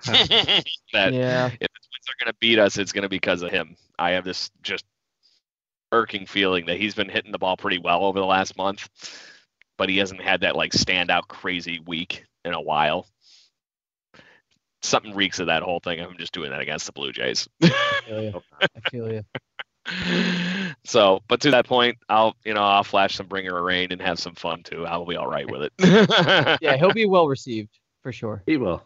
that 0.93 1.12
yeah. 1.12 1.47
if 1.47 1.59
the 1.59 1.59
Twins 1.59 2.09
are 2.09 2.24
going 2.24 2.32
to 2.32 2.37
beat 2.41 2.59
us, 2.59 2.78
it's 2.78 2.93
going 2.93 3.03
to 3.03 3.09
be 3.09 3.16
because 3.16 3.43
of 3.43 3.51
him. 3.51 3.76
I 3.99 4.12
have 4.12 4.24
this 4.24 4.51
just 4.62 4.84
irking 5.93 6.26
feeling 6.26 6.66
that 6.66 6.78
he's 6.78 6.95
been 6.95 7.09
hitting 7.09 7.32
the 7.32 7.39
ball 7.39 7.57
pretty 7.57 7.78
well 7.78 8.05
over 8.05 8.18
the 8.18 8.26
last 8.26 8.57
month, 8.57 8.89
but 9.76 9.89
he 9.89 9.99
hasn't 9.99 10.20
had 10.20 10.43
that 10.43 10.57
like 10.57 10.72
standout 10.72 11.28
crazy 11.28 11.80
week 11.87 12.24
in 12.45 12.55
a 12.55 12.61
while. 12.61 13.07
Something 14.82 15.14
reeks 15.14 15.41
of 15.41 15.47
that 15.47 15.62
whole 15.62 15.80
thing. 15.80 16.01
I'm 16.01 16.16
just 16.18 16.32
doing 16.32 16.51
that 16.51 16.61
against 16.61 16.87
the 16.87 16.93
Blue 16.93 17.11
Jays. 17.11 17.49
I 17.62 18.01
feel 18.07 18.22
you. 18.22 18.43
I 18.61 18.91
feel 18.91 19.12
you. 19.12 19.22
so, 20.84 21.20
but 21.28 21.41
to 21.41 21.51
that 21.51 21.66
point, 21.66 21.99
I'll 22.09 22.37
you 22.45 22.55
know 22.55 22.62
I'll 22.62 22.84
flash 22.84 23.16
some 23.16 23.26
Bring 23.26 23.47
Her 23.47 23.62
Rain 23.62 23.93
and 23.93 24.01
have 24.01 24.18
some 24.18 24.34
fun 24.34 24.62
too. 24.62 24.87
I'll 24.87 25.07
be 25.07 25.16
all 25.16 25.28
right 25.28 25.49
with 25.49 25.62
it. 25.62 25.72
yeah, 26.61 26.76
he'll 26.76 26.93
be 26.93 27.07
well 27.07 27.28
received 27.28 27.78
for 28.03 28.12
sure. 28.12 28.43
He 28.47 28.57
will. 28.57 28.82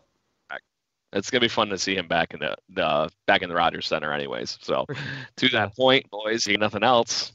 It's 1.13 1.31
gonna 1.31 1.41
be 1.41 1.49
fun 1.49 1.69
to 1.71 1.79
see 1.79 1.97
him 1.97 2.07
back 2.07 2.35
in 2.35 2.41
the, 2.41 2.57
the 2.69 3.11
back 3.27 3.43
in 3.43 3.49
the 3.49 3.55
Rogers 3.55 3.87
Center, 3.89 4.13
anyways. 4.13 4.59
So, 4.61 4.87
to 5.37 5.49
that 5.49 5.75
point, 5.75 6.09
boys, 6.11 6.47
you 6.47 6.57
nothing 6.57 6.85
else. 6.85 7.33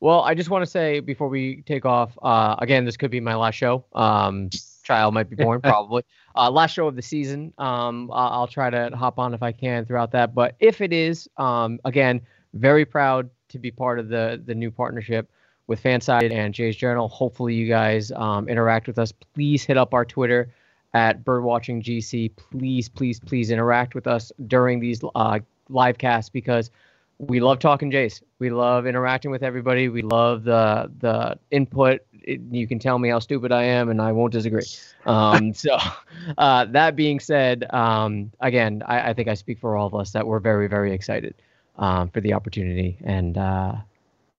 Well, 0.00 0.22
I 0.22 0.34
just 0.34 0.50
want 0.50 0.64
to 0.64 0.70
say 0.70 1.00
before 1.00 1.28
we 1.28 1.62
take 1.62 1.84
off, 1.86 2.18
uh, 2.22 2.56
again, 2.58 2.84
this 2.84 2.96
could 2.96 3.10
be 3.10 3.20
my 3.20 3.34
last 3.34 3.54
show. 3.54 3.84
Um, 3.94 4.50
child 4.82 5.14
might 5.14 5.30
be 5.30 5.36
born, 5.36 5.60
probably. 5.62 6.02
Uh, 6.36 6.50
last 6.50 6.72
show 6.72 6.86
of 6.86 6.96
the 6.96 7.02
season. 7.02 7.52
Um, 7.58 8.10
I'll 8.12 8.46
try 8.46 8.70
to 8.70 8.90
hop 8.94 9.18
on 9.18 9.34
if 9.34 9.42
I 9.42 9.52
can 9.52 9.84
throughout 9.84 10.12
that. 10.12 10.34
But 10.34 10.56
if 10.60 10.80
it 10.80 10.92
is, 10.92 11.28
um, 11.36 11.80
again, 11.84 12.20
very 12.54 12.84
proud 12.84 13.28
to 13.48 13.58
be 13.58 13.70
part 13.70 13.98
of 13.98 14.08
the 14.08 14.42
the 14.44 14.54
new 14.54 14.70
partnership 14.70 15.30
with 15.66 15.82
Fansided 15.82 16.32
and 16.32 16.52
Jays 16.52 16.76
Journal. 16.76 17.08
Hopefully, 17.08 17.54
you 17.54 17.68
guys 17.68 18.12
um, 18.12 18.48
interact 18.48 18.86
with 18.86 18.98
us. 18.98 19.12
Please 19.12 19.64
hit 19.64 19.76
up 19.76 19.94
our 19.94 20.04
Twitter 20.04 20.48
at 20.92 21.24
Birdwatching 21.24 21.82
GC. 21.82 22.34
Please, 22.36 22.88
please, 22.88 23.18
please 23.20 23.50
interact 23.50 23.94
with 23.94 24.06
us 24.06 24.30
during 24.46 24.80
these 24.80 25.02
uh, 25.14 25.40
live 25.68 25.98
casts 25.98 26.30
because 26.30 26.70
we 27.18 27.40
love 27.40 27.58
talking 27.58 27.90
Jays. 27.90 28.22
We 28.38 28.50
love 28.50 28.86
interacting 28.86 29.30
with 29.30 29.42
everybody. 29.42 29.88
We 29.88 30.02
love 30.02 30.44
the 30.44 30.90
the 30.98 31.38
input. 31.50 32.00
It, 32.12 32.40
you 32.50 32.66
can 32.66 32.78
tell 32.78 32.98
me 32.98 33.10
how 33.10 33.18
stupid 33.18 33.52
I 33.52 33.64
am, 33.64 33.90
and 33.90 34.00
I 34.00 34.12
won't 34.12 34.32
disagree. 34.32 34.64
Um, 35.04 35.52
so, 35.52 35.76
uh, 36.38 36.64
that 36.66 36.96
being 36.96 37.20
said, 37.20 37.66
um, 37.70 38.32
again, 38.40 38.82
I, 38.86 39.10
I, 39.10 39.12
think 39.12 39.28
I 39.28 39.34
speak 39.34 39.58
for 39.58 39.76
all 39.76 39.86
of 39.86 39.94
us 39.94 40.12
that 40.12 40.26
we're 40.26 40.38
very, 40.38 40.66
very 40.66 40.94
excited 40.94 41.34
um, 41.76 42.08
for 42.10 42.20
the 42.20 42.34
opportunity, 42.34 42.96
and 43.04 43.36
uh, 43.36 43.74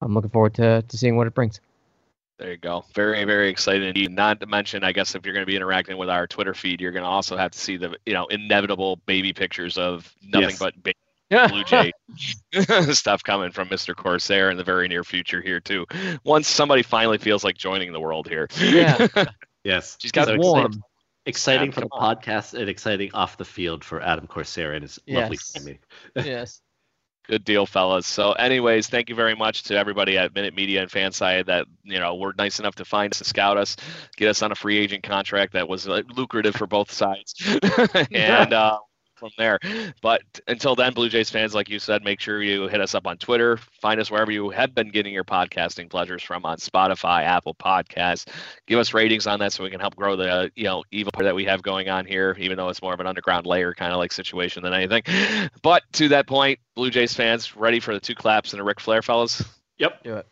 I'm 0.01 0.13
looking 0.13 0.29
forward 0.29 0.53
to 0.55 0.81
to 0.81 0.97
seeing 0.97 1.15
what 1.15 1.27
it 1.27 1.33
brings. 1.33 1.59
There 2.37 2.51
you 2.51 2.57
go. 2.57 2.83
Very, 2.93 3.23
very 3.23 3.47
excited 3.47 3.83
indeed. 3.83 4.11
Not 4.11 4.41
to 4.41 4.45
mention, 4.45 4.83
I 4.83 4.91
guess 4.91 5.15
if 5.15 5.25
you're 5.25 5.33
going 5.33 5.45
to 5.45 5.49
be 5.49 5.55
interacting 5.55 5.95
with 5.95 6.09
our 6.09 6.27
Twitter 6.27 6.53
feed, 6.53 6.81
you're 6.81 6.91
going 6.91 7.03
to 7.03 7.09
also 7.09 7.37
have 7.37 7.51
to 7.51 7.57
see 7.57 7.77
the, 7.77 7.95
you 8.05 8.13
know, 8.13 8.25
inevitable 8.25 8.97
baby 9.05 9.31
pictures 9.31 9.77
of 9.77 10.13
nothing 10.21 10.49
yes. 10.49 10.59
but 10.59 10.83
baby 10.83 10.97
Blue 11.49 11.63
Jay 11.63 11.91
stuff 12.93 13.23
coming 13.23 13.51
from 13.51 13.67
Mr. 13.69 13.95
Corsair 13.95 14.51
in 14.51 14.57
the 14.57 14.63
very 14.63 14.87
near 14.87 15.03
future 15.03 15.41
here 15.41 15.59
too. 15.59 15.85
Once 16.23 16.47
somebody 16.47 16.83
finally 16.83 17.17
feels 17.17 17.43
like 17.43 17.57
joining 17.57 17.91
the 17.93 17.99
world 17.99 18.27
here. 18.27 18.47
Yeah. 18.59 19.07
yes. 19.63 19.97
She's 19.99 20.11
got 20.11 20.27
so 20.27 20.37
warm. 20.37 20.83
Exciting, 21.25 21.71
exciting 21.71 21.71
for 21.71 21.81
the 21.81 21.87
on. 21.91 22.17
podcast 22.17 22.53
and 22.53 22.69
exciting 22.69 23.11
off 23.13 23.37
the 23.37 23.45
field 23.45 23.83
for 23.83 24.01
Adam 24.01 24.27
Corsair 24.27 24.73
and 24.73 24.83
his 24.83 24.99
yes. 25.07 25.21
lovely 25.21 25.37
family. 25.37 25.79
yes. 26.15 26.61
Good 27.27 27.43
deal, 27.43 27.65
fellas. 27.65 28.05
So, 28.05 28.33
anyways, 28.33 28.87
thank 28.87 29.09
you 29.09 29.15
very 29.15 29.35
much 29.35 29.63
to 29.63 29.77
everybody 29.77 30.17
at 30.17 30.35
Minute 30.35 30.55
Media 30.55 30.81
and 30.81 30.91
FanSided 30.91 31.47
that 31.47 31.65
you 31.83 31.99
know 31.99 32.15
were 32.15 32.33
nice 32.37 32.59
enough 32.59 32.75
to 32.75 32.85
find 32.85 33.13
us 33.13 33.19
and 33.19 33.27
scout 33.27 33.57
us, 33.57 33.75
get 34.15 34.29
us 34.29 34.41
on 34.41 34.51
a 34.51 34.55
free 34.55 34.77
agent 34.77 35.03
contract 35.03 35.53
that 35.53 35.67
was 35.67 35.87
uh, 35.87 36.01
lucrative 36.15 36.55
for 36.55 36.67
both 36.67 36.91
sides, 36.91 37.33
and 38.11 38.53
uh, 38.53 38.77
from 39.15 39.29
there. 39.37 39.59
But 40.01 40.21
until 40.47 40.75
then, 40.75 40.93
Blue 40.93 41.09
Jays 41.09 41.29
fans, 41.29 41.55
like 41.55 41.69
you 41.69 41.79
said, 41.79 42.03
make 42.03 42.19
sure 42.19 42.41
you 42.41 42.67
hit 42.67 42.81
us 42.81 42.95
up 42.95 43.07
on 43.07 43.17
Twitter. 43.17 43.57
Find 43.57 43.99
us 43.99 44.11
wherever 44.11 44.31
you 44.31 44.49
have 44.49 44.75
been 44.75 44.89
getting 44.89 45.13
your 45.13 45.23
podcasting 45.23 45.89
pleasures 45.89 46.23
from 46.23 46.45
on 46.45 46.57
Spotify, 46.57 47.23
Apple 47.23 47.55
Podcasts. 47.55 48.27
Give 48.67 48.79
us 48.79 48.93
ratings 48.93 49.27
on 49.27 49.39
that 49.39 49.53
so 49.53 49.63
we 49.63 49.69
can 49.69 49.79
help 49.79 49.95
grow 49.95 50.15
the 50.15 50.51
you 50.55 50.65
know 50.65 50.83
evil 50.91 51.11
that 51.17 51.35
we 51.35 51.45
have 51.45 51.61
going 51.61 51.89
on 51.89 52.05
here, 52.05 52.35
even 52.39 52.57
though 52.57 52.69
it's 52.69 52.81
more 52.81 52.93
of 52.93 52.99
an 52.99 53.07
underground 53.07 53.45
layer 53.45 53.73
kind 53.73 53.91
of 53.91 53.97
like 53.97 54.11
situation 54.11 54.63
than 54.63 54.73
anything. 54.73 55.03
But 55.61 55.83
to 55.93 56.09
that 56.09 56.27
point, 56.27 56.59
Blue 56.75 56.89
Jays 56.89 57.13
fans, 57.13 57.55
ready 57.55 57.79
for 57.79 57.93
the 57.93 57.99
two 57.99 58.15
claps 58.15 58.53
and 58.53 58.61
a 58.61 58.63
Ric 58.63 58.79
Flair, 58.79 59.01
fellas? 59.01 59.43
Yep. 59.77 60.03
Do 60.03 60.15
it. 60.15 60.27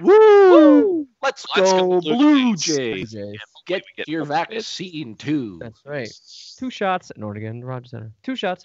Woo! 0.00 1.06
Let's, 1.22 1.46
Let's 1.56 1.72
go, 1.72 1.78
go, 1.78 2.00
Blue, 2.00 2.16
Blue 2.16 2.56
Jays. 2.56 3.12
Jays. 3.12 3.38
Get, 3.66 3.82
get 3.96 4.08
your 4.08 4.24
vaccine 4.24 5.14
too. 5.16 5.58
That's 5.60 5.80
right. 5.86 6.10
Two 6.58 6.70
shots 6.70 7.10
at 7.10 7.18
Nordigan 7.18 7.64
Rogers 7.64 7.90
Center. 7.90 8.12
Two 8.22 8.36
shots. 8.36 8.64